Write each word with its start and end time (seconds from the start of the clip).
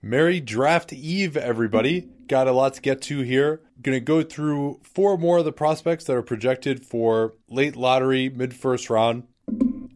Merry 0.00 0.40
Draft 0.40 0.92
Eve, 0.92 1.36
everybody. 1.36 2.08
Got 2.28 2.46
a 2.46 2.52
lot 2.52 2.74
to 2.74 2.80
get 2.80 3.02
to 3.02 3.20
here. 3.22 3.62
Going 3.82 3.96
to 3.96 4.00
go 4.00 4.22
through 4.22 4.80
four 4.82 5.18
more 5.18 5.38
of 5.38 5.44
the 5.44 5.52
prospects 5.52 6.04
that 6.04 6.16
are 6.16 6.22
projected 6.22 6.84
for 6.84 7.34
late 7.48 7.74
lottery, 7.74 8.28
mid 8.28 8.54
first 8.54 8.90
round. 8.90 9.24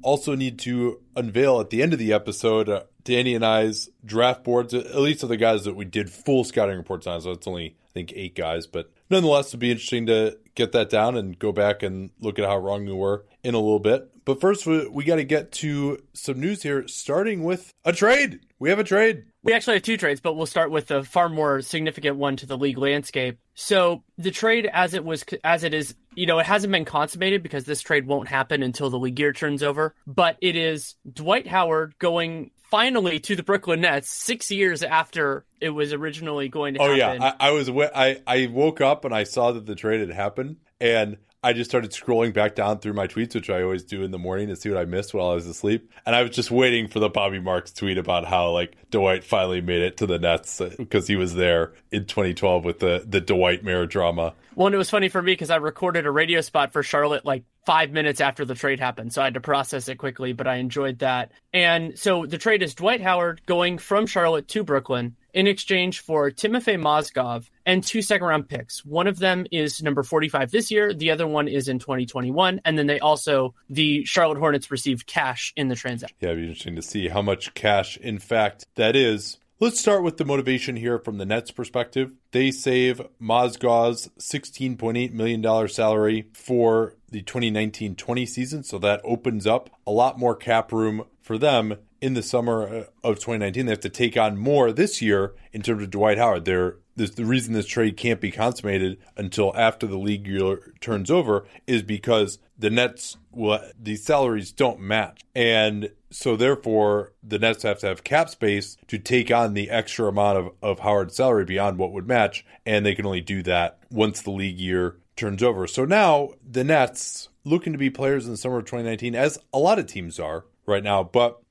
Also, 0.02 0.34
need 0.34 0.58
to 0.60 1.00
unveil 1.14 1.60
at 1.60 1.70
the 1.70 1.82
end 1.82 1.92
of 1.92 1.98
the 2.00 2.12
episode 2.12 2.68
uh, 2.68 2.82
Danny 3.04 3.34
and 3.34 3.46
I's 3.46 3.90
draft 4.04 4.42
boards, 4.42 4.74
at 4.74 4.96
least 4.96 5.22
of 5.22 5.28
the 5.28 5.36
guys 5.36 5.64
that 5.64 5.76
we 5.76 5.84
did 5.84 6.10
full 6.10 6.42
scouting 6.42 6.76
reports 6.76 7.06
on. 7.06 7.20
So 7.20 7.30
it's 7.30 7.46
only, 7.46 7.76
I 7.84 7.92
think, 7.92 8.12
eight 8.16 8.34
guys. 8.34 8.66
But 8.66 8.90
nonetheless, 9.08 9.48
it'd 9.48 9.60
be 9.60 9.70
interesting 9.70 10.06
to 10.06 10.36
get 10.56 10.72
that 10.72 10.90
down 10.90 11.16
and 11.16 11.38
go 11.38 11.52
back 11.52 11.84
and 11.84 12.10
look 12.20 12.40
at 12.40 12.48
how 12.48 12.58
wrong 12.58 12.84
we 12.84 12.92
were 12.92 13.24
in 13.44 13.54
a 13.54 13.60
little 13.60 13.78
bit. 13.78 14.08
But 14.24 14.40
first, 14.40 14.66
we, 14.66 14.88
we 14.88 15.04
got 15.04 15.16
to 15.16 15.24
get 15.24 15.52
to 15.52 15.98
some 16.12 16.40
news 16.40 16.62
here, 16.62 16.88
starting 16.88 17.44
with 17.44 17.72
a 17.84 17.92
trade. 17.92 18.40
We 18.58 18.70
have 18.70 18.78
a 18.80 18.84
trade. 18.84 19.26
We 19.44 19.52
actually 19.52 19.74
have 19.74 19.82
two 19.82 19.96
trades, 19.96 20.20
but 20.20 20.34
we'll 20.34 20.46
start 20.46 20.70
with 20.70 20.86
the 20.86 21.02
far 21.02 21.28
more 21.28 21.62
significant 21.62 22.16
one 22.16 22.36
to 22.36 22.46
the 22.46 22.56
league 22.56 22.78
landscape. 22.78 23.38
So 23.54 24.04
the 24.16 24.30
trade, 24.30 24.70
as 24.72 24.94
it 24.94 25.04
was, 25.04 25.24
as 25.42 25.64
it 25.64 25.74
is, 25.74 25.94
you 26.14 26.26
know, 26.26 26.38
it 26.38 26.46
hasn't 26.46 26.72
been 26.72 26.84
consummated 26.84 27.42
because 27.42 27.64
this 27.64 27.80
trade 27.80 28.06
won't 28.06 28.28
happen 28.28 28.62
until 28.62 28.88
the 28.88 28.98
league 28.98 29.18
year 29.18 29.32
turns 29.32 29.62
over. 29.62 29.94
But 30.06 30.36
it 30.40 30.54
is 30.54 30.94
Dwight 31.12 31.48
Howard 31.48 31.94
going 31.98 32.52
finally 32.70 33.18
to 33.20 33.36
the 33.36 33.42
Brooklyn 33.42 33.82
Nets 33.82 34.10
six 34.10 34.50
years 34.50 34.82
after 34.82 35.44
it 35.60 35.70
was 35.70 35.92
originally 35.92 36.48
going 36.48 36.74
to 36.74 36.80
oh, 36.80 36.96
happen. 36.96 37.20
yeah. 37.20 37.34
I, 37.38 37.48
I 37.48 37.50
was, 37.50 37.68
I, 37.68 38.20
I 38.26 38.46
woke 38.46 38.80
up 38.80 39.04
and 39.04 39.14
I 39.14 39.24
saw 39.24 39.52
that 39.52 39.66
the 39.66 39.74
trade 39.74 40.00
had 40.00 40.10
happened. 40.10 40.56
And 40.80 41.18
I 41.44 41.52
just 41.52 41.70
started 41.70 41.90
scrolling 41.90 42.32
back 42.32 42.54
down 42.54 42.78
through 42.78 42.92
my 42.92 43.08
tweets, 43.08 43.34
which 43.34 43.50
I 43.50 43.62
always 43.62 43.82
do 43.82 44.04
in 44.04 44.12
the 44.12 44.18
morning 44.18 44.48
to 44.48 44.56
see 44.56 44.68
what 44.68 44.78
I 44.78 44.84
missed 44.84 45.12
while 45.12 45.30
I 45.30 45.34
was 45.34 45.46
asleep. 45.46 45.90
And 46.06 46.14
I 46.14 46.22
was 46.22 46.30
just 46.30 46.52
waiting 46.52 46.86
for 46.86 47.00
the 47.00 47.08
Bobby 47.08 47.40
Marks 47.40 47.72
tweet 47.72 47.98
about 47.98 48.24
how 48.24 48.50
like 48.52 48.76
Dwight 48.90 49.24
finally 49.24 49.60
made 49.60 49.82
it 49.82 49.96
to 49.96 50.06
the 50.06 50.20
Nets 50.20 50.60
uh, 50.60 50.70
because 50.78 51.08
he 51.08 51.16
was 51.16 51.34
there 51.34 51.72
in 51.90 52.06
2012 52.06 52.64
with 52.64 52.78
the 52.78 53.04
the 53.06 53.20
Dwightmare 53.20 53.88
drama. 53.88 54.34
Well, 54.54 54.66
and 54.66 54.74
it 54.74 54.78
was 54.78 54.90
funny 54.90 55.08
for 55.08 55.20
me 55.20 55.32
because 55.32 55.50
I 55.50 55.56
recorded 55.56 56.06
a 56.06 56.10
radio 56.10 56.42
spot 56.42 56.72
for 56.72 56.82
Charlotte 56.82 57.24
like 57.24 57.42
five 57.66 57.90
minutes 57.90 58.20
after 58.20 58.44
the 58.44 58.54
trade 58.54 58.78
happened. 58.78 59.12
So 59.12 59.22
I 59.22 59.24
had 59.24 59.34
to 59.34 59.40
process 59.40 59.88
it 59.88 59.96
quickly, 59.96 60.32
but 60.32 60.46
I 60.46 60.56
enjoyed 60.56 61.00
that. 61.00 61.32
And 61.52 61.98
so 61.98 62.26
the 62.26 62.38
trade 62.38 62.62
is 62.62 62.74
Dwight 62.74 63.00
Howard 63.00 63.40
going 63.46 63.78
from 63.78 64.06
Charlotte 64.06 64.48
to 64.48 64.62
Brooklyn 64.62 65.16
in 65.32 65.46
exchange 65.46 66.00
for 66.00 66.30
Timofey 66.30 66.80
Mozgov 66.80 67.48
and 67.64 67.82
two 67.82 68.02
second 68.02 68.26
round 68.26 68.48
picks. 68.48 68.84
One 68.84 69.06
of 69.06 69.18
them 69.18 69.46
is 69.50 69.82
number 69.82 70.02
45 70.02 70.50
this 70.50 70.70
year, 70.70 70.92
the 70.92 71.10
other 71.10 71.26
one 71.26 71.48
is 71.48 71.68
in 71.68 71.78
2021. 71.78 72.60
And 72.64 72.78
then 72.78 72.86
they 72.86 73.00
also, 73.00 73.54
the 73.68 74.04
Charlotte 74.04 74.38
Hornets 74.38 74.70
received 74.70 75.06
cash 75.06 75.52
in 75.56 75.68
the 75.68 75.76
transaction. 75.76 76.16
Yeah, 76.20 76.30
it'd 76.30 76.40
be 76.40 76.48
interesting 76.48 76.76
to 76.76 76.82
see 76.82 77.08
how 77.08 77.22
much 77.22 77.54
cash, 77.54 77.96
in 77.96 78.18
fact, 78.18 78.66
that 78.74 78.96
is. 78.96 79.38
Let's 79.60 79.78
start 79.78 80.02
with 80.02 80.16
the 80.16 80.24
motivation 80.24 80.74
here 80.74 80.98
from 80.98 81.18
the 81.18 81.24
Nets' 81.24 81.52
perspective. 81.52 82.12
They 82.32 82.50
save 82.50 83.00
Mozgov's 83.20 84.10
$16.8 84.18 85.12
million 85.12 85.68
salary 85.68 86.26
for 86.32 86.96
the 87.10 87.22
2019 87.22 87.94
20 87.94 88.26
season, 88.26 88.64
so 88.64 88.80
that 88.80 89.00
opens 89.04 89.46
up 89.46 89.70
a 89.86 89.92
lot 89.92 90.18
more 90.18 90.34
cap 90.34 90.72
room 90.72 91.04
for 91.20 91.38
them 91.38 91.76
in 92.02 92.14
the 92.14 92.22
summer 92.22 92.66
uh, 92.66 93.08
of 93.08 93.14
2019. 93.14 93.64
They 93.64 93.72
have 93.72 93.80
to 93.80 93.88
take 93.88 94.16
on 94.16 94.36
more 94.36 94.72
this 94.72 95.00
year 95.00 95.32
in 95.52 95.62
terms 95.62 95.82
of 95.82 95.90
Dwight 95.90 96.18
Howard. 96.18 96.44
They're 96.44 96.76
this, 96.94 97.12
the 97.12 97.24
reason 97.24 97.54
this 97.54 97.66
trade 97.66 97.96
can't 97.96 98.20
be 98.20 98.30
consummated 98.30 98.98
until 99.16 99.56
after 99.56 99.86
the 99.86 99.96
league 99.96 100.26
year 100.26 100.74
turns 100.80 101.10
over 101.10 101.46
is 101.66 101.82
because 101.82 102.38
the 102.58 102.68
Nets 102.68 103.16
will 103.30 103.60
these 103.80 104.04
salaries 104.04 104.52
don't 104.52 104.78
match, 104.78 105.22
and 105.34 105.90
so 106.10 106.36
therefore 106.36 107.12
the 107.22 107.38
Nets 107.38 107.62
have 107.62 107.78
to 107.78 107.86
have 107.86 108.04
cap 108.04 108.28
space 108.28 108.76
to 108.88 108.98
take 108.98 109.30
on 109.30 109.54
the 109.54 109.70
extra 109.70 110.06
amount 110.06 110.38
of, 110.38 110.50
of 110.60 110.80
Howard's 110.80 111.16
salary 111.16 111.46
beyond 111.46 111.78
what 111.78 111.92
would 111.92 112.06
match, 112.06 112.44
and 112.66 112.84
they 112.84 112.94
can 112.94 113.06
only 113.06 113.22
do 113.22 113.42
that 113.44 113.78
once 113.90 114.20
the 114.20 114.30
league 114.30 114.58
year 114.58 114.96
turns 115.16 115.42
over. 115.42 115.66
So 115.66 115.86
now 115.86 116.30
the 116.48 116.64
Nets 116.64 117.30
looking 117.44 117.72
to 117.72 117.78
be 117.78 117.90
players 117.90 118.26
in 118.26 118.32
the 118.32 118.36
summer 118.36 118.58
of 118.58 118.64
2019, 118.66 119.14
as 119.14 119.38
a 119.52 119.58
lot 119.58 119.78
of 119.78 119.86
teams 119.86 120.20
are 120.20 120.44
right 120.66 120.84
now, 120.84 121.02
but 121.02 121.41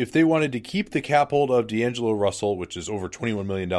if 0.00 0.10
they 0.10 0.24
wanted 0.24 0.50
to 0.52 0.60
keep 0.60 0.90
the 0.90 1.02
cap 1.02 1.30
hold 1.30 1.50
of 1.50 1.66
D'Angelo 1.66 2.12
Russell, 2.12 2.56
which 2.56 2.74
is 2.74 2.88
over 2.88 3.06
$21 3.06 3.44
million, 3.44 3.70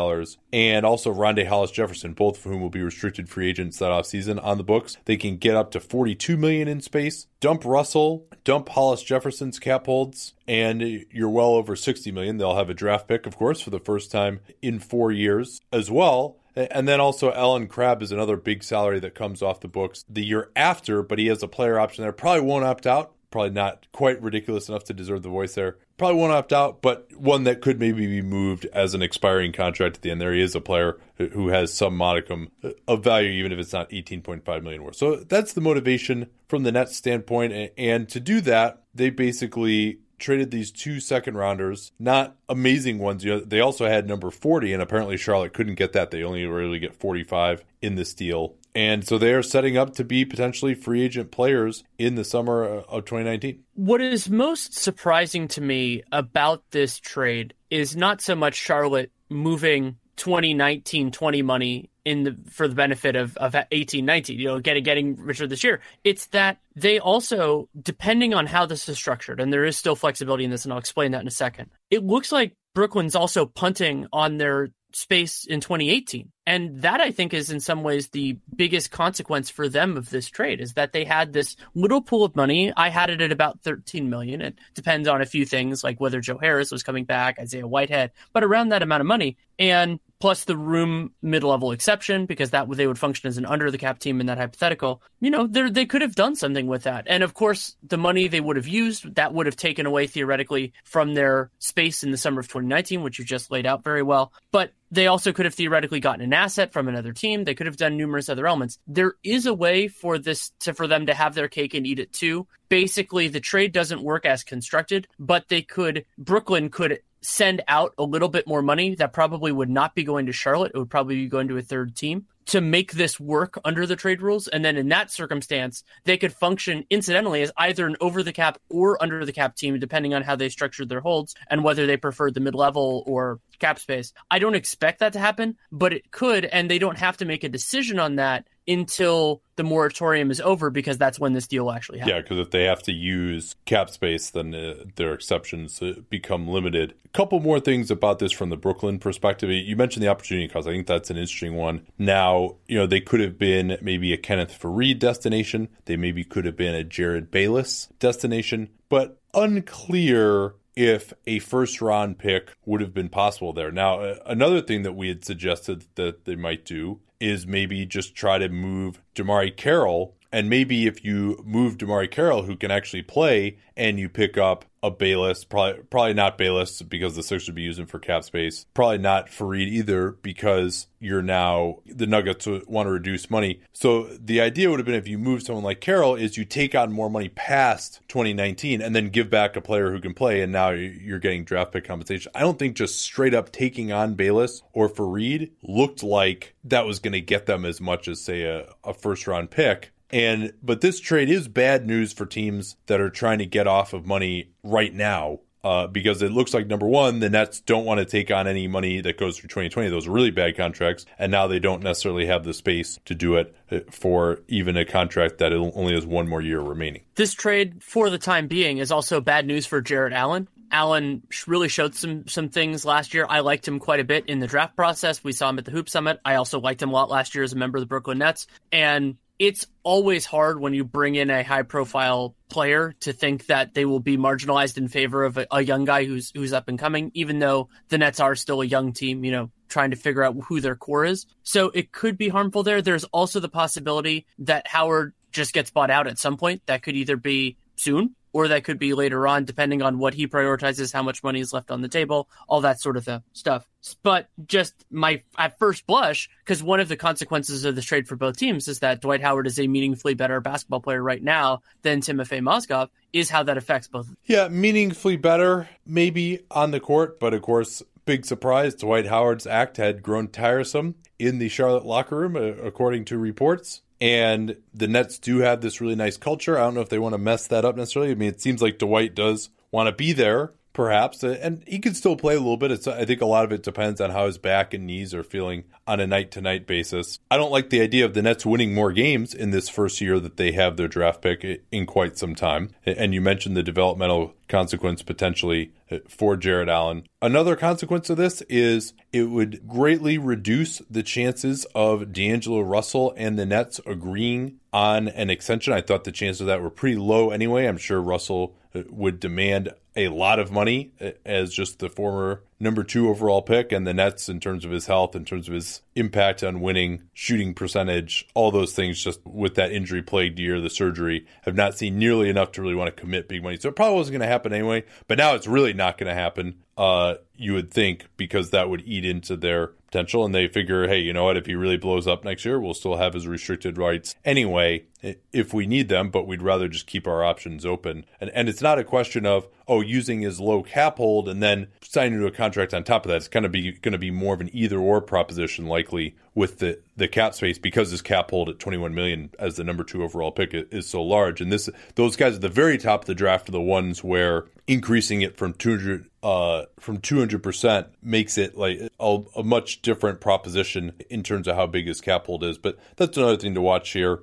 and 0.53 0.85
also 0.85 1.11
Rondae 1.11 1.47
Hollis 1.47 1.71
Jefferson, 1.71 2.13
both 2.13 2.37
of 2.37 2.43
whom 2.43 2.61
will 2.61 2.69
be 2.69 2.83
restricted 2.83 3.27
free 3.27 3.49
agents 3.49 3.79
that 3.79 3.89
offseason 3.89 4.41
on 4.43 4.57
the 4.57 4.63
books, 4.63 4.97
they 5.05 5.17
can 5.17 5.37
get 5.37 5.55
up 5.55 5.71
to 5.71 5.79
42 5.79 6.37
million 6.37 6.67
in 6.67 6.79
space, 6.79 7.25
dump 7.39 7.65
Russell, 7.65 8.27
dump 8.43 8.69
Hollis 8.69 9.01
Jefferson's 9.01 9.57
cap 9.57 9.87
holds, 9.87 10.33
and 10.47 10.81
you're 11.11 11.27
well 11.27 11.55
over 11.55 11.75
60 11.75 12.11
million. 12.11 12.37
They'll 12.37 12.55
have 12.55 12.69
a 12.69 12.75
draft 12.75 13.07
pick, 13.07 13.25
of 13.25 13.35
course, 13.35 13.59
for 13.59 13.71
the 13.71 13.79
first 13.79 14.11
time 14.11 14.41
in 14.61 14.79
four 14.79 15.11
years 15.11 15.59
as 15.73 15.89
well. 15.89 16.37
And 16.55 16.87
then 16.87 16.99
also 16.99 17.31
Allen 17.31 17.67
Crabbe 17.67 18.03
is 18.03 18.11
another 18.11 18.35
big 18.35 18.61
salary 18.61 18.99
that 18.99 19.15
comes 19.15 19.41
off 19.41 19.61
the 19.61 19.67
books 19.67 20.05
the 20.09 20.23
year 20.23 20.51
after, 20.55 21.01
but 21.01 21.17
he 21.17 21.27
has 21.27 21.41
a 21.41 21.47
player 21.47 21.79
option 21.79 22.03
there. 22.03 22.11
Probably 22.11 22.41
won't 22.41 22.65
opt 22.65 22.85
out. 22.85 23.13
Probably 23.31 23.51
not 23.51 23.87
quite 23.93 24.21
ridiculous 24.21 24.67
enough 24.69 24.83
to 24.85 24.93
deserve 24.93 25.23
the 25.23 25.29
voice 25.29 25.55
there. 25.55 25.77
Probably 25.97 26.17
won't 26.17 26.33
opt 26.33 26.51
out, 26.51 26.81
but 26.81 27.07
one 27.15 27.45
that 27.45 27.61
could 27.61 27.79
maybe 27.79 28.05
be 28.05 28.21
moved 28.21 28.65
as 28.73 28.93
an 28.93 29.01
expiring 29.01 29.53
contract 29.53 29.95
at 29.97 30.01
the 30.01 30.11
end. 30.11 30.19
There 30.19 30.33
he 30.33 30.41
is 30.41 30.53
a 30.53 30.61
player 30.61 30.99
who 31.17 31.47
has 31.47 31.73
some 31.73 31.95
modicum 31.95 32.51
of 32.87 33.03
value, 33.03 33.29
even 33.29 33.51
if 33.51 33.59
it's 33.59 33.71
not 33.71 33.89
18.5 33.89 34.63
million 34.63 34.83
worth. 34.83 34.97
So 34.97 35.15
that's 35.15 35.53
the 35.53 35.61
motivation 35.61 36.27
from 36.47 36.63
the 36.63 36.71
Nets 36.71 36.97
standpoint. 36.97 37.71
And 37.77 38.09
to 38.09 38.19
do 38.19 38.41
that, 38.41 38.83
they 38.93 39.09
basically 39.09 39.99
traded 40.19 40.51
these 40.51 40.71
two 40.71 40.99
second 40.99 41.35
rounders, 41.35 41.93
not 41.97 42.35
amazing 42.49 42.99
ones. 42.99 43.23
You 43.23 43.31
know, 43.31 43.39
they 43.39 43.59
also 43.59 43.87
had 43.87 44.07
number 44.07 44.29
40, 44.29 44.73
and 44.73 44.81
apparently 44.81 45.17
Charlotte 45.17 45.53
couldn't 45.53 45.75
get 45.75 45.93
that. 45.93 46.11
They 46.11 46.21
only 46.23 46.45
really 46.45 46.79
get 46.79 46.95
45 46.95 47.63
in 47.81 47.95
this 47.95 48.13
deal. 48.13 48.55
And 48.73 49.05
so 49.05 49.17
they 49.17 49.33
are 49.33 49.43
setting 49.43 49.77
up 49.77 49.95
to 49.95 50.03
be 50.03 50.23
potentially 50.25 50.73
free 50.73 51.01
agent 51.01 51.31
players 51.31 51.83
in 51.97 52.15
the 52.15 52.23
summer 52.23 52.63
uh, 52.63 52.83
of 52.87 53.05
2019. 53.05 53.63
What 53.75 54.01
is 54.01 54.29
most 54.29 54.73
surprising 54.73 55.47
to 55.49 55.61
me 55.61 56.03
about 56.11 56.63
this 56.71 56.99
trade 56.99 57.53
is 57.69 57.95
not 57.95 58.21
so 58.21 58.35
much 58.35 58.55
Charlotte 58.55 59.11
moving 59.29 59.97
2019 60.17 61.09
20 61.09 61.41
money 61.41 61.89
in 62.03 62.23
the 62.23 62.37
for 62.49 62.67
the 62.67 62.75
benefit 62.75 63.15
of 63.15 63.37
of 63.37 63.55
18 63.71 64.05
19 64.05 64.39
you 64.39 64.47
know 64.47 64.59
getting 64.59 64.83
getting 64.83 65.15
richer 65.15 65.47
this 65.47 65.63
year. 65.63 65.81
It's 66.03 66.27
that 66.27 66.57
they 66.75 66.99
also 66.99 67.69
depending 67.81 68.33
on 68.33 68.45
how 68.45 68.65
this 68.65 68.87
is 68.89 68.97
structured 68.97 69.39
and 69.39 69.51
there 69.51 69.65
is 69.65 69.77
still 69.77 69.95
flexibility 69.95 70.43
in 70.43 70.51
this 70.51 70.65
and 70.65 70.73
I'll 70.73 70.79
explain 70.79 71.11
that 71.11 71.21
in 71.21 71.27
a 71.27 71.31
second. 71.31 71.69
It 71.89 72.03
looks 72.03 72.31
like 72.31 72.53
Brooklyn's 72.73 73.15
also 73.15 73.45
punting 73.45 74.07
on 74.11 74.37
their 74.37 74.69
space 74.93 75.45
in 75.45 75.61
2018 75.61 76.31
and 76.45 76.81
that 76.81 76.99
i 76.99 77.11
think 77.11 77.33
is 77.33 77.49
in 77.49 77.59
some 77.59 77.83
ways 77.83 78.09
the 78.09 78.37
biggest 78.55 78.91
consequence 78.91 79.49
for 79.49 79.69
them 79.69 79.97
of 79.97 80.09
this 80.09 80.27
trade 80.27 80.59
is 80.59 80.73
that 80.73 80.91
they 80.91 81.05
had 81.05 81.33
this 81.33 81.55
little 81.75 82.01
pool 82.01 82.23
of 82.23 82.35
money. 82.35 82.71
I 82.75 82.89
had 82.89 83.09
it 83.09 83.21
at 83.21 83.31
about 83.31 83.61
13 83.61 84.09
million. 84.09 84.41
It 84.41 84.57
depends 84.73 85.07
on 85.07 85.21
a 85.21 85.25
few 85.25 85.45
things 85.45 85.83
like 85.83 85.99
whether 85.99 86.21
joe 86.21 86.37
harris 86.37 86.71
was 86.71 86.83
coming 86.83 87.05
back 87.05 87.39
isaiah 87.39 87.67
whitehead 87.67 88.11
but 88.33 88.43
around 88.43 88.69
that 88.69 88.83
amount 88.83 89.01
of 89.01 89.07
money. 89.07 89.37
And 89.59 89.99
plus 90.19 90.45
the 90.45 90.57
room 90.57 91.11
mid-level 91.21 91.71
exception 91.71 92.25
because 92.25 92.51
that 92.51 92.69
they 92.69 92.87
would 92.87 92.99
function 92.99 93.27
as 93.27 93.37
an 93.37 93.45
under 93.45 93.69
the 93.69 93.77
cap 93.77 93.99
team 93.99 94.21
in 94.21 94.27
that 94.27 94.37
hypothetical. 94.37 95.01
You 95.19 95.31
know 95.31 95.47
they 95.47 95.85
could 95.85 96.01
have 96.01 96.15
done 96.15 96.35
something 96.35 96.67
with 96.67 96.83
that. 96.83 97.05
And 97.07 97.23
of 97.23 97.33
course 97.33 97.75
the 97.83 97.97
money 97.97 98.27
they 98.27 98.39
would 98.39 98.55
have 98.55 98.67
used 98.67 99.15
that 99.15 99.33
would 99.33 99.45
have 99.47 99.55
taken 99.55 99.85
away 99.85 100.07
theoretically 100.07 100.73
from 100.83 101.13
their 101.13 101.51
space 101.59 102.03
in 102.03 102.11
the 102.11 102.17
summer 102.17 102.39
of 102.39 102.47
2019 102.47 103.03
which 103.03 103.19
you 103.19 103.25
just 103.25 103.51
laid 103.51 103.65
out 103.65 103.83
very 103.83 104.03
well. 104.03 104.31
But 104.51 104.71
they 104.91 105.07
also 105.07 105.31
could 105.31 105.45
have 105.45 105.55
theoretically 105.55 106.01
gotten 106.01 106.21
an 106.21 106.33
asset 106.33 106.73
from 106.73 106.87
another 106.87 107.13
team. 107.13 107.43
They 107.43 107.55
could 107.55 107.65
have 107.65 107.77
done 107.77 107.97
numerous 107.97 108.29
other 108.29 108.45
elements. 108.45 108.77
There 108.85 109.15
is 109.23 109.45
a 109.45 109.53
way 109.53 109.87
for 109.87 110.19
this 110.19 110.51
to 110.59 110.73
for 110.73 110.85
them 110.85 111.05
to 111.05 111.13
have 111.13 111.33
their 111.33 111.47
cake 111.47 111.73
and 111.73 111.87
eat 111.87 111.99
it 111.99 112.11
too. 112.11 112.47
Basically, 112.69 113.27
the 113.27 113.39
trade 113.39 113.71
doesn't 113.71 114.03
work 114.03 114.25
as 114.25 114.43
constructed, 114.43 115.07
but 115.17 115.47
they 115.47 115.61
could 115.61 116.05
Brooklyn 116.17 116.69
could 116.69 116.99
send 117.21 117.61
out 117.67 117.93
a 117.97 118.03
little 118.03 118.29
bit 118.29 118.47
more 118.47 118.61
money 118.61 118.95
that 118.95 119.13
probably 119.13 119.51
would 119.51 119.69
not 119.69 119.95
be 119.95 120.03
going 120.03 120.25
to 120.25 120.33
Charlotte. 120.33 120.71
It 120.73 120.77
would 120.77 120.89
probably 120.89 121.15
be 121.15 121.27
going 121.27 121.47
to 121.49 121.57
a 121.57 121.61
third 121.61 121.95
team 121.95 122.25
to 122.47 122.61
make 122.61 122.93
this 122.93 123.19
work 123.19 123.59
under 123.63 123.85
the 123.85 123.95
trade 123.95 124.21
rules. 124.21 124.47
And 124.47 124.65
then 124.65 124.75
in 124.75 124.89
that 124.89 125.11
circumstance, 125.11 125.83
they 126.05 126.17
could 126.17 126.33
function 126.33 126.85
incidentally 126.89 127.43
as 127.43 127.51
either 127.55 127.85
an 127.85 127.95
over 128.01 128.23
the 128.23 128.33
cap 128.33 128.57
or 128.69 129.01
under 129.01 129.25
the 129.25 129.31
cap 129.31 129.55
team, 129.55 129.79
depending 129.79 130.13
on 130.13 130.23
how 130.23 130.35
they 130.35 130.49
structured 130.49 130.89
their 130.89 131.01
holds 131.01 131.35
and 131.49 131.63
whether 131.63 131.85
they 131.85 131.97
preferred 131.97 132.33
the 132.33 132.39
mid 132.39 132.55
level 132.55 133.03
or 133.05 133.39
cap 133.59 133.79
space. 133.79 134.11
I 134.29 134.39
don't 134.39 134.55
expect 134.55 134.99
that 134.99 135.13
to 135.13 135.19
happen, 135.19 135.57
but 135.71 135.93
it 135.93 136.11
could. 136.11 136.45
And 136.45 136.69
they 136.69 136.79
don't 136.79 136.97
have 136.97 137.17
to 137.17 137.25
make 137.25 137.43
a 137.43 137.49
decision 137.49 137.99
on 137.99 138.15
that 138.15 138.47
until 138.71 139.41
the 139.55 139.63
moratorium 139.63 140.31
is 140.31 140.41
over 140.41 140.69
because 140.69 140.97
that's 140.97 141.19
when 141.19 141.33
this 141.33 141.47
deal 141.47 141.69
actually 141.71 141.99
happens. 141.99 142.15
Yeah, 142.15 142.21
because 142.21 142.39
if 142.39 142.51
they 142.51 142.63
have 142.63 142.81
to 142.83 142.91
use 142.91 143.55
cap 143.65 143.89
space, 143.89 144.29
then 144.29 144.55
uh, 144.55 144.85
their 144.95 145.13
exceptions 145.13 145.81
uh, 145.81 145.95
become 146.09 146.47
limited. 146.47 146.95
A 147.05 147.09
couple 147.09 147.39
more 147.39 147.59
things 147.59 147.91
about 147.91 148.19
this 148.19 148.31
from 148.31 148.49
the 148.49 148.57
Brooklyn 148.57 148.99
perspective. 148.99 149.49
You 149.49 149.75
mentioned 149.75 150.03
the 150.03 150.07
opportunity 150.07 150.47
cost. 150.47 150.67
I 150.67 150.71
think 150.71 150.87
that's 150.87 151.09
an 151.09 151.17
interesting 151.17 151.55
one. 151.55 151.85
Now, 151.97 152.55
you 152.67 152.77
know, 152.77 152.87
they 152.87 153.01
could 153.01 153.19
have 153.19 153.37
been 153.37 153.77
maybe 153.81 154.13
a 154.13 154.17
Kenneth 154.17 154.57
Faried 154.59 154.99
destination. 154.99 155.69
They 155.85 155.97
maybe 155.97 156.23
could 156.23 156.45
have 156.45 156.55
been 156.55 156.75
a 156.75 156.83
Jerryd 156.83 157.29
Bayless 157.31 157.89
destination, 157.99 158.69
but 158.89 159.19
unclear 159.33 160.55
if 160.75 161.13
a 161.27 161.39
first 161.39 161.81
round 161.81 162.17
pick 162.17 162.51
would 162.65 162.81
have 162.81 162.93
been 162.93 163.09
possible 163.09 163.53
there. 163.53 163.71
Now, 163.71 164.15
another 164.25 164.61
thing 164.61 164.83
that 164.83 164.93
we 164.93 165.09
had 165.09 165.25
suggested 165.25 165.85
that 165.95 166.25
they 166.25 166.35
might 166.35 166.65
do 166.65 167.01
is 167.21 167.45
maybe 167.45 167.85
just 167.85 168.15
try 168.15 168.37
to 168.37 168.49
move 168.49 169.01
DeMarre 169.15 169.55
Carroll. 169.55 170.15
And 170.31 170.49
maybe 170.49 170.87
if 170.87 171.03
you 171.03 171.41
move 171.45 171.77
DeMarre 171.77 172.09
Carroll, 172.09 172.43
who 172.43 172.55
can 172.55 172.71
actually 172.71 173.03
play, 173.03 173.57
and 173.75 173.99
you 173.99 174.09
pick 174.09 174.37
up 174.37 174.65
a 174.83 174.89
Bayless, 174.89 175.43
probably 175.43 175.83
probably 175.83 176.13
not 176.13 176.37
Bayless 176.37 176.81
because 176.81 177.15
the 177.15 177.23
Sixers 177.23 177.47
would 177.47 177.55
be 177.55 177.61
using 177.61 177.85
for 177.85 177.99
cap 177.99 178.23
space. 178.23 178.65
Probably 178.73 178.97
not 178.97 179.27
Faried 179.27 179.67
either 179.67 180.11
because 180.11 180.87
you're 180.99 181.21
now 181.21 181.79
the 181.85 182.07
Nuggets 182.07 182.47
want 182.67 182.87
to 182.87 182.91
reduce 182.91 183.29
money. 183.29 183.61
So 183.73 184.05
the 184.19 184.41
idea 184.41 184.69
would 184.69 184.79
have 184.79 184.85
been 184.85 184.95
if 184.95 185.07
you 185.07 185.17
move 185.17 185.43
someone 185.43 185.63
like 185.63 185.81
Carroll 185.81 186.15
is 186.15 186.37
you 186.37 186.45
take 186.45 186.73
on 186.73 186.91
more 186.91 187.09
money 187.09 187.29
past 187.29 188.01
2019 188.07 188.81
and 188.81 188.95
then 188.95 189.09
give 189.09 189.29
back 189.29 189.55
a 189.55 189.61
player 189.61 189.91
who 189.91 189.99
can 189.99 190.13
play, 190.13 190.41
and 190.41 190.51
now 190.51 190.69
you're 190.69 191.19
getting 191.19 191.43
draft 191.43 191.73
pick 191.73 191.85
compensation. 191.85 192.31
I 192.33 192.39
don't 192.39 192.57
think 192.57 192.75
just 192.75 193.01
straight 193.01 193.33
up 193.33 193.51
taking 193.51 193.91
on 193.91 194.15
Bayless 194.15 194.63
or 194.73 194.89
Faried 194.89 195.51
looked 195.61 196.03
like 196.03 196.55
that 196.63 196.85
was 196.85 196.99
going 196.99 197.13
to 197.13 197.21
get 197.21 197.45
them 197.45 197.65
as 197.65 197.79
much 197.79 198.07
as 198.07 198.21
say 198.21 198.43
a, 198.43 198.67
a 198.83 198.93
first 198.93 199.27
round 199.27 199.51
pick. 199.51 199.91
And 200.11 200.53
but 200.61 200.81
this 200.81 200.99
trade 200.99 201.29
is 201.29 201.47
bad 201.47 201.85
news 201.85 202.13
for 202.13 202.25
teams 202.25 202.75
that 202.87 202.99
are 202.99 203.09
trying 203.09 203.39
to 203.39 203.45
get 203.45 203.67
off 203.67 203.93
of 203.93 204.05
money 204.05 204.51
right 204.63 204.93
now. 204.93 205.39
Uh, 205.63 205.85
because 205.85 206.23
it 206.23 206.31
looks 206.31 206.55
like 206.55 206.65
number 206.65 206.87
one, 206.87 207.19
the 207.19 207.29
Nets 207.29 207.59
don't 207.59 207.85
want 207.85 207.99
to 207.99 208.05
take 208.05 208.31
on 208.31 208.47
any 208.47 208.67
money 208.67 208.99
that 208.99 209.19
goes 209.19 209.37
through 209.37 209.49
2020. 209.49 209.89
Those 209.89 210.07
are 210.07 210.11
really 210.11 210.31
bad 210.31 210.57
contracts, 210.57 211.05
and 211.19 211.31
now 211.31 211.45
they 211.45 211.59
don't 211.59 211.83
necessarily 211.83 212.25
have 212.25 212.43
the 212.43 212.53
space 212.53 212.99
to 213.05 213.13
do 213.13 213.35
it 213.35 213.55
uh, 213.71 213.81
for 213.91 214.39
even 214.47 214.75
a 214.75 214.85
contract 214.85 215.37
that 215.37 215.53
only 215.53 215.93
has 215.93 216.03
one 216.03 216.27
more 216.27 216.41
year 216.41 216.59
remaining. 216.59 217.03
This 217.13 217.35
trade, 217.35 217.83
for 217.83 218.09
the 218.09 218.17
time 218.17 218.47
being, 218.47 218.79
is 218.79 218.91
also 218.91 219.21
bad 219.21 219.45
news 219.45 219.67
for 219.67 219.81
Jarrett 219.81 220.13
Allen. 220.13 220.47
Allen 220.71 221.21
really 221.45 221.67
showed 221.67 221.93
some 221.93 222.27
some 222.27 222.49
things 222.49 222.85
last 222.85 223.13
year. 223.13 223.25
I 223.29 223.41
liked 223.41 223.67
him 223.67 223.79
quite 223.79 223.99
a 223.99 224.05
bit 224.05 224.27
in 224.27 224.39
the 224.39 224.47
draft 224.47 224.75
process. 224.75 225.23
We 225.23 225.33
saw 225.33 225.49
him 225.49 225.59
at 225.59 225.65
the 225.65 225.71
Hoop 225.71 225.89
Summit. 225.89 226.19
I 226.23 226.35
also 226.35 226.59
liked 226.59 226.81
him 226.81 226.89
a 226.89 226.93
lot 226.93 227.09
last 227.09 227.35
year 227.35 227.43
as 227.43 227.53
a 227.53 227.57
member 227.57 227.77
of 227.77 227.81
the 227.81 227.87
Brooklyn 227.87 228.17
Nets. 228.17 228.47
And 228.71 229.17
it's 229.41 229.65
always 229.81 230.23
hard 230.23 230.59
when 230.59 230.75
you 230.75 230.83
bring 230.83 231.15
in 231.15 231.31
a 231.31 231.41
high 231.41 231.63
profile 231.63 232.35
player 232.47 232.93
to 232.99 233.11
think 233.11 233.47
that 233.47 233.73
they 233.73 233.85
will 233.85 233.99
be 233.99 234.15
marginalized 234.15 234.77
in 234.77 234.87
favor 234.87 235.23
of 235.23 235.35
a, 235.39 235.47
a, 235.49 235.63
young 235.63 235.83
guy 235.83 236.05
who's 236.05 236.31
who's 236.35 236.53
up 236.53 236.67
and 236.67 236.77
coming 236.77 237.09
even 237.15 237.39
though 237.39 237.67
the 237.89 237.97
Nets 237.97 238.19
are 238.19 238.35
still 238.35 238.61
a 238.61 238.65
young 238.65 238.93
team 238.93 239.25
you 239.25 239.31
know 239.31 239.49
trying 239.67 239.89
to 239.89 239.97
figure 239.97 240.23
out 240.23 240.35
who 240.43 240.61
their 240.61 240.75
core 240.75 241.05
is. 241.05 241.25
So 241.41 241.71
it 241.73 241.91
could 241.91 242.19
be 242.19 242.29
harmful 242.29 242.61
there. 242.61 242.83
There's 242.83 243.05
also 243.05 243.39
the 243.39 243.49
possibility 243.49 244.27
that 244.39 244.67
Howard 244.67 245.15
just 245.31 245.53
gets 245.53 245.71
bought 245.71 245.89
out 245.89 246.05
at 246.05 246.19
some 246.19 246.37
point. 246.37 246.61
That 246.67 246.83
could 246.83 246.95
either 246.95 247.17
be 247.17 247.57
soon 247.77 248.15
or 248.33 248.47
that 248.47 248.63
could 248.63 248.79
be 248.79 248.93
later 248.93 249.27
on, 249.27 249.45
depending 249.45 249.81
on 249.81 249.97
what 249.97 250.13
he 250.13 250.27
prioritizes, 250.27 250.93
how 250.93 251.03
much 251.03 251.23
money 251.23 251.39
is 251.39 251.53
left 251.53 251.71
on 251.71 251.81
the 251.81 251.87
table, 251.87 252.29
all 252.47 252.61
that 252.61 252.79
sort 252.79 252.97
of 252.97 253.07
stuff. 253.33 253.67
But 254.03 254.27
just 254.45 254.85
my 254.89 255.23
at 255.37 255.57
first 255.59 255.85
blush, 255.85 256.29
because 256.43 256.63
one 256.63 256.79
of 256.79 256.87
the 256.87 256.97
consequences 256.97 257.65
of 257.65 257.75
this 257.75 257.85
trade 257.85 258.07
for 258.07 258.15
both 258.15 258.37
teams 258.37 258.67
is 258.67 258.79
that 258.79 259.01
Dwight 259.01 259.21
Howard 259.21 259.47
is 259.47 259.59
a 259.59 259.67
meaningfully 259.67 260.13
better 260.13 260.39
basketball 260.39 260.81
player 260.81 261.01
right 261.01 261.21
now 261.21 261.61
than 261.81 262.01
Timofey 262.01 262.41
Mozgov, 262.41 262.89
is 263.11 263.29
how 263.29 263.43
that 263.43 263.57
affects 263.57 263.87
both. 263.87 264.07
Yeah, 264.25 264.47
meaningfully 264.47 265.17
better, 265.17 265.69
maybe 265.85 266.39
on 266.49 266.71
the 266.71 266.79
court, 266.79 267.19
but 267.19 267.33
of 267.33 267.41
course, 267.41 267.83
big 268.05 268.25
surprise, 268.25 268.75
Dwight 268.75 269.07
Howard's 269.07 269.47
act 269.47 269.77
had 269.77 270.03
grown 270.03 270.27
tiresome 270.27 270.95
in 271.19 271.39
the 271.39 271.49
Charlotte 271.49 271.85
locker 271.85 272.17
room, 272.17 272.35
uh, 272.35 272.63
according 272.63 273.05
to 273.05 273.17
reports. 273.17 273.81
And 274.01 274.57
the 274.73 274.87
Nets 274.87 275.19
do 275.19 275.37
have 275.37 275.61
this 275.61 275.79
really 275.79 275.95
nice 275.95 276.17
culture. 276.17 276.57
I 276.57 276.61
don't 276.63 276.73
know 276.73 276.81
if 276.81 276.89
they 276.89 276.97
want 276.99 277.13
to 277.13 277.19
mess 277.19 277.45
that 277.47 277.63
up 277.63 277.75
necessarily. 277.75 278.11
I 278.11 278.15
mean, 278.15 278.29
it 278.29 278.41
seems 278.41 278.61
like 278.61 278.79
Dwight 278.79 279.13
does 279.13 279.51
want 279.71 279.87
to 279.87 279.91
be 279.95 280.11
there, 280.11 280.53
perhaps, 280.73 281.23
and 281.23 281.63
he 281.67 281.79
can 281.79 281.93
still 281.93 282.15
play 282.15 282.35
a 282.35 282.39
little 282.39 282.57
bit. 282.57 282.71
It's, 282.71 282.87
I 282.87 283.05
think 283.05 283.21
a 283.21 283.25
lot 283.25 283.45
of 283.45 283.51
it 283.51 283.63
depends 283.63 283.99
on 283.99 284.11
how 284.11 284.25
his 284.25 284.37
back 284.37 284.73
and 284.73 284.85
knees 284.85 285.13
are 285.13 285.23
feeling 285.23 285.63
on 285.87 285.99
a 285.99 286.07
night 286.07 286.31
to 286.31 286.41
night 286.41 286.67
basis. 286.67 287.19
I 287.29 287.37
don't 287.37 287.51
like 287.51 287.69
the 287.69 287.81
idea 287.81 288.05
of 288.05 288.13
the 288.13 288.21
Nets 288.21 288.45
winning 288.45 288.73
more 288.73 288.91
games 288.91 289.33
in 289.33 289.51
this 289.51 289.69
first 289.69 289.99
year 289.99 290.19
that 290.19 290.37
they 290.37 290.51
have 290.53 290.77
their 290.77 290.87
draft 290.87 291.21
pick 291.21 291.63
in 291.71 291.85
quite 291.85 292.17
some 292.17 292.35
time. 292.35 292.71
And 292.85 293.13
you 293.13 293.21
mentioned 293.21 293.57
the 293.57 293.63
developmental 293.63 294.33
consequence 294.47 295.01
potentially 295.01 295.71
uh, 295.89 295.99
for 296.07 296.35
Jarrett 296.35 296.69
Allen. 296.69 297.07
Another 297.21 297.55
consequence 297.55 298.09
of 298.09 298.17
this 298.17 298.41
is 298.43 298.93
it 299.13 299.23
would 299.23 299.67
greatly 299.67 300.17
reduce 300.17 300.79
the 300.89 301.03
chances 301.03 301.65
of 301.73 302.11
D'Angelo 302.11 302.61
Russell 302.61 303.13
and 303.17 303.39
the 303.39 303.45
Nets 303.45 303.79
agreeing 303.85 304.59
on 304.73 305.07
an 305.09 305.29
extension. 305.29 305.73
I 305.73 305.81
thought 305.81 306.03
the 306.03 306.11
chances 306.11 306.41
of 306.41 306.47
that 306.47 306.61
were 306.61 306.69
pretty 306.69 306.97
low 306.97 307.29
anyway. 307.29 307.65
I'm 307.65 307.77
sure 307.77 308.01
Russell 308.01 308.55
uh, 308.75 308.83
would 308.89 309.19
demand 309.19 309.73
a 309.95 310.07
lot 310.07 310.39
of 310.39 310.51
money 310.51 310.91
uh, 311.01 311.11
as 311.25 311.53
just 311.53 311.79
the 311.79 311.89
former 311.89 312.43
number 312.61 312.83
two 312.83 313.09
overall 313.09 313.41
pick, 313.41 313.71
and 313.71 313.85
the 313.85 313.93
Nets, 313.93 314.29
in 314.29 314.39
terms 314.39 314.63
of 314.63 314.71
his 314.71 314.85
health, 314.85 315.15
in 315.15 315.25
terms 315.25 315.47
of 315.47 315.53
his 315.53 315.81
impact 315.95 316.43
on 316.43 316.61
winning, 316.61 317.03
shooting 317.13 317.53
percentage, 317.53 318.27
all 318.33 318.51
those 318.51 318.73
things, 318.73 319.03
just 319.03 319.19
with 319.25 319.55
that 319.55 319.71
injury 319.71 320.01
plagued 320.01 320.39
year, 320.39 320.61
the 320.61 320.69
surgery, 320.69 321.25
have 321.41 321.55
not 321.55 321.77
seen 321.77 321.97
nearly 321.97 322.29
enough 322.29 322.51
to 322.53 322.61
really 322.61 322.75
want 322.75 322.95
to 322.95 323.01
commit 323.01 323.27
big 323.27 323.43
money. 323.43 323.57
So 323.59 323.69
it 323.69 323.75
probably 323.75 323.97
wasn't 323.97 324.13
going 324.13 324.27
to 324.27 324.31
happen 324.31 324.53
anyway, 324.53 324.85
but 325.07 325.17
now 325.17 325.35
it's 325.35 325.47
really 325.47 325.73
not 325.73 325.97
going 325.97 326.09
to 326.09 326.13
happen. 326.13 326.55
Uh, 326.77 327.15
you 327.35 327.53
would 327.53 327.71
think 327.71 328.05
because 328.17 328.51
that 328.51 328.69
would 328.69 328.81
eat 328.85 329.05
into 329.05 329.35
their 329.35 329.67
potential, 329.67 330.23
and 330.23 330.33
they 330.33 330.47
figure, 330.47 330.87
hey, 330.87 330.99
you 330.99 331.11
know 331.11 331.25
what? 331.25 331.37
If 331.37 331.45
he 331.45 331.55
really 331.55 331.77
blows 331.77 332.07
up 332.07 332.23
next 332.23 332.45
year, 332.45 332.59
we'll 332.59 332.73
still 332.73 332.95
have 332.95 333.13
his 333.13 333.27
restricted 333.27 333.77
rights 333.77 334.15
anyway 334.23 334.85
if 335.33 335.53
we 335.53 335.65
need 335.65 335.89
them, 335.89 336.09
but 336.09 336.27
we'd 336.27 336.41
rather 336.41 336.67
just 336.67 336.87
keep 336.87 337.07
our 337.07 337.23
options 337.23 337.65
open. 337.65 338.05
And 338.19 338.29
and 338.31 338.47
it's 338.47 338.61
not 338.61 338.79
a 338.79 338.83
question 338.83 339.25
of 339.25 339.47
oh 339.67 339.81
using 339.81 340.21
his 340.21 340.39
low 340.39 340.63
cap 340.63 340.97
hold 340.97 341.27
and 341.27 341.41
then 341.41 341.67
signing 341.81 342.19
to 342.19 342.27
a 342.27 342.31
contract 342.31 342.50
on 342.57 342.83
top 342.83 343.05
of 343.05 343.09
that. 343.09 343.17
It's 343.17 343.27
kind 343.27 343.45
of 343.45 343.51
be 343.51 343.71
going 343.71 343.93
to 343.93 343.97
be 343.97 344.11
more 344.11 344.33
of 344.33 344.41
an 344.41 344.49
either 344.53 344.79
or 344.79 345.01
proposition 345.01 345.67
likely 345.67 346.15
with 346.33 346.59
the 346.59 346.79
the 346.95 347.07
cap 347.07 347.33
space 347.33 347.57
because 347.57 347.91
his 347.91 348.01
cap 348.01 348.29
hold 348.29 348.49
at 348.49 348.59
21 348.59 348.93
million 348.93 349.31
as 349.39 349.55
the 349.55 349.63
number 349.63 349.83
two 349.83 350.03
overall 350.03 350.31
pick 350.31 350.53
is 350.53 350.87
so 350.87 351.01
large. 351.01 351.41
And 351.41 351.51
this 351.51 351.69
those 351.95 352.15
guys 352.15 352.35
at 352.35 352.41
the 352.41 352.49
very 352.49 352.77
top 352.77 353.01
of 353.01 353.07
the 353.07 353.15
draft 353.15 353.49
are 353.49 353.53
the 353.53 353.61
ones 353.61 354.03
where 354.03 354.45
increasing 354.67 355.21
it 355.21 355.35
from 355.35 355.53
200 355.53 356.09
uh, 356.23 356.65
from 356.79 356.99
200% 356.99 357.87
makes 358.03 358.37
it 358.37 358.57
like 358.57 358.79
a, 358.99 359.19
a, 359.35 359.43
much 359.43 359.81
different 359.81 360.21
proposition 360.21 360.93
in 361.09 361.23
terms 361.23 361.47
of 361.47 361.55
how 361.55 361.65
big 361.65 361.87
his 361.87 361.99
cap 361.99 362.27
hold 362.27 362.43
is. 362.43 362.59
But 362.59 362.77
that's 362.95 363.17
another 363.17 363.37
thing 363.37 363.55
to 363.55 363.61
watch 363.61 363.91
here. 363.91 364.19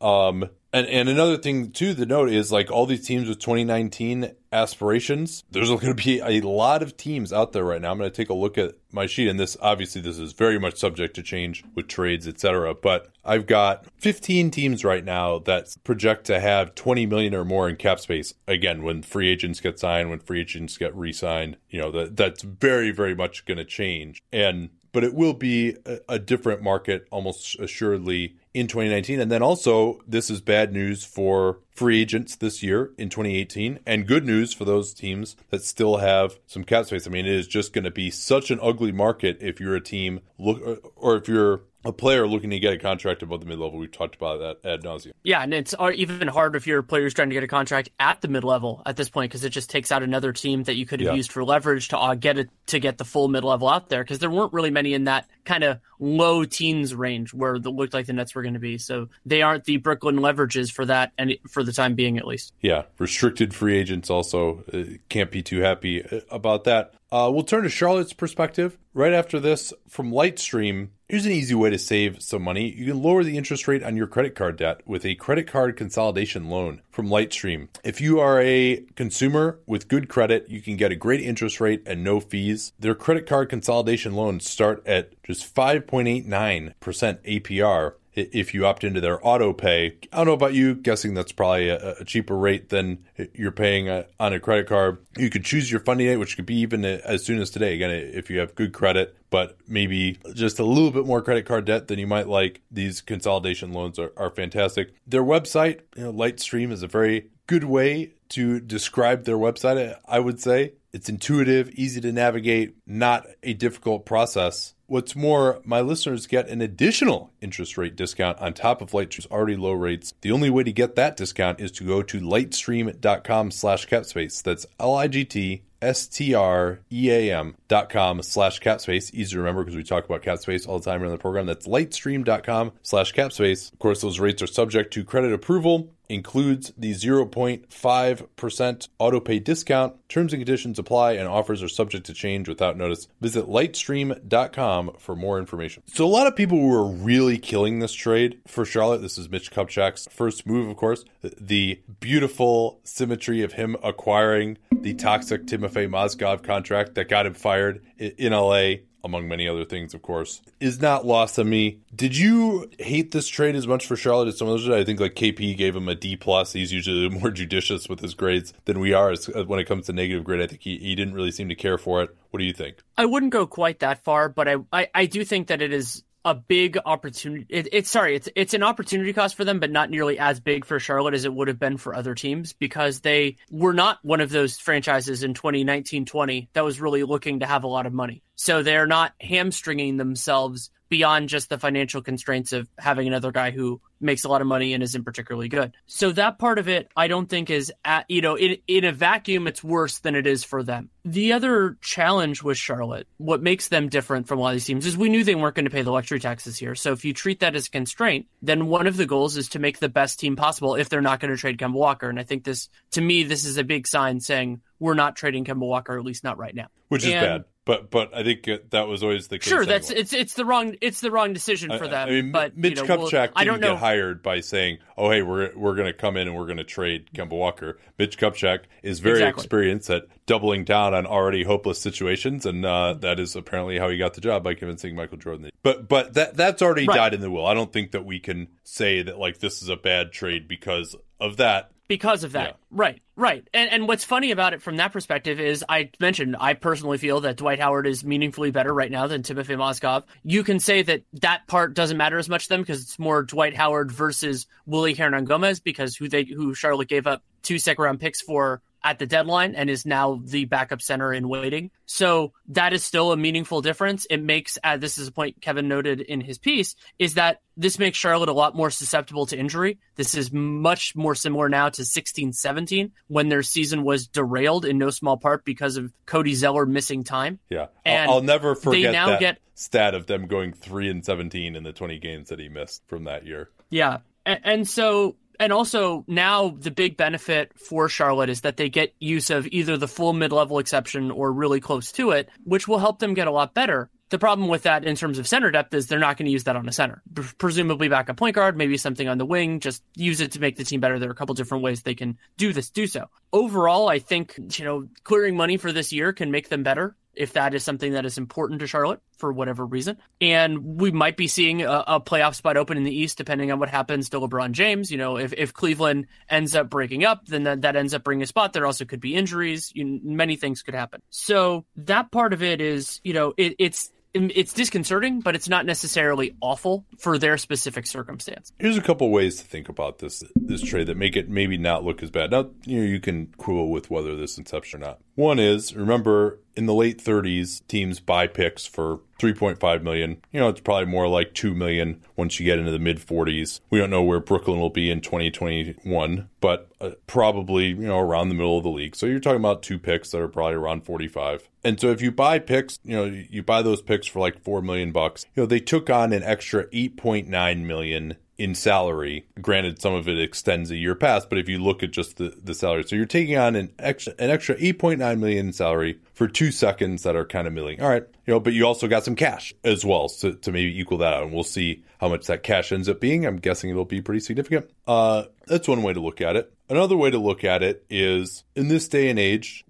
Um, 0.00 0.50
and, 0.76 0.86
and 0.88 1.08
another 1.08 1.38
thing 1.38 1.70
too 1.70 1.94
to 1.94 2.04
note 2.04 2.28
is 2.28 2.52
like 2.52 2.70
all 2.70 2.84
these 2.84 3.06
teams 3.06 3.28
with 3.28 3.38
2019 3.38 4.30
aspirations. 4.52 5.42
There's 5.50 5.70
going 5.70 5.80
to 5.80 5.94
be 5.94 6.18
a 6.20 6.40
lot 6.40 6.82
of 6.82 6.98
teams 6.98 7.32
out 7.32 7.52
there 7.52 7.64
right 7.64 7.80
now. 7.80 7.92
I'm 7.92 7.98
going 7.98 8.10
to 8.10 8.14
take 8.14 8.28
a 8.28 8.34
look 8.34 8.58
at 8.58 8.74
my 8.92 9.06
sheet, 9.06 9.28
and 9.28 9.40
this 9.40 9.56
obviously 9.62 10.02
this 10.02 10.18
is 10.18 10.34
very 10.34 10.60
much 10.60 10.76
subject 10.76 11.14
to 11.16 11.22
change 11.22 11.64
with 11.74 11.88
trades, 11.88 12.28
etc. 12.28 12.74
But 12.74 13.08
I've 13.24 13.46
got 13.46 13.86
15 14.00 14.50
teams 14.50 14.84
right 14.84 15.04
now 15.04 15.38
that 15.40 15.74
project 15.82 16.26
to 16.26 16.40
have 16.40 16.74
20 16.74 17.06
million 17.06 17.34
or 17.34 17.46
more 17.46 17.70
in 17.70 17.76
cap 17.76 17.98
space. 17.98 18.34
Again, 18.46 18.82
when 18.82 19.00
free 19.00 19.30
agents 19.30 19.60
get 19.60 19.78
signed, 19.78 20.10
when 20.10 20.20
free 20.20 20.42
agents 20.42 20.76
get 20.76 20.94
re-signed, 20.94 21.56
you 21.70 21.80
know 21.80 21.90
that 21.92 22.16
that's 22.16 22.42
very 22.42 22.90
very 22.90 23.14
much 23.14 23.46
going 23.46 23.58
to 23.58 23.64
change. 23.64 24.22
And 24.30 24.68
but 24.96 25.04
it 25.04 25.14
will 25.14 25.34
be 25.34 25.76
a, 25.84 26.00
a 26.08 26.18
different 26.18 26.62
market 26.62 27.06
almost 27.10 27.58
assuredly 27.60 28.36
in 28.56 28.66
2019. 28.66 29.20
And 29.20 29.30
then 29.30 29.42
also, 29.42 30.00
this 30.08 30.30
is 30.30 30.40
bad 30.40 30.72
news 30.72 31.04
for 31.04 31.58
free 31.74 32.00
agents 32.00 32.36
this 32.36 32.62
year 32.62 32.92
in 32.96 33.10
2018, 33.10 33.80
and 33.84 34.06
good 34.06 34.24
news 34.24 34.54
for 34.54 34.64
those 34.64 34.94
teams 34.94 35.36
that 35.50 35.62
still 35.62 35.98
have 35.98 36.38
some 36.46 36.64
cap 36.64 36.86
space. 36.86 37.06
I 37.06 37.10
mean, 37.10 37.26
it 37.26 37.34
is 37.34 37.46
just 37.46 37.74
going 37.74 37.84
to 37.84 37.90
be 37.90 38.10
such 38.10 38.50
an 38.50 38.58
ugly 38.62 38.92
market 38.92 39.36
if 39.42 39.60
you're 39.60 39.76
a 39.76 39.80
team 39.80 40.20
look, 40.38 40.82
or 40.96 41.16
if 41.16 41.28
you're 41.28 41.60
a 41.86 41.92
player 41.92 42.26
looking 42.26 42.50
to 42.50 42.58
get 42.58 42.72
a 42.72 42.78
contract 42.78 43.22
above 43.22 43.40
the 43.40 43.46
mid 43.46 43.58
level. 43.58 43.78
We've 43.78 43.90
talked 43.90 44.16
about 44.16 44.40
that 44.40 44.68
ad 44.68 44.82
nauseum. 44.82 45.12
Yeah, 45.22 45.42
and 45.42 45.54
it's 45.54 45.74
even 45.94 46.28
harder 46.28 46.56
if 46.56 46.66
your 46.66 46.82
player's 46.82 47.14
trying 47.14 47.30
to 47.30 47.34
get 47.34 47.44
a 47.44 47.48
contract 47.48 47.90
at 47.98 48.20
the 48.20 48.28
mid 48.28 48.44
level 48.44 48.82
at 48.84 48.96
this 48.96 49.08
point 49.08 49.30
because 49.30 49.44
it 49.44 49.50
just 49.50 49.70
takes 49.70 49.92
out 49.92 50.02
another 50.02 50.32
team 50.32 50.64
that 50.64 50.76
you 50.76 50.86
could 50.86 51.00
have 51.00 51.10
yeah. 51.10 51.14
used 51.14 51.30
for 51.30 51.44
leverage 51.44 51.88
to 51.88 51.98
uh, 51.98 52.14
get 52.14 52.38
it 52.38 52.50
to 52.66 52.80
get 52.80 52.98
the 52.98 53.04
full 53.04 53.28
mid 53.28 53.44
level 53.44 53.68
out 53.68 53.88
there 53.88 54.02
because 54.02 54.18
there 54.18 54.30
weren't 54.30 54.52
really 54.52 54.70
many 54.70 54.94
in 54.94 55.04
that 55.04 55.28
kind 55.44 55.64
of 55.64 55.78
low 55.98 56.44
teens 56.44 56.94
range 56.94 57.32
where 57.32 57.54
it 57.54 57.64
looked 57.64 57.94
like 57.94 58.06
the 58.06 58.12
Nets 58.12 58.34
were 58.34 58.42
going 58.42 58.54
to 58.54 58.60
be. 58.60 58.78
So 58.78 59.08
they 59.24 59.42
aren't 59.42 59.64
the 59.64 59.76
Brooklyn 59.78 60.16
leverages 60.16 60.70
for 60.72 60.84
that, 60.86 61.12
and 61.16 61.36
for 61.48 61.62
the 61.62 61.72
time 61.72 61.94
being 61.94 62.18
at 62.18 62.26
least. 62.26 62.52
Yeah, 62.60 62.82
restricted 62.98 63.54
free 63.54 63.76
agents 63.76 64.10
also 64.10 64.64
uh, 64.72 64.96
can't 65.08 65.30
be 65.30 65.42
too 65.42 65.60
happy 65.60 66.04
uh, 66.04 66.20
about 66.30 66.64
that. 66.64 66.94
Uh, 67.10 67.30
we'll 67.32 67.44
turn 67.44 67.62
to 67.62 67.68
Charlotte's 67.68 68.12
perspective 68.12 68.76
right 68.92 69.12
after 69.12 69.38
this 69.38 69.72
from 69.88 70.10
Lightstream. 70.10 70.88
Here's 71.08 71.24
an 71.24 71.30
easy 71.30 71.54
way 71.54 71.70
to 71.70 71.78
save 71.78 72.20
some 72.20 72.42
money. 72.42 72.68
You 72.68 72.86
can 72.86 73.00
lower 73.00 73.22
the 73.22 73.36
interest 73.36 73.68
rate 73.68 73.84
on 73.84 73.96
your 73.96 74.08
credit 74.08 74.34
card 74.34 74.56
debt 74.56 74.80
with 74.84 75.04
a 75.04 75.14
credit 75.14 75.46
card 75.46 75.76
consolidation 75.76 76.48
loan 76.48 76.82
from 76.90 77.06
Lightstream. 77.06 77.68
If 77.84 78.00
you 78.00 78.18
are 78.18 78.40
a 78.40 78.78
consumer 78.96 79.60
with 79.66 79.86
good 79.86 80.08
credit, 80.08 80.48
you 80.48 80.60
can 80.60 80.76
get 80.76 80.90
a 80.90 80.96
great 80.96 81.20
interest 81.20 81.60
rate 81.60 81.84
and 81.86 82.02
no 82.02 82.18
fees. 82.18 82.72
Their 82.80 82.96
credit 82.96 83.24
card 83.24 83.48
consolidation 83.48 84.14
loans 84.14 84.50
start 84.50 84.84
at 84.84 85.22
just 85.22 85.54
5.89% 85.54 86.74
APR 86.74 87.92
if 88.16 88.54
you 88.54 88.66
opt 88.66 88.82
into 88.82 89.00
their 89.00 89.24
auto 89.26 89.52
pay. 89.52 89.96
I 90.12 90.16
don't 90.16 90.26
know 90.26 90.32
about 90.32 90.54
you, 90.54 90.74
guessing 90.74 91.14
that's 91.14 91.32
probably 91.32 91.68
a, 91.68 91.96
a 92.00 92.04
cheaper 92.04 92.36
rate 92.36 92.70
than 92.70 93.04
you're 93.34 93.52
paying 93.52 93.88
a, 93.88 94.06
on 94.18 94.32
a 94.32 94.40
credit 94.40 94.66
card. 94.66 94.98
You 95.16 95.30
could 95.30 95.44
choose 95.44 95.70
your 95.70 95.80
funding 95.80 96.06
date, 96.06 96.16
which 96.16 96.36
could 96.36 96.46
be 96.46 96.56
even 96.56 96.84
uh, 96.84 97.00
as 97.04 97.24
soon 97.24 97.40
as 97.40 97.50
today. 97.50 97.74
Again, 97.74 97.90
if 97.90 98.30
you 98.30 98.38
have 98.38 98.54
good 98.54 98.72
credit, 98.72 99.16
but 99.30 99.58
maybe 99.68 100.18
just 100.34 100.58
a 100.58 100.64
little 100.64 100.90
bit 100.90 101.06
more 101.06 101.22
credit 101.22 101.46
card 101.46 101.66
debt 101.66 101.88
than 101.88 101.98
you 101.98 102.06
might 102.06 102.26
like, 102.26 102.62
these 102.70 103.00
consolidation 103.00 103.72
loans 103.72 103.98
are, 103.98 104.12
are 104.16 104.30
fantastic. 104.30 104.94
Their 105.06 105.24
website, 105.24 105.80
you 105.96 106.04
know, 106.04 106.12
Lightstream, 106.12 106.72
is 106.72 106.82
a 106.82 106.88
very 106.88 107.30
good 107.46 107.64
way 107.64 108.14
to 108.30 108.58
describe 108.60 109.24
their 109.24 109.36
website, 109.36 109.96
I 110.08 110.18
would 110.18 110.40
say. 110.40 110.72
It's 110.96 111.10
intuitive, 111.10 111.68
easy 111.74 112.00
to 112.00 112.10
navigate, 112.10 112.74
not 112.86 113.26
a 113.42 113.52
difficult 113.52 114.06
process. 114.06 114.72
What's 114.86 115.14
more, 115.14 115.60
my 115.62 115.82
listeners 115.82 116.26
get 116.26 116.48
an 116.48 116.62
additional 116.62 117.34
interest 117.42 117.76
rate 117.76 117.96
discount 117.96 118.38
on 118.38 118.54
top 118.54 118.80
of 118.80 118.92
Lightstream's 118.92 119.26
already 119.26 119.56
low 119.56 119.72
rates. 119.72 120.14
The 120.22 120.32
only 120.32 120.48
way 120.48 120.62
to 120.62 120.72
get 120.72 120.96
that 120.96 121.18
discount 121.18 121.60
is 121.60 121.70
to 121.72 121.84
go 121.84 122.00
to 122.00 122.18
lightstream.com 122.18 123.50
slash 123.50 123.86
capspace. 123.86 124.42
That's 124.42 124.64
L-I-G-T 124.80 125.64
S-T-R-E-A-M 125.82 127.56
dot 127.68 127.90
com 127.90 128.22
slash 128.22 128.60
capspace. 128.60 129.12
Easy 129.12 129.32
to 129.32 129.38
remember 129.38 129.62
because 129.62 129.76
we 129.76 129.82
talk 129.82 130.04
about 130.06 130.22
capspace 130.22 130.66
all 130.66 130.78
the 130.78 130.84
time 130.84 131.04
in 131.04 131.10
the 131.10 131.18
program. 131.18 131.46
That's 131.46 131.66
lightstream.com 131.66 132.72
slash 132.82 133.12
capspace. 133.12 133.72
Of 133.72 133.78
course, 133.78 134.00
those 134.00 134.18
rates 134.18 134.42
are 134.42 134.46
subject 134.46 134.94
to 134.94 135.04
credit 135.04 135.32
approval 135.32 135.92
includes 136.08 136.72
the 136.76 136.92
0.5% 136.92 138.88
auto 138.98 139.20
pay 139.20 139.38
discount. 139.38 139.94
Terms 140.08 140.32
and 140.32 140.40
conditions 140.40 140.78
apply 140.78 141.12
and 141.12 141.28
offers 141.28 141.62
are 141.62 141.68
subject 141.68 142.06
to 142.06 142.14
change 142.14 142.48
without 142.48 142.76
notice. 142.76 143.08
Visit 143.20 143.46
lightstream.com 143.46 144.92
for 144.98 145.16
more 145.16 145.38
information. 145.38 145.82
So, 145.86 146.04
a 146.04 146.08
lot 146.08 146.26
of 146.26 146.36
people 146.36 146.60
were 146.60 146.84
really 146.84 147.38
killing 147.38 147.78
this 147.78 147.92
trade 147.92 148.40
for 148.46 148.64
Charlotte. 148.64 149.02
This 149.02 149.18
is 149.18 149.28
Mitch 149.28 149.50
Kupchak's 149.50 150.08
first 150.10 150.46
move, 150.46 150.68
of 150.68 150.76
course. 150.76 151.04
The 151.22 151.80
beautiful 152.00 152.80
symmetry 152.84 153.42
of 153.42 153.54
him 153.54 153.76
acquiring 153.82 154.58
the 154.72 154.94
toxic 154.94 155.46
Timofey 155.46 155.88
Mozgov 155.88 156.42
contract 156.42 156.94
that 156.94 157.08
got 157.08 157.26
him 157.26 157.34
fired 157.34 157.82
in 157.98 158.32
LA 158.32 158.76
among 159.06 159.28
many 159.28 159.48
other 159.48 159.64
things, 159.64 159.94
of 159.94 160.02
course, 160.02 160.42
is 160.60 160.82
not 160.82 161.06
lost 161.06 161.38
on 161.38 161.48
me. 161.48 161.78
Did 161.94 162.16
you 162.16 162.70
hate 162.78 163.12
this 163.12 163.26
trade 163.28 163.54
as 163.54 163.66
much 163.66 163.86
for 163.86 163.96
Charlotte 163.96 164.28
as 164.28 164.36
some 164.38 164.48
others? 164.48 164.68
I 164.68 164.84
think 164.84 165.00
like 165.00 165.14
KP 165.14 165.56
gave 165.56 165.74
him 165.74 165.88
a 165.88 165.94
D 165.94 166.16
plus. 166.16 166.52
He's 166.52 166.72
usually 166.72 167.08
more 167.20 167.30
judicious 167.30 167.88
with 167.88 168.00
his 168.00 168.12
grades 168.12 168.52
than 168.66 168.80
we 168.80 168.92
are 168.92 169.12
uh, 169.12 169.44
when 169.44 169.58
it 169.58 169.64
comes 169.64 169.86
to 169.86 169.94
negative 169.94 170.24
grade. 170.24 170.42
I 170.42 170.46
think 170.46 170.60
he, 170.60 170.76
he 170.76 170.94
didn't 170.94 171.14
really 171.14 171.30
seem 171.30 171.48
to 171.48 171.54
care 171.54 171.78
for 171.78 172.02
it. 172.02 172.14
What 172.30 172.40
do 172.40 172.44
you 172.44 172.52
think? 172.52 172.82
I 172.98 173.06
wouldn't 173.06 173.32
go 173.32 173.46
quite 173.46 173.78
that 173.78 174.04
far, 174.04 174.28
but 174.28 174.48
I, 174.48 174.56
I, 174.72 174.88
I 174.94 175.06
do 175.06 175.24
think 175.24 175.46
that 175.46 175.62
it 175.62 175.72
is 175.72 176.02
a 176.26 176.34
big 176.34 176.76
opportunity. 176.84 177.46
It, 177.48 177.68
it's 177.72 177.88
sorry, 177.88 178.16
it's 178.16 178.28
it's 178.34 178.52
an 178.52 178.64
opportunity 178.64 179.12
cost 179.12 179.36
for 179.36 179.44
them, 179.44 179.60
but 179.60 179.70
not 179.70 179.90
nearly 179.90 180.18
as 180.18 180.40
big 180.40 180.64
for 180.64 180.80
Charlotte 180.80 181.14
as 181.14 181.24
it 181.24 181.32
would 181.32 181.46
have 181.46 181.60
been 181.60 181.76
for 181.76 181.94
other 181.94 182.16
teams 182.16 182.52
because 182.52 183.00
they 183.00 183.36
were 183.48 183.72
not 183.72 184.00
one 184.02 184.20
of 184.20 184.28
those 184.28 184.58
franchises 184.58 185.22
in 185.22 185.34
2019-20 185.34 186.48
that 186.52 186.64
was 186.64 186.80
really 186.80 187.04
looking 187.04 187.40
to 187.40 187.46
have 187.46 187.62
a 187.62 187.68
lot 187.68 187.86
of 187.86 187.92
money. 187.92 188.24
So 188.34 188.64
they're 188.64 188.88
not 188.88 189.12
hamstringing 189.20 189.96
themselves 189.98 190.70
beyond 190.88 191.28
just 191.28 191.48
the 191.48 191.58
financial 191.58 192.02
constraints 192.02 192.52
of 192.52 192.68
having 192.78 193.06
another 193.06 193.32
guy 193.32 193.50
who 193.50 193.80
makes 194.00 194.24
a 194.24 194.28
lot 194.28 194.40
of 194.40 194.46
money 194.46 194.74
and 194.74 194.82
isn't 194.82 195.04
particularly 195.04 195.48
good. 195.48 195.74
So 195.86 196.12
that 196.12 196.38
part 196.38 196.58
of 196.58 196.68
it, 196.68 196.88
I 196.96 197.08
don't 197.08 197.28
think 197.28 197.50
is 197.50 197.72
at, 197.84 198.04
you 198.08 198.20
know, 198.20 198.36
in, 198.36 198.58
in 198.66 198.84
a 198.84 198.92
vacuum, 198.92 199.46
it's 199.46 199.64
worse 199.64 200.00
than 200.00 200.14
it 200.14 200.26
is 200.26 200.44
for 200.44 200.62
them. 200.62 200.90
The 201.04 201.32
other 201.32 201.78
challenge 201.80 202.42
with 202.42 202.58
Charlotte, 202.58 203.06
what 203.16 203.42
makes 203.42 203.68
them 203.68 203.88
different 203.88 204.28
from 204.28 204.38
a 204.38 204.42
lot 204.42 204.48
of 204.48 204.54
these 204.56 204.66
teams 204.66 204.86
is 204.86 204.96
we 204.96 205.08
knew 205.08 205.24
they 205.24 205.34
weren't 205.34 205.54
going 205.54 205.64
to 205.64 205.70
pay 205.70 205.82
the 205.82 205.92
luxury 205.92 206.20
taxes 206.20 206.58
here. 206.58 206.74
So 206.74 206.92
if 206.92 207.04
you 207.04 207.14
treat 207.14 207.40
that 207.40 207.56
as 207.56 207.68
a 207.68 207.70
constraint, 207.70 208.26
then 208.42 208.66
one 208.66 208.86
of 208.86 208.96
the 208.96 209.06
goals 209.06 209.36
is 209.36 209.48
to 209.50 209.58
make 209.58 209.78
the 209.78 209.88
best 209.88 210.20
team 210.20 210.36
possible 210.36 210.74
if 210.74 210.88
they're 210.88 211.00
not 211.00 211.20
going 211.20 211.32
to 211.32 211.40
trade 211.40 211.58
Kemba 211.58 211.74
Walker. 211.74 212.08
And 212.08 212.20
I 212.20 212.24
think 212.24 212.44
this, 212.44 212.68
to 212.92 213.00
me, 213.00 213.22
this 213.22 213.44
is 213.44 213.56
a 213.56 213.64
big 213.64 213.86
sign 213.86 214.20
saying 214.20 214.60
we're 214.78 214.94
not 214.94 215.16
trading 215.16 215.44
Kemba 215.44 215.66
Walker, 215.66 215.98
at 215.98 216.04
least 216.04 216.24
not 216.24 216.38
right 216.38 216.54
now. 216.54 216.66
Which 216.88 217.04
is 217.04 217.12
and, 217.12 217.26
bad. 217.26 217.44
But 217.66 217.90
but 217.90 218.14
I 218.16 218.22
think 218.22 218.48
that 218.70 218.86
was 218.86 219.02
always 219.02 219.26
the 219.26 219.38
case. 219.40 219.48
Sure, 219.48 219.66
that's 219.66 219.90
anyway. 219.90 220.00
it's 220.02 220.12
it's 220.12 220.34
the 220.34 220.44
wrong 220.44 220.76
it's 220.80 221.00
the 221.00 221.10
wrong 221.10 221.32
decision 221.32 221.76
for 221.76 221.88
them. 221.88 222.08
I 222.08 222.10
mean, 222.12 222.30
but 222.32 222.56
Mitch 222.56 222.78
you 222.80 222.86
know, 222.86 222.96
Kupchak 222.96 222.98
we'll, 222.98 223.08
didn't 223.10 223.32
I 223.34 223.44
don't 223.44 223.60
know. 223.60 223.72
get 223.72 223.80
hired 223.80 224.22
by 224.22 224.38
saying, 224.38 224.78
"Oh, 224.96 225.10
hey, 225.10 225.22
we're 225.22 225.50
we're 225.56 225.74
going 225.74 225.88
to 225.88 225.92
come 225.92 226.16
in 226.16 226.28
and 226.28 226.36
we're 226.36 226.46
going 226.46 226.58
to 226.58 226.64
trade 226.64 227.10
Kemba 227.12 227.32
Walker." 227.32 227.80
Mitch 227.98 228.18
Kupchak 228.18 228.60
is 228.84 229.00
very 229.00 229.16
Exactly. 229.18 229.42
experienced 229.42 229.90
at 229.90 230.04
doubling 230.26 230.62
down 230.62 230.94
on 230.94 231.06
already 231.06 231.42
hopeless 231.42 231.80
situations, 231.80 232.46
and 232.46 232.64
uh, 232.64 232.94
that 233.00 233.18
is 233.18 233.34
apparently 233.34 233.78
how 233.80 233.88
he 233.88 233.98
got 233.98 234.14
the 234.14 234.20
job 234.20 234.44
by 234.44 234.54
convincing 234.54 234.94
Michael 234.94 235.18
Jordan. 235.18 235.50
But 235.64 235.88
but 235.88 236.14
that 236.14 236.36
that's 236.36 236.62
already 236.62 236.86
Right. 236.86 236.94
died 236.96 237.14
in 237.14 237.20
the 237.20 237.32
will. 237.32 237.46
I 237.46 237.54
don't 237.54 237.72
think 237.72 237.90
that 237.90 238.04
we 238.04 238.20
can 238.20 238.46
say 238.62 239.02
that 239.02 239.18
like 239.18 239.38
this 239.40 239.60
is 239.60 239.68
a 239.68 239.76
bad 239.76 240.12
trade 240.12 240.46
because 240.46 240.94
of 241.18 241.38
that. 241.38 241.72
Because 241.88 242.24
of 242.24 242.32
that. 242.32 242.48
Yeah. 242.48 242.52
Right, 242.70 243.02
right. 243.14 243.48
And 243.54 243.70
and 243.70 243.88
what's 243.88 244.04
funny 244.04 244.32
about 244.32 244.54
it 244.54 244.62
from 244.62 244.76
that 244.76 244.92
perspective 244.92 245.38
is 245.38 245.64
I 245.68 245.90
mentioned 246.00 246.36
I 246.38 246.54
personally 246.54 246.98
feel 246.98 247.20
that 247.20 247.36
Dwight 247.36 247.60
Howard 247.60 247.86
is 247.86 248.04
meaningfully 248.04 248.50
better 248.50 248.74
right 248.74 248.90
now 248.90 249.06
than 249.06 249.22
Timothy 249.22 249.54
Mozgov. 249.54 250.02
You 250.24 250.42
can 250.42 250.58
say 250.58 250.82
that 250.82 251.02
that 251.20 251.46
part 251.46 251.74
doesn't 251.74 251.96
matter 251.96 252.18
as 252.18 252.28
much 252.28 252.44
to 252.44 252.48
them 252.48 252.60
because 252.60 252.82
it's 252.82 252.98
more 252.98 253.22
Dwight 253.22 253.56
Howard 253.56 253.92
versus 253.92 254.46
Willy 254.66 254.94
Hernangomez 254.94 255.62
because 255.62 255.94
who 255.96 256.08
they 256.08 256.24
who 256.24 256.54
Charlotte 256.54 256.88
gave 256.88 257.06
up 257.06 257.22
two 257.42 257.58
second 257.58 257.84
round 257.84 258.00
picks 258.00 258.20
for 258.20 258.60
at 258.86 259.00
the 259.00 259.06
deadline 259.06 259.56
and 259.56 259.68
is 259.68 259.84
now 259.84 260.20
the 260.24 260.44
backup 260.44 260.80
center 260.80 261.12
in 261.12 261.28
waiting. 261.28 261.72
So 261.86 262.32
that 262.50 262.72
is 262.72 262.84
still 262.84 263.10
a 263.10 263.16
meaningful 263.16 263.60
difference. 263.60 264.06
It 264.08 264.22
makes, 264.22 264.58
uh, 264.62 264.76
this 264.76 264.96
is 264.96 265.08
a 265.08 265.12
point 265.12 265.40
Kevin 265.42 265.66
noted 265.66 266.00
in 266.00 266.20
his 266.20 266.38
piece, 266.38 266.76
is 266.96 267.14
that 267.14 267.40
this 267.56 267.80
makes 267.80 267.98
Charlotte 267.98 268.28
a 268.28 268.32
lot 268.32 268.54
more 268.54 268.70
susceptible 268.70 269.26
to 269.26 269.36
injury. 269.36 269.78
This 269.96 270.14
is 270.14 270.32
much 270.32 270.94
more 270.94 271.16
similar 271.16 271.48
now 271.48 271.68
to 271.70 271.84
16 271.84 272.32
17 272.32 272.92
when 273.08 273.28
their 273.28 273.42
season 273.42 273.82
was 273.82 274.06
derailed 274.06 274.64
in 274.64 274.78
no 274.78 274.90
small 274.90 275.16
part 275.16 275.44
because 275.44 275.76
of 275.76 275.92
Cody 276.06 276.34
Zeller 276.34 276.64
missing 276.64 277.02
time. 277.02 277.40
Yeah, 277.50 277.66
And 277.84 278.08
I'll, 278.08 278.18
I'll 278.18 278.22
never 278.22 278.54
forget 278.54 278.92
that 278.92 279.20
get- 279.20 279.38
stat 279.54 279.94
of 279.94 280.06
them 280.06 280.28
going 280.28 280.52
three 280.52 280.88
and 280.88 281.04
seventeen 281.04 281.56
in 281.56 281.64
the 281.64 281.72
twenty 281.72 281.98
games 281.98 282.28
that 282.28 282.38
he 282.38 282.48
missed 282.48 282.82
from 282.86 283.04
that 283.04 283.26
year. 283.26 283.50
Yeah. 283.68 283.98
And, 284.24 284.40
and 284.44 284.68
so, 284.68 285.16
and 285.38 285.52
also 285.52 286.04
now 286.06 286.48
the 286.48 286.70
big 286.70 286.96
benefit 286.96 287.52
for 287.58 287.88
Charlotte 287.88 288.30
is 288.30 288.42
that 288.42 288.56
they 288.56 288.68
get 288.68 288.94
use 288.98 289.30
of 289.30 289.46
either 289.48 289.76
the 289.76 289.88
full 289.88 290.12
mid 290.12 290.32
level 290.32 290.58
exception 290.58 291.10
or 291.10 291.32
really 291.32 291.60
close 291.60 291.92
to 291.92 292.10
it, 292.10 292.28
which 292.44 292.68
will 292.68 292.78
help 292.78 292.98
them 292.98 293.14
get 293.14 293.28
a 293.28 293.32
lot 293.32 293.54
better. 293.54 293.90
The 294.08 294.18
problem 294.18 294.48
with 294.48 294.62
that 294.62 294.84
in 294.84 294.94
terms 294.94 295.18
of 295.18 295.26
center 295.26 295.50
depth 295.50 295.74
is 295.74 295.88
they're 295.88 295.98
not 295.98 296.16
going 296.16 296.26
to 296.26 296.32
use 296.32 296.44
that 296.44 296.54
on 296.54 296.68
a 296.68 296.72
center. 296.72 297.02
Presumably 297.38 297.88
backup 297.88 298.16
point 298.16 298.36
guard, 298.36 298.56
maybe 298.56 298.76
something 298.76 299.08
on 299.08 299.18
the 299.18 299.26
wing, 299.26 299.58
just 299.58 299.82
use 299.96 300.20
it 300.20 300.32
to 300.32 300.40
make 300.40 300.56
the 300.56 300.62
team 300.62 300.80
better. 300.80 301.00
There 301.00 301.08
are 301.08 301.12
a 301.12 301.16
couple 301.16 301.34
different 301.34 301.64
ways 301.64 301.82
they 301.82 301.96
can 301.96 302.16
do 302.36 302.52
this, 302.52 302.70
do 302.70 302.86
so. 302.86 303.06
Overall, 303.32 303.88
I 303.88 303.98
think, 303.98 304.38
you 304.58 304.64
know, 304.64 304.86
clearing 305.02 305.36
money 305.36 305.56
for 305.56 305.72
this 305.72 305.92
year 305.92 306.12
can 306.12 306.30
make 306.30 306.50
them 306.50 306.62
better 306.62 306.94
if 307.16 307.32
that 307.34 307.54
is 307.54 307.64
something 307.64 307.92
that 307.92 308.04
is 308.04 308.18
important 308.18 308.60
to 308.60 308.66
Charlotte 308.66 309.00
for 309.18 309.32
whatever 309.32 309.64
reason. 309.64 309.96
And 310.20 310.80
we 310.80 310.90
might 310.90 311.16
be 311.16 311.26
seeing 311.26 311.62
a, 311.62 311.84
a 311.86 312.00
playoff 312.00 312.34
spot 312.34 312.56
open 312.56 312.76
in 312.76 312.84
the 312.84 312.94
East 312.94 313.18
depending 313.18 313.50
on 313.50 313.58
what 313.58 313.68
happens 313.68 314.10
to 314.10 314.20
LeBron 314.20 314.52
James. 314.52 314.90
You 314.90 314.98
know, 314.98 315.16
if, 315.16 315.32
if 315.32 315.54
Cleveland 315.54 316.06
ends 316.28 316.54
up 316.54 316.70
breaking 316.70 317.04
up, 317.04 317.26
then 317.26 317.44
that, 317.44 317.62
that 317.62 317.76
ends 317.76 317.94
up 317.94 318.04
bringing 318.04 318.22
a 318.22 318.26
spot. 318.26 318.52
There 318.52 318.66
also 318.66 318.84
could 318.84 319.00
be 319.00 319.14
injuries. 319.14 319.72
You, 319.74 320.00
many 320.02 320.36
things 320.36 320.62
could 320.62 320.74
happen. 320.74 321.00
So 321.10 321.64
that 321.76 322.10
part 322.10 322.32
of 322.32 322.42
it 322.42 322.60
is, 322.60 323.00
you 323.04 323.12
know, 323.14 323.34
it, 323.36 323.54
it's 323.58 323.90
it's 324.18 324.52
disconcerting, 324.52 325.20
but 325.20 325.34
it's 325.34 325.48
not 325.48 325.66
necessarily 325.66 326.36
awful 326.40 326.86
for 326.98 327.18
their 327.18 327.36
specific 327.36 327.86
circumstance. 327.86 328.52
Here's 328.58 328.78
a 328.78 328.82
couple 328.82 329.10
ways 329.10 329.36
to 329.40 329.44
think 329.44 329.68
about 329.68 329.98
this 329.98 330.22
this 330.34 330.62
trade 330.62 330.86
that 330.86 330.96
make 330.96 331.16
it 331.16 331.28
maybe 331.28 331.58
not 331.58 331.84
look 331.84 332.02
as 332.02 332.10
bad. 332.10 332.30
Now, 332.30 332.50
you 332.64 332.80
know, 332.80 332.86
you 332.86 333.00
can 333.00 333.26
quibble 333.36 333.70
with 333.70 333.90
whether 333.90 334.16
this 334.16 334.38
inception 334.38 334.82
or 334.82 334.86
not. 334.86 335.00
One 335.16 335.38
is 335.38 335.74
remember 335.74 336.38
in 336.56 336.66
the 336.66 336.74
late 336.74 337.02
30s, 337.02 337.66
teams 337.68 338.00
buy 338.00 338.26
picks 338.26 338.66
for 338.66 339.00
3.5 339.18 339.82
million. 339.82 340.22
You 340.32 340.40
know, 340.40 340.48
it's 340.48 340.60
probably 340.60 340.86
more 340.86 341.08
like 341.08 341.34
2 341.34 341.54
million 341.54 342.02
once 342.16 342.38
you 342.38 342.46
get 342.46 342.58
into 342.58 342.70
the 342.70 342.78
mid 342.78 342.98
40s. 342.98 343.60
We 343.70 343.78
don't 343.78 343.90
know 343.90 344.02
where 344.02 344.20
Brooklyn 344.20 344.58
will 344.58 344.70
be 344.70 344.90
in 344.90 345.00
2021, 345.00 346.28
but 346.40 346.70
uh, 346.80 346.90
probably, 347.06 347.68
you 347.68 347.76
know, 347.76 347.98
around 347.98 348.28
the 348.28 348.34
middle 348.34 348.58
of 348.58 348.64
the 348.64 348.70
league. 348.70 348.96
So 348.96 349.06
you're 349.06 349.20
talking 349.20 349.40
about 349.40 349.62
two 349.62 349.78
picks 349.78 350.10
that 350.10 350.20
are 350.20 350.28
probably 350.28 350.54
around 350.54 350.84
45. 350.84 351.48
And 351.64 351.80
so 351.80 351.90
if 351.90 352.00
you 352.00 352.10
buy 352.10 352.38
picks, 352.38 352.78
you 352.84 352.96
know, 352.96 353.04
you 353.04 353.42
buy 353.42 353.62
those 353.62 353.82
picks 353.82 354.06
for 354.06 354.20
like 354.20 354.42
4 354.42 354.62
million 354.62 354.92
bucks. 354.92 355.26
You 355.34 355.42
know, 355.42 355.46
they 355.46 355.60
took 355.60 355.90
on 355.90 356.12
an 356.12 356.22
extra 356.22 356.66
8.9 356.66 357.64
million 357.64 358.16
in 358.38 358.54
salary. 358.54 359.26
Granted, 359.40 359.80
some 359.80 359.94
of 359.94 360.08
it 360.08 360.20
extends 360.20 360.70
a 360.70 360.76
year 360.76 360.94
past, 360.94 361.28
but 361.28 361.38
if 361.38 361.48
you 361.48 361.58
look 361.58 361.82
at 361.82 361.90
just 361.90 362.16
the, 362.16 362.34
the 362.42 362.54
salary, 362.54 362.84
so 362.84 362.96
you're 362.96 363.06
taking 363.06 363.36
on 363.36 363.56
an 363.56 363.72
extra 363.78 364.14
an 364.18 364.30
extra 364.30 364.54
8.9 364.56 365.18
million 365.18 365.46
in 365.46 365.52
salary 365.52 365.98
for 366.16 366.26
two 366.26 366.50
seconds 366.50 367.02
that 367.02 367.14
are 367.14 367.26
kind 367.26 367.46
of 367.46 367.52
milling. 367.52 367.80
All 367.80 367.90
right, 367.90 368.04
you 368.26 368.32
know, 368.32 368.40
but 368.40 368.54
you 368.54 368.66
also 368.66 368.88
got 368.88 369.04
some 369.04 369.14
cash 369.14 369.52
as 369.62 369.84
well 369.84 370.08
to, 370.08 370.32
to 370.32 370.50
maybe 370.50 370.80
equal 370.80 370.98
that 370.98 371.12
out. 371.12 371.22
And 371.24 371.32
we'll 371.32 371.44
see 371.44 371.84
how 372.00 372.08
much 372.08 372.26
that 372.26 372.42
cash 372.42 372.72
ends 372.72 372.88
up 372.88 373.00
being. 373.00 373.26
I'm 373.26 373.36
guessing 373.36 373.68
it'll 373.68 373.84
be 373.84 374.00
pretty 374.00 374.20
significant. 374.20 374.70
Uh, 374.86 375.24
that's 375.46 375.68
one 375.68 375.82
way 375.82 375.92
to 375.92 376.00
look 376.00 376.22
at 376.22 376.34
it. 376.34 376.52
Another 376.70 376.96
way 376.96 377.10
to 377.10 377.18
look 377.18 377.44
at 377.44 377.62
it 377.62 377.84
is 377.90 378.44
in 378.56 378.68
this 378.68 378.88
day 378.88 379.10
and 379.10 379.18
age, 379.18 379.64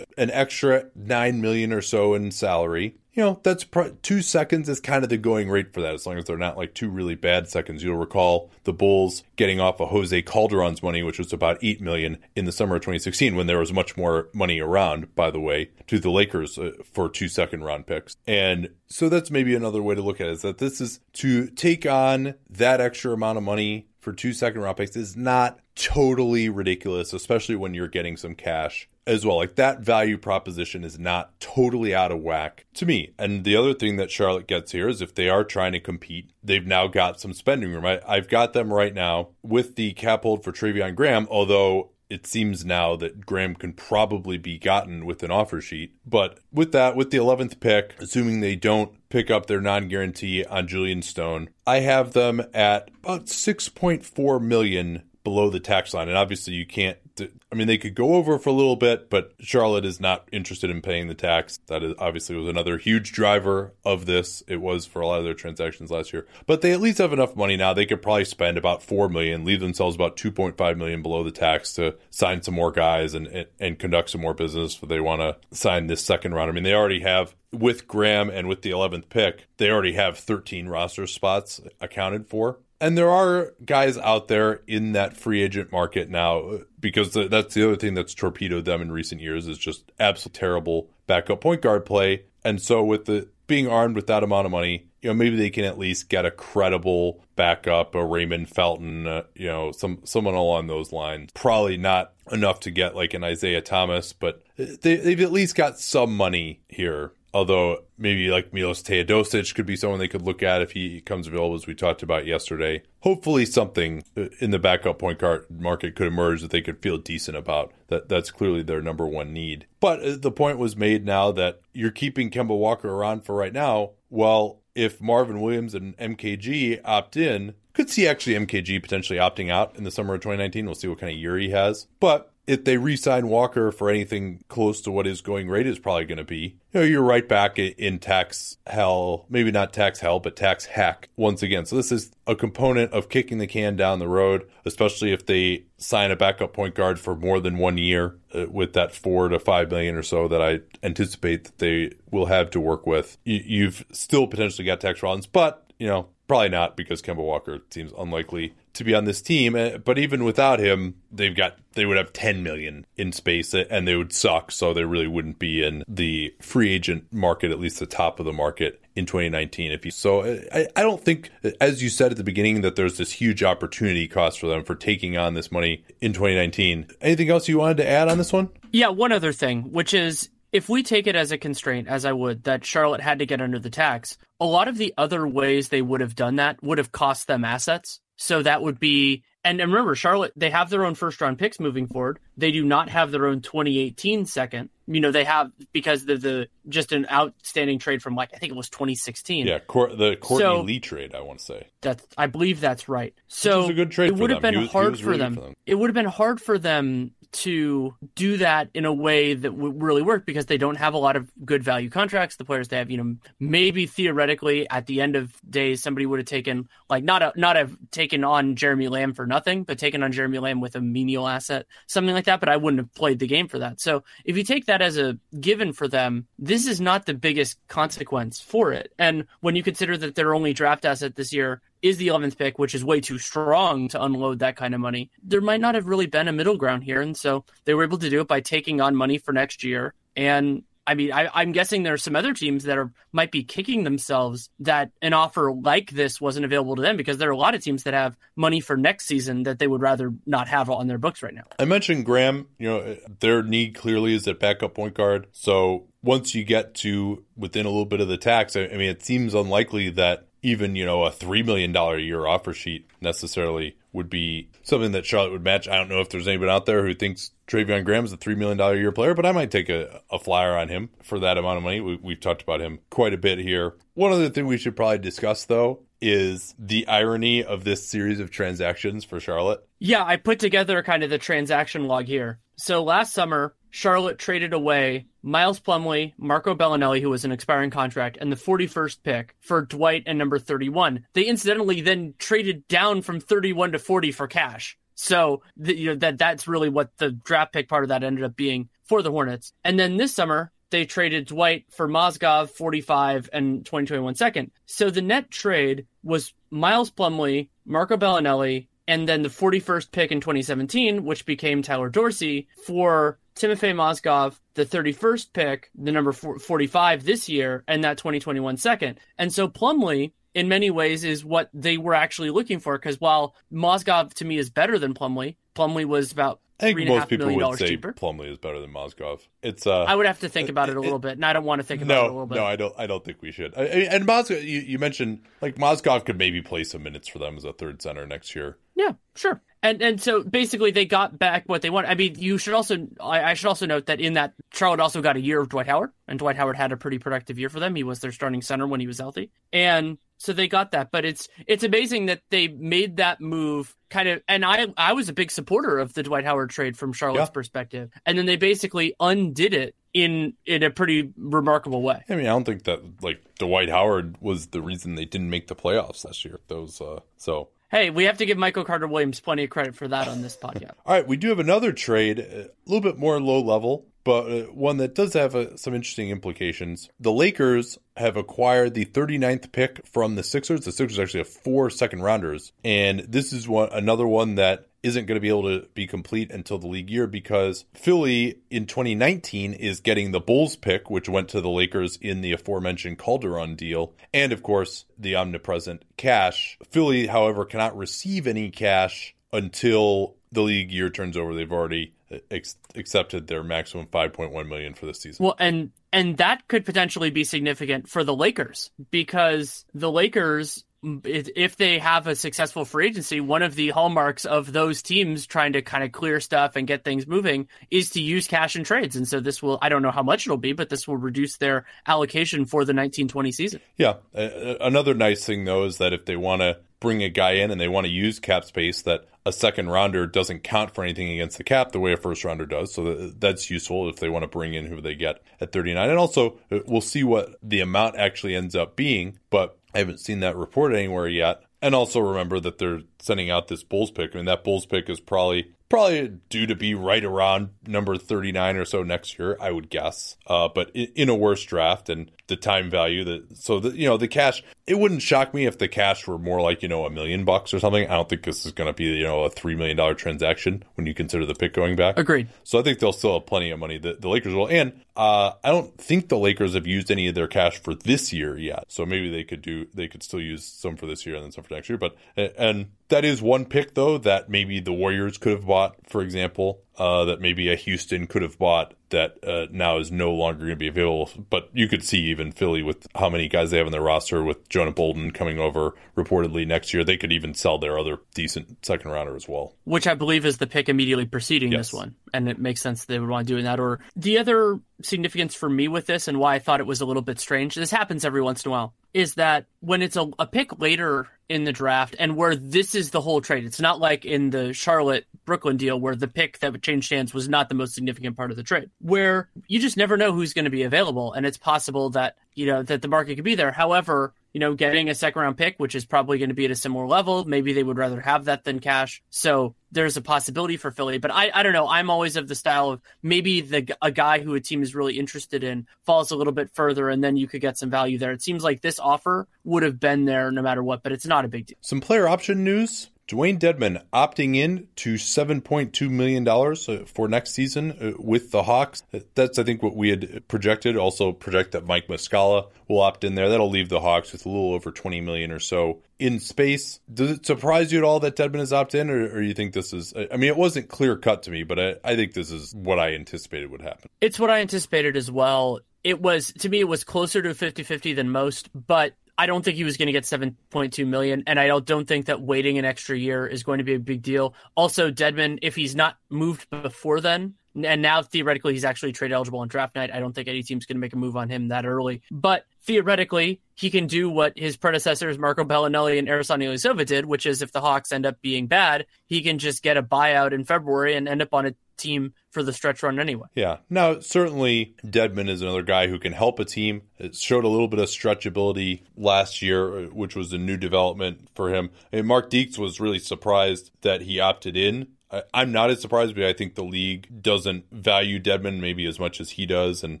an 0.16 0.30
extra 0.30 0.86
nine 0.94 1.42
million 1.42 1.70
or 1.70 1.82
so 1.82 2.14
in 2.14 2.30
salary 2.30 2.96
you 3.16 3.22
know, 3.22 3.40
that's 3.42 3.64
two 4.02 4.20
seconds 4.20 4.68
is 4.68 4.78
kind 4.78 5.02
of 5.02 5.08
the 5.08 5.16
going 5.16 5.48
rate 5.48 5.72
for 5.72 5.80
that, 5.80 5.94
as 5.94 6.06
long 6.06 6.18
as 6.18 6.26
they're 6.26 6.36
not 6.36 6.58
like 6.58 6.74
two 6.74 6.90
really 6.90 7.14
bad 7.14 7.48
seconds. 7.48 7.82
You'll 7.82 7.96
recall 7.96 8.50
the 8.64 8.74
Bulls 8.74 9.22
getting 9.36 9.58
off 9.58 9.80
of 9.80 9.88
Jose 9.88 10.20
Calderon's 10.22 10.82
money, 10.82 11.02
which 11.02 11.18
was 11.18 11.32
about 11.32 11.58
eight 11.62 11.80
million 11.80 12.18
in 12.36 12.44
the 12.44 12.52
summer 12.52 12.76
of 12.76 12.82
2016, 12.82 13.34
when 13.34 13.46
there 13.46 13.58
was 13.58 13.72
much 13.72 13.96
more 13.96 14.28
money 14.34 14.60
around. 14.60 15.14
By 15.14 15.30
the 15.30 15.40
way, 15.40 15.70
to 15.86 15.98
the 16.06 16.12
Lakers 16.12 16.58
uh, 16.58 16.72
for 16.84 17.08
two 17.08 17.28
second 17.28 17.64
round 17.64 17.86
picks, 17.86 18.16
and 18.26 18.70
so 18.86 19.08
that's 19.08 19.30
maybe 19.30 19.54
another 19.54 19.82
way 19.82 19.94
to 19.94 20.02
look 20.02 20.20
at 20.20 20.28
it: 20.28 20.32
is 20.32 20.42
that 20.42 20.58
this 20.58 20.80
is 20.80 21.00
to 21.14 21.48
take 21.48 21.84
on 21.84 22.34
that 22.48 22.80
extra 22.80 23.12
amount 23.12 23.38
of 23.38 23.44
money 23.44 23.88
for 24.00 24.12
two 24.12 24.32
second 24.32 24.60
round 24.60 24.76
picks 24.76 24.94
is 24.94 25.16
not 25.16 25.58
totally 25.74 26.48
ridiculous, 26.48 27.12
especially 27.12 27.56
when 27.56 27.74
you're 27.74 27.88
getting 27.88 28.16
some 28.16 28.36
cash 28.36 28.88
as 29.04 29.26
well. 29.26 29.36
Like 29.36 29.56
that 29.56 29.80
value 29.80 30.16
proposition 30.16 30.84
is 30.84 30.96
not 30.96 31.38
totally 31.40 31.92
out 31.92 32.12
of 32.12 32.20
whack 32.20 32.66
to 32.74 32.86
me. 32.86 33.12
And 33.18 33.42
the 33.42 33.56
other 33.56 33.74
thing 33.74 33.96
that 33.96 34.12
Charlotte 34.12 34.46
gets 34.46 34.70
here 34.70 34.88
is 34.88 35.02
if 35.02 35.14
they 35.14 35.28
are 35.28 35.42
trying 35.42 35.72
to 35.72 35.80
compete, 35.80 36.30
they've 36.42 36.66
now 36.66 36.86
got 36.86 37.20
some 37.20 37.32
spending 37.32 37.72
room. 37.72 37.84
I, 37.84 38.00
have 38.06 38.28
got 38.28 38.52
them 38.52 38.72
right 38.72 38.94
now 38.94 39.30
with 39.42 39.74
the 39.74 39.92
cap 39.94 40.22
hold 40.22 40.44
for 40.44 40.52
Treveon 40.52 40.94
Graham, 40.94 41.26
although 41.28 41.90
it 42.08 42.26
seems 42.26 42.64
now 42.64 42.96
that 42.96 43.26
Graham 43.26 43.54
can 43.54 43.72
probably 43.72 44.38
be 44.38 44.58
gotten 44.58 45.04
with 45.06 45.22
an 45.22 45.30
offer 45.30 45.60
sheet. 45.60 45.94
But 46.06 46.38
with 46.52 46.72
that, 46.72 46.96
with 46.96 47.10
the 47.10 47.18
11th 47.18 47.60
pick, 47.60 47.94
assuming 47.98 48.40
they 48.40 48.56
don't 48.56 48.92
pick 49.08 49.30
up 49.30 49.46
their 49.46 49.60
non 49.60 49.88
guarantee 49.88 50.44
on 50.44 50.68
Julyan 50.68 51.02
Stone, 51.02 51.50
I 51.66 51.80
have 51.80 52.12
them 52.12 52.42
at 52.54 52.90
about 53.02 53.26
6.4 53.26 54.40
million 54.40 55.02
below 55.26 55.50
the 55.50 55.58
tax 55.58 55.92
line. 55.92 56.06
And 56.06 56.16
obviously, 56.16 56.54
you 56.54 56.64
can't 56.64 56.98
I 57.20 57.54
mean, 57.54 57.66
they 57.66 57.78
could 57.78 57.94
go 57.94 58.14
over 58.14 58.38
for 58.38 58.50
a 58.50 58.52
little 58.52 58.76
bit, 58.76 59.08
but 59.08 59.32
Charlotte 59.40 59.84
is 59.84 60.00
not 60.00 60.28
interested 60.30 60.70
in 60.70 60.82
paying 60.82 61.08
the 61.08 61.14
tax. 61.14 61.58
That 61.66 61.82
is 61.82 61.94
obviously 61.98 62.36
was 62.36 62.48
another 62.48 62.78
huge 62.78 63.12
driver 63.12 63.72
of 63.84 64.06
this. 64.06 64.42
It 64.46 64.60
was 64.60 64.86
for 64.86 65.00
a 65.00 65.06
lot 65.06 65.18
of 65.18 65.24
their 65.24 65.34
transactions 65.34 65.90
last 65.90 66.12
year, 66.12 66.26
but 66.46 66.60
they 66.60 66.72
at 66.72 66.80
least 66.80 66.98
have 66.98 67.12
enough 67.12 67.34
money 67.34 67.56
now. 67.56 67.72
They 67.72 67.86
could 67.86 68.02
probably 68.02 68.24
spend 68.24 68.58
about 68.58 68.82
four 68.82 69.08
million, 69.08 69.44
leave 69.44 69.60
themselves 69.60 69.96
about 69.96 70.16
two 70.16 70.30
point 70.30 70.56
five 70.56 70.76
million 70.76 71.02
below 71.02 71.24
the 71.24 71.30
tax 71.30 71.72
to 71.74 71.96
sign 72.10 72.42
some 72.42 72.54
more 72.54 72.70
guys 72.72 73.14
and 73.14 73.26
and, 73.28 73.46
and 73.58 73.78
conduct 73.78 74.10
some 74.10 74.20
more 74.20 74.34
business. 74.34 74.78
If 74.80 74.88
they 74.88 75.00
want 75.00 75.22
to 75.22 75.56
sign 75.56 75.86
this 75.86 76.04
second 76.04 76.34
round, 76.34 76.50
I 76.50 76.54
mean, 76.54 76.64
they 76.64 76.74
already 76.74 77.00
have 77.00 77.34
with 77.52 77.88
Graham 77.88 78.28
and 78.28 78.48
with 78.48 78.62
the 78.62 78.70
11th 78.70 79.08
pick, 79.08 79.46
they 79.56 79.70
already 79.70 79.94
have 79.94 80.18
13 80.18 80.68
roster 80.68 81.06
spots 81.06 81.60
accounted 81.80 82.26
for. 82.26 82.58
And 82.80 82.96
there 82.96 83.10
are 83.10 83.54
guys 83.64 83.96
out 83.98 84.28
there 84.28 84.60
in 84.66 84.92
that 84.92 85.16
free 85.16 85.42
agent 85.42 85.72
market 85.72 86.10
now 86.10 86.58
because 86.78 87.12
that's 87.12 87.54
the 87.54 87.64
other 87.64 87.76
thing 87.76 87.94
that's 87.94 88.14
torpedoed 88.14 88.66
them 88.66 88.82
in 88.82 88.92
recent 88.92 89.20
years 89.20 89.46
is 89.46 89.58
just 89.58 89.90
absolute 89.98 90.34
terrible 90.34 90.90
backup 91.06 91.40
point 91.40 91.62
guard 91.62 91.86
play. 91.86 92.24
And 92.44 92.60
so 92.60 92.84
with 92.84 93.06
the 93.06 93.28
being 93.46 93.68
armed 93.68 93.96
with 93.96 94.08
that 94.08 94.22
amount 94.22 94.46
of 94.46 94.52
money, 94.52 94.88
you 95.00 95.08
know, 95.08 95.14
maybe 95.14 95.36
they 95.36 95.50
can 95.50 95.64
at 95.64 95.78
least 95.78 96.08
get 96.08 96.26
a 96.26 96.30
credible 96.30 97.24
backup, 97.36 97.94
a 97.94 98.04
Raymond 98.04 98.48
Felton, 98.48 99.06
uh, 99.06 99.22
you 99.34 99.46
know, 99.46 99.72
some 99.72 100.00
someone 100.04 100.34
along 100.34 100.66
those 100.66 100.92
lines. 100.92 101.30
Probably 101.32 101.76
not 101.76 102.12
enough 102.32 102.60
to 102.60 102.70
get 102.70 102.96
like 102.96 103.14
an 103.14 103.24
Isaiah 103.24 103.60
Thomas, 103.60 104.12
but 104.12 104.42
they, 104.56 104.96
they've 104.96 105.20
at 105.20 105.32
least 105.32 105.54
got 105.54 105.78
some 105.78 106.16
money 106.16 106.60
here 106.68 107.12
Although 107.36 107.84
maybe 107.98 108.30
like 108.30 108.54
Milos 108.54 108.82
Teodosic 108.82 109.54
could 109.54 109.66
be 109.66 109.76
someone 109.76 109.98
they 109.98 110.08
could 110.08 110.22
look 110.22 110.42
at 110.42 110.62
if 110.62 110.70
he 110.70 111.02
comes 111.02 111.26
available, 111.26 111.54
as 111.54 111.66
we 111.66 111.74
talked 111.74 112.02
about 112.02 112.24
yesterday. 112.24 112.82
Hopefully, 113.00 113.44
something 113.44 114.02
in 114.40 114.52
the 114.52 114.58
backup 114.58 114.98
point 114.98 115.18
guard 115.18 115.44
market 115.50 115.94
could 115.96 116.06
emerge 116.06 116.40
that 116.40 116.50
they 116.50 116.62
could 116.62 116.80
feel 116.80 116.96
decent 116.96 117.36
about. 117.36 117.74
That 117.88 118.08
that's 118.08 118.30
clearly 118.30 118.62
their 118.62 118.80
number 118.80 119.06
one 119.06 119.34
need. 119.34 119.66
But 119.80 120.02
uh, 120.02 120.16
the 120.18 120.30
point 120.30 120.56
was 120.56 120.78
made 120.78 121.04
now 121.04 121.30
that 121.32 121.60
you're 121.74 121.90
keeping 121.90 122.30
Kemba 122.30 122.56
Walker 122.56 122.88
around 122.88 123.26
for 123.26 123.34
right 123.34 123.52
now. 123.52 123.90
Well, 124.08 124.62
if 124.74 125.02
Marvin 125.02 125.42
Williams 125.42 125.74
and 125.74 125.94
MKG 125.98 126.80
opt 126.86 127.18
in, 127.18 127.52
could 127.74 127.90
see 127.90 128.08
actually 128.08 128.36
MKG 128.36 128.80
potentially 128.80 129.18
opting 129.18 129.50
out 129.50 129.76
in 129.76 129.84
the 129.84 129.90
summer 129.90 130.14
of 130.14 130.20
2019. 130.22 130.64
We'll 130.64 130.74
see 130.74 130.88
what 130.88 131.00
kind 131.00 131.12
of 131.12 131.18
year 131.18 131.36
he 131.36 131.50
has. 131.50 131.86
But 132.00 132.32
if 132.46 132.64
they 132.64 132.76
re-sign 132.76 133.28
Walker 133.28 133.72
for 133.72 133.90
anything 133.90 134.44
close 134.48 134.80
to 134.82 134.90
what 134.90 135.06
his 135.06 135.20
going 135.20 135.48
rate 135.48 135.66
is 135.66 135.78
probably 135.78 136.04
going 136.04 136.18
to 136.18 136.24
be, 136.24 136.56
you 136.72 136.80
know, 136.80 136.82
you're 136.82 137.02
right 137.02 137.28
back 137.28 137.58
in 137.58 137.98
tax 137.98 138.56
hell. 138.66 139.26
Maybe 139.28 139.50
not 139.50 139.72
tax 139.72 139.98
hell, 140.00 140.20
but 140.20 140.36
tax 140.36 140.66
hack 140.66 141.08
once 141.16 141.42
again. 141.42 141.66
So 141.66 141.76
this 141.76 141.90
is 141.90 142.12
a 142.26 142.36
component 142.36 142.92
of 142.92 143.08
kicking 143.08 143.38
the 143.38 143.46
can 143.46 143.76
down 143.76 143.98
the 143.98 144.08
road, 144.08 144.48
especially 144.64 145.12
if 145.12 145.26
they 145.26 145.64
sign 145.78 146.10
a 146.10 146.16
backup 146.16 146.52
point 146.52 146.74
guard 146.74 147.00
for 147.00 147.16
more 147.16 147.40
than 147.40 147.58
one 147.58 147.78
year 147.78 148.16
uh, 148.34 148.46
with 148.48 148.72
that 148.74 148.92
four 148.92 149.28
to 149.28 149.38
five 149.40 149.70
million 149.70 149.96
or 149.96 150.02
so 150.02 150.28
that 150.28 150.40
I 150.40 150.60
anticipate 150.84 151.44
that 151.44 151.58
they 151.58 151.92
will 152.10 152.26
have 152.26 152.50
to 152.50 152.60
work 152.60 152.86
with. 152.86 153.18
You, 153.24 153.42
you've 153.44 153.84
still 153.92 154.26
potentially 154.26 154.64
got 154.64 154.80
tax 154.80 155.02
runs, 155.02 155.26
but 155.26 155.64
you 155.78 155.86
know, 155.86 156.08
probably 156.28 156.48
not 156.48 156.76
because 156.76 157.02
Kemba 157.02 157.16
Walker 157.16 157.60
seems 157.70 157.92
unlikely 157.98 158.54
to 158.76 158.84
be 158.84 158.94
on 158.94 159.04
this 159.04 159.22
team. 159.22 159.54
Uh, 159.54 159.78
but 159.78 159.98
even 159.98 160.24
without 160.24 160.58
him, 160.58 160.94
they've 161.10 161.34
got 161.34 161.56
they 161.74 161.84
would 161.84 161.96
have 161.96 162.12
10 162.12 162.42
million 162.42 162.86
in 162.96 163.12
space 163.12 163.54
uh, 163.54 163.64
and 163.70 163.86
they 163.86 163.96
would 163.96 164.12
suck. 164.12 164.50
So 164.50 164.72
they 164.72 164.84
really 164.84 165.06
wouldn't 165.06 165.38
be 165.38 165.62
in 165.62 165.84
the 165.86 166.34
free 166.40 166.72
agent 166.72 167.12
market, 167.12 167.50
at 167.50 167.60
least 167.60 167.78
the 167.78 167.86
top 167.86 168.18
of 168.18 168.26
the 168.26 168.32
market 168.32 168.80
in 168.94 169.06
2019. 169.06 169.72
If 169.72 169.84
you 169.84 169.90
so, 169.90 170.20
uh, 170.20 170.40
I, 170.52 170.68
I 170.76 170.82
don't 170.82 171.02
think, 171.02 171.30
as 171.60 171.82
you 171.82 171.88
said 171.88 172.10
at 172.10 172.16
the 172.16 172.24
beginning, 172.24 172.62
that 172.62 172.76
there's 172.76 172.96
this 172.96 173.12
huge 173.12 173.42
opportunity 173.42 174.08
cost 174.08 174.40
for 174.40 174.46
them 174.46 174.64
for 174.64 174.74
taking 174.74 175.16
on 175.16 175.34
this 175.34 175.52
money 175.52 175.84
in 176.00 176.12
2019. 176.12 176.88
Anything 177.00 177.30
else 177.30 177.48
you 177.48 177.58
wanted 177.58 177.78
to 177.78 177.88
add 177.88 178.08
on 178.08 178.18
this 178.18 178.32
one? 178.32 178.48
Yeah, 178.72 178.88
one 178.88 179.12
other 179.12 179.32
thing, 179.32 179.72
which 179.72 179.94
is 179.94 180.30
if 180.52 180.68
we 180.68 180.82
take 180.82 181.06
it 181.06 181.16
as 181.16 181.32
a 181.32 181.38
constraint, 181.38 181.88
as 181.88 182.04
I 182.04 182.12
would, 182.12 182.44
that 182.44 182.64
Charlotte 182.64 183.00
had 183.00 183.18
to 183.18 183.26
get 183.26 183.40
under 183.40 183.58
the 183.58 183.70
tax, 183.70 184.16
a 184.40 184.46
lot 184.46 184.68
of 184.68 184.78
the 184.78 184.94
other 184.96 185.26
ways 185.26 185.68
they 185.68 185.82
would 185.82 186.00
have 186.00 186.14
done 186.14 186.36
that 186.36 186.62
would 186.62 186.78
have 186.78 186.92
cost 186.92 187.26
them 187.26 187.44
assets. 187.44 188.00
So 188.16 188.42
that 188.42 188.62
would 188.62 188.80
be, 188.80 189.22
and, 189.44 189.60
remember, 189.60 189.94
Charlotte, 189.94 190.32
they 190.36 190.50
have 190.50 190.70
their 190.70 190.84
own 190.84 190.94
first 190.94 191.20
round 191.20 191.38
picks 191.38 191.60
moving 191.60 191.86
forward. 191.86 192.18
They 192.36 192.50
do 192.50 192.64
not 192.64 192.88
have 192.88 193.10
their 193.10 193.26
own 193.26 193.40
2018 193.42 194.26
second. 194.26 194.70
You 194.88 195.00
know, 195.00 195.10
they 195.10 195.24
have 195.24 195.50
because 195.72 196.04
the, 196.04 196.16
the 196.16 196.48
just 196.68 196.92
an 196.92 197.06
outstanding 197.10 197.80
trade 197.80 198.02
from 198.02 198.14
like 198.14 198.30
I 198.34 198.38
think 198.38 198.52
it 198.52 198.56
was 198.56 198.70
2016. 198.70 199.46
Yeah, 199.46 199.58
Cor- 199.58 199.94
the 199.94 200.14
Courtney 200.16 200.44
so, 200.44 200.60
Lee 200.60 200.78
trade, 200.78 201.12
I 201.12 201.22
want 201.22 201.40
to 201.40 201.44
say. 201.44 201.66
That's 201.80 202.06
I 202.16 202.28
believe 202.28 202.60
that's 202.60 202.88
right. 202.88 203.12
So 203.26 203.68
a 203.68 203.72
good 203.72 203.90
trade. 203.90 204.10
It 204.10 204.16
would 204.16 204.30
have 204.30 204.42
been 204.42 204.60
was, 204.60 204.70
hard 204.70 204.98
for 205.00 205.16
them. 205.16 205.34
for 205.34 205.40
them. 205.40 205.56
It 205.66 205.74
would 205.74 205.90
have 205.90 205.94
been 205.94 206.06
hard 206.06 206.40
for 206.40 206.56
them 206.56 207.15
to 207.36 207.94
do 208.14 208.38
that 208.38 208.70
in 208.72 208.86
a 208.86 208.92
way 208.92 209.34
that 209.34 209.52
would 209.52 209.82
really 209.82 210.02
work 210.02 210.24
because 210.24 210.46
they 210.46 210.56
don't 210.56 210.76
have 210.76 210.94
a 210.94 210.98
lot 210.98 211.16
of 211.16 211.30
good 211.44 211.62
value 211.62 211.90
contracts. 211.90 212.36
The 212.36 212.44
players 212.44 212.68
they 212.68 212.78
have, 212.78 212.90
you 212.90 212.96
know, 212.96 213.16
maybe 213.38 213.86
theoretically 213.86 214.68
at 214.70 214.86
the 214.86 215.02
end 215.02 215.16
of 215.16 215.34
days 215.48 215.82
somebody 215.82 216.06
would 216.06 216.18
have 216.18 216.26
taken 216.26 216.68
like 216.88 217.04
not 217.04 217.22
a, 217.22 217.32
not 217.36 217.56
have 217.56 217.76
taken 217.90 218.24
on 218.24 218.56
Jeremy 218.56 218.88
Lamb 218.88 219.12
for 219.12 219.26
nothing, 219.26 219.64
but 219.64 219.78
taken 219.78 220.02
on 220.02 220.12
Jeremy 220.12 220.38
Lamb 220.38 220.60
with 220.60 220.76
a 220.76 220.80
menial 220.80 221.28
asset, 221.28 221.66
something 221.86 222.14
like 222.14 222.24
that. 222.24 222.40
But 222.40 222.48
I 222.48 222.56
wouldn't 222.56 222.80
have 222.80 222.94
played 222.94 223.18
the 223.18 223.26
game 223.26 223.48
for 223.48 223.58
that. 223.58 223.80
So 223.80 224.02
if 224.24 224.36
you 224.36 224.42
take 224.42 224.66
that 224.66 224.80
as 224.80 224.96
a 224.96 225.18
given 225.38 225.74
for 225.74 225.88
them, 225.88 226.26
this 226.38 226.66
is 226.66 226.80
not 226.80 227.04
the 227.04 227.14
biggest 227.14 227.58
consequence 227.68 228.40
for 228.40 228.72
it. 228.72 228.92
And 228.98 229.26
when 229.40 229.56
you 229.56 229.62
consider 229.62 229.98
that 229.98 230.14
their 230.14 230.34
only 230.34 230.54
draft 230.54 230.86
asset 230.86 231.16
this 231.16 231.34
year 231.34 231.60
is 231.82 231.96
the 231.98 232.08
11th 232.08 232.36
pick, 232.36 232.58
which 232.58 232.74
is 232.74 232.84
way 232.84 233.00
too 233.00 233.18
strong 233.18 233.88
to 233.88 234.02
unload 234.02 234.40
that 234.40 234.56
kind 234.56 234.74
of 234.74 234.80
money. 234.80 235.10
There 235.22 235.40
might 235.40 235.60
not 235.60 235.74
have 235.74 235.86
really 235.86 236.06
been 236.06 236.28
a 236.28 236.32
middle 236.32 236.56
ground 236.56 236.84
here. 236.84 237.00
And 237.00 237.16
so 237.16 237.44
they 237.64 237.74
were 237.74 237.84
able 237.84 237.98
to 237.98 238.10
do 238.10 238.20
it 238.20 238.28
by 238.28 238.40
taking 238.40 238.80
on 238.80 238.96
money 238.96 239.18
for 239.18 239.32
next 239.32 239.62
year. 239.64 239.94
And 240.16 240.62
I 240.86 240.94
mean, 240.94 241.12
I, 241.12 241.42
am 241.42 241.50
guessing 241.50 241.82
there 241.82 241.94
are 241.94 241.98
some 241.98 242.14
other 242.14 242.32
teams 242.32 242.64
that 242.64 242.78
are 242.78 242.92
might 243.12 243.32
be 243.32 243.42
kicking 243.42 243.82
themselves 243.82 244.50
that 244.60 244.92
an 245.02 245.14
offer 245.14 245.52
like 245.52 245.90
this 245.90 246.20
wasn't 246.20 246.44
available 246.44 246.76
to 246.76 246.82
them 246.82 246.96
because 246.96 247.18
there 247.18 247.28
are 247.28 247.32
a 247.32 247.36
lot 247.36 247.56
of 247.56 247.62
teams 247.62 247.82
that 247.82 247.94
have 247.94 248.16
money 248.36 248.60
for 248.60 248.76
next 248.76 249.06
season 249.06 249.42
that 249.44 249.58
they 249.58 249.66
would 249.66 249.80
rather 249.80 250.14
not 250.26 250.46
have 250.46 250.70
on 250.70 250.86
their 250.86 250.98
books 250.98 251.22
right 251.24 251.34
now. 251.34 251.42
I 251.58 251.64
mentioned 251.64 252.04
Graham. 252.04 252.46
You 252.58 252.68
know, 252.68 252.96
their 253.18 253.42
need 253.42 253.74
clearly 253.74 254.14
is 254.14 254.28
at 254.28 254.38
backup 254.38 254.74
point 254.74 254.94
guard. 254.94 255.26
So 255.32 255.88
once 256.02 256.36
you 256.36 256.44
get 256.44 256.74
to 256.76 257.24
within 257.36 257.66
a 257.66 257.68
little 257.68 257.84
bit 257.84 258.00
of 258.00 258.06
the 258.06 258.16
tax, 258.16 258.54
I, 258.54 258.66
I 258.66 258.76
mean, 258.76 258.88
it 258.88 259.04
seems 259.04 259.34
unlikely 259.34 259.90
that 259.90 260.25
even 260.42 260.76
you 260.76 260.84
know 260.84 261.04
a 261.04 261.10
three 261.10 261.42
million 261.42 261.72
dollar 261.72 261.96
a 261.96 262.02
year 262.02 262.26
offer 262.26 262.52
sheet 262.52 262.86
necessarily 263.00 263.76
would 263.92 264.10
be 264.10 264.50
something 264.62 264.92
that 264.92 265.06
Charlotte 265.06 265.32
would 265.32 265.44
match. 265.44 265.68
I 265.68 265.76
don't 265.76 265.88
know 265.88 266.00
if 266.00 266.10
there's 266.10 266.28
anyone 266.28 266.50
out 266.50 266.66
there 266.66 266.84
who 266.86 266.94
thinks 266.94 267.30
Treveon 267.46 267.84
Graham 267.84 268.04
is 268.04 268.12
a 268.12 268.16
three 268.16 268.34
million 268.34 268.58
dollar 268.58 268.74
a 268.74 268.78
year 268.78 268.92
player, 268.92 269.14
but 269.14 269.26
I 269.26 269.32
might 269.32 269.50
take 269.50 269.68
a, 269.68 270.02
a 270.10 270.18
flyer 270.18 270.56
on 270.56 270.68
him 270.68 270.90
for 271.02 271.18
that 271.20 271.38
amount 271.38 271.58
of 271.58 271.62
money. 271.64 271.80
We, 271.80 271.96
we've 271.96 272.20
talked 272.20 272.42
about 272.42 272.60
him 272.60 272.80
quite 272.90 273.14
a 273.14 273.18
bit 273.18 273.38
here. 273.38 273.74
One 273.94 274.12
other 274.12 274.28
thing 274.28 274.46
we 274.46 274.58
should 274.58 274.76
probably 274.76 274.98
discuss 274.98 275.44
though 275.44 275.80
is 276.00 276.54
the 276.58 276.86
irony 276.88 277.44
of 277.44 277.64
this 277.64 277.86
series 277.86 278.20
of 278.20 278.30
transactions 278.30 279.04
for 279.04 279.20
Charlotte? 279.20 279.66
Yeah, 279.78 280.04
I 280.04 280.16
put 280.16 280.38
together 280.38 280.82
kind 280.82 281.02
of 281.02 281.10
the 281.10 281.18
transaction 281.18 281.86
log 281.86 282.06
here. 282.06 282.38
So 282.56 282.82
last 282.82 283.12
summer, 283.12 283.54
Charlotte 283.70 284.18
traded 284.18 284.52
away 284.52 285.06
Miles 285.22 285.60
Plumlee, 285.60 286.14
Marco 286.16 286.54
Belinelli, 286.54 287.00
who 287.00 287.10
was 287.10 287.24
an 287.24 287.32
expiring 287.32 287.70
contract, 287.70 288.16
and 288.20 288.32
the 288.32 288.36
41st 288.36 289.02
pick 289.02 289.36
for 289.40 289.62
Dwight 289.62 290.04
and 290.06 290.18
number 290.18 290.38
31. 290.38 291.06
They 291.12 291.24
incidentally 291.24 291.82
then 291.82 292.14
traded 292.18 292.66
down 292.68 293.02
from 293.02 293.20
31 293.20 293.72
to 293.72 293.78
40 293.78 294.12
for 294.12 294.28
cash. 294.28 294.78
So 294.94 295.42
the, 295.58 295.76
you 295.76 295.88
know 295.88 295.96
that 295.96 296.16
that's 296.16 296.48
really 296.48 296.70
what 296.70 296.96
the 296.96 297.10
draft 297.10 297.52
pick 297.52 297.68
part 297.68 297.84
of 297.84 297.90
that 297.90 298.02
ended 298.02 298.24
up 298.24 298.34
being 298.34 298.70
for 298.84 299.02
the 299.02 299.10
Hornets. 299.10 299.52
And 299.62 299.78
then 299.78 299.98
this 299.98 300.14
summer 300.14 300.52
they 300.70 300.84
traded 300.84 301.26
Dwight 301.26 301.66
for 301.70 301.88
Mozgov 301.88 302.50
45 302.50 303.30
and 303.32 303.64
2021 303.64 304.14
second. 304.14 304.50
So 304.66 304.90
the 304.90 305.02
net 305.02 305.30
trade 305.30 305.86
was 306.02 306.32
Miles 306.50 306.90
Plumlee, 306.90 307.48
Marco 307.64 307.96
Belinelli, 307.96 308.68
and 308.88 309.08
then 309.08 309.22
the 309.22 309.28
41st 309.28 309.90
pick 309.90 310.12
in 310.12 310.20
2017, 310.20 311.04
which 311.04 311.26
became 311.26 311.62
Tyler 311.62 311.88
Dorsey 311.88 312.48
for 312.64 313.18
Timofey 313.34 313.74
Mozgov, 313.74 314.38
the 314.54 314.64
31st 314.64 315.32
pick, 315.32 315.70
the 315.74 315.92
number 315.92 316.12
45 316.12 317.04
this 317.04 317.28
year, 317.28 317.64
and 317.68 317.84
that 317.84 317.98
2021 317.98 318.56
second. 318.56 318.98
And 319.18 319.32
so 319.32 319.48
Plumlee, 319.48 320.12
in 320.34 320.48
many 320.48 320.70
ways 320.70 321.02
is 321.02 321.24
what 321.24 321.50
they 321.52 321.78
were 321.78 321.94
actually 321.94 322.30
looking 322.30 322.60
for. 322.60 322.78
Because 322.78 323.00
while 323.00 323.34
Mozgov 323.52 324.14
to 324.14 324.24
me 324.24 324.38
is 324.38 324.50
better 324.50 324.78
than 324.78 324.94
Plumlee, 324.94 325.36
Plumlee 325.54 325.84
was 325.84 326.12
about 326.12 326.40
I 326.58 326.72
think 326.72 326.88
most 326.88 327.08
people 327.08 327.34
would 327.34 327.58
say 327.58 327.68
cheaper. 327.68 327.92
Plumlee 327.92 328.30
is 328.30 328.38
better 328.38 328.60
than 328.60 328.72
Mozgov. 328.72 329.20
It's 329.42 329.66
uh, 329.66 329.82
I 329.84 329.94
would 329.94 330.06
have 330.06 330.20
to 330.20 330.28
think 330.28 330.48
about 330.48 330.70
it 330.70 330.76
a 330.76 330.80
little 330.80 330.98
bit, 330.98 331.12
and 331.12 331.24
I 331.24 331.34
don't 331.34 331.44
want 331.44 331.60
to 331.60 331.66
think 331.66 331.82
about 331.82 331.94
no, 331.94 332.00
it 332.00 332.04
a 332.04 332.12
little 332.12 332.26
bit. 332.26 332.36
No, 332.36 332.44
I 332.44 332.56
don't. 332.56 332.74
I 332.78 332.86
don't 332.86 333.04
think 333.04 333.20
we 333.20 333.30
should. 333.30 333.54
I, 333.56 333.64
and 333.64 334.06
Mozgov, 334.06 334.42
you, 334.42 334.60
you 334.60 334.78
mentioned 334.78 335.20
like 335.42 335.56
Mozgov 335.56 336.06
could 336.06 336.16
maybe 336.16 336.40
play 336.40 336.64
some 336.64 336.82
minutes 336.82 337.08
for 337.08 337.18
them 337.18 337.36
as 337.36 337.44
a 337.44 337.52
third 337.52 337.82
center 337.82 338.06
next 338.06 338.34
year. 338.34 338.56
Yeah, 338.74 338.92
sure. 339.14 339.42
And 339.62 339.82
and 339.82 340.00
so 340.00 340.22
basically 340.22 340.70
they 340.70 340.86
got 340.86 341.18
back 341.18 341.44
what 341.46 341.60
they 341.60 341.70
want. 341.70 341.88
I 341.88 341.94
mean, 341.94 342.14
you 342.18 342.38
should 342.38 342.54
also 342.54 342.86
I, 343.00 343.22
I, 343.30 343.34
should 343.34 343.48
also 343.48 343.66
note 343.66 343.86
that 343.86 344.00
in 344.00 344.14
that 344.14 344.34
Charlotte 344.52 344.80
also 344.80 345.02
got 345.02 345.16
a 345.16 345.20
year 345.20 345.40
of 345.40 345.48
Dwight 345.48 345.66
Howard, 345.66 345.90
and 346.08 346.18
Dwight 346.18 346.36
Howard 346.36 346.56
had 346.56 346.72
a 346.72 346.76
pretty 346.76 346.98
productive 346.98 347.38
year 347.38 347.48
for 347.48 347.60
them. 347.60 347.74
He 347.74 347.82
was 347.82 348.00
their 348.00 348.12
starting 348.12 348.42
center 348.42 348.66
when 348.66 348.80
he 348.80 348.86
was 348.86 348.98
healthy, 348.98 349.30
and 349.52 349.98
so 350.18 350.32
they 350.32 350.48
got 350.48 350.72
that. 350.72 350.90
But 350.90 351.04
it's 351.04 351.28
it's 351.46 351.64
amazing 351.64 352.06
that 352.06 352.22
they 352.30 352.48
made 352.48 352.98
that 352.98 353.20
move 353.20 353.74
kind 353.90 354.08
of. 354.08 354.22
And 354.28 354.44
I 354.44 354.66
I 354.76 354.92
was 354.92 355.08
a 355.08 355.12
big 355.12 355.30
supporter 355.30 355.78
of 355.78 355.94
the 355.94 356.02
Dwight 356.02 356.24
Howard 356.24 356.50
trade 356.50 356.76
from 356.76 356.92
Charlotte's 356.92 357.28
yeah. 357.28 357.32
perspective, 357.32 357.90
and 358.04 358.16
then 358.16 358.26
they 358.26 358.36
basically 358.36 358.94
undid 359.00 359.54
it 359.54 359.74
in 359.92 360.34
in 360.44 360.62
a 360.62 360.70
pretty 360.70 361.12
remarkable 361.16 361.82
way. 361.82 362.02
I 362.08 362.16
mean, 362.16 362.26
I 362.26 362.30
don't 362.30 362.44
think 362.44 362.64
that 362.64 363.02
like 363.02 363.20
Dwight 363.38 363.68
Howard 363.68 364.16
was 364.20 364.48
the 364.48 364.60
reason 364.60 364.94
they 364.94 365.04
didn't 365.04 365.30
make 365.30 365.48
the 365.48 365.56
playoffs 365.56 366.04
last 366.04 366.24
year. 366.24 366.40
Those 366.48 366.80
uh, 366.80 367.00
so 367.16 367.48
Hey, 367.68 367.90
we 367.90 368.04
have 368.04 368.18
to 368.18 368.26
give 368.26 368.38
Michael 368.38 368.64
Carter 368.64 368.86
Williams 368.86 369.18
plenty 369.18 369.44
of 369.44 369.50
credit 369.50 369.74
for 369.74 369.88
that 369.88 370.06
on 370.06 370.22
this 370.22 370.36
podcast. 370.42 370.74
All 370.84 370.94
right, 370.94 371.06
we 371.06 371.16
do 371.16 371.30
have 371.30 371.40
another 371.40 371.72
trade, 371.72 372.20
a 372.20 372.48
little 372.64 372.80
bit 372.80 372.98
more 372.98 373.20
low 373.20 373.40
level, 373.40 373.86
but 374.06 374.30
uh, 374.30 374.42
one 374.52 374.76
that 374.76 374.94
does 374.94 375.14
have 375.14 375.34
uh, 375.34 375.56
some 375.56 375.74
interesting 375.74 376.10
implications. 376.10 376.88
The 377.00 377.10
Lakers 377.10 377.76
have 377.96 378.16
acquired 378.16 378.72
the 378.72 378.84
39th 378.84 379.50
pick 379.50 379.84
from 379.84 380.14
the 380.14 380.22
Sixers. 380.22 380.60
The 380.60 380.70
Sixers 380.70 381.00
actually 381.00 381.20
have 381.20 381.28
four 381.28 381.70
second 381.70 382.02
rounders, 382.02 382.52
and 382.62 383.00
this 383.00 383.32
is 383.32 383.48
one 383.48 383.68
another 383.72 384.06
one 384.06 384.36
that 384.36 384.68
isn't 384.84 385.06
going 385.06 385.16
to 385.16 385.20
be 385.20 385.28
able 385.28 385.42
to 385.42 385.66
be 385.74 385.88
complete 385.88 386.30
until 386.30 386.56
the 386.56 386.68
league 386.68 386.88
year 386.88 387.08
because 387.08 387.64
Philly 387.74 388.38
in 388.48 388.66
2019 388.66 389.54
is 389.54 389.80
getting 389.80 390.12
the 390.12 390.20
Bulls 390.20 390.54
pick, 390.54 390.88
which 390.88 391.08
went 391.08 391.28
to 391.30 391.40
the 391.40 391.50
Lakers 391.50 391.98
in 392.00 392.20
the 392.20 392.32
aforementioned 392.32 392.98
Calderon 393.00 393.56
deal, 393.56 393.92
and 394.14 394.30
of 394.32 394.44
course 394.44 394.84
the 394.96 395.16
omnipresent 395.16 395.84
cash. 395.96 396.58
Philly, 396.70 397.08
however, 397.08 397.44
cannot 397.44 397.76
receive 397.76 398.28
any 398.28 398.52
cash 398.52 399.16
until 399.32 400.14
the 400.30 400.42
league 400.42 400.70
year 400.70 400.90
turns 400.90 401.16
over. 401.16 401.34
They've 401.34 401.50
already 401.50 401.95
ex- 402.30 402.56
accepted 402.74 403.26
their 403.26 403.42
maximum 403.42 403.86
5.1 403.86 404.48
million 404.48 404.74
for 404.74 404.86
this 404.86 405.00
season. 405.00 405.24
Well, 405.24 405.36
and 405.38 405.70
and 405.92 406.16
that 406.18 406.46
could 406.48 406.64
potentially 406.64 407.10
be 407.10 407.24
significant 407.24 407.88
for 407.88 408.04
the 408.04 408.14
Lakers 408.14 408.70
because 408.90 409.64
the 409.74 409.90
Lakers 409.90 410.64
if 411.04 411.56
they 411.56 411.78
have 411.78 412.06
a 412.06 412.14
successful 412.14 412.64
free 412.64 412.86
agency, 412.88 413.20
one 413.20 413.42
of 413.42 413.54
the 413.54 413.70
hallmarks 413.70 414.24
of 414.24 414.52
those 414.52 414.82
teams 414.82 415.26
trying 415.26 415.54
to 415.54 415.62
kind 415.62 415.82
of 415.82 415.90
clear 415.90 416.20
stuff 416.20 416.54
and 416.54 416.66
get 416.66 416.84
things 416.84 417.06
moving 417.06 417.48
is 417.70 417.90
to 417.90 418.00
use 418.00 418.28
cash 418.28 418.54
and 418.54 418.64
trades. 418.64 418.94
And 418.94 419.08
so 419.08 419.18
this 419.18 419.42
will, 419.42 419.58
I 419.60 419.68
don't 419.68 419.82
know 419.82 419.90
how 419.90 420.02
much 420.02 420.26
it'll 420.26 420.36
be, 420.36 420.52
but 420.52 420.68
this 420.68 420.86
will 420.86 420.96
reduce 420.96 421.38
their 421.38 421.64
allocation 421.86 422.44
for 422.44 422.60
the 422.60 422.72
1920 422.72 423.32
season. 423.32 423.60
Yeah. 423.76 423.94
Another 424.14 424.94
nice 424.94 425.24
thing, 425.24 425.44
though, 425.44 425.64
is 425.64 425.78
that 425.78 425.92
if 425.92 426.04
they 426.04 426.16
want 426.16 426.42
to 426.42 426.58
bring 426.80 427.02
a 427.02 427.08
guy 427.08 427.32
in 427.32 427.50
and 427.50 427.60
they 427.60 427.68
want 427.68 427.86
to 427.86 427.92
use 427.92 428.18
cap 428.18 428.44
space, 428.44 428.82
that 428.82 429.06
a 429.24 429.32
second 429.32 429.68
rounder 429.68 430.06
doesn't 430.06 430.44
count 430.44 430.74
for 430.74 430.84
anything 430.84 431.10
against 431.10 431.36
the 431.36 431.44
cap 431.44 431.72
the 431.72 431.80
way 431.80 431.92
a 431.92 431.96
first 431.96 432.24
rounder 432.24 432.46
does. 432.46 432.72
So 432.72 433.08
that's 433.08 433.50
useful 433.50 433.88
if 433.88 433.96
they 433.96 434.08
want 434.08 434.22
to 434.22 434.28
bring 434.28 434.54
in 434.54 434.66
who 434.66 434.80
they 434.80 434.94
get 434.94 435.22
at 435.40 435.52
39. 435.52 435.90
And 435.90 435.98
also, 435.98 436.38
uh, 436.50 436.60
we'll 436.66 436.80
see 436.80 437.02
what 437.02 437.34
the 437.42 437.60
amount 437.60 437.96
actually 437.96 438.36
ends 438.36 438.54
up 438.54 438.76
being. 438.76 439.18
But 439.30 439.58
I 439.74 439.78
haven't 439.78 440.00
seen 440.00 440.20
that 440.20 440.36
report 440.36 440.74
anywhere 440.74 441.08
yet. 441.08 441.42
And 441.60 441.74
also 441.74 442.00
remember 442.00 442.38
that 442.40 442.58
they're 442.58 442.82
sending 443.00 443.30
out 443.30 443.48
this 443.48 443.64
Bulls 443.64 443.90
pick. 443.90 444.14
I 444.14 444.18
mean, 444.18 444.26
that 444.26 444.44
Bulls 444.44 444.66
pick 444.66 444.88
is 444.88 445.00
probably 445.00 445.52
probably 445.68 446.08
due 446.28 446.46
to 446.46 446.54
be 446.54 446.74
right 446.74 447.04
around 447.04 447.50
number 447.66 447.96
39 447.96 448.56
or 448.56 448.64
so 448.64 448.82
next 448.82 449.18
year, 449.18 449.36
I 449.40 449.50
would 449.50 449.68
guess. 449.68 450.16
Uh, 450.26 450.48
but 450.48 450.70
in, 450.70 450.88
in, 450.94 451.08
a 451.08 451.14
worse 451.14 451.44
draft 451.44 451.88
and 451.88 452.10
the 452.28 452.36
time 452.36 452.70
value 452.70 453.04
that, 453.04 453.36
so 453.36 453.60
the, 453.60 453.70
you 453.70 453.88
know, 453.88 453.96
the 453.96 454.08
cash, 454.08 454.42
it 454.66 454.78
wouldn't 454.78 455.02
shock 455.02 455.32
me 455.32 455.46
if 455.46 455.58
the 455.58 455.68
cash 455.68 456.06
were 456.06 456.18
more 456.18 456.40
like, 456.40 456.62
you 456.62 456.68
know, 456.68 456.84
a 456.84 456.90
million 456.90 457.24
bucks 457.24 457.54
or 457.54 457.60
something. 457.60 457.86
I 457.88 457.94
don't 457.94 458.08
think 458.08 458.24
this 458.24 458.44
is 458.44 458.52
going 458.52 458.66
to 458.66 458.72
be, 458.72 458.84
you 458.84 459.04
know, 459.04 459.24
a 459.24 459.30
$3 459.30 459.56
million 459.56 459.96
transaction 459.96 460.64
when 460.74 460.86
you 460.86 460.94
consider 460.94 461.24
the 461.24 461.34
pick 461.34 461.54
going 461.54 461.76
back. 461.76 461.98
Agreed. 461.98 462.28
So 462.42 462.58
I 462.58 462.62
think 462.62 462.80
they'll 462.80 462.92
still 462.92 463.14
have 463.14 463.26
plenty 463.26 463.50
of 463.50 463.60
money. 463.60 463.78
The, 463.78 463.94
the 463.94 464.08
Lakers 464.08 464.34
will. 464.34 464.48
And 464.48 464.72
uh, 464.96 465.32
I 465.44 465.50
don't 465.50 465.76
think 465.78 466.08
the 466.08 466.18
Lakers 466.18 466.54
have 466.54 466.66
used 466.66 466.90
any 466.90 467.06
of 467.06 467.14
their 467.14 467.28
cash 467.28 467.58
for 467.58 467.74
this 467.74 468.12
year 468.12 468.36
yet. 468.36 468.64
So 468.68 468.84
maybe 468.84 469.08
they 469.08 469.24
could 469.24 469.42
do, 469.42 469.66
they 469.72 469.86
could 469.86 470.02
still 470.02 470.20
use 470.20 470.44
some 470.44 470.76
for 470.76 470.86
this 470.86 471.06
year 471.06 471.14
and 471.14 471.24
then 471.24 471.32
some 471.32 471.44
for 471.44 471.54
next 471.54 471.68
year. 471.68 471.78
But, 471.78 471.96
and 472.16 472.66
that 472.88 473.04
is 473.04 473.22
one 473.22 473.44
pick, 473.44 473.74
though, 473.74 473.98
that 473.98 474.28
maybe 474.28 474.58
the 474.58 474.72
Warriors 474.72 475.18
could 475.18 475.32
have 475.32 475.46
bought, 475.46 475.76
for 475.88 476.02
example, 476.02 476.62
uh, 476.78 477.04
that 477.06 477.20
maybe 477.20 477.50
a 477.50 477.56
Houston 477.56 478.06
could 478.06 478.22
have 478.22 478.38
bought 478.38 478.74
that 478.90 479.16
uh, 479.24 479.46
now 479.50 479.78
is 479.78 479.90
no 479.90 480.12
longer 480.12 480.40
going 480.40 480.50
to 480.50 480.56
be 480.56 480.68
available. 480.68 481.10
But 481.28 481.48
you 481.52 481.68
could 481.68 481.82
see 481.82 481.98
even 482.02 482.32
Philly 482.32 482.62
with 482.62 482.86
how 482.94 483.08
many 483.08 483.28
guys 483.28 483.50
they 483.50 483.58
have 483.58 483.66
in 483.66 483.72
their 483.72 483.80
roster 483.80 484.22
with 484.22 484.48
Jonah 484.48 484.72
Bolden 484.72 485.10
coming 485.10 485.38
over 485.38 485.74
reportedly 485.96 486.46
next 486.46 486.72
year. 486.72 486.84
They 486.84 486.96
could 486.96 487.12
even 487.12 487.34
sell 487.34 487.58
their 487.58 487.78
other 487.78 487.98
decent 488.14 488.64
second 488.64 488.90
rounder 488.90 489.16
as 489.16 489.28
well. 489.28 489.54
Which 489.64 489.86
I 489.86 489.94
believe 489.94 490.24
is 490.24 490.38
the 490.38 490.46
pick 490.46 490.68
immediately 490.68 491.06
preceding 491.06 491.52
yes. 491.52 491.58
this 491.58 491.72
one. 491.72 491.96
And 492.12 492.28
it 492.28 492.38
makes 492.38 492.60
sense 492.60 492.84
they 492.84 492.98
would 492.98 493.08
want 493.08 493.26
to 493.26 493.36
do 493.36 493.42
that. 493.42 493.58
Or 493.58 493.80
the 493.96 494.18
other 494.18 494.60
significance 494.82 495.34
for 495.34 495.48
me 495.48 495.68
with 495.68 495.86
this 495.86 496.08
and 496.08 496.18
why 496.18 496.34
I 496.34 496.38
thought 496.38 496.60
it 496.60 496.66
was 496.66 496.80
a 496.80 496.86
little 496.86 497.02
bit 497.02 497.18
strange, 497.18 497.54
this 497.54 497.70
happens 497.70 498.04
every 498.04 498.22
once 498.22 498.44
in 498.44 498.50
a 498.50 498.52
while, 498.52 498.74
is 498.96 499.16
that 499.16 499.44
when 499.60 499.82
it's 499.82 499.94
a, 499.96 500.08
a 500.18 500.26
pick 500.26 500.58
later 500.58 501.06
in 501.28 501.44
the 501.44 501.52
draft 501.52 501.94
and 501.98 502.16
where 502.16 502.34
this 502.34 502.74
is 502.74 502.92
the 502.92 503.00
whole 503.02 503.20
trade, 503.20 503.44
it's 503.44 503.60
not 503.60 503.78
like 503.78 504.06
in 504.06 504.30
the 504.30 504.54
Charlotte 504.54 505.04
Brooklyn 505.26 505.58
deal 505.58 505.78
where 505.78 505.94
the 505.94 506.08
pick 506.08 506.38
that 506.38 506.50
would 506.50 506.62
change 506.62 506.88
hands 506.88 507.12
was 507.12 507.28
not 507.28 507.50
the 507.50 507.54
most 507.54 507.74
significant 507.74 508.16
part 508.16 508.30
of 508.30 508.38
the 508.38 508.42
trade, 508.42 508.70
where 508.80 509.28
you 509.48 509.60
just 509.60 509.76
never 509.76 509.98
know 509.98 510.14
who's 510.14 510.32
going 510.32 510.46
to 510.46 510.50
be 510.50 510.62
available. 510.62 511.12
And 511.12 511.26
it's 511.26 511.36
possible 511.36 511.90
that, 511.90 512.16
you 512.34 512.46
know, 512.46 512.62
that 512.62 512.80
the 512.80 512.88
market 512.88 513.16
could 513.16 513.24
be 513.24 513.34
there. 513.34 513.52
However, 513.52 514.14
you 514.36 514.40
know, 514.40 514.52
getting 514.52 514.90
a 514.90 514.94
second 514.94 515.22
round 515.22 515.38
pick, 515.38 515.56
which 515.56 515.74
is 515.74 515.86
probably 515.86 516.18
going 516.18 516.28
to 516.28 516.34
be 516.34 516.44
at 516.44 516.50
a 516.50 516.54
similar 516.54 516.86
level. 516.86 517.24
Maybe 517.24 517.54
they 517.54 517.62
would 517.62 517.78
rather 517.78 518.02
have 518.02 518.26
that 518.26 518.44
than 518.44 518.60
cash. 518.60 519.02
So 519.08 519.54
there's 519.72 519.96
a 519.96 520.02
possibility 520.02 520.58
for 520.58 520.70
Philly. 520.70 520.98
But 520.98 521.10
I, 521.10 521.30
I 521.32 521.42
don't 521.42 521.54
know. 521.54 521.66
I'm 521.66 521.88
always 521.88 522.16
of 522.16 522.28
the 522.28 522.34
style 522.34 522.68
of 522.68 522.82
maybe 523.02 523.40
the 523.40 523.74
a 523.80 523.90
guy 523.90 524.18
who 524.18 524.34
a 524.34 524.40
team 524.42 524.62
is 524.62 524.74
really 524.74 524.98
interested 524.98 525.42
in 525.42 525.66
falls 525.86 526.10
a 526.10 526.16
little 526.16 526.34
bit 526.34 526.50
further, 526.52 526.90
and 526.90 527.02
then 527.02 527.16
you 527.16 527.26
could 527.26 527.40
get 527.40 527.56
some 527.56 527.70
value 527.70 527.96
there. 527.96 528.12
It 528.12 528.20
seems 528.20 528.44
like 528.44 528.60
this 528.60 528.78
offer 528.78 529.26
would 529.44 529.62
have 529.62 529.80
been 529.80 530.04
there 530.04 530.30
no 530.30 530.42
matter 530.42 530.62
what, 530.62 530.82
but 530.82 530.92
it's 530.92 531.06
not 531.06 531.24
a 531.24 531.28
big 531.28 531.46
deal. 531.46 531.56
Some 531.62 531.80
player 531.80 532.06
option 532.06 532.44
news. 532.44 532.90
Dewayne 533.08 533.38
Dedmon 533.38 533.82
opting 533.92 534.34
in 534.34 534.66
to 534.76 534.94
$7.2 534.94 535.88
million 535.88 536.26
uh, 536.26 536.84
for 536.86 537.06
next 537.06 537.34
season 537.34 537.70
uh, 537.72 537.92
with 537.98 538.32
the 538.32 538.42
Hawks. 538.42 538.82
That's, 539.14 539.38
I 539.38 539.44
think, 539.44 539.62
what 539.62 539.76
we 539.76 539.90
had 539.90 540.26
projected. 540.26 540.76
Also, 540.76 541.12
project 541.12 541.52
that 541.52 541.66
Mike 541.66 541.86
Muscala 541.86 542.48
will 542.66 542.80
opt 542.80 543.04
in 543.04 543.14
there. 543.14 543.28
That'll 543.28 543.48
leave 543.48 543.68
the 543.68 543.80
Hawks 543.80 544.10
with 544.10 544.26
a 544.26 544.28
little 544.28 544.52
over 544.54 544.72
20 544.72 545.00
million 545.02 545.30
or 545.30 545.38
so 545.38 545.82
in 546.00 546.18
space. 546.18 546.80
Does 546.92 547.12
it 547.12 547.26
surprise 547.26 547.72
you 547.72 547.78
at 547.78 547.84
all 547.84 548.00
that 548.00 548.16
Dedmon 548.16 548.40
is 548.40 548.52
opt 548.52 548.74
in, 548.74 548.90
or, 548.90 549.06
or 549.06 549.22
you 549.22 549.34
think 549.34 549.52
this 549.52 549.72
is? 549.72 549.94
I 549.96 550.16
mean, 550.16 550.28
it 550.28 550.36
wasn't 550.36 550.68
clear 550.68 550.96
cut 550.96 551.22
to 551.24 551.30
me, 551.30 551.44
but 551.44 551.60
I, 551.60 551.76
I 551.84 551.94
think 551.94 552.12
this 552.12 552.32
is 552.32 552.52
what 552.56 552.80
I 552.80 552.94
anticipated 552.94 553.52
would 553.52 553.62
happen. 553.62 553.88
It's 554.00 554.18
what 554.18 554.30
I 554.30 554.40
anticipated 554.40 554.96
as 554.96 555.12
well. 555.12 555.60
It 555.84 556.02
was 556.02 556.32
to 556.40 556.48
me, 556.48 556.58
it 556.58 556.68
was 556.68 556.82
closer 556.82 557.22
to 557.22 557.34
50 557.34 557.62
50 557.62 557.92
than 557.92 558.10
most, 558.10 558.48
but 558.52 558.94
I 559.18 559.26
don't 559.26 559.44
think 559.44 559.56
he 559.56 559.64
was 559.64 559.76
going 559.76 559.86
to 559.86 559.92
get 559.92 560.04
7.2 560.04 560.86
million, 560.86 561.22
and 561.26 561.40
I 561.40 561.58
don't, 561.60 561.86
think 561.86 562.06
that 562.06 562.20
waiting 562.20 562.58
an 562.58 562.64
extra 562.64 562.98
year 562.98 563.26
is 563.26 563.42
going 563.42 563.58
to 563.58 563.64
be 563.64 563.74
a 563.74 563.78
big 563.78 564.02
deal. 564.02 564.34
Also, 564.56 564.90
Dedmon, 564.90 565.38
if 565.42 565.54
he's 565.54 565.74
not 565.74 565.96
moved 566.10 566.48
before 566.50 567.00
then, 567.00 567.34
And 567.64 567.82
now 567.82 568.02
theoretically 568.02 568.52
he's 568.52 568.64
actually 568.64 568.92
trade 568.92 569.12
eligible 569.12 569.40
on 569.40 569.48
draft 569.48 569.74
night. 569.74 569.90
I 569.92 570.00
don't 570.00 570.12
think 570.12 570.28
any 570.28 570.42
team's 570.42 570.66
going 570.66 570.76
to 570.76 570.80
make 570.80 570.92
a 570.92 570.96
move 570.96 571.16
on 571.16 571.28
him 571.28 571.48
that 571.48 571.64
early. 571.64 572.02
But 572.10 572.44
theoretically, 572.62 573.40
he 573.54 573.70
can 573.70 573.86
do 573.86 574.10
what 574.10 574.36
his 574.36 574.56
predecessors 574.56 575.18
Marco 575.18 575.44
Belinelli 575.44 575.98
and 575.98 576.08
Ersan 576.08 576.44
Ilyasova 576.44 576.84
did, 576.84 577.06
which 577.06 577.24
is 577.24 577.40
if 577.40 577.52
the 577.52 577.60
Hawks 577.60 577.92
end 577.92 578.04
up 578.04 578.20
being 578.20 578.46
bad, 578.46 578.86
he 579.06 579.22
can 579.22 579.38
just 579.38 579.62
get 579.62 579.76
a 579.76 579.82
buyout 579.82 580.32
in 580.32 580.44
February 580.44 580.94
and 580.94 581.08
end 581.08 581.22
up 581.22 581.32
on 581.32 581.46
a 581.46 581.54
team 581.76 582.14
for 582.30 582.42
the 582.42 582.52
stretch 582.52 582.82
run 582.82 582.98
anyway. 582.98 583.26
Yeah. 583.34 583.58
Now, 583.70 584.00
certainly 584.00 584.74
Dedmon 584.84 585.28
is 585.28 585.42
another 585.42 585.62
guy 585.62 585.88
who 585.88 585.98
can 585.98 586.12
help 586.12 586.38
a 586.38 586.44
team. 586.44 586.82
It 586.98 587.14
showed 587.14 587.44
a 587.44 587.48
little 587.48 587.68
bit 587.68 587.80
of 587.80 587.88
stretchability 587.88 588.82
last 588.96 589.42
year, 589.42 589.86
which 589.88 590.16
was 590.16 590.32
a 590.32 590.38
new 590.38 590.56
development 590.56 591.28
for 591.34 591.54
him. 591.54 591.70
And 591.92 592.06
Mark 592.06 592.30
Deeks 592.30 592.58
was 592.58 592.80
really 592.80 592.98
surprised 592.98 593.70
that 593.82 594.02
he 594.02 594.20
opted 594.20 594.56
in 594.56 594.88
I, 595.10 595.42
am 595.42 595.52
not 595.52 595.70
as 595.70 595.80
surprised, 595.80 596.14
but 596.14 596.24
I 596.24 596.32
think 596.32 596.54
the 596.54 596.64
league 596.64 597.22
doesn't 597.22 597.64
value 597.70 598.20
Dedmon 598.20 598.60
maybe 598.60 598.86
as 598.86 598.98
much 598.98 599.20
as 599.20 599.30
he 599.30 599.46
does, 599.46 599.84
and 599.84 600.00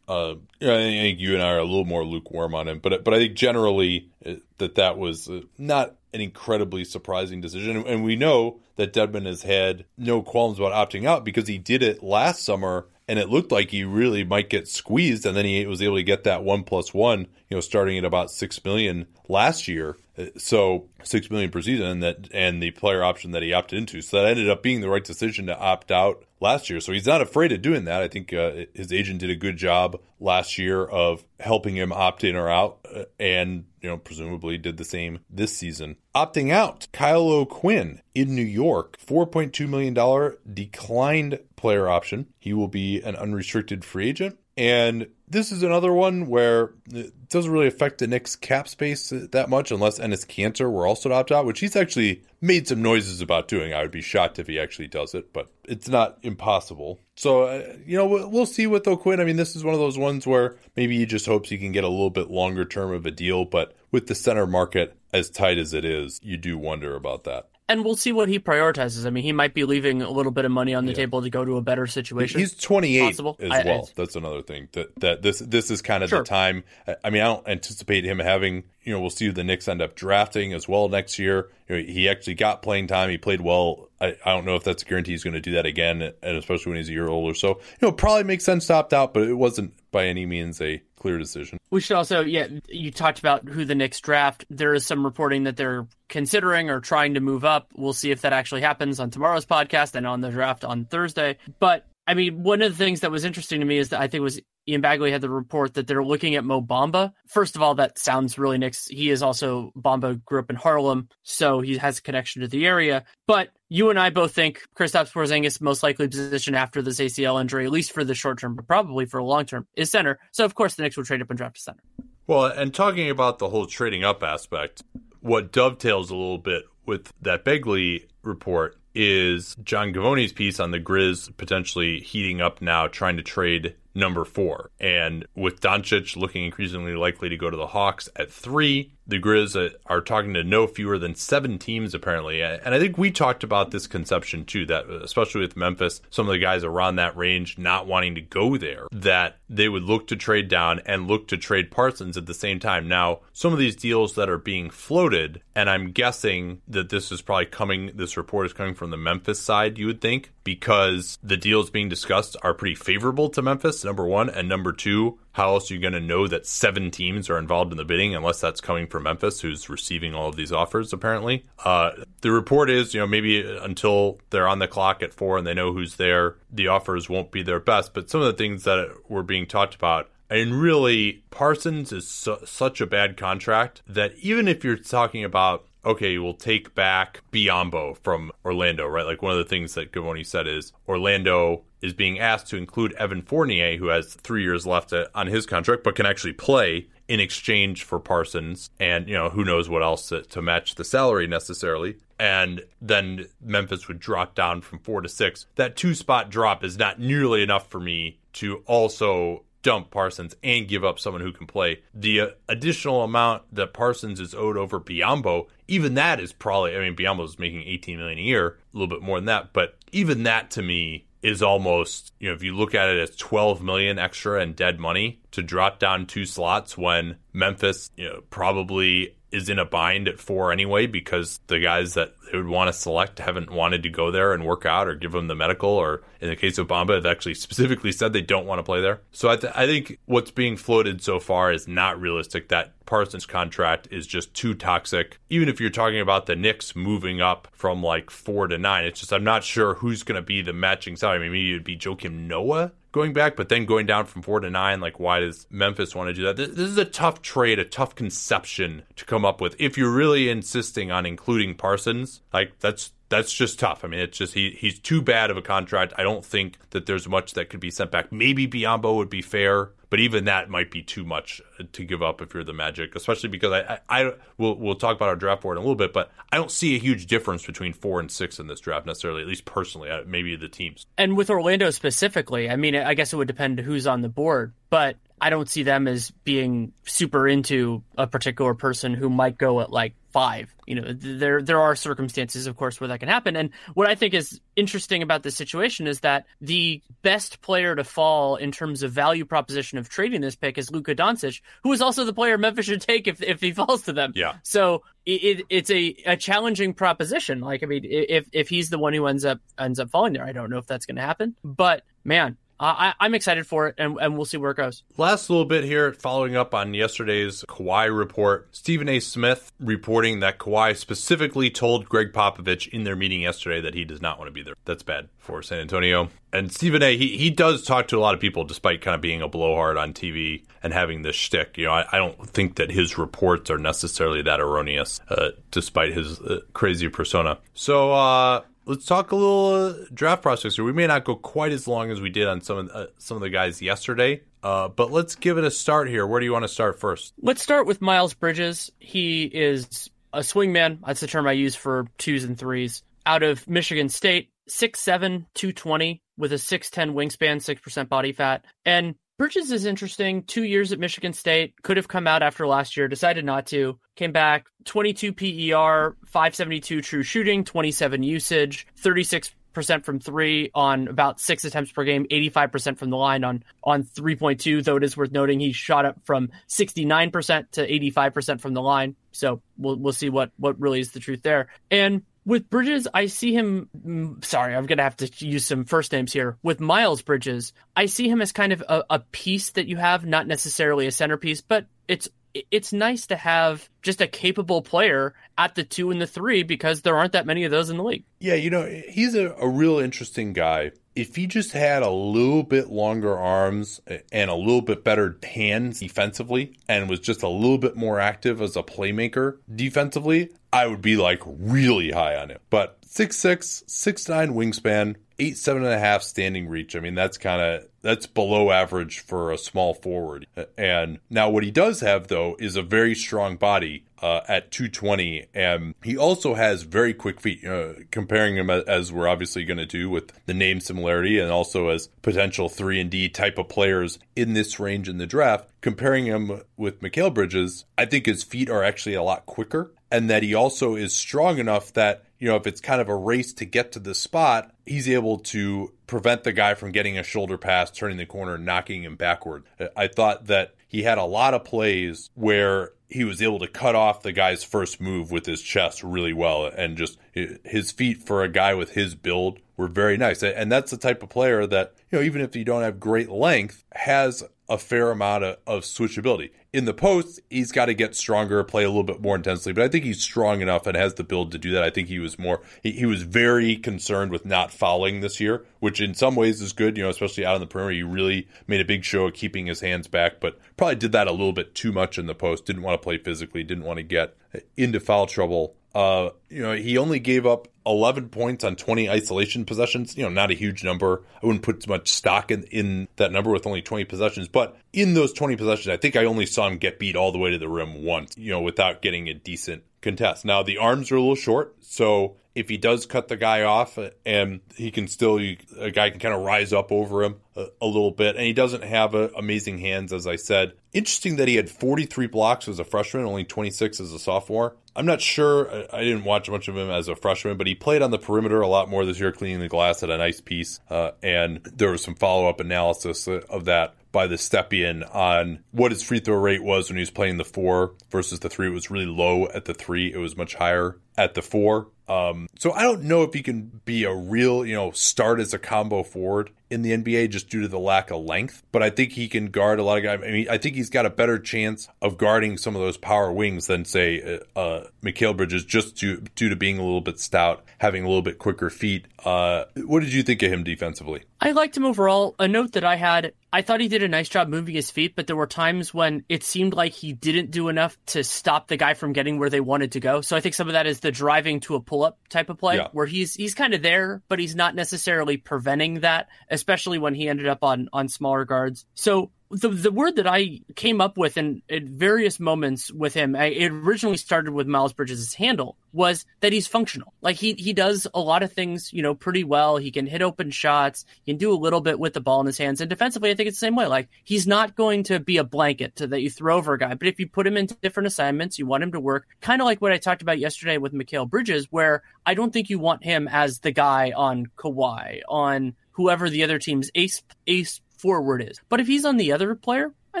uh, 0.08 0.34
I 0.60 0.66
think 0.66 1.20
you 1.20 1.34
and 1.34 1.42
I 1.42 1.52
are 1.52 1.58
a 1.58 1.64
little 1.64 1.84
more 1.84 2.04
lukewarm 2.04 2.54
on 2.54 2.68
him. 2.68 2.80
But 2.80 3.04
but 3.04 3.14
I 3.14 3.18
think 3.18 3.34
generally 3.34 4.10
uh, 4.24 4.34
that 4.58 4.74
that 4.74 4.98
was 4.98 5.28
uh, 5.28 5.42
not 5.56 5.96
an 6.12 6.20
incredibly 6.20 6.84
surprising 6.84 7.40
decision, 7.40 7.84
and 7.86 8.04
we 8.04 8.16
know 8.16 8.60
that 8.76 8.92
Dedmon 8.92 9.26
has 9.26 9.42
had 9.42 9.84
no 9.96 10.22
qualms 10.22 10.58
about 10.58 10.72
opting 10.72 11.06
out 11.06 11.24
because 11.24 11.48
he 11.48 11.58
did 11.58 11.82
it 11.82 12.02
last 12.02 12.44
summer 12.44 12.86
and 13.08 13.18
it 13.18 13.28
looked 13.28 13.50
like 13.50 13.70
he 13.70 13.82
really 13.82 14.22
might 14.22 14.48
get 14.48 14.68
squeezed. 14.68 15.26
And 15.26 15.36
then 15.36 15.44
he 15.44 15.66
was 15.66 15.82
able 15.82 15.96
to 15.96 16.02
get 16.04 16.24
that 16.24 16.44
one 16.44 16.62
plus 16.62 16.94
one 16.94 17.26
you 17.50 17.56
know 17.56 17.60
starting 17.60 17.98
at 17.98 18.04
about 18.04 18.30
six 18.30 18.64
million 18.64 19.06
last 19.28 19.68
year 19.68 19.96
so 20.36 20.88
six 21.02 21.30
million 21.30 21.50
per 21.50 21.62
season, 21.62 21.86
and 21.86 22.02
that 22.02 22.28
and 22.32 22.62
the 22.62 22.70
player 22.72 23.02
option 23.02 23.30
that 23.32 23.42
he 23.42 23.52
opted 23.52 23.78
into. 23.78 24.02
So 24.02 24.20
that 24.20 24.30
ended 24.30 24.50
up 24.50 24.62
being 24.62 24.80
the 24.80 24.88
right 24.88 25.04
decision 25.04 25.46
to 25.46 25.58
opt 25.58 25.90
out 25.90 26.24
last 26.40 26.70
year. 26.70 26.80
So 26.80 26.92
he's 26.92 27.06
not 27.06 27.20
afraid 27.20 27.52
of 27.52 27.62
doing 27.62 27.84
that. 27.84 28.02
I 28.02 28.08
think 28.08 28.32
uh, 28.32 28.64
his 28.74 28.92
agent 28.92 29.20
did 29.20 29.30
a 29.30 29.36
good 29.36 29.56
job 29.56 30.00
last 30.18 30.58
year 30.58 30.84
of 30.84 31.24
helping 31.38 31.76
him 31.76 31.92
opt 31.92 32.24
in 32.24 32.36
or 32.36 32.48
out, 32.48 32.78
uh, 32.94 33.04
and 33.18 33.64
you 33.80 33.88
know 33.88 33.98
presumably 33.98 34.58
did 34.58 34.76
the 34.76 34.84
same 34.84 35.20
this 35.30 35.56
season. 35.56 35.96
Opting 36.14 36.50
out, 36.50 36.88
Kyle 36.92 37.28
O'Quinn 37.28 38.00
in 38.14 38.34
New 38.34 38.42
York, 38.42 38.96
four 38.98 39.26
point 39.26 39.52
two 39.52 39.66
million 39.66 39.94
dollar 39.94 40.38
declined 40.52 41.38
player 41.56 41.88
option. 41.88 42.26
He 42.38 42.52
will 42.52 42.68
be 42.68 43.00
an 43.00 43.16
unrestricted 43.16 43.84
free 43.84 44.08
agent. 44.08 44.38
And 44.60 45.06
this 45.26 45.52
is 45.52 45.62
another 45.62 45.90
one 45.90 46.26
where 46.26 46.74
it 46.92 47.30
doesn't 47.30 47.50
really 47.50 47.66
affect 47.66 47.96
the 47.96 48.06
Knicks 48.06 48.36
cap 48.36 48.68
space 48.68 49.08
that 49.08 49.48
much 49.48 49.70
unless 49.70 49.98
Enes 49.98 50.26
Kanter 50.26 50.70
were 50.70 50.86
also 50.86 51.08
to 51.08 51.14
opt 51.14 51.32
out, 51.32 51.46
which 51.46 51.60
he's 51.60 51.76
actually 51.76 52.24
made 52.42 52.68
some 52.68 52.82
noises 52.82 53.22
about 53.22 53.48
doing. 53.48 53.72
I 53.72 53.80
would 53.80 53.90
be 53.90 54.02
shocked 54.02 54.38
if 54.38 54.48
he 54.48 54.60
actually 54.60 54.88
does 54.88 55.14
it, 55.14 55.32
but 55.32 55.50
it's 55.64 55.88
not 55.88 56.18
impossible. 56.22 57.00
So, 57.16 57.44
uh, 57.44 57.74
you 57.86 57.96
know, 57.96 58.28
we'll 58.28 58.44
see 58.44 58.66
with 58.66 58.86
O'Quinn. 58.86 59.18
I 59.18 59.24
mean, 59.24 59.36
this 59.36 59.56
is 59.56 59.64
one 59.64 59.72
of 59.72 59.80
those 59.80 59.96
ones 59.96 60.26
where 60.26 60.58
maybe 60.76 60.98
he 60.98 61.06
just 61.06 61.24
hopes 61.24 61.48
he 61.48 61.56
can 61.56 61.72
get 61.72 61.84
a 61.84 61.88
little 61.88 62.10
bit 62.10 62.30
longer 62.30 62.66
term 62.66 62.92
of 62.92 63.06
a 63.06 63.10
deal, 63.10 63.46
but 63.46 63.74
with 63.90 64.08
the 64.08 64.14
center 64.14 64.46
market 64.46 64.94
as 65.10 65.30
tight 65.30 65.56
as 65.56 65.72
it 65.72 65.86
is, 65.86 66.20
you 66.22 66.36
do 66.36 66.58
wonder 66.58 66.96
about 66.96 67.24
that 67.24 67.49
and 67.70 67.84
we'll 67.84 67.96
see 67.96 68.10
what 68.10 68.28
he 68.28 68.40
prioritizes. 68.40 69.06
I 69.06 69.10
mean, 69.10 69.22
he 69.22 69.30
might 69.30 69.54
be 69.54 69.64
leaving 69.64 70.02
a 70.02 70.10
little 70.10 70.32
bit 70.32 70.44
of 70.44 70.50
money 70.50 70.74
on 70.74 70.86
the 70.86 70.90
yeah. 70.90 70.96
table 70.96 71.22
to 71.22 71.30
go 71.30 71.44
to 71.44 71.56
a 71.56 71.62
better 71.62 71.86
situation. 71.86 72.40
He's 72.40 72.52
28 72.54 73.00
possible. 73.00 73.36
as 73.38 73.50
I, 73.50 73.64
well. 73.64 73.88
I, 73.88 73.92
That's 73.94 74.16
another 74.16 74.42
thing 74.42 74.68
that 74.72 74.98
that 75.00 75.22
this 75.22 75.38
this 75.38 75.70
is 75.70 75.80
kind 75.80 76.02
of 76.02 76.10
sure. 76.10 76.18
the 76.18 76.24
time. 76.24 76.64
I 77.04 77.10
mean, 77.10 77.22
I 77.22 77.26
don't 77.26 77.46
anticipate 77.46 78.04
him 78.04 78.18
having. 78.18 78.64
You 78.82 78.94
know, 78.94 79.00
we'll 79.00 79.10
see 79.10 79.26
who 79.26 79.32
the 79.32 79.44
Knicks 79.44 79.68
end 79.68 79.82
up 79.82 79.94
drafting 79.94 80.52
as 80.52 80.66
well 80.66 80.88
next 80.88 81.18
year. 81.18 81.50
You 81.68 81.76
know, 81.76 81.82
he 81.82 82.08
actually 82.08 82.34
got 82.34 82.62
playing 82.62 82.88
time. 82.88 83.08
He 83.08 83.18
played 83.18 83.40
well. 83.40 83.88
I, 84.00 84.16
I 84.24 84.32
don't 84.32 84.46
know 84.46 84.56
if 84.56 84.64
that's 84.64 84.82
a 84.82 84.86
guarantee 84.86 85.12
he's 85.12 85.22
going 85.22 85.34
to 85.34 85.40
do 85.40 85.52
that 85.52 85.66
again, 85.66 86.02
and 86.02 86.36
especially 86.36 86.70
when 86.70 86.78
he's 86.78 86.88
a 86.88 86.92
year 86.92 87.06
older. 87.06 87.34
So, 87.34 87.48
you 87.50 87.78
know, 87.82 87.92
probably 87.92 88.24
makes 88.24 88.44
sense 88.44 88.66
to 88.66 88.74
opt 88.74 88.92
out, 88.92 89.14
but 89.14 89.24
it 89.24 89.34
wasn't 89.34 89.74
by 89.92 90.06
any 90.06 90.26
means 90.26 90.60
a 90.60 90.82
clear 91.00 91.18
decision. 91.18 91.58
We 91.70 91.80
should 91.80 91.96
also, 91.96 92.20
yeah, 92.20 92.46
you 92.68 92.90
talked 92.90 93.18
about 93.18 93.48
who 93.48 93.64
the 93.64 93.74
Knicks 93.74 94.00
draft. 94.00 94.44
There 94.50 94.74
is 94.74 94.86
some 94.86 95.04
reporting 95.04 95.44
that 95.44 95.56
they're 95.56 95.86
considering 96.08 96.70
or 96.70 96.80
trying 96.80 97.14
to 97.14 97.20
move 97.20 97.44
up. 97.44 97.68
We'll 97.74 97.92
see 97.92 98.10
if 98.10 98.20
that 98.20 98.32
actually 98.32 98.60
happens 98.60 99.00
on 99.00 99.10
tomorrow's 99.10 99.46
podcast 99.46 99.94
and 99.94 100.06
on 100.06 100.20
the 100.20 100.30
draft 100.30 100.64
on 100.64 100.84
Thursday. 100.84 101.38
But 101.58 101.86
I 102.06 102.14
mean, 102.14 102.42
one 102.42 102.62
of 102.62 102.72
the 102.72 102.84
things 102.84 103.00
that 103.00 103.10
was 103.10 103.24
interesting 103.24 103.60
to 103.60 103.66
me 103.66 103.78
is 103.78 103.90
that 103.90 104.00
I 104.00 104.08
think 104.08 104.22
was 104.22 104.40
Ian 104.68 104.82
Begley 104.82 105.10
had 105.10 105.20
the 105.20 105.30
report 105.30 105.74
that 105.74 105.86
they're 105.86 106.04
looking 106.04 106.34
at 106.34 106.44
Mo 106.44 106.60
Bamba. 106.60 107.12
First 107.28 107.56
of 107.56 107.62
all, 107.62 107.76
that 107.76 107.98
sounds 107.98 108.38
really 108.38 108.58
Knicks. 108.58 108.86
He 108.86 109.10
is 109.10 109.22
also 109.22 109.72
Bamba 109.76 110.22
grew 110.24 110.40
up 110.40 110.50
in 110.50 110.56
Harlem, 110.56 111.08
so 111.22 111.60
he 111.60 111.78
has 111.78 111.98
a 111.98 112.02
connection 112.02 112.42
to 112.42 112.48
the 112.48 112.66
area. 112.66 113.04
But 113.26 113.50
you 113.70 113.88
and 113.88 113.98
I 113.98 114.10
both 114.10 114.32
think 114.32 114.66
Kristaps 114.76 115.12
Porzingis 115.12 115.60
most 115.60 115.82
likely 115.82 116.08
position 116.08 116.54
after 116.54 116.82
this 116.82 116.98
ACL 117.00 117.40
injury, 117.40 117.64
at 117.64 117.70
least 117.70 117.92
for 117.92 118.04
the 118.04 118.14
short 118.14 118.40
term, 118.40 118.56
but 118.56 118.66
probably 118.66 119.06
for 119.06 119.18
a 119.18 119.24
long 119.24 119.46
term, 119.46 119.66
is 119.76 119.90
center. 119.90 120.18
So 120.32 120.44
of 120.44 120.54
course 120.54 120.74
the 120.74 120.82
Knicks 120.82 120.96
will 120.96 121.04
trade 121.04 121.22
up 121.22 121.30
and 121.30 121.38
draft 121.38 121.56
a 121.56 121.60
center. 121.60 121.82
Well, 122.26 122.46
and 122.46 122.74
talking 122.74 123.08
about 123.08 123.38
the 123.38 123.48
whole 123.48 123.66
trading 123.66 124.04
up 124.04 124.22
aspect, 124.22 124.82
what 125.20 125.52
dovetails 125.52 126.10
a 126.10 126.16
little 126.16 126.38
bit 126.38 126.64
with 126.84 127.12
that 127.22 127.44
Begley 127.44 128.06
report 128.22 128.76
is 128.94 129.56
John 129.62 129.92
Givony's 129.92 130.32
piece 130.32 130.58
on 130.58 130.72
the 130.72 130.80
Grizz 130.80 131.36
potentially 131.36 132.00
heating 132.00 132.40
up 132.40 132.60
now, 132.60 132.88
trying 132.88 133.16
to 133.18 133.22
trade 133.22 133.76
number 133.94 134.24
four. 134.24 134.70
And 134.80 135.26
with 135.36 135.60
Doncic 135.60 136.16
looking 136.16 136.44
increasingly 136.44 136.94
likely 136.94 137.28
to 137.28 137.36
go 137.36 137.50
to 137.50 137.56
the 137.56 137.66
Hawks 137.66 138.08
at 138.16 138.30
three, 138.30 138.92
the 139.10 139.20
Grizz 139.20 139.56
uh, 139.56 139.76
are 139.86 140.00
talking 140.00 140.34
to 140.34 140.44
no 140.44 140.66
fewer 140.66 140.98
than 140.98 141.14
seven 141.14 141.58
teams 141.58 141.94
apparently. 141.94 142.42
And 142.42 142.74
I 142.74 142.78
think 142.78 142.96
we 142.96 143.10
talked 143.10 143.44
about 143.44 143.70
this 143.70 143.86
conception 143.86 144.44
too, 144.44 144.66
that 144.66 144.88
uh, 144.88 145.00
especially 145.00 145.42
with 145.42 145.56
Memphis, 145.56 146.00
some 146.10 146.26
of 146.26 146.32
the 146.32 146.38
guys 146.38 146.64
around 146.64 146.96
that 146.96 147.16
range 147.16 147.58
not 147.58 147.86
wanting 147.86 148.14
to 148.14 148.20
go 148.20 148.56
there, 148.56 148.86
that 148.92 149.38
they 149.48 149.68
would 149.68 149.82
look 149.82 150.06
to 150.08 150.16
trade 150.16 150.48
down 150.48 150.80
and 150.86 151.08
look 151.08 151.28
to 151.28 151.36
trade 151.36 151.70
Parsons 151.70 152.16
at 152.16 152.26
the 152.26 152.34
same 152.34 152.60
time. 152.60 152.88
Now, 152.88 153.20
some 153.32 153.52
of 153.52 153.58
these 153.58 153.76
deals 153.76 154.14
that 154.14 154.30
are 154.30 154.38
being 154.38 154.70
floated, 154.70 155.42
and 155.54 155.68
I'm 155.68 155.90
guessing 155.90 156.62
that 156.68 156.88
this 156.88 157.10
is 157.10 157.20
probably 157.20 157.46
coming, 157.46 157.90
this 157.94 158.16
report 158.16 158.46
is 158.46 158.52
coming 158.52 158.74
from 158.74 158.90
the 158.90 158.96
Memphis 158.96 159.40
side, 159.40 159.78
you 159.78 159.86
would 159.86 160.00
think, 160.00 160.32
because 160.44 161.18
the 161.22 161.36
deals 161.36 161.70
being 161.70 161.88
discussed 161.88 162.36
are 162.42 162.54
pretty 162.54 162.74
favorable 162.74 163.28
to 163.30 163.42
Memphis, 163.42 163.84
number 163.84 164.06
one. 164.06 164.30
And 164.30 164.48
number 164.48 164.72
two, 164.72 165.18
how 165.32 165.54
else 165.54 165.70
are 165.70 165.74
you 165.74 165.80
going 165.80 165.92
to 165.92 166.00
know 166.00 166.26
that 166.26 166.46
seven 166.46 166.90
teams 166.90 167.30
are 167.30 167.38
involved 167.38 167.70
in 167.70 167.78
the 167.78 167.84
bidding 167.84 168.14
unless 168.14 168.40
that's 168.40 168.60
coming 168.60 168.86
from 168.86 169.04
Memphis, 169.04 169.40
who's 169.40 169.68
receiving 169.68 170.14
all 170.14 170.28
of 170.28 170.36
these 170.36 170.52
offers, 170.52 170.92
apparently? 170.92 171.44
Uh, 171.64 171.90
the 172.20 172.32
report 172.32 172.70
is, 172.70 172.94
you 172.94 173.00
know, 173.00 173.06
maybe 173.06 173.40
until 173.40 174.18
they're 174.30 174.48
on 174.48 174.58
the 174.58 174.68
clock 174.68 175.02
at 175.02 175.14
four 175.14 175.38
and 175.38 175.46
they 175.46 175.54
know 175.54 175.72
who's 175.72 175.96
there, 175.96 176.36
the 176.50 176.68
offers 176.68 177.08
won't 177.08 177.30
be 177.30 177.42
their 177.42 177.60
best. 177.60 177.94
But 177.94 178.10
some 178.10 178.20
of 178.20 178.26
the 178.26 178.32
things 178.32 178.64
that 178.64 178.88
were 179.08 179.22
being 179.22 179.46
talked 179.46 179.74
about 179.74 180.10
and 180.30 180.54
really, 180.54 181.24
Parsons 181.30 181.92
is 181.92 182.06
su- 182.06 182.38
such 182.44 182.80
a 182.80 182.86
bad 182.86 183.16
contract 183.16 183.82
that 183.88 184.14
even 184.18 184.46
if 184.46 184.62
you're 184.62 184.76
talking 184.76 185.24
about 185.24 185.66
okay, 185.84 186.18
we'll 186.18 186.34
take 186.34 186.74
back 186.74 187.22
Biyombo 187.32 187.96
from 187.98 188.32
Orlando, 188.44 188.86
right? 188.86 189.06
Like 189.06 189.22
one 189.22 189.32
of 189.32 189.38
the 189.38 189.44
things 189.44 189.74
that 189.74 189.92
Givony 189.92 190.26
said 190.26 190.46
is 190.46 190.72
Orlando 190.88 191.62
is 191.80 191.92
being 191.92 192.18
asked 192.18 192.48
to 192.48 192.56
include 192.56 192.92
Evan 192.94 193.22
Fournier, 193.22 193.76
who 193.76 193.86
has 193.86 194.14
three 194.14 194.42
years 194.42 194.66
left 194.66 194.92
on 195.14 195.26
his 195.26 195.46
contract, 195.46 195.82
but 195.82 195.96
can 195.96 196.06
actually 196.06 196.34
play 196.34 196.88
in 197.08 197.18
exchange 197.18 197.82
for 197.82 197.98
Parsons, 197.98 198.70
and 198.78 199.08
you 199.08 199.14
know 199.14 199.30
who 199.30 199.44
knows 199.44 199.68
what 199.68 199.82
else 199.82 200.08
to, 200.10 200.22
to 200.22 200.40
match 200.40 200.76
the 200.76 200.84
salary 200.84 201.26
necessarily. 201.26 201.96
And 202.20 202.62
then 202.80 203.26
Memphis 203.40 203.88
would 203.88 203.98
drop 203.98 204.34
down 204.34 204.60
from 204.60 204.78
four 204.78 205.00
to 205.00 205.08
six. 205.08 205.46
That 205.56 205.76
two 205.76 205.94
spot 205.94 206.30
drop 206.30 206.62
is 206.62 206.78
not 206.78 207.00
nearly 207.00 207.42
enough 207.42 207.68
for 207.68 207.80
me 207.80 208.20
to 208.34 208.62
also 208.66 209.42
dump 209.62 209.90
Parsons 209.90 210.34
and 210.42 210.68
give 210.68 210.84
up 210.84 210.98
someone 210.98 211.22
who 211.22 211.32
can 211.32 211.46
play. 211.46 211.82
The 211.94 212.20
uh, 212.20 212.26
additional 212.48 213.02
amount 213.02 213.42
that 213.54 213.72
Parsons 213.72 214.20
is 214.20 214.34
owed 214.34 214.56
over 214.56 214.80
Biyombo, 214.80 215.46
even 215.68 215.94
that 215.94 216.20
is 216.20 216.32
probably. 216.32 216.76
I 216.76 216.80
mean, 216.80 216.96
Biyombo 216.96 217.24
is 217.24 217.38
making 217.38 217.62
18 217.62 217.98
million 217.98 218.18
a 218.18 218.22
year, 218.22 218.58
a 218.74 218.76
little 218.76 218.88
bit 218.88 219.02
more 219.02 219.18
than 219.18 219.26
that, 219.26 219.52
but 219.52 219.76
even 219.92 220.24
that 220.24 220.50
to 220.52 220.62
me 220.62 221.06
is 221.22 221.42
almost 221.42 222.14
you 222.18 222.28
know 222.28 222.34
if 222.34 222.42
you 222.42 222.56
look 222.56 222.74
at 222.74 222.88
it 222.88 222.98
as 222.98 223.14
12 223.16 223.62
million 223.62 223.98
extra 223.98 224.40
and 224.40 224.56
dead 224.56 224.80
money 224.80 225.20
to 225.30 225.42
drop 225.42 225.78
down 225.78 226.06
two 226.06 226.24
slots 226.24 226.78
when 226.78 227.16
Memphis 227.32 227.90
you 227.96 228.06
know 228.08 228.22
probably 228.30 229.14
is 229.32 229.48
in 229.48 229.58
a 229.58 229.64
bind 229.64 230.08
at 230.08 230.18
four 230.18 230.52
anyway 230.52 230.86
because 230.86 231.40
the 231.46 231.60
guys 231.60 231.94
that 231.94 232.14
they 232.30 232.38
would 232.38 232.48
want 232.48 232.68
to 232.68 232.72
select 232.72 233.18
haven't 233.18 233.50
wanted 233.50 233.82
to 233.82 233.90
go 233.90 234.10
there 234.10 234.32
and 234.32 234.44
work 234.44 234.66
out 234.66 234.88
or 234.88 234.94
give 234.94 235.12
them 235.12 235.28
the 235.28 235.34
medical 235.34 235.70
or 235.70 236.02
in 236.20 236.28
the 236.28 236.36
case 236.36 236.58
of 236.58 236.68
Bamba 236.68 236.94
have 236.94 237.06
actually 237.06 237.34
specifically 237.50 237.92
said 237.92 238.12
they 238.12 238.20
don't 238.20 238.46
want 238.46 238.58
to 238.58 238.62
play 238.62 238.80
there. 238.80 239.00
So 239.12 239.28
I, 239.28 239.36
th- 239.36 239.52
I 239.54 239.66
think 239.66 239.98
what's 240.06 240.30
being 240.30 240.56
floated 240.56 241.02
so 241.02 241.20
far 241.20 241.52
is 241.52 241.68
not 241.68 242.00
realistic. 242.00 242.48
That 242.48 242.72
Parsons 242.86 243.26
contract 243.26 243.88
is 243.90 244.06
just 244.06 244.34
too 244.34 244.54
toxic. 244.54 245.18
Even 245.28 245.48
if 245.48 245.60
you're 245.60 245.70
talking 245.70 246.00
about 246.00 246.26
the 246.26 246.36
Knicks 246.36 246.74
moving 246.74 247.20
up 247.20 247.48
from 247.52 247.82
like 247.82 248.10
four 248.10 248.48
to 248.48 248.58
nine, 248.58 248.84
it's 248.84 249.00
just 249.00 249.12
I'm 249.12 249.24
not 249.24 249.44
sure 249.44 249.74
who's 249.74 250.02
going 250.02 250.20
to 250.20 250.26
be 250.26 250.42
the 250.42 250.52
matching 250.52 250.96
salary. 250.96 251.18
I 251.18 251.20
mean, 251.20 251.32
maybe 251.32 251.50
it'd 251.50 251.64
be 251.64 251.76
Joakim 251.76 252.26
Noah 252.26 252.72
going 252.92 253.12
back, 253.12 253.36
but 253.36 253.48
then 253.48 253.64
going 253.64 253.86
down 253.86 254.06
from 254.06 254.22
four 254.22 254.40
to 254.40 254.50
nine, 254.50 254.80
like 254.80 254.98
why 254.98 255.20
does 255.20 255.46
Memphis 255.50 255.94
want 255.94 256.08
to 256.08 256.14
do 256.14 256.22
that? 256.24 256.36
This, 256.36 256.48
this, 256.50 256.68
is 256.68 256.78
a 256.78 256.84
tough 256.84 257.22
trade, 257.22 257.58
a 257.58 257.64
tough 257.64 257.94
conception 257.94 258.82
to 258.96 259.04
come 259.04 259.24
up 259.24 259.40
with. 259.40 259.56
If 259.58 259.78
you're 259.78 259.90
really 259.90 260.28
insisting 260.28 260.90
on 260.90 261.06
including 261.06 261.54
Parsons, 261.54 262.22
like 262.32 262.58
that's 262.60 262.92
that's 263.10 263.32
just 263.32 263.58
tough. 263.58 263.84
I 263.84 263.88
mean, 263.88 264.00
it's 264.00 264.16
just 264.16 264.32
he 264.32 264.50
he's 264.50 264.78
too 264.78 265.02
bad 265.02 265.30
of 265.30 265.36
a 265.36 265.42
contract. 265.42 265.92
I 265.98 266.02
don't 266.02 266.24
think 266.24 266.56
that 266.70 266.86
there's 266.86 267.06
much 267.06 267.34
that 267.34 267.50
could 267.50 267.60
be 267.60 267.70
sent 267.70 267.90
back. 267.90 268.10
Maybe 268.10 268.46
Biyombo 268.46 268.96
would 268.96 269.10
be 269.10 269.20
fair, 269.20 269.72
but 269.90 269.98
even 269.98 270.24
that 270.24 270.48
might 270.48 270.70
be 270.70 270.82
too 270.82 271.04
much 271.04 271.42
to 271.72 271.84
give 271.84 272.02
up 272.02 272.22
if 272.22 272.32
you're 272.32 272.44
the 272.44 272.52
Magic, 272.54 272.94
especially 272.94 273.28
because 273.28 273.52
I, 273.52 273.80
I, 273.88 274.02
I 274.02 274.12
we'll, 274.38 274.54
we'll 274.54 274.76
talk 274.76 274.96
about 274.96 275.08
our 275.08 275.16
draft 275.16 275.42
board 275.42 275.56
in 275.56 275.58
a 275.58 275.62
little 275.62 275.76
bit, 275.76 275.92
but 275.92 276.12
I 276.32 276.36
don't 276.36 276.50
see 276.50 276.76
a 276.76 276.78
huge 276.78 277.06
difference 277.06 277.44
between 277.44 277.72
four 277.72 277.98
and 277.98 278.10
six 278.10 278.38
in 278.38 278.46
this 278.46 278.60
draft 278.60 278.86
necessarily, 278.86 279.22
at 279.22 279.28
least 279.28 279.44
personally, 279.44 279.90
uh, 279.90 280.02
maybe 280.06 280.36
the 280.36 280.48
teams. 280.48 280.86
And 280.96 281.16
with 281.16 281.30
Orlando 281.30 281.70
specifically, 281.70 282.48
I 282.48 282.56
mean, 282.56 282.76
I 282.76 282.94
guess 282.94 283.12
it 283.12 283.16
would 283.16 283.28
depend 283.28 283.58
who's 283.58 283.88
on 283.88 284.02
the 284.02 284.08
board, 284.08 284.54
but 284.70 284.96
I 285.20 285.30
don't 285.30 285.48
see 285.48 285.64
them 285.64 285.88
as 285.88 286.12
being 286.24 286.72
super 286.86 287.28
into 287.28 287.82
a 287.98 288.06
particular 288.06 288.54
person 288.54 288.94
who 288.94 289.10
might 289.10 289.36
go 289.36 289.60
at 289.60 289.70
like 289.70 289.94
five. 290.12 290.54
You 290.66 290.76
know, 290.76 290.92
there 290.92 291.42
there 291.42 291.60
are 291.60 291.74
circumstances, 291.74 292.46
of 292.46 292.56
course, 292.56 292.80
where 292.80 292.88
that 292.88 293.00
can 293.00 293.08
happen. 293.08 293.36
And 293.36 293.50
what 293.74 293.88
I 293.88 293.94
think 293.94 294.14
is 294.14 294.40
interesting 294.56 295.02
about 295.02 295.22
this 295.22 295.36
situation 295.36 295.86
is 295.86 296.00
that 296.00 296.26
the 296.40 296.82
best 297.02 297.40
player 297.40 297.74
to 297.74 297.84
fall 297.84 298.36
in 298.36 298.52
terms 298.52 298.82
of 298.82 298.92
value 298.92 299.24
proposition 299.24 299.78
of 299.78 299.88
trading 299.88 300.20
this 300.20 300.36
pick 300.36 300.58
is 300.58 300.70
Luka 300.70 300.94
Doncic, 300.94 301.40
who 301.62 301.72
is 301.72 301.80
also 301.80 302.04
the 302.04 302.12
player 302.12 302.38
Memphis 302.38 302.66
should 302.66 302.80
take 302.80 303.08
if 303.08 303.22
if 303.22 303.40
he 303.40 303.52
falls 303.52 303.82
to 303.82 303.92
them. 303.92 304.12
Yeah. 304.14 304.34
So 304.42 304.82
it, 305.06 305.46
it's 305.48 305.70
a, 305.70 305.96
a 306.06 306.16
challenging 306.16 306.74
proposition. 306.74 307.40
Like 307.40 307.62
I 307.62 307.66
mean, 307.66 307.84
if 307.84 308.26
if 308.32 308.48
he's 308.48 308.70
the 308.70 308.78
one 308.78 308.92
who 308.92 309.06
ends 309.06 309.24
up 309.24 309.40
ends 309.58 309.80
up 309.80 309.90
falling 309.90 310.12
there, 310.12 310.24
I 310.24 310.32
don't 310.32 310.50
know 310.50 310.58
if 310.58 310.66
that's 310.66 310.86
going 310.86 310.96
to 310.96 311.02
happen. 311.02 311.36
But 311.42 311.82
man, 312.04 312.36
I, 312.60 312.94
am 313.00 313.14
excited 313.14 313.46
for 313.46 313.68
it, 313.68 313.76
and, 313.78 313.96
and 314.00 314.16
we'll 314.16 314.26
see 314.26 314.36
where 314.36 314.50
it 314.50 314.56
goes. 314.56 314.82
Last 314.98 315.30
little 315.30 315.46
bit 315.46 315.64
here, 315.64 315.92
following 315.94 316.36
up 316.36 316.54
on 316.54 316.74
yesterday's 316.74 317.42
Kawhi 317.48 317.96
report. 317.96 318.48
Stephen 318.52 318.88
A. 318.88 319.00
Smith 319.00 319.50
reporting 319.58 320.20
that 320.20 320.38
Kawhi 320.38 320.76
specifically 320.76 321.50
told 321.50 321.88
Gregg 321.88 322.12
Popovich 322.12 322.68
in 322.68 322.84
their 322.84 322.96
meeting 322.96 323.22
yesterday 323.22 323.62
that 323.62 323.74
he 323.74 323.84
does 323.84 324.02
not 324.02 324.18
want 324.18 324.28
to 324.28 324.32
be 324.32 324.42
there. 324.42 324.54
That's 324.66 324.82
bad 324.82 325.08
for 325.18 325.42
San 325.42 325.60
Antonio. 325.60 326.10
And 326.32 326.52
Stephen 326.52 326.82
A. 326.82 326.96
He, 326.96 327.16
he 327.16 327.30
does 327.30 327.64
talk 327.64 327.88
to 327.88 327.96
a 327.96 328.00
lot 328.00 328.14
of 328.14 328.20
people, 328.20 328.44
despite 328.44 328.82
kind 328.82 328.94
of 328.94 329.00
being 329.00 329.22
a 329.22 329.28
blowhard 329.28 329.76
on 329.76 329.94
TV 329.94 330.44
and 330.62 330.72
having 330.72 331.02
this 331.02 331.16
shtick. 331.16 331.56
You 331.56 331.66
know, 331.66 331.72
I, 331.72 331.86
I 331.92 331.98
don't 331.98 332.28
think 332.28 332.56
that 332.56 332.70
his 332.70 332.98
reports 332.98 333.50
are 333.50 333.58
necessarily 333.58 334.22
that 334.22 334.40
erroneous, 334.40 335.00
uh, 335.08 335.30
despite 335.50 335.92
his 335.92 336.20
uh, 336.20 336.40
crazy 336.52 336.88
persona. 336.88 337.38
So, 337.54 337.92
uh, 337.92 338.42
let's 338.70 338.86
talk 338.86 339.10
a 339.10 339.16
little 339.16 339.46
uh, 339.46 339.74
draft 339.92 340.22
prospects 340.22 340.54
here. 340.54 340.64
We 340.64 340.72
may 340.72 340.86
not 340.86 341.04
go 341.04 341.16
quite 341.16 341.50
as 341.52 341.66
long 341.66 341.90
as 341.90 342.00
we 342.00 342.08
did 342.08 342.28
on 342.28 342.40
some 342.40 342.58
of 342.58 342.70
uh, 342.70 342.86
some 342.98 343.16
of 343.16 343.20
the 343.20 343.28
guys 343.28 343.60
yesterday, 343.60 344.22
uh, 344.42 344.68
but 344.68 344.92
let's 344.92 345.16
give 345.16 345.36
it 345.36 345.44
a 345.44 345.50
start 345.50 345.88
here. 345.88 346.06
Where 346.06 346.20
do 346.20 346.26
you 346.26 346.32
want 346.32 346.44
to 346.44 346.48
start 346.48 346.78
first? 346.78 347.12
Let's 347.20 347.42
start 347.42 347.66
with 347.66 347.82
Miles 347.82 348.14
Bridges. 348.14 348.70
He 348.78 349.24
is 349.24 349.90
a 350.12 350.20
swingman. 350.20 350.78
That's 350.86 351.00
the 351.00 351.08
term 351.08 351.26
I 351.26 351.32
use 351.32 351.56
for 351.56 351.88
twos 351.98 352.24
and 352.24 352.38
threes. 352.38 352.82
Out 353.04 353.22
of 353.22 353.48
Michigan 353.48 353.88
State, 353.88 354.30
6'7", 354.48 355.26
220 355.34 356.02
with 356.16 356.32
a 356.32 356.36
6'10 356.36 356.92
wingspan, 356.92 357.36
6% 357.36 357.88
body 357.88 358.12
fat. 358.12 358.44
And 358.64 358.94
Bridges 359.20 359.52
is 359.52 359.66
interesting. 359.66 360.22
Two 360.22 360.44
years 360.44 360.72
at 360.72 360.78
Michigan 360.78 361.12
State, 361.12 361.52
could 361.62 361.76
have 361.76 361.88
come 361.88 362.06
out 362.06 362.22
after 362.22 362.46
last 362.46 362.74
year, 362.74 362.88
decided 362.88 363.22
not 363.22 363.44
to. 363.48 363.78
Came 363.94 364.12
back, 364.12 364.46
22 364.64 365.12
PER, 365.12 365.94
572 366.06 366.80
true 366.80 367.02
shooting, 367.02 367.44
27 367.44 368.02
usage, 368.02 368.66
36 368.78 369.34
percent 369.52 369.84
from 369.84 370.00
three 370.00 370.50
on 370.54 370.88
about 370.88 371.20
six 371.20 371.44
attempts 371.44 371.70
per 371.70 371.84
game, 371.84 372.06
85% 372.10 372.78
from 372.78 372.88
the 372.88 372.96
line 372.96 373.22
on 373.24 373.44
on 373.62 373.82
3.2. 373.82 374.64
Though 374.64 374.76
it 374.76 374.84
is 374.84 374.96
worth 374.96 375.12
noting 375.12 375.38
he 375.38 375.52
shot 375.52 375.84
up 375.84 375.96
from 376.04 376.30
69% 376.48 377.50
to 377.50 377.68
85% 377.68 378.40
from 378.40 378.54
the 378.54 378.62
line. 378.62 378.96
So 379.12 379.42
we'll 379.58 379.76
we'll 379.76 379.92
see 379.92 380.08
what 380.08 380.30
what 380.38 380.58
really 380.58 380.80
is 380.80 380.92
the 380.92 381.00
truth 381.00 381.22
there. 381.22 381.48
And 381.70 382.04
with 382.24 382.50
Bridges, 382.50 382.86
I 382.92 383.06
see 383.06 383.32
him. 383.32 383.68
Mm, 383.76 384.24
sorry, 384.24 384.54
I'm 384.54 384.66
going 384.66 384.78
to 384.78 384.84
have 384.84 384.96
to 384.98 385.26
use 385.26 385.46
some 385.46 385.64
first 385.64 385.92
names 385.92 386.12
here. 386.12 386.36
With 386.42 386.60
Miles 386.60 387.02
Bridges, 387.02 387.52
I 387.76 387.86
see 387.86 388.08
him 388.08 388.20
as 388.20 388.32
kind 388.32 388.52
of 388.52 388.62
a, 388.68 388.84
a 388.90 388.98
piece 388.98 389.50
that 389.50 389.66
you 389.66 389.76
have, 389.76 390.04
not 390.04 390.26
necessarily 390.26 390.86
a 390.86 390.92
centerpiece, 390.92 391.40
but 391.40 391.66
it's 391.88 392.08
it's 392.50 392.72
nice 392.72 393.06
to 393.08 393.16
have 393.16 393.68
just 393.82 394.00
a 394.00 394.06
capable 394.06 394.62
player 394.62 395.14
at 395.36 395.54
the 395.54 395.64
two 395.64 395.90
and 395.90 396.00
the 396.00 396.06
three 396.06 396.42
because 396.42 396.82
there 396.82 396.96
aren't 396.96 397.12
that 397.12 397.26
many 397.26 397.44
of 397.44 397.50
those 397.50 397.70
in 397.70 397.76
the 397.76 397.82
league. 397.82 398.04
Yeah, 398.20 398.34
you 398.34 398.50
know, 398.50 398.66
he's 398.88 399.14
a, 399.14 399.32
a 399.32 399.48
real 399.48 399.78
interesting 399.78 400.32
guy. 400.32 400.72
If 400.94 401.16
he 401.16 401.26
just 401.26 401.52
had 401.52 401.82
a 401.82 401.90
little 401.90 402.42
bit 402.42 402.68
longer 402.68 403.16
arms 403.16 403.80
and 404.12 404.30
a 404.30 404.34
little 404.34 404.60
bit 404.60 404.84
better 404.84 405.18
hands 405.24 405.80
defensively 405.80 406.56
and 406.68 406.90
was 406.90 407.00
just 407.00 407.22
a 407.22 407.28
little 407.28 407.58
bit 407.58 407.76
more 407.76 407.98
active 407.98 408.42
as 408.42 408.56
a 408.56 408.62
playmaker 408.62 409.38
defensively, 409.52 410.30
I 410.52 410.66
would 410.66 410.82
be 410.82 410.96
like 410.96 411.22
really 411.24 411.90
high 411.90 412.16
on 412.16 412.30
him. 412.30 412.40
But 412.50 412.78
six 412.84 413.16
six, 413.16 413.62
six 413.66 414.08
nine 414.08 414.34
wingspan, 414.34 414.96
eight 415.18 415.36
seven 415.36 415.64
and 415.64 415.72
a 415.72 415.78
half 415.78 416.02
standing 416.02 416.48
reach. 416.48 416.74
I 416.74 416.80
mean, 416.80 416.94
that's 416.94 417.18
kind 417.18 417.40
of 417.40 417.66
that's 417.82 418.06
below 418.06 418.50
average 418.50 419.00
for 419.00 419.32
a 419.32 419.38
small 419.38 419.74
forward. 419.74 420.26
And 420.58 420.98
now 421.08 421.30
what 421.30 421.44
he 421.44 421.50
does 421.50 421.80
have 421.80 422.08
though 422.08 422.36
is 422.38 422.56
a 422.56 422.62
very 422.62 422.94
strong 422.94 423.36
body 423.36 423.84
uh, 424.02 424.20
at 424.28 424.50
220, 424.50 425.26
and 425.34 425.74
he 425.82 425.96
also 425.96 426.34
has 426.34 426.62
very 426.62 426.94
quick 426.94 427.20
feet. 427.20 427.44
Uh, 427.44 427.74
comparing 427.90 428.36
him 428.36 428.50
as 428.50 428.92
we're 428.92 429.08
obviously 429.08 429.44
going 429.44 429.58
to 429.58 429.66
do 429.66 429.90
with 429.90 430.12
the 430.26 430.34
name 430.34 430.60
similarity, 430.60 431.18
and 431.18 431.30
also 431.30 431.68
as 431.68 431.88
potential 432.02 432.48
three 432.48 432.80
and 432.80 432.90
D 432.90 433.08
type 433.08 433.38
of 433.38 433.48
players 433.48 433.98
in 434.16 434.32
this 434.32 434.58
range 434.58 434.88
in 434.88 434.98
the 434.98 435.06
draft. 435.06 435.50
Comparing 435.60 436.06
him 436.06 436.40
with 436.56 436.80
Mikal 436.80 437.12
Bridges, 437.12 437.66
I 437.76 437.84
think 437.84 438.06
his 438.06 438.24
feet 438.24 438.48
are 438.48 438.64
actually 438.64 438.94
a 438.94 439.02
lot 439.02 439.26
quicker, 439.26 439.72
and 439.90 440.10
that 440.10 440.22
he 440.22 440.34
also 440.34 440.76
is 440.76 440.94
strong 440.94 441.38
enough 441.38 441.72
that 441.74 442.04
you 442.20 442.28
know, 442.28 442.36
if 442.36 442.46
it's 442.46 442.60
kind 442.60 442.80
of 442.80 442.88
a 442.88 442.94
race 442.94 443.32
to 443.32 443.46
get 443.46 443.72
to 443.72 443.78
the 443.78 443.94
spot, 443.94 444.54
he's 444.66 444.88
able 444.88 445.18
to 445.18 445.72
prevent 445.86 446.22
the 446.22 446.32
guy 446.32 446.54
from 446.54 446.70
getting 446.70 446.98
a 446.98 447.02
shoulder 447.02 447.38
pass, 447.38 447.70
turning 447.70 447.96
the 447.96 448.06
corner, 448.06 448.36
knocking 448.36 448.84
him 448.84 448.94
backward. 448.94 449.44
I 449.74 449.88
thought 449.88 450.26
that 450.26 450.54
he 450.68 450.82
had 450.82 450.98
a 450.98 451.04
lot 451.04 451.32
of 451.32 451.44
plays 451.44 452.10
where 452.14 452.72
he 452.90 453.04
was 453.04 453.22
able 453.22 453.38
to 453.38 453.48
cut 453.48 453.74
off 453.74 454.02
the 454.02 454.12
guy's 454.12 454.44
first 454.44 454.80
move 454.80 455.10
with 455.10 455.24
his 455.24 455.40
chest 455.40 455.82
really 455.82 456.12
well 456.12 456.44
and 456.44 456.76
just 456.76 456.98
eh, 457.16 457.36
his 457.44 457.72
feet 457.72 458.02
for 458.02 458.22
a 458.22 458.28
guy 458.28 458.54
with 458.54 458.72
his 458.72 458.94
build 458.94 459.38
were 459.56 459.68
very 459.68 459.96
nice 459.96 460.22
and 460.22 460.50
that's 460.50 460.70
the 460.70 460.76
type 460.76 461.02
of 461.02 461.08
player 461.08 461.46
that 461.46 461.74
you 461.90 461.98
know 461.98 462.04
even 462.04 462.20
if 462.20 462.34
you 462.34 462.44
don't 462.44 462.62
have 462.62 462.80
great 462.80 463.08
length 463.08 463.64
has 463.72 464.24
a 464.48 464.58
fair 464.58 464.90
amount 464.90 465.22
of, 465.22 465.36
of 465.46 465.62
switchability 465.62 466.30
in 466.52 466.64
the 466.64 466.74
post, 466.74 467.20
he's 467.30 467.52
got 467.52 467.66
to 467.66 467.74
get 467.74 467.94
stronger, 467.94 468.42
play 468.42 468.64
a 468.64 468.68
little 468.68 468.82
bit 468.82 469.00
more 469.00 469.14
intensely. 469.14 469.52
But 469.52 469.64
I 469.64 469.68
think 469.68 469.84
he's 469.84 470.02
strong 470.02 470.40
enough 470.40 470.66
and 470.66 470.76
has 470.76 470.94
the 470.94 471.04
build 471.04 471.30
to 471.32 471.38
do 471.38 471.52
that. 471.52 471.62
I 471.62 471.70
think 471.70 471.88
he 471.88 472.00
was 472.00 472.18
more 472.18 472.40
he, 472.62 472.72
he, 472.72 472.86
was 472.86 473.02
very 473.02 473.56
concerned 473.56 474.10
with 474.10 474.26
not 474.26 474.52
fouling 474.52 475.00
this 475.00 475.20
year, 475.20 475.44
which 475.60 475.80
in 475.80 475.94
some 475.94 476.16
ways 476.16 476.42
is 476.42 476.52
good. 476.52 476.76
You 476.76 476.84
know, 476.84 476.90
especially 476.90 477.24
out 477.24 477.36
on 477.36 477.40
the 477.40 477.46
perimeter, 477.46 477.74
he 477.74 477.82
really 477.82 478.26
made 478.48 478.60
a 478.60 478.64
big 478.64 478.84
show 478.84 479.06
of 479.06 479.14
keeping 479.14 479.46
his 479.46 479.60
hands 479.60 479.86
back, 479.86 480.20
but 480.20 480.38
probably 480.56 480.76
did 480.76 480.92
that 480.92 481.06
a 481.06 481.12
little 481.12 481.32
bit 481.32 481.54
too 481.54 481.70
much 481.70 481.98
in 481.98 482.06
the 482.06 482.14
post. 482.14 482.46
Didn't 482.46 482.62
want 482.62 482.80
to 482.80 482.84
play 482.84 482.98
physically. 482.98 483.44
Didn't 483.44 483.64
want 483.64 483.76
to 483.76 483.84
get 483.84 484.16
into 484.56 484.80
foul 484.80 485.06
trouble 485.06 485.54
uh, 485.74 486.10
you 486.28 486.42
know, 486.42 486.54
he 486.54 486.78
only 486.78 486.98
gave 486.98 487.26
up 487.26 487.48
11 487.66 488.08
points 488.08 488.42
on 488.42 488.56
20 488.56 488.90
isolation 488.90 489.44
possessions. 489.44 489.96
You 489.96 490.04
know, 490.04 490.08
not 490.08 490.30
a 490.30 490.34
huge 490.34 490.64
number. 490.64 491.02
I 491.22 491.26
wouldn't 491.26 491.44
put 491.44 491.66
much 491.68 491.88
stock 491.88 492.30
in, 492.30 492.44
in 492.44 492.88
that 492.96 493.12
number 493.12 493.30
with 493.30 493.46
only 493.46 493.62
20 493.62 493.84
possessions. 493.84 494.28
But 494.28 494.56
in 494.72 494.94
those 494.94 495.12
20 495.12 495.36
possessions, 495.36 495.68
I 495.68 495.76
think 495.76 495.96
I 495.96 496.04
only 496.04 496.26
saw 496.26 496.48
him 496.48 496.58
get 496.58 496.78
beat 496.78 496.96
all 496.96 497.12
the 497.12 497.18
way 497.18 497.30
to 497.30 497.38
the 497.38 497.48
rim 497.48 497.84
once, 497.84 498.16
you 498.16 498.30
know, 498.30 498.40
without 498.40 498.82
getting 498.82 499.08
a 499.08 499.14
decent 499.14 499.62
contest. 499.80 500.24
Now, 500.24 500.42
the 500.42 500.58
arms 500.58 500.90
are 500.90 500.96
a 500.96 501.00
little 501.00 501.14
short. 501.14 501.54
So 501.60 502.16
if 502.34 502.48
he 502.48 502.56
does 502.56 502.86
cut 502.86 503.08
the 503.08 503.16
guy 503.16 503.42
off 503.42 503.78
and 504.06 504.40
he 504.54 504.70
can 504.70 504.88
still, 504.88 505.18
a 505.18 505.70
guy 505.70 505.90
can 505.90 505.98
kind 505.98 506.14
of 506.14 506.22
rise 506.22 506.52
up 506.52 506.70
over 506.70 507.02
him 507.02 507.16
a, 507.36 507.46
a 507.60 507.66
little 507.66 507.90
bit. 507.90 508.16
And 508.16 508.24
he 508.24 508.32
doesn't 508.32 508.64
have 508.64 508.94
a, 508.94 509.08
amazing 509.16 509.58
hands, 509.58 509.92
as 509.92 510.06
I 510.06 510.16
said. 510.16 510.52
Interesting 510.72 511.16
that 511.16 511.28
he 511.28 511.36
had 511.36 511.50
43 511.50 512.06
blocks 512.06 512.48
as 512.48 512.58
a 512.58 512.64
freshman, 512.64 513.04
only 513.04 513.24
26 513.24 513.80
as 513.80 513.92
a 513.92 513.98
sophomore. 513.98 514.56
I'm 514.76 514.86
not 514.86 515.00
sure. 515.00 515.66
I 515.72 515.82
didn't 515.82 516.04
watch 516.04 516.30
much 516.30 516.48
of 516.48 516.56
him 516.56 516.70
as 516.70 516.88
a 516.88 516.94
freshman, 516.94 517.36
but 517.36 517.46
he 517.46 517.54
played 517.54 517.82
on 517.82 517.90
the 517.90 517.98
perimeter 517.98 518.40
a 518.40 518.48
lot 518.48 518.68
more 518.68 518.84
this 518.84 519.00
year, 519.00 519.12
cleaning 519.12 519.40
the 519.40 519.48
glass 519.48 519.82
at 519.82 519.90
a 519.90 519.98
nice 519.98 520.20
piece. 520.20 520.60
Uh, 520.70 520.92
and 521.02 521.42
there 521.42 521.70
was 521.70 521.82
some 521.82 521.94
follow 521.94 522.28
up 522.28 522.40
analysis 522.40 523.08
of 523.08 523.46
that 523.46 523.74
by 523.92 524.06
the 524.06 524.16
Stepien 524.16 524.82
on 524.94 525.40
what 525.50 525.72
his 525.72 525.82
free 525.82 525.98
throw 525.98 526.16
rate 526.16 526.42
was 526.42 526.68
when 526.68 526.76
he 526.76 526.82
was 526.82 526.90
playing 526.90 527.16
the 527.16 527.24
four 527.24 527.74
versus 527.90 528.20
the 528.20 528.28
three. 528.28 528.46
It 528.46 528.54
was 528.54 528.70
really 528.70 528.86
low 528.86 529.26
at 529.28 529.44
the 529.44 529.54
three, 529.54 529.92
it 529.92 529.98
was 529.98 530.16
much 530.16 530.34
higher 530.34 530.76
at 530.96 531.14
the 531.14 531.22
four. 531.22 531.68
Um, 531.88 532.28
so 532.38 532.52
I 532.52 532.62
don't 532.62 532.84
know 532.84 533.02
if 533.02 533.12
he 533.12 533.22
can 533.22 533.60
be 533.64 533.82
a 533.82 533.92
real, 533.92 534.46
you 534.46 534.54
know, 534.54 534.70
start 534.70 535.18
as 535.18 535.34
a 535.34 535.38
combo 535.38 535.82
forward 535.82 536.30
in 536.50 536.62
the 536.62 536.72
NBA 536.72 537.10
just 537.10 537.28
due 537.28 537.40
to 537.42 537.48
the 537.48 537.58
lack 537.58 537.90
of 537.90 538.04
length. 538.04 538.42
But 538.52 538.62
I 538.62 538.70
think 538.70 538.92
he 538.92 539.08
can 539.08 539.26
guard 539.26 539.58
a 539.58 539.62
lot 539.62 539.78
of 539.78 539.84
guys. 539.84 540.00
I 540.04 540.10
mean, 540.10 540.28
I 540.28 540.38
think 540.38 540.56
he's 540.56 540.70
got 540.70 540.86
a 540.86 540.90
better 540.90 541.18
chance 541.18 541.68
of 541.80 541.96
guarding 541.96 542.36
some 542.36 542.56
of 542.56 542.62
those 542.62 542.76
power 542.76 543.12
wings 543.12 543.46
than 543.46 543.64
say 543.64 544.20
uh, 544.36 544.38
uh 544.38 544.66
Mikal 544.84 545.16
Bridges, 545.16 545.44
just 545.44 545.76
due, 545.76 546.02
due 546.14 546.28
to 546.28 546.36
being 546.36 546.58
a 546.58 546.62
little 546.62 546.80
bit 546.80 546.98
stout, 546.98 547.44
having 547.58 547.84
a 547.84 547.86
little 547.86 548.02
bit 548.02 548.18
quicker 548.18 548.50
feet. 548.50 548.86
Uh, 549.04 549.44
what 549.56 549.80
did 549.80 549.92
you 549.92 550.02
think 550.02 550.22
of 550.22 550.32
him 550.32 550.44
defensively? 550.44 551.04
I 551.22 551.32
liked 551.32 551.56
him 551.56 551.66
overall. 551.66 552.14
A 552.18 552.26
note 552.26 552.52
that 552.52 552.64
I 552.64 552.76
had, 552.76 553.12
I 553.30 553.42
thought 553.42 553.60
he 553.60 553.68
did 553.68 553.82
a 553.82 553.88
nice 553.88 554.08
job 554.08 554.28
moving 554.28 554.54
his 554.54 554.70
feet, 554.70 554.96
but 554.96 555.06
there 555.06 555.16
were 555.16 555.26
times 555.26 555.74
when 555.74 556.02
it 556.08 556.24
seemed 556.24 556.54
like 556.54 556.72
he 556.72 556.94
didn't 556.94 557.30
do 557.30 557.48
enough 557.48 557.76
to 557.88 558.02
stop 558.02 558.48
the 558.48 558.56
guy 558.56 558.72
from 558.72 558.94
getting 558.94 559.18
where 559.18 559.28
they 559.28 559.40
wanted 559.40 559.72
to 559.72 559.80
go. 559.80 560.00
So 560.00 560.16
I 560.16 560.20
think 560.20 560.34
some 560.34 560.48
of 560.48 560.54
that 560.54 560.66
is 560.66 560.80
the 560.80 560.90
driving 560.90 561.40
to 561.40 561.56
a 561.56 561.60
pull 561.60 561.84
up 561.84 561.98
type 562.08 562.30
of 562.30 562.38
play 562.38 562.56
Yeah. 562.56 562.68
where 562.72 562.86
he's 562.86 563.14
he's 563.14 563.34
kind 563.34 563.52
of 563.52 563.60
there, 563.60 564.02
but 564.08 564.18
he's 564.18 564.34
not 564.34 564.54
necessarily 564.54 565.18
preventing 565.18 565.80
that, 565.80 566.08
especially 566.30 566.78
when 566.78 566.94
he 566.94 567.08
ended 567.08 567.28
up 567.28 567.44
on 567.44 567.68
on 567.72 567.88
smaller 567.88 568.24
guards. 568.24 568.64
So 568.74 569.10
the 569.30 569.48
the 569.48 569.70
word 569.70 569.96
that 569.96 570.08
I 570.08 570.40
came 570.56 570.80
up 570.80 570.98
with 570.98 571.16
in 571.16 571.42
at 571.48 571.62
various 571.62 572.18
moments 572.18 572.72
with 572.72 572.94
him, 572.94 573.14
I, 573.14 573.26
it 573.26 573.52
originally 573.52 573.96
started 573.96 574.32
with 574.32 574.48
Miles 574.48 574.72
Bridges' 574.72 575.14
handle, 575.14 575.56
was 575.72 576.04
that 576.18 576.32
he's 576.32 576.48
functional. 576.48 576.92
Like 577.00 577.16
he 577.16 577.34
he 577.34 577.52
does 577.52 577.86
a 577.94 578.00
lot 578.00 578.24
of 578.24 578.32
things, 578.32 578.72
you 578.72 578.82
know, 578.82 578.94
pretty 578.94 579.22
well. 579.22 579.56
He 579.56 579.70
can 579.70 579.86
hit 579.86 580.02
open 580.02 580.32
shots, 580.32 580.84
he 581.04 581.12
can 581.12 581.18
do 581.18 581.32
a 581.32 581.38
little 581.38 581.60
bit 581.60 581.78
with 581.78 581.94
the 581.94 582.00
ball 582.00 582.20
in 582.20 582.26
his 582.26 582.38
hands, 582.38 582.60
and 582.60 582.68
defensively, 582.68 583.10
I 583.10 583.14
think 583.14 583.28
it's 583.28 583.38
the 583.38 583.46
same 583.46 583.54
way. 583.54 583.66
Like 583.66 583.88
he's 584.02 584.26
not 584.26 584.56
going 584.56 584.82
to 584.84 584.98
be 584.98 585.18
a 585.18 585.24
blanket 585.24 585.76
to, 585.76 585.86
that 585.86 586.00
you 586.00 586.10
throw 586.10 586.36
over 586.36 586.54
a 586.54 586.58
guy, 586.58 586.74
but 586.74 586.88
if 586.88 586.98
you 586.98 587.08
put 587.08 587.26
him 587.26 587.36
into 587.36 587.54
different 587.62 587.86
assignments, 587.86 588.38
you 588.38 588.46
want 588.46 588.64
him 588.64 588.72
to 588.72 588.80
work, 588.80 589.06
kind 589.20 589.40
of 589.40 589.46
like 589.46 589.60
what 589.60 589.72
I 589.72 589.78
talked 589.78 590.02
about 590.02 590.18
yesterday 590.18 590.58
with 590.58 590.72
Mikal 590.72 591.08
Bridges, 591.08 591.46
where 591.50 591.82
I 592.04 592.14
don't 592.14 592.32
think 592.32 592.50
you 592.50 592.58
want 592.58 592.82
him 592.82 593.06
as 593.06 593.38
the 593.38 593.52
guy 593.52 593.92
on 593.96 594.26
Kawhi, 594.36 595.02
on 595.08 595.54
whoever 595.72 596.10
the 596.10 596.24
other 596.24 596.38
team's 596.38 596.70
ace 596.74 597.02
ace 597.28 597.60
forward 597.80 598.22
is. 598.22 598.40
But 598.48 598.60
if 598.60 598.66
he's 598.66 598.84
on 598.84 598.96
the 598.96 599.12
other 599.12 599.34
player, 599.34 599.72
I 599.92 600.00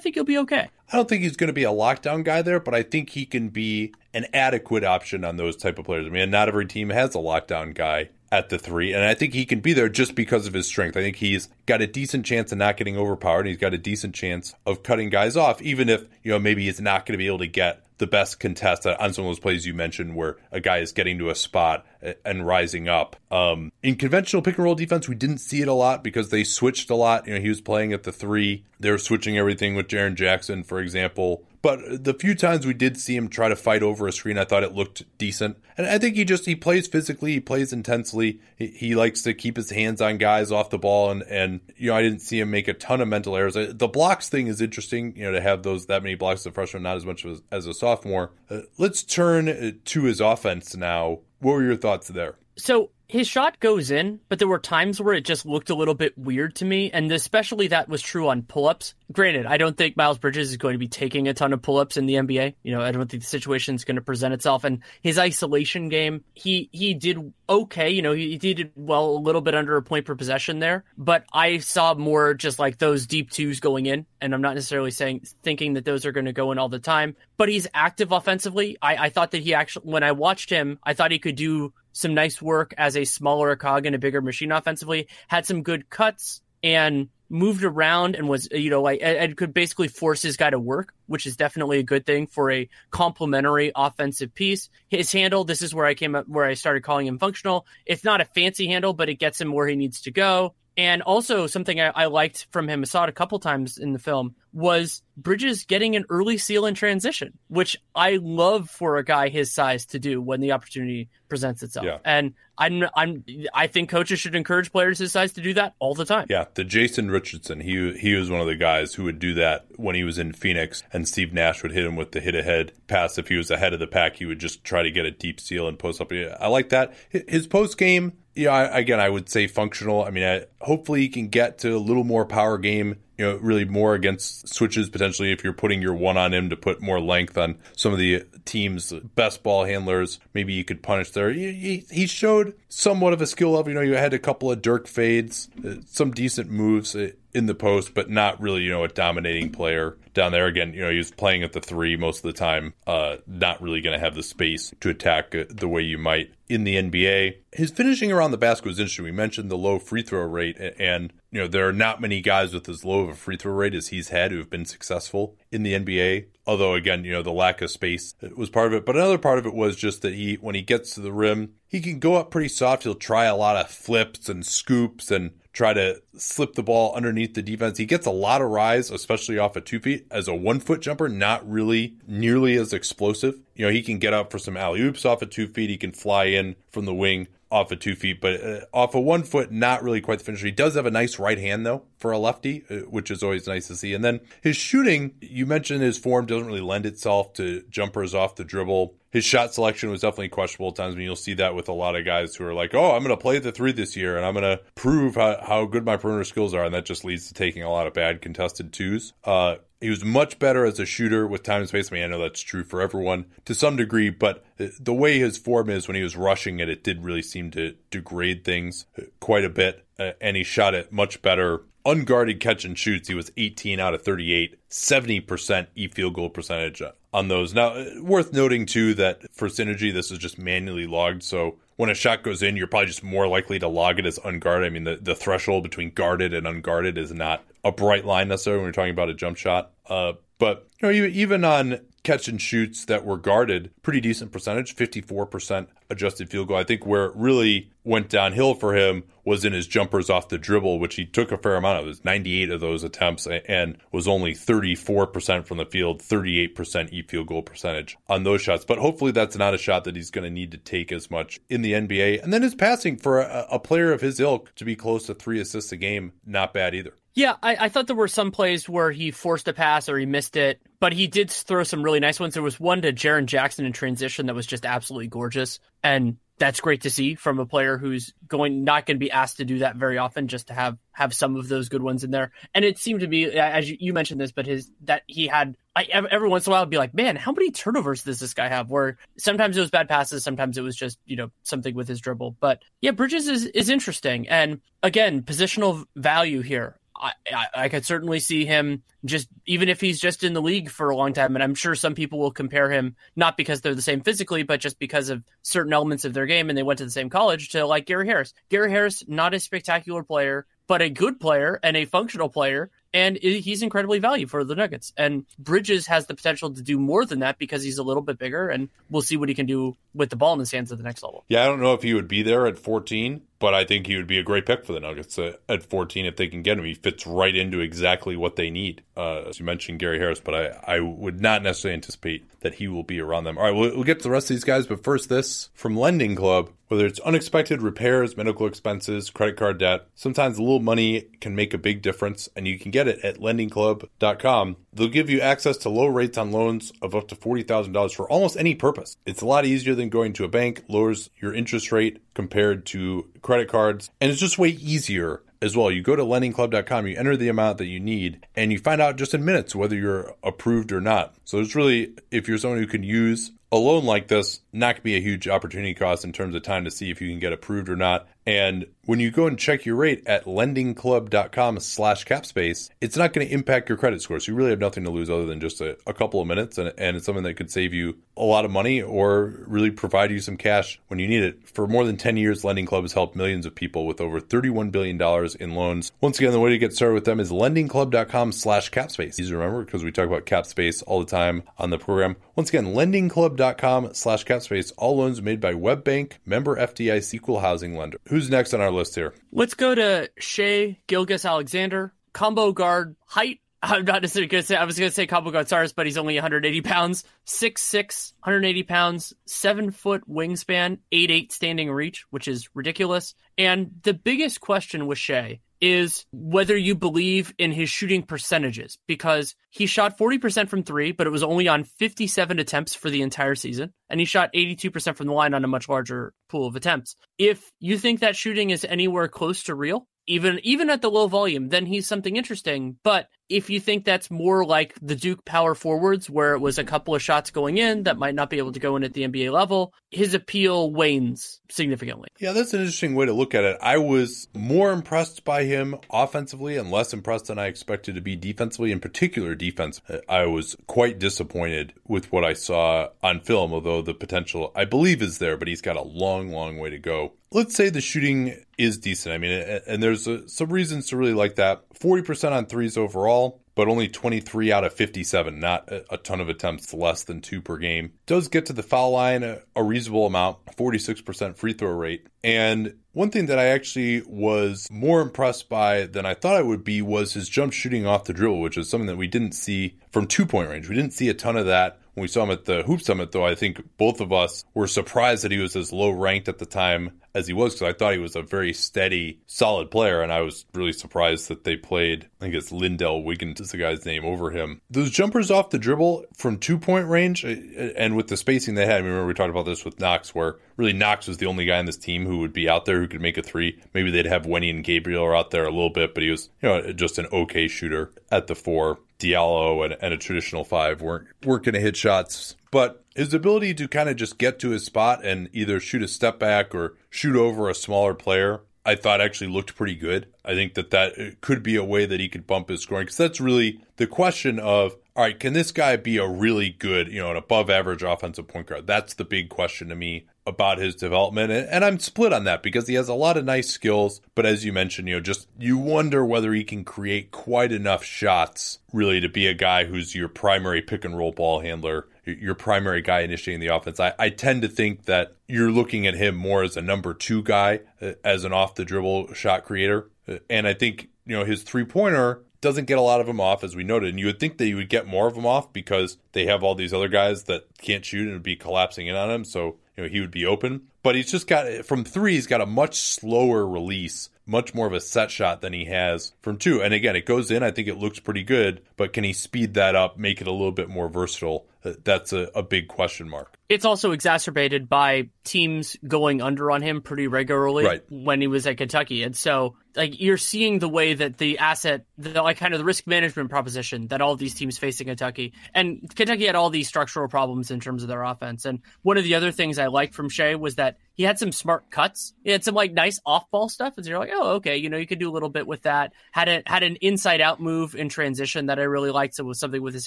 think 0.00 0.14
he'll 0.14 0.24
be 0.24 0.38
okay. 0.38 0.68
I 0.92 0.96
don't 0.96 1.08
think 1.08 1.22
he's 1.22 1.36
going 1.36 1.48
to 1.48 1.54
be 1.54 1.64
a 1.64 1.70
lockdown 1.70 2.24
guy 2.24 2.42
there, 2.42 2.60
but 2.60 2.74
I 2.74 2.82
think 2.82 3.10
he 3.10 3.24
can 3.24 3.48
be 3.48 3.94
an 4.12 4.26
adequate 4.32 4.84
option 4.84 5.24
on 5.24 5.36
those 5.36 5.56
type 5.56 5.78
of 5.78 5.84
players. 5.86 6.06
I 6.06 6.10
mean, 6.10 6.30
not 6.30 6.48
every 6.48 6.66
team 6.66 6.90
has 6.90 7.14
a 7.14 7.18
lockdown 7.18 7.74
guy 7.74 8.10
at 8.30 8.50
the 8.50 8.58
three, 8.58 8.92
and 8.92 9.02
I 9.04 9.14
think 9.14 9.32
he 9.32 9.46
can 9.46 9.60
be 9.60 9.72
there 9.72 9.88
just 9.88 10.14
because 10.14 10.46
of 10.46 10.52
his 10.52 10.66
strength. 10.66 10.96
I 10.96 11.02
think 11.02 11.16
he's 11.16 11.48
got 11.66 11.80
a 11.80 11.86
decent 11.86 12.26
chance 12.26 12.52
of 12.52 12.58
not 12.58 12.76
getting 12.76 12.96
overpowered. 12.96 13.40
and 13.40 13.48
He's 13.48 13.56
got 13.58 13.74
a 13.74 13.78
decent 13.78 14.14
chance 14.14 14.54
of 14.66 14.82
cutting 14.82 15.08
guys 15.08 15.36
off, 15.36 15.62
even 15.62 15.88
if 15.88 16.04
you 16.22 16.32
know 16.32 16.38
maybe 16.38 16.64
he's 16.64 16.80
not 16.80 17.06
going 17.06 17.14
to 17.14 17.18
be 17.18 17.26
able 17.26 17.38
to 17.38 17.46
get 17.46 17.84
the 17.98 18.06
best 18.06 18.40
contest 18.40 18.86
on 18.86 19.12
some 19.12 19.24
of 19.24 19.28
those 19.28 19.40
plays 19.40 19.66
you 19.66 19.74
mentioned 19.74 20.14
where 20.14 20.36
a 20.50 20.60
guy 20.60 20.78
is 20.78 20.92
getting 20.92 21.18
to 21.18 21.30
a 21.30 21.34
spot 21.34 21.84
and 22.24 22.46
rising 22.46 22.88
up. 22.88 23.16
Um, 23.30 23.72
in 23.82 23.96
conventional 23.96 24.42
pick 24.42 24.56
and 24.56 24.64
roll 24.64 24.74
defense, 24.74 25.08
we 25.08 25.14
didn't 25.14 25.38
see 25.38 25.60
it 25.60 25.68
a 25.68 25.72
lot 25.72 26.02
because 26.02 26.30
they 26.30 26.44
switched 26.44 26.90
a 26.90 26.94
lot. 26.94 27.26
You 27.26 27.34
know, 27.34 27.40
he 27.40 27.48
was 27.48 27.60
playing 27.60 27.92
at 27.92 28.04
the 28.04 28.12
three. 28.12 28.64
They 28.80 28.90
were 28.90 28.98
switching 28.98 29.36
everything 29.36 29.74
with 29.74 29.88
Jaren 29.88 30.14
Jackson, 30.14 30.62
for 30.62 30.80
example. 30.80 31.44
But 31.60 32.04
the 32.04 32.14
few 32.14 32.34
times 32.34 32.66
we 32.66 32.74
did 32.74 32.98
see 32.98 33.16
him 33.16 33.28
try 33.28 33.48
to 33.48 33.56
fight 33.56 33.82
over 33.82 34.06
a 34.06 34.12
screen, 34.12 34.38
I 34.38 34.44
thought 34.44 34.62
it 34.62 34.74
looked 34.74 35.04
decent. 35.18 35.56
And 35.76 35.86
I 35.86 35.98
think 35.98 36.16
he 36.16 36.24
just 36.24 36.46
he 36.46 36.54
plays 36.54 36.86
physically, 36.86 37.32
he 37.32 37.40
plays 37.40 37.72
intensely. 37.72 38.40
He, 38.56 38.68
he 38.68 38.94
likes 38.94 39.22
to 39.22 39.34
keep 39.34 39.56
his 39.56 39.70
hands 39.70 40.00
on 40.00 40.18
guys 40.18 40.52
off 40.52 40.70
the 40.70 40.78
ball, 40.78 41.10
and 41.10 41.22
and 41.22 41.60
you 41.76 41.90
know 41.90 41.96
I 41.96 42.02
didn't 42.02 42.20
see 42.20 42.40
him 42.40 42.50
make 42.50 42.68
a 42.68 42.74
ton 42.74 43.00
of 43.00 43.08
mental 43.08 43.36
errors. 43.36 43.54
The 43.54 43.88
blocks 43.88 44.28
thing 44.28 44.46
is 44.46 44.60
interesting, 44.60 45.16
you 45.16 45.24
know, 45.24 45.32
to 45.32 45.40
have 45.40 45.62
those 45.62 45.86
that 45.86 46.02
many 46.02 46.14
blocks 46.14 46.42
as 46.42 46.46
a 46.46 46.52
freshman, 46.52 46.82
not 46.84 46.96
as 46.96 47.04
much 47.04 47.24
as, 47.24 47.42
as 47.50 47.66
a 47.66 47.74
sophomore. 47.74 48.32
Uh, 48.48 48.60
let's 48.78 49.02
turn 49.02 49.80
to 49.84 50.02
his 50.04 50.20
offense 50.20 50.76
now. 50.76 51.20
What 51.40 51.52
were 51.52 51.64
your 51.64 51.76
thoughts 51.76 52.08
there? 52.08 52.36
So 52.56 52.90
his 53.08 53.26
shot 53.26 53.58
goes 53.58 53.90
in, 53.90 54.20
but 54.28 54.38
there 54.38 54.46
were 54.46 54.58
times 54.58 55.00
where 55.00 55.14
it 55.14 55.24
just 55.24 55.46
looked 55.46 55.70
a 55.70 55.74
little 55.74 55.94
bit 55.94 56.16
weird 56.18 56.54
to 56.56 56.66
me, 56.66 56.90
and 56.90 57.10
especially 57.10 57.68
that 57.68 57.88
was 57.88 58.02
true 58.02 58.28
on 58.28 58.42
pull-ups. 58.42 58.94
Granted, 59.10 59.46
I 59.46 59.56
don't 59.56 59.78
think 59.78 59.96
Miles 59.96 60.18
Bridges 60.18 60.50
is 60.50 60.58
going 60.58 60.74
to 60.74 60.78
be 60.78 60.88
taking 60.88 61.26
a 61.26 61.32
ton 61.32 61.54
of 61.54 61.62
pull-ups 61.62 61.96
in 61.96 62.04
the 62.04 62.14
NBA. 62.14 62.54
You 62.62 62.72
know, 62.72 62.82
I 62.82 62.92
don't 62.92 63.10
think 63.10 63.22
the 63.22 63.28
situation 63.28 63.74
is 63.76 63.86
going 63.86 63.96
to 63.96 64.02
present 64.02 64.34
itself. 64.34 64.64
And 64.64 64.80
his 65.00 65.18
isolation 65.18 65.88
game, 65.88 66.22
he 66.34 66.68
he 66.70 66.92
did 66.92 67.32
okay. 67.48 67.88
You 67.88 68.02
know, 68.02 68.12
he, 68.12 68.32
he 68.32 68.52
did 68.52 68.72
well 68.76 69.06
a 69.06 69.18
little 69.18 69.40
bit 69.40 69.54
under 69.54 69.78
a 69.78 69.82
point 69.82 70.04
per 70.04 70.14
possession 70.14 70.58
there, 70.58 70.84
but 70.98 71.24
I 71.32 71.58
saw 71.58 71.94
more 71.94 72.34
just 72.34 72.58
like 72.58 72.76
those 72.76 73.06
deep 73.06 73.30
twos 73.30 73.60
going 73.60 73.86
in, 73.86 74.04
and 74.20 74.34
I'm 74.34 74.42
not 74.42 74.54
necessarily 74.54 74.90
saying 74.90 75.22
thinking 75.42 75.74
that 75.74 75.86
those 75.86 76.04
are 76.04 76.12
going 76.12 76.26
to 76.26 76.34
go 76.34 76.52
in 76.52 76.58
all 76.58 76.68
the 76.68 76.78
time. 76.78 77.16
But 77.38 77.48
he's 77.48 77.66
active 77.72 78.12
offensively. 78.12 78.76
I, 78.82 78.96
I 78.96 79.08
thought 79.08 79.30
that 79.30 79.42
he 79.42 79.54
actually, 79.54 79.90
when 79.90 80.02
I 80.02 80.12
watched 80.12 80.50
him, 80.50 80.78
I 80.82 80.92
thought 80.92 81.10
he 81.10 81.18
could 81.18 81.36
do 81.36 81.72
some 81.92 82.14
nice 82.14 82.40
work 82.40 82.74
as 82.78 82.96
a 82.96 83.04
smaller 83.04 83.56
cog 83.56 83.86
in 83.86 83.94
a 83.94 83.98
bigger 83.98 84.20
machine 84.20 84.52
offensively. 84.52 85.08
Had 85.26 85.46
some 85.46 85.62
good 85.62 85.88
cuts 85.90 86.40
and 86.62 87.08
moved 87.30 87.62
around 87.62 88.16
and 88.16 88.28
was 88.28 88.48
you 88.52 88.70
know 88.70 88.80
like 88.80 89.00
and 89.02 89.36
could 89.36 89.52
basically 89.52 89.88
force 89.88 90.22
his 90.22 90.36
guy 90.36 90.50
to 90.50 90.58
work, 90.58 90.94
which 91.06 91.26
is 91.26 91.36
definitely 91.36 91.78
a 91.78 91.82
good 91.82 92.06
thing 92.06 92.26
for 92.26 92.50
a 92.50 92.68
complementary 92.90 93.72
offensive 93.74 94.34
piece. 94.34 94.70
His 94.88 95.12
handle, 95.12 95.44
this 95.44 95.62
is 95.62 95.74
where 95.74 95.86
I 95.86 95.94
came 95.94 96.14
up 96.14 96.28
where 96.28 96.46
I 96.46 96.54
started 96.54 96.82
calling 96.82 97.06
him 97.06 97.18
functional. 97.18 97.66
It's 97.86 98.04
not 98.04 98.20
a 98.20 98.24
fancy 98.24 98.66
handle, 98.66 98.94
but 98.94 99.08
it 99.08 99.16
gets 99.16 99.40
him 99.40 99.52
where 99.52 99.68
he 99.68 99.76
needs 99.76 100.02
to 100.02 100.10
go. 100.10 100.54
And 100.78 101.02
also 101.02 101.48
something 101.48 101.80
I, 101.80 101.88
I 101.88 102.06
liked 102.06 102.46
from 102.52 102.68
him, 102.68 102.82
I 102.82 102.84
saw 102.84 103.02
it 103.02 103.08
a 103.08 103.12
couple 103.12 103.40
times 103.40 103.78
in 103.78 103.92
the 103.92 103.98
film, 103.98 104.36
was 104.52 105.02
Bridges 105.16 105.64
getting 105.64 105.96
an 105.96 106.04
early 106.08 106.38
seal 106.38 106.66
in 106.66 106.74
transition, 106.74 107.36
which 107.48 107.76
I 107.96 108.20
love 108.22 108.70
for 108.70 108.96
a 108.96 109.04
guy 109.04 109.28
his 109.28 109.52
size 109.52 109.86
to 109.86 109.98
do 109.98 110.22
when 110.22 110.40
the 110.40 110.52
opportunity 110.52 111.08
presents 111.28 111.64
itself. 111.64 111.84
Yeah. 111.84 111.98
And 112.04 112.34
I'm 112.56 112.84
I'm 112.94 113.24
I 113.54 113.66
think 113.66 113.88
coaches 113.88 114.20
should 114.20 114.34
encourage 114.34 114.72
players 114.72 114.98
his 114.98 115.12
size 115.12 115.32
to 115.34 115.40
do 115.40 115.54
that 115.54 115.74
all 115.78 115.94
the 115.94 116.04
time. 116.04 116.26
Yeah, 116.28 116.46
the 116.54 116.64
Jason 116.64 117.10
Richardson, 117.10 117.60
he 117.60 117.92
he 117.98 118.14
was 118.14 118.30
one 118.30 118.40
of 118.40 118.46
the 118.46 118.56
guys 118.56 118.94
who 118.94 119.04
would 119.04 119.18
do 119.18 119.34
that 119.34 119.66
when 119.76 119.94
he 119.94 120.04
was 120.04 120.18
in 120.18 120.32
Phoenix, 120.32 120.82
and 120.92 121.08
Steve 121.08 121.32
Nash 121.32 121.62
would 121.62 121.72
hit 121.72 121.84
him 121.84 121.96
with 121.96 122.12
the 122.12 122.20
hit 122.20 122.34
ahead 122.34 122.72
pass. 122.86 123.18
If 123.18 123.28
he 123.28 123.36
was 123.36 123.50
ahead 123.50 123.72
of 123.72 123.80
the 123.80 123.86
pack, 123.86 124.16
he 124.16 124.26
would 124.26 124.40
just 124.40 124.64
try 124.64 124.82
to 124.82 124.90
get 124.90 125.06
a 125.06 125.10
deep 125.10 125.40
seal 125.40 125.68
and 125.68 125.78
post 125.78 126.00
up. 126.00 126.12
I 126.12 126.48
like 126.48 126.70
that. 126.70 126.94
His 127.10 127.46
post 127.46 127.78
game, 127.78 128.14
yeah, 128.38 128.52
I, 128.52 128.78
again, 128.78 129.00
I 129.00 129.08
would 129.08 129.28
say 129.28 129.48
functional. 129.48 130.04
I 130.04 130.10
mean, 130.10 130.24
I, 130.24 130.44
hopefully 130.60 131.00
he 131.00 131.08
can 131.08 131.28
get 131.28 131.58
to 131.58 131.76
a 131.76 131.78
little 131.78 132.04
more 132.04 132.24
power 132.24 132.56
game 132.56 132.96
you 133.18 133.24
know, 133.24 133.36
really 133.36 133.64
more 133.64 133.94
against 133.94 134.48
switches 134.48 134.88
potentially 134.88 135.32
if 135.32 135.42
you're 135.42 135.52
putting 135.52 135.82
your 135.82 135.94
one 135.94 136.16
on 136.16 136.32
him 136.32 136.50
to 136.50 136.56
put 136.56 136.80
more 136.80 137.00
length 137.00 137.36
on 137.36 137.58
some 137.76 137.92
of 137.92 137.98
the 137.98 138.24
team's 138.44 138.92
best 139.16 139.42
ball 139.42 139.64
handlers. 139.64 140.20
Maybe 140.34 140.52
you 140.52 140.64
could 140.64 140.84
punish 140.84 141.10
there. 141.10 141.32
He, 141.32 141.52
he, 141.52 141.84
he 141.90 142.06
showed 142.06 142.54
somewhat 142.68 143.12
of 143.12 143.20
a 143.20 143.26
skill 143.26 143.50
level. 143.50 143.72
You 143.72 143.74
know, 143.74 143.80
you 143.80 143.96
had 143.96 144.14
a 144.14 144.20
couple 144.20 144.52
of 144.52 144.62
Dirk 144.62 144.86
fades, 144.86 145.48
uh, 145.66 145.74
some 145.86 146.12
decent 146.12 146.48
moves 146.48 146.94
uh, 146.94 147.10
in 147.34 147.46
the 147.46 147.56
post, 147.56 147.92
but 147.92 148.08
not 148.08 148.40
really, 148.40 148.62
you 148.62 148.70
know, 148.70 148.84
a 148.84 148.88
dominating 148.88 149.50
player 149.50 149.98
down 150.14 150.30
there. 150.30 150.46
Again, 150.46 150.72
you 150.72 150.82
know, 150.82 150.90
he 150.90 150.98
was 150.98 151.10
playing 151.10 151.42
at 151.42 151.52
the 151.52 151.60
three 151.60 151.96
most 151.96 152.18
of 152.18 152.22
the 152.22 152.38
time, 152.38 152.72
uh, 152.86 153.16
not 153.26 153.60
really 153.60 153.80
going 153.80 153.98
to 153.98 154.04
have 154.04 154.14
the 154.14 154.22
space 154.22 154.72
to 154.80 154.90
attack 154.90 155.34
uh, 155.34 155.44
the 155.50 155.68
way 155.68 155.82
you 155.82 155.98
might 155.98 156.30
in 156.48 156.64
the 156.64 156.76
NBA. 156.76 157.36
His 157.52 157.70
finishing 157.70 158.10
around 158.10 158.30
the 158.30 158.38
basket 158.38 158.66
was 158.66 158.78
interesting. 158.78 159.04
We 159.04 159.12
mentioned 159.12 159.50
the 159.50 159.58
low 159.58 159.78
free 159.78 160.02
throw 160.02 160.22
rate, 160.22 160.58
and 160.78 161.12
you 161.30 161.40
know 161.40 161.46
there 161.46 161.68
are 161.68 161.72
not 161.72 162.00
many 162.00 162.20
guys 162.20 162.54
with 162.54 162.68
as 162.68 162.84
low 162.84 163.00
of 163.00 163.10
a 163.10 163.14
free 163.14 163.36
throw 163.36 163.52
rate 163.52 163.74
as 163.74 163.88
he's 163.88 164.08
had 164.08 164.30
who 164.30 164.38
have 164.38 164.50
been 164.50 164.64
successful 164.64 165.36
in 165.52 165.62
the 165.62 165.74
NBA. 165.74 166.26
Although 166.46 166.74
again, 166.74 167.04
you 167.04 167.12
know 167.12 167.22
the 167.22 167.30
lack 167.30 167.60
of 167.60 167.70
space 167.70 168.14
was 168.36 168.50
part 168.50 168.68
of 168.68 168.72
it, 168.72 168.86
but 168.86 168.96
another 168.96 169.18
part 169.18 169.38
of 169.38 169.46
it 169.46 169.54
was 169.54 169.76
just 169.76 170.02
that 170.02 170.14
he, 170.14 170.36
when 170.36 170.54
he 170.54 170.62
gets 170.62 170.94
to 170.94 171.00
the 171.00 171.12
rim, 171.12 171.54
he 171.66 171.80
can 171.80 171.98
go 171.98 172.14
up 172.14 172.30
pretty 172.30 172.48
soft. 172.48 172.84
He'll 172.84 172.94
try 172.94 173.24
a 173.24 173.36
lot 173.36 173.56
of 173.56 173.70
flips 173.70 174.28
and 174.28 174.44
scoops 174.44 175.10
and 175.10 175.32
try 175.52 175.74
to 175.74 176.00
slip 176.16 176.54
the 176.54 176.62
ball 176.62 176.94
underneath 176.94 177.34
the 177.34 177.42
defense. 177.42 177.76
He 177.78 177.84
gets 177.84 178.06
a 178.06 178.12
lot 178.12 178.40
of 178.40 178.48
rise, 178.48 178.90
especially 178.90 179.38
off 179.38 179.56
of 179.56 179.64
two 179.64 179.80
feet. 179.80 180.06
As 180.10 180.28
a 180.28 180.34
one 180.34 180.60
foot 180.60 180.80
jumper, 180.80 181.08
not 181.08 181.48
really 181.50 181.96
nearly 182.06 182.56
as 182.56 182.72
explosive. 182.72 183.38
You 183.54 183.66
know, 183.66 183.72
he 183.72 183.82
can 183.82 183.98
get 183.98 184.14
up 184.14 184.30
for 184.30 184.38
some 184.38 184.56
alley 184.56 184.80
oops 184.80 185.04
off 185.04 185.20
of 185.20 185.30
two 185.30 185.48
feet. 185.48 185.68
He 185.68 185.76
can 185.76 185.92
fly 185.92 186.26
in 186.26 186.56
from 186.70 186.84
the 186.84 186.94
wing 186.94 187.26
off 187.50 187.72
of 187.72 187.80
two 187.80 187.94
feet, 187.94 188.20
but 188.20 188.42
uh, 188.42 188.60
off 188.72 188.94
of 188.94 189.04
one 189.04 189.22
foot, 189.22 189.50
not 189.50 189.82
really 189.82 190.00
quite 190.00 190.18
the 190.18 190.24
finisher. 190.24 190.46
He 190.46 190.52
does 190.52 190.74
have 190.74 190.86
a 190.86 190.90
nice 190.90 191.18
right 191.18 191.38
hand 191.38 191.64
though 191.64 191.82
for 191.98 192.12
a 192.12 192.18
lefty, 192.18 192.64
uh, 192.70 192.76
which 192.90 193.10
is 193.10 193.22
always 193.22 193.46
nice 193.46 193.68
to 193.68 193.76
see. 193.76 193.94
And 193.94 194.04
then 194.04 194.20
his 194.42 194.56
shooting, 194.56 195.14
you 195.20 195.46
mentioned 195.46 195.82
his 195.82 195.98
form 195.98 196.26
doesn't 196.26 196.46
really 196.46 196.60
lend 196.60 196.86
itself 196.86 197.32
to 197.34 197.62
jumpers 197.70 198.14
off 198.14 198.36
the 198.36 198.44
dribble. 198.44 198.94
His 199.10 199.24
shot 199.24 199.54
selection 199.54 199.90
was 199.90 200.02
definitely 200.02 200.28
questionable 200.28 200.68
at 200.68 200.76
times. 200.76 200.94
I 200.94 200.98
mean, 200.98 201.06
you'll 201.06 201.16
see 201.16 201.34
that 201.34 201.54
with 201.54 201.70
a 201.70 201.72
lot 201.72 201.96
of 201.96 202.04
guys 202.04 202.36
who 202.36 202.44
are 202.44 202.52
like, 202.52 202.74
"Oh, 202.74 202.92
I'm 202.92 203.02
going 203.02 203.16
to 203.16 203.20
play 203.20 203.38
the 203.38 203.52
three 203.52 203.72
this 203.72 203.96
year, 203.96 204.18
and 204.18 204.26
I'm 204.26 204.34
going 204.34 204.58
to 204.58 204.62
prove 204.74 205.14
how, 205.14 205.42
how 205.42 205.64
good 205.64 205.86
my 205.86 205.96
perimeter 205.96 206.24
skills 206.24 206.52
are," 206.52 206.64
and 206.64 206.74
that 206.74 206.84
just 206.84 207.06
leads 207.06 207.28
to 207.28 207.34
taking 207.34 207.62
a 207.62 207.70
lot 207.70 207.86
of 207.86 207.94
bad 207.94 208.20
contested 208.20 208.74
twos. 208.74 209.14
Uh, 209.24 209.56
he 209.80 209.90
was 209.90 210.04
much 210.04 210.38
better 210.38 210.64
as 210.64 210.80
a 210.80 210.86
shooter 210.86 211.26
with 211.26 211.42
time 211.42 211.60
and 211.60 211.68
space. 211.68 211.92
I 211.92 211.94
mean, 211.94 212.04
I 212.04 212.08
know 212.08 212.18
that's 212.18 212.40
true 212.40 212.64
for 212.64 212.80
everyone 212.80 213.26
to 213.44 213.54
some 213.54 213.76
degree, 213.76 214.10
but 214.10 214.44
the 214.58 214.94
way 214.94 215.18
his 215.18 215.38
form 215.38 215.70
is 215.70 215.86
when 215.86 215.94
he 215.94 216.02
was 216.02 216.16
rushing 216.16 216.58
it, 216.58 216.68
it 216.68 216.82
did 216.82 217.04
really 217.04 217.22
seem 217.22 217.50
to 217.52 217.76
degrade 217.90 218.44
things 218.44 218.86
quite 219.20 219.44
a 219.44 219.50
bit. 219.50 219.84
Uh, 219.98 220.12
and 220.20 220.36
he 220.36 220.44
shot 220.44 220.74
it 220.74 220.92
much 220.92 221.22
better. 221.22 221.62
Unguarded 221.84 222.40
catch 222.40 222.64
and 222.64 222.78
shoots, 222.78 223.08
he 223.08 223.14
was 223.14 223.32
18 223.36 223.80
out 223.80 223.94
of 223.94 224.02
38, 224.02 224.58
70% 224.68 225.66
e 225.74 225.88
field 225.88 226.14
goal 226.14 226.28
percentage 226.28 226.82
on 227.12 227.28
those. 227.28 227.54
Now, 227.54 227.68
uh, 227.68 227.86
worth 228.02 228.32
noting 228.32 228.66
too 228.66 228.94
that 228.94 229.22
for 229.32 229.48
Synergy, 229.48 229.92
this 229.92 230.10
is 230.10 230.18
just 230.18 230.38
manually 230.38 230.86
logged. 230.86 231.22
So 231.22 231.56
when 231.76 231.88
a 231.88 231.94
shot 231.94 232.22
goes 232.22 232.42
in, 232.42 232.56
you're 232.56 232.66
probably 232.66 232.88
just 232.88 233.02
more 233.02 233.26
likely 233.26 233.58
to 233.60 233.68
log 233.68 233.98
it 233.98 234.06
as 234.06 234.18
unguarded. 234.24 234.66
I 234.66 234.70
mean, 234.70 234.84
the, 234.84 234.96
the 234.96 235.14
threshold 235.14 235.62
between 235.62 235.90
guarded 235.90 236.34
and 236.34 236.46
unguarded 236.46 236.98
is 236.98 237.12
not 237.12 237.44
a 237.68 237.72
bright 237.72 238.04
line 238.04 238.28
necessarily 238.28 238.60
when 238.60 238.66
you're 238.66 238.72
talking 238.72 238.92
about 238.92 239.08
a 239.08 239.14
jump 239.14 239.36
shot. 239.36 239.72
Uh, 239.88 240.14
but 240.38 240.68
you 240.80 240.88
know, 240.88 241.08
even 241.08 241.44
on 241.44 241.80
catch 242.04 242.28
and 242.28 242.40
shoots 242.40 242.84
that 242.86 243.04
were 243.04 243.18
guarded, 243.18 243.70
pretty 243.82 244.00
decent 244.00 244.32
percentage, 244.32 244.74
54% 244.74 245.66
adjusted 245.90 246.30
field 246.30 246.48
goal. 246.48 246.56
I 246.56 246.64
think 246.64 246.86
where 246.86 247.06
it 247.06 247.16
really 247.16 247.70
went 247.84 248.08
downhill 248.08 248.54
for 248.54 248.74
him 248.74 249.04
was 249.24 249.44
in 249.44 249.52
his 249.52 249.66
jumpers 249.66 250.08
off 250.08 250.28
the 250.28 250.38
dribble, 250.38 250.78
which 250.78 250.94
he 250.94 251.04
took 251.04 251.32
a 251.32 251.38
fair 251.38 251.56
amount 251.56 251.80
of. 251.80 251.84
It 251.84 251.88
was 251.88 252.04
98 252.04 252.50
of 252.50 252.60
those 252.60 252.84
attempts 252.84 253.26
and 253.26 253.76
was 253.92 254.08
only 254.08 254.32
34% 254.32 255.46
from 255.46 255.58
the 255.58 255.66
field, 255.66 256.00
38% 256.00 256.92
e 256.92 257.02
field 257.02 257.26
goal 257.26 257.42
percentage 257.42 257.98
on 258.08 258.22
those 258.24 258.40
shots. 258.40 258.64
But 258.64 258.78
hopefully 258.78 259.12
that's 259.12 259.36
not 259.36 259.54
a 259.54 259.58
shot 259.58 259.84
that 259.84 259.96
he's 259.96 260.10
going 260.10 260.24
to 260.24 260.30
need 260.30 260.52
to 260.52 260.58
take 260.58 260.92
as 260.92 261.10
much 261.10 261.40
in 261.50 261.62
the 261.62 261.72
NBA. 261.72 262.22
And 262.22 262.32
then 262.32 262.42
his 262.42 262.54
passing 262.54 262.96
for 262.96 263.20
a, 263.20 263.46
a 263.50 263.58
player 263.58 263.92
of 263.92 264.00
his 264.00 264.20
ilk 264.20 264.54
to 264.54 264.64
be 264.64 264.76
close 264.76 265.06
to 265.06 265.14
three 265.14 265.40
assists 265.40 265.72
a 265.72 265.76
game, 265.76 266.12
not 266.24 266.54
bad 266.54 266.74
either. 266.74 266.94
Yeah, 267.18 267.34
I, 267.42 267.56
I, 267.56 267.68
thought 267.68 267.88
there 267.88 267.96
were 267.96 268.06
some 268.06 268.30
plays 268.30 268.68
where 268.68 268.92
he 268.92 269.10
forced 269.10 269.48
a 269.48 269.52
pass 269.52 269.88
or 269.88 269.98
he 269.98 270.06
missed 270.06 270.36
it, 270.36 270.62
but 270.78 270.92
he 270.92 271.08
did 271.08 271.32
throw 271.32 271.64
some 271.64 271.82
really 271.82 271.98
nice 271.98 272.20
ones. 272.20 272.34
There 272.34 272.44
was 272.44 272.60
one 272.60 272.82
to 272.82 272.92
Jaren 272.92 273.26
Jackson 273.26 273.66
in 273.66 273.72
transition 273.72 274.26
that 274.26 274.36
was 274.36 274.46
just 274.46 274.64
absolutely 274.64 275.08
gorgeous. 275.08 275.58
And 275.82 276.18
that's 276.38 276.60
great 276.60 276.82
to 276.82 276.90
see 276.90 277.16
from 277.16 277.40
a 277.40 277.44
player 277.44 277.76
who's 277.76 278.14
going 278.28 278.62
not 278.62 278.86
going 278.86 278.94
to 278.98 279.04
be 279.04 279.10
asked 279.10 279.38
to 279.38 279.44
do 279.44 279.58
that 279.58 279.74
very 279.74 279.98
often 279.98 280.28
just 280.28 280.46
to 280.46 280.54
have 280.54 280.78
have 280.92 281.12
some 281.12 281.34
of 281.34 281.48
those 281.48 281.68
good 281.68 281.82
ones 281.82 282.04
in 282.04 282.12
there 282.12 282.30
and 282.54 282.64
it 282.64 282.78
seemed 282.78 283.00
to 283.00 283.08
be 283.08 283.24
as 283.24 283.68
you, 283.68 283.92
mentioned 283.92 284.20
this 284.20 284.30
but 284.30 284.46
his 284.46 284.70
that 284.82 285.02
he 285.08 285.26
had 285.26 285.56
I, 285.74 285.84
every 285.92 286.28
once 286.28 286.46
in 286.46 286.52
a 286.52 286.54
while 286.54 286.62
I'd 286.62 286.70
be 286.70 286.78
like 286.78 286.94
man 286.94 287.16
how 287.16 287.32
many 287.32 287.50
turnovers 287.50 288.04
does 288.04 288.20
this 288.20 288.34
guy 288.34 288.46
have 288.46 288.70
where 288.70 288.98
sometimes 289.16 289.56
it 289.56 289.60
was 289.60 289.70
bad 289.70 289.88
passes 289.88 290.22
sometimes 290.22 290.58
it 290.58 290.62
was 290.62 290.76
just 290.76 290.98
you 291.06 291.16
know 291.16 291.30
something 291.42 291.74
with 291.74 291.88
his 291.88 292.00
dribble 292.00 292.36
but 292.38 292.62
yeah 292.80 292.92
Bridges 292.92 293.26
is 293.26 293.46
is 293.46 293.68
interesting 293.68 294.28
and 294.28 294.60
again 294.82 295.22
positional 295.22 295.84
value 295.96 296.40
here 296.40 296.78
I, 297.00 297.46
I, 297.54 297.68
could 297.68 297.84
certainly 297.84 298.18
see 298.18 298.44
him 298.44 298.82
just 299.04 299.28
even 299.46 299.68
if 299.68 299.80
he's 299.80 300.00
just 300.00 300.24
in 300.24 300.32
the 300.32 300.42
league 300.42 300.70
for 300.70 300.90
a 300.90 300.96
long 300.96 301.12
time, 301.12 301.36
and 301.36 301.42
I'm 301.42 301.54
sure 301.54 301.74
some 301.74 301.94
people 301.94 302.18
will 302.18 302.30
compare 302.30 302.70
him 302.70 302.96
not 303.14 303.36
because 303.36 303.60
they're 303.60 303.74
the 303.74 303.82
same 303.82 304.00
physically, 304.00 304.42
but 304.42 304.60
just 304.60 304.78
because 304.78 305.08
of 305.08 305.22
certain 305.42 305.72
elements 305.72 306.04
of 306.04 306.14
their 306.14 306.26
game 306.26 306.48
and 306.48 306.58
they 306.58 306.62
went 306.62 306.78
to 306.78 306.84
the 306.84 306.90
same 306.90 307.10
college 307.10 307.50
to 307.50 307.64
like 307.66 307.86
Gary 307.86 308.06
Harris. 308.06 308.34
Gary 308.48 308.70
Harris, 308.70 309.04
not 309.06 309.34
a 309.34 309.40
spectacular 309.40 310.02
player, 310.02 310.46
but 310.66 310.82
a 310.82 310.90
good 310.90 311.20
player 311.20 311.58
and 311.62 311.76
a 311.76 311.84
functional 311.84 312.28
player 312.28 312.70
and 312.98 313.16
he's 313.16 313.62
incredibly 313.62 314.00
valued 314.00 314.28
for 314.28 314.42
the 314.42 314.56
Nuggets. 314.56 314.92
And 314.96 315.24
Bridges 315.38 315.86
has 315.86 316.06
the 316.06 316.14
potential 316.14 316.52
to 316.52 316.62
do 316.62 316.80
more 316.80 317.06
than 317.06 317.20
that 317.20 317.38
because 317.38 317.62
he's 317.62 317.78
a 317.78 317.84
little 317.84 318.02
bit 318.02 318.18
bigger, 318.18 318.48
and 318.48 318.68
we'll 318.90 319.02
see 319.02 319.16
what 319.16 319.28
he 319.28 319.36
can 319.36 319.46
do 319.46 319.76
with 319.94 320.10
the 320.10 320.16
ball 320.16 320.32
in 320.32 320.40
his 320.40 320.50
hands 320.50 320.72
at 320.72 320.78
the 320.78 320.84
next 320.84 321.04
level. 321.04 321.24
Yeah, 321.28 321.42
I 321.42 321.46
don't 321.46 321.60
know 321.60 321.74
if 321.74 321.82
he 321.82 321.94
would 321.94 322.08
be 322.08 322.22
there 322.22 322.48
at 322.48 322.58
14, 322.58 323.20
but 323.38 323.54
I 323.54 323.64
think 323.64 323.86
he 323.86 323.96
would 323.96 324.08
be 324.08 324.18
a 324.18 324.22
great 324.24 324.46
pick 324.46 324.64
for 324.64 324.72
the 324.72 324.80
Nuggets 324.80 325.18
at 325.18 325.62
14 325.62 326.06
if 326.06 326.16
they 326.16 326.26
can 326.26 326.42
get 326.42 326.58
him. 326.58 326.64
He 326.64 326.74
fits 326.74 327.06
right 327.06 327.34
into 327.34 327.60
exactly 327.60 328.16
what 328.16 328.36
they 328.36 328.50
need. 328.50 328.82
Uh, 328.96 329.22
as 329.28 329.38
you 329.38 329.44
mentioned, 329.44 329.78
Gary 329.78 329.98
Harris, 329.98 330.20
but 330.20 330.34
I, 330.34 330.76
I 330.76 330.80
would 330.80 331.20
not 331.20 331.42
necessarily 331.42 331.74
anticipate 331.74 332.26
that 332.40 332.54
he 332.54 332.66
will 332.66 332.82
be 332.82 333.00
around 333.00 333.24
them. 333.24 333.38
All 333.38 333.44
right, 333.44 333.54
we'll, 333.54 333.74
we'll 333.74 333.84
get 333.84 333.98
to 333.98 334.04
the 334.04 334.10
rest 334.10 334.30
of 334.30 334.36
these 334.36 334.44
guys, 334.44 334.66
but 334.66 334.82
first, 334.82 335.08
this 335.08 335.50
from 335.54 335.76
Lending 335.76 336.16
Club. 336.16 336.50
Whether 336.68 336.84
it's 336.84 337.00
unexpected 337.00 337.62
repairs, 337.62 338.14
medical 338.14 338.46
expenses, 338.46 339.08
credit 339.08 339.38
card 339.38 339.56
debt, 339.56 339.86
sometimes 339.94 340.36
a 340.36 340.42
little 340.42 340.60
money 340.60 341.06
can 341.18 341.34
make 341.34 341.54
a 341.54 341.58
big 341.58 341.80
difference, 341.80 342.28
and 342.36 342.46
you 342.46 342.58
can 342.58 342.70
get 342.70 342.86
it 342.88 343.04
at 343.04 343.18
lendingclub.com. 343.18 344.56
They'll 344.72 344.88
give 344.88 345.10
you 345.10 345.20
access 345.20 345.56
to 345.58 345.68
low 345.68 345.86
rates 345.86 346.18
on 346.18 346.32
loans 346.32 346.72
of 346.82 346.94
up 346.94 347.08
to 347.08 347.16
$40,000 347.16 347.94
for 347.94 348.10
almost 348.10 348.36
any 348.36 348.54
purpose. 348.54 348.96
It's 349.06 349.22
a 349.22 349.26
lot 349.26 349.44
easier 349.44 349.74
than 349.74 349.88
going 349.88 350.12
to 350.14 350.24
a 350.24 350.28
bank, 350.28 350.64
lowers 350.68 351.10
your 351.20 351.34
interest 351.34 351.72
rate 351.72 352.02
compared 352.14 352.66
to 352.66 353.08
credit 353.22 353.48
cards, 353.48 353.90
and 354.00 354.10
it's 354.10 354.20
just 354.20 354.38
way 354.38 354.50
easier 354.50 355.22
as 355.40 355.56
well. 355.56 355.70
You 355.70 355.82
go 355.82 355.96
to 355.96 356.02
lendingclub.com, 356.02 356.86
you 356.86 356.96
enter 356.96 357.16
the 357.16 357.28
amount 357.28 357.58
that 357.58 357.66
you 357.66 357.80
need, 357.80 358.26
and 358.34 358.52
you 358.52 358.58
find 358.58 358.80
out 358.80 358.96
just 358.96 359.14
in 359.14 359.24
minutes 359.24 359.54
whether 359.54 359.76
you're 359.76 360.14
approved 360.22 360.72
or 360.72 360.80
not. 360.80 361.14
So 361.24 361.38
it's 361.38 361.54
really, 361.54 361.94
if 362.10 362.28
you're 362.28 362.38
someone 362.38 362.58
who 362.58 362.66
can 362.66 362.82
use 362.82 363.30
a 363.50 363.56
loan 363.56 363.84
like 363.84 364.08
this 364.08 364.40
not 364.52 364.66
going 364.66 364.76
to 364.76 364.82
be 364.82 364.96
a 364.96 365.00
huge 365.00 365.26
opportunity 365.26 365.74
cost 365.74 366.04
in 366.04 366.12
terms 366.12 366.34
of 366.34 366.42
time 366.42 366.64
to 366.64 366.70
see 366.70 366.90
if 366.90 367.00
you 367.00 367.08
can 367.08 367.18
get 367.18 367.32
approved 367.32 367.68
or 367.68 367.76
not. 367.76 368.06
And 368.28 368.66
when 368.84 369.00
you 369.00 369.10
go 369.10 369.26
and 369.26 369.38
check 369.38 369.64
your 369.64 369.76
rate 369.76 370.02
at 370.06 370.26
lendingclub.com 370.26 371.60
slash 371.60 372.04
capspace, 372.04 372.68
it's 372.78 372.96
not 372.96 373.14
going 373.14 373.26
to 373.26 373.32
impact 373.32 373.70
your 373.70 373.78
credit 373.78 374.02
score. 374.02 374.20
So 374.20 374.32
you 374.32 374.36
really 374.36 374.50
have 374.50 374.58
nothing 374.58 374.84
to 374.84 374.90
lose 374.90 375.08
other 375.08 375.24
than 375.24 375.40
just 375.40 375.62
a, 375.62 375.78
a, 375.86 375.94
couple 375.94 376.20
of 376.20 376.26
minutes. 376.26 376.58
And, 376.58 376.74
and 376.76 376.96
it's 376.96 377.06
something 377.06 377.24
that 377.24 377.34
could 377.34 377.50
save 377.50 377.72
you 377.72 377.96
a 378.18 378.22
lot 378.22 378.44
of 378.44 378.50
money 378.50 378.82
or 378.82 379.44
really 379.46 379.70
provide 379.70 380.10
you 380.10 380.20
some 380.20 380.36
cash 380.36 380.78
when 380.88 380.98
you 380.98 381.08
need 381.08 381.22
it. 381.22 381.48
For 381.48 381.66
more 381.66 381.86
than 381.86 381.96
10 381.96 382.18
years, 382.18 382.44
Lending 382.44 382.66
Club 382.66 382.84
has 382.84 382.92
helped 382.92 383.16
millions 383.16 383.46
of 383.46 383.54
people 383.54 383.86
with 383.86 383.98
over 383.98 384.20
$31 384.20 384.70
billion 384.72 385.00
in 385.40 385.54
loans. 385.54 385.92
Once 386.02 386.18
again, 386.18 386.32
the 386.32 386.40
way 386.40 386.50
to 386.50 386.58
get 386.58 386.74
started 386.74 386.94
with 386.94 387.06
them 387.06 387.20
is 387.20 387.30
lendingclub.com 387.30 388.32
slash 388.32 388.70
capspace. 388.70 389.18
Easy 389.18 389.30
to 389.30 389.38
remember 389.38 389.64
because 389.64 389.84
we 389.84 389.90
talk 389.90 390.06
about 390.06 390.26
capspace 390.26 390.82
all 390.86 391.00
the 391.00 391.06
time 391.06 391.44
on 391.56 391.70
the 391.70 391.78
program. 391.78 392.16
Once 392.36 392.50
again, 392.50 392.74
lendingclub.com 392.74 393.94
slash 393.94 394.26
capspace. 394.26 394.70
All 394.76 394.98
loans 394.98 395.22
made 395.22 395.40
by 395.40 395.54
WebBank, 395.54 396.12
member 396.26 396.56
FDIC 396.56 397.14
equal 397.14 397.40
housing 397.40 397.76
lender. 397.76 397.98
Who's 398.18 398.30
next 398.30 398.52
on 398.52 398.60
our 398.60 398.72
list 398.72 398.96
here? 398.96 399.14
Let's 399.30 399.54
go 399.54 399.76
to 399.76 400.10
Shai 400.18 400.76
Gilgeous-Alexander, 400.88 401.92
combo 402.12 402.50
guard, 402.50 402.96
height. 403.06 403.38
I'm 403.62 403.84
not 403.84 404.02
necessarily 404.02 404.26
going 404.26 404.42
to 404.42 404.46
say, 404.48 404.56
I 404.56 404.64
was 404.64 404.76
going 404.76 404.90
to 404.90 404.94
say 404.94 405.06
combo 405.06 405.30
guard 405.30 405.46
stars, 405.46 405.72
but 405.72 405.86
he's 405.86 405.96
only 405.96 406.14
180 406.14 406.60
pounds, 406.62 407.04
6'6, 407.28 408.14
180 408.24 408.62
pounds, 408.64 409.14
7 409.26 409.70
foot 409.70 410.02
wingspan, 410.10 410.78
8'8 410.92 411.30
standing 411.30 411.70
reach, 411.70 412.06
which 412.10 412.26
is 412.26 412.48
ridiculous. 412.54 413.14
And 413.38 413.70
the 413.84 413.94
biggest 413.94 414.40
question 414.40 414.88
with 414.88 414.98
Shai 414.98 415.38
is 415.60 416.04
whether 416.12 416.56
you 416.56 416.74
believe 416.74 417.32
in 417.38 417.52
his 417.52 417.70
shooting 417.70 418.02
percentages 418.02 418.78
because 418.88 419.36
he 419.50 419.66
shot 419.66 419.96
40% 419.96 420.48
from 420.48 420.64
three, 420.64 420.90
but 420.90 421.06
it 421.06 421.10
was 421.10 421.22
only 421.22 421.46
on 421.46 421.62
57 421.62 422.40
attempts 422.40 422.74
for 422.74 422.90
the 422.90 423.02
entire 423.02 423.36
season. 423.36 423.72
And 423.88 424.00
he 424.00 424.06
shot 424.06 424.32
82% 424.34 424.96
from 424.96 425.06
the 425.06 425.12
line 425.12 425.34
on 425.34 425.44
a 425.44 425.48
much 425.48 425.68
larger 425.68 426.14
pool 426.28 426.46
of 426.46 426.56
attempts. 426.56 426.94
If 427.18 427.50
you 427.60 427.78
think 427.78 428.00
that 428.00 428.16
shooting 428.16 428.50
is 428.50 428.64
anywhere 428.64 429.08
close 429.08 429.44
to 429.44 429.54
real, 429.54 429.86
even 430.08 430.40
even 430.42 430.70
at 430.70 430.82
the 430.82 430.90
low 430.90 431.06
volume, 431.06 431.50
then 431.50 431.66
he's 431.66 431.86
something 431.86 432.16
interesting. 432.16 432.76
But 432.82 433.08
if 433.28 433.50
you 433.50 433.60
think 433.60 433.84
that's 433.84 434.10
more 434.10 434.44
like 434.44 434.74
the 434.80 434.96
Duke 434.96 435.24
power 435.24 435.54
forwards, 435.54 436.08
where 436.08 436.32
it 436.34 436.40
was 436.40 436.58
a 436.58 436.64
couple 436.64 436.94
of 436.94 437.02
shots 437.02 437.30
going 437.30 437.58
in 437.58 437.82
that 437.82 437.98
might 437.98 438.14
not 438.14 438.30
be 438.30 438.38
able 438.38 438.52
to 438.52 438.60
go 438.60 438.76
in 438.76 438.84
at 438.84 438.94
the 438.94 439.06
NBA 439.06 439.30
level, 439.30 439.74
his 439.90 440.14
appeal 440.14 440.72
wanes 440.72 441.40
significantly. 441.50 442.08
Yeah, 442.18 442.32
that's 442.32 442.54
an 442.54 442.60
interesting 442.60 442.94
way 442.94 443.04
to 443.06 443.12
look 443.12 443.34
at 443.34 443.44
it. 443.44 443.58
I 443.60 443.76
was 443.76 444.28
more 444.34 444.72
impressed 444.72 445.24
by 445.24 445.44
him 445.44 445.76
offensively 445.90 446.56
and 446.56 446.70
less 446.70 446.94
impressed 446.94 447.26
than 447.26 447.38
I 447.38 447.46
expected 447.46 447.94
to 447.94 448.00
be 448.00 448.16
defensively, 448.16 448.72
in 448.72 448.80
particular 448.80 449.34
defense. 449.34 449.82
I 450.08 450.24
was 450.24 450.56
quite 450.66 450.98
disappointed 450.98 451.74
with 451.86 452.10
what 452.10 452.24
I 452.24 452.32
saw 452.32 452.88
on 453.02 453.20
film, 453.20 453.52
although 453.52 453.82
the 453.82 453.94
potential 453.94 454.52
I 454.56 454.64
believe 454.64 455.02
is 455.02 455.18
there, 455.18 455.36
but 455.36 455.48
he's 455.48 455.60
got 455.60 455.76
a 455.76 455.82
long, 455.82 456.30
long 456.30 456.56
way 456.56 456.70
to 456.70 456.78
go 456.78 457.12
let's 457.32 457.54
say 457.54 457.70
the 457.70 457.80
shooting 457.80 458.34
is 458.56 458.78
decent. 458.78 459.14
I 459.14 459.18
mean, 459.18 459.32
and 459.66 459.82
there's 459.82 460.06
a, 460.06 460.28
some 460.28 460.52
reasons 460.52 460.88
to 460.88 460.96
really 460.96 461.14
like 461.14 461.36
that. 461.36 461.62
40% 461.74 462.32
on 462.32 462.46
threes 462.46 462.76
overall, 462.76 463.42
but 463.54 463.68
only 463.68 463.88
23 463.88 464.52
out 464.52 464.64
of 464.64 464.72
57, 464.72 465.38
not 465.38 465.70
a, 465.70 465.94
a, 465.94 465.96
ton 465.98 466.20
of 466.20 466.28
attempts, 466.28 466.72
less 466.72 467.04
than 467.04 467.20
two 467.20 467.40
per 467.40 467.56
game. 467.58 467.92
Does 468.06 468.28
get 468.28 468.46
to 468.46 468.52
the 468.52 468.62
foul 468.62 468.92
line 468.92 469.22
a, 469.22 469.42
a 469.54 469.62
reasonable 469.62 470.06
amount, 470.06 470.38
46% 470.56 471.36
free 471.36 471.52
throw 471.52 471.70
rate. 471.70 472.06
And 472.24 472.74
one 472.92 473.10
thing 473.10 473.26
that 473.26 473.38
I 473.38 473.46
actually 473.46 474.02
was 474.02 474.68
more 474.70 475.00
impressed 475.00 475.48
by 475.48 475.86
than 475.86 476.06
I 476.06 476.14
thought 476.14 476.36
I 476.36 476.42
would 476.42 476.64
be 476.64 476.82
was 476.82 477.14
his 477.14 477.28
jump 477.28 477.52
shooting 477.52 477.86
off 477.86 478.04
the 478.04 478.12
dribble, 478.12 478.40
which 478.40 478.58
is 478.58 478.68
something 478.68 478.86
that 478.86 478.96
we 478.96 479.06
didn't 479.06 479.32
see 479.32 479.78
from 479.90 480.06
two 480.06 480.26
point 480.26 480.50
range. 480.50 480.68
We 480.68 480.74
didn't 480.74 480.94
see 480.94 481.08
a 481.08 481.14
ton 481.14 481.36
of 481.36 481.46
that 481.46 481.80
when 481.98 482.02
we 482.02 482.08
saw 482.08 482.22
him 482.22 482.30
at 482.30 482.44
the 482.44 482.62
Hoop 482.62 482.80
Summit, 482.80 483.10
though, 483.10 483.26
I 483.26 483.34
think 483.34 483.60
both 483.76 484.00
of 484.00 484.12
us 484.12 484.44
were 484.54 484.68
surprised 484.68 485.24
that 485.24 485.32
he 485.32 485.38
was 485.38 485.56
as 485.56 485.72
low 485.72 485.90
ranked 485.90 486.28
at 486.28 486.38
the 486.38 486.46
time 486.46 487.00
as 487.12 487.26
he 487.26 487.32
was 487.32 487.54
because 487.54 487.74
I 487.74 487.76
thought 487.76 487.94
he 487.94 487.98
was 487.98 488.14
a 488.14 488.22
very 488.22 488.52
steady, 488.52 489.20
solid 489.26 489.72
player, 489.72 490.00
and 490.00 490.12
I 490.12 490.20
was 490.20 490.46
really 490.54 490.72
surprised 490.72 491.26
that 491.28 491.42
they 491.42 491.56
played. 491.56 492.04
I 492.04 492.24
think 492.24 492.34
it's 492.36 492.52
Lindell 492.52 493.02
Wigginton 493.02 493.40
is 493.40 493.50
the 493.50 493.56
guy's 493.56 493.84
name 493.84 494.04
over 494.04 494.30
him. 494.30 494.60
Those 494.70 494.90
jumpers 494.90 495.32
off 495.32 495.50
the 495.50 495.58
dribble 495.58 496.04
from 496.14 496.38
two 496.38 496.56
point 496.56 496.86
range, 496.86 497.24
uh, 497.24 497.28
and 497.28 497.96
with 497.96 498.06
the 498.06 498.16
spacing 498.16 498.54
they 498.54 498.66
had. 498.66 498.76
I 498.76 498.78
remember 498.78 499.06
we 499.06 499.14
talked 499.14 499.30
about 499.30 499.46
this 499.46 499.64
with 499.64 499.80
Knox, 499.80 500.14
where 500.14 500.36
really 500.56 500.72
Knox 500.72 501.08
was 501.08 501.16
the 501.16 501.26
only 501.26 501.46
guy 501.46 501.58
on 501.58 501.66
this 501.66 501.76
team 501.76 502.06
who 502.06 502.18
would 502.18 502.32
be 502.32 502.48
out 502.48 502.64
there 502.64 502.78
who 502.78 502.86
could 502.86 503.00
make 503.00 503.18
a 503.18 503.22
three. 503.22 503.60
Maybe 503.74 503.90
they'd 503.90 504.06
have 504.06 504.22
Wenyen 504.22 504.62
Gabriel 504.62 505.12
out 505.12 505.32
there 505.32 505.44
a 505.44 505.50
little 505.50 505.70
bit, 505.70 505.94
but 505.94 506.04
he 506.04 506.10
was 506.10 506.30
you 506.40 506.48
know 506.48 506.72
just 506.72 506.98
an 506.98 507.06
okay 507.12 507.48
shooter 507.48 507.92
at 508.12 508.28
the 508.28 508.36
four. 508.36 508.78
Diallo 508.98 509.64
and, 509.64 509.76
and 509.80 509.94
a 509.94 509.96
traditional 509.96 510.44
five 510.44 510.80
weren't 510.80 511.06
weren't 511.24 511.44
going 511.44 511.54
to 511.54 511.60
hit 511.60 511.76
shots, 511.76 512.36
but 512.50 512.84
his 512.94 513.14
ability 513.14 513.54
to 513.54 513.68
kind 513.68 513.88
of 513.88 513.96
just 513.96 514.18
get 514.18 514.38
to 514.40 514.50
his 514.50 514.64
spot 514.64 515.04
and 515.04 515.28
either 515.32 515.60
shoot 515.60 515.82
a 515.82 515.88
step 515.88 516.18
back 516.18 516.54
or 516.54 516.76
shoot 516.90 517.16
over 517.16 517.48
a 517.48 517.54
smaller 517.54 517.94
player 517.94 518.40
I 518.68 518.74
thought 518.74 519.00
actually 519.00 519.30
looked 519.30 519.56
pretty 519.56 519.76
good. 519.76 520.12
I 520.26 520.34
think 520.34 520.52
that 520.52 520.70
that 520.72 520.98
uh, 520.98 521.10
could 521.22 521.42
be 521.42 521.56
a 521.56 521.64
way 521.64 521.86
that 521.86 522.00
he 522.00 522.08
could 522.10 522.26
bump 522.26 522.50
his 522.50 522.60
scoring 522.60 522.84
because 522.84 522.98
that's 522.98 523.18
really 523.18 523.62
the 523.78 523.86
question 523.86 524.38
of 524.38 524.76
all 524.94 525.04
right, 525.04 525.18
can 525.18 525.32
this 525.32 525.52
guy 525.52 525.76
be 525.76 525.96
a 525.96 526.06
really 526.06 526.50
good, 526.50 526.88
you 526.88 527.00
know, 527.00 527.10
an 527.10 527.16
above 527.16 527.48
average 527.48 527.82
offensive 527.82 528.28
point 528.28 528.48
guard? 528.48 528.66
That's 528.66 528.92
the 528.92 529.04
big 529.04 529.30
question 529.30 529.68
to 529.68 529.74
me 529.74 530.06
about 530.28 530.58
his 530.58 530.74
development. 530.74 531.32
And 531.32 531.64
I'm 531.64 531.78
split 531.78 532.12
on 532.12 532.24
that 532.24 532.42
because 532.42 532.68
he 532.68 532.74
has 532.74 532.88
a 532.88 532.94
lot 532.94 533.16
of 533.16 533.24
nice 533.24 533.48
skills. 533.48 534.00
But 534.14 534.26
as 534.26 534.44
you 534.44 534.52
mentioned, 534.52 534.88
you 534.88 534.94
know, 534.94 535.00
just 535.00 535.28
you 535.38 535.58
wonder 535.58 536.04
whether 536.04 536.32
he 536.32 536.44
can 536.44 536.64
create 536.64 537.10
quite 537.10 537.50
enough 537.50 537.82
shots 537.82 538.58
really 538.72 539.00
to 539.00 539.08
be 539.08 539.26
a 539.26 539.34
guy 539.34 539.64
who's 539.64 539.94
your 539.94 540.08
primary 540.08 540.62
pick 540.62 540.84
and 540.84 540.96
roll 540.96 541.12
ball 541.12 541.40
handler, 541.40 541.88
your 542.04 542.34
primary 542.34 542.82
guy 542.82 543.00
initiating 543.00 543.40
the 543.40 543.54
offense. 543.54 543.80
I, 543.80 543.94
I 543.98 544.10
tend 544.10 544.42
to 544.42 544.48
think 544.48 544.84
that 544.84 545.14
you're 545.26 545.50
looking 545.50 545.86
at 545.86 545.94
him 545.94 546.14
more 546.14 546.42
as 546.42 546.56
a 546.56 546.62
number 546.62 546.94
two 546.94 547.22
guy, 547.22 547.60
uh, 547.80 547.92
as 548.04 548.24
an 548.24 548.32
off 548.32 548.54
the 548.54 548.64
dribble 548.64 549.14
shot 549.14 549.44
creator. 549.44 549.90
Uh, 550.06 550.18
and 550.28 550.46
I 550.46 550.54
think, 550.54 550.88
you 551.06 551.16
know, 551.16 551.24
his 551.24 551.42
three 551.42 551.64
pointer 551.64 552.22
doesn't 552.40 552.66
get 552.66 552.78
a 552.78 552.82
lot 552.82 553.00
of 553.00 553.06
them 553.06 553.20
off, 553.20 553.42
as 553.42 553.56
we 553.56 553.64
noted. 553.64 553.90
And 553.90 553.98
you 553.98 554.06
would 554.06 554.20
think 554.20 554.38
that 554.38 554.46
you 554.46 554.56
would 554.56 554.68
get 554.68 554.86
more 554.86 555.08
of 555.08 555.14
them 555.14 555.26
off 555.26 555.52
because 555.52 555.98
they 556.12 556.26
have 556.26 556.42
all 556.42 556.54
these 556.54 556.72
other 556.72 556.88
guys 556.88 557.24
that 557.24 557.46
can't 557.58 557.84
shoot 557.84 558.04
and 558.04 558.12
would 558.12 558.22
be 558.22 558.36
collapsing 558.36 558.86
in 558.86 558.94
on 558.94 559.10
him. 559.10 559.24
So, 559.24 559.56
you 559.78 559.84
know, 559.84 559.88
he 559.88 560.00
would 560.00 560.10
be 560.10 560.26
open. 560.26 560.62
But 560.82 560.96
he's 560.96 561.10
just 561.10 561.28
got, 561.28 561.64
from 561.64 561.84
three, 561.84 562.14
he's 562.14 562.26
got 562.26 562.40
a 562.40 562.46
much 562.46 562.74
slower 562.76 563.46
release, 563.46 564.10
much 564.26 564.52
more 564.52 564.66
of 564.66 564.72
a 564.72 564.80
set 564.80 565.12
shot 565.12 565.40
than 565.40 565.52
he 565.52 565.66
has 565.66 566.12
from 566.20 566.36
two. 566.36 566.60
And 566.60 566.74
again, 566.74 566.96
it 566.96 567.06
goes 567.06 567.30
in. 567.30 567.44
I 567.44 567.52
think 567.52 567.68
it 567.68 567.78
looks 567.78 568.00
pretty 568.00 568.24
good. 568.24 568.62
But 568.76 568.92
can 568.92 569.04
he 569.04 569.12
speed 569.12 569.54
that 569.54 569.76
up, 569.76 569.96
make 569.96 570.20
it 570.20 570.26
a 570.26 570.32
little 570.32 570.50
bit 570.50 570.68
more 570.68 570.88
versatile? 570.88 571.46
That's 571.62 572.12
a, 572.12 572.28
a 572.34 572.42
big 572.42 572.66
question 572.66 573.08
mark. 573.08 573.37
It's 573.48 573.64
also 573.64 573.92
exacerbated 573.92 574.68
by 574.68 575.08
teams 575.24 575.76
going 575.86 576.20
under 576.20 576.50
on 576.50 576.62
him 576.62 576.82
pretty 576.82 577.06
regularly 577.06 577.64
right. 577.64 577.82
when 577.88 578.20
he 578.20 578.26
was 578.26 578.46
at 578.46 578.58
Kentucky. 578.58 579.02
And 579.02 579.16
so 579.16 579.56
like 579.78 580.00
you're 580.00 580.18
seeing 580.18 580.58
the 580.58 580.68
way 580.68 580.92
that 580.94 581.18
the 581.18 581.38
asset, 581.38 581.86
the 581.96 582.20
like 582.20 582.36
kind 582.36 582.52
of 582.52 582.58
the 582.58 582.64
risk 582.64 582.86
management 582.86 583.30
proposition 583.30 583.86
that 583.88 584.02
all 584.02 584.16
these 584.16 584.34
teams 584.34 584.58
face 584.58 584.80
in 584.80 584.88
Kentucky, 584.88 585.32
and 585.54 585.88
Kentucky 585.94 586.26
had 586.26 586.34
all 586.34 586.50
these 586.50 586.68
structural 586.68 587.08
problems 587.08 587.50
in 587.50 587.60
terms 587.60 587.82
of 587.82 587.88
their 587.88 588.02
offense. 588.02 588.44
And 588.44 588.60
one 588.82 588.98
of 588.98 589.04
the 589.04 589.14
other 589.14 589.30
things 589.30 589.58
I 589.58 589.68
liked 589.68 589.94
from 589.94 590.08
Shai 590.08 590.34
was 590.34 590.56
that 590.56 590.78
he 590.94 591.04
had 591.04 591.18
some 591.18 591.32
smart 591.32 591.70
cuts. 591.70 592.12
He 592.24 592.32
had 592.32 592.44
some 592.44 592.54
like 592.54 592.72
nice 592.72 593.00
off 593.06 593.30
ball 593.30 593.48
stuff, 593.48 593.74
and 593.76 593.86
so 593.86 593.90
you're 593.90 594.00
like, 594.00 594.10
oh, 594.12 594.34
okay, 594.36 594.56
you 594.56 594.68
know, 594.68 594.76
you 594.76 594.86
could 594.86 594.98
do 594.98 595.08
a 595.08 595.14
little 595.14 595.30
bit 595.30 595.46
with 595.46 595.62
that. 595.62 595.92
Had 596.10 596.28
a 596.28 596.42
had 596.44 596.64
an 596.64 596.76
inside 596.76 597.20
out 597.20 597.40
move 597.40 597.74
in 597.74 597.88
transition 597.88 598.46
that 598.46 598.58
I 598.58 598.64
really 598.64 598.90
liked. 598.90 599.14
So 599.14 599.24
it 599.24 599.28
was 599.28 599.40
something 599.40 599.62
with 599.62 599.74
his 599.74 599.86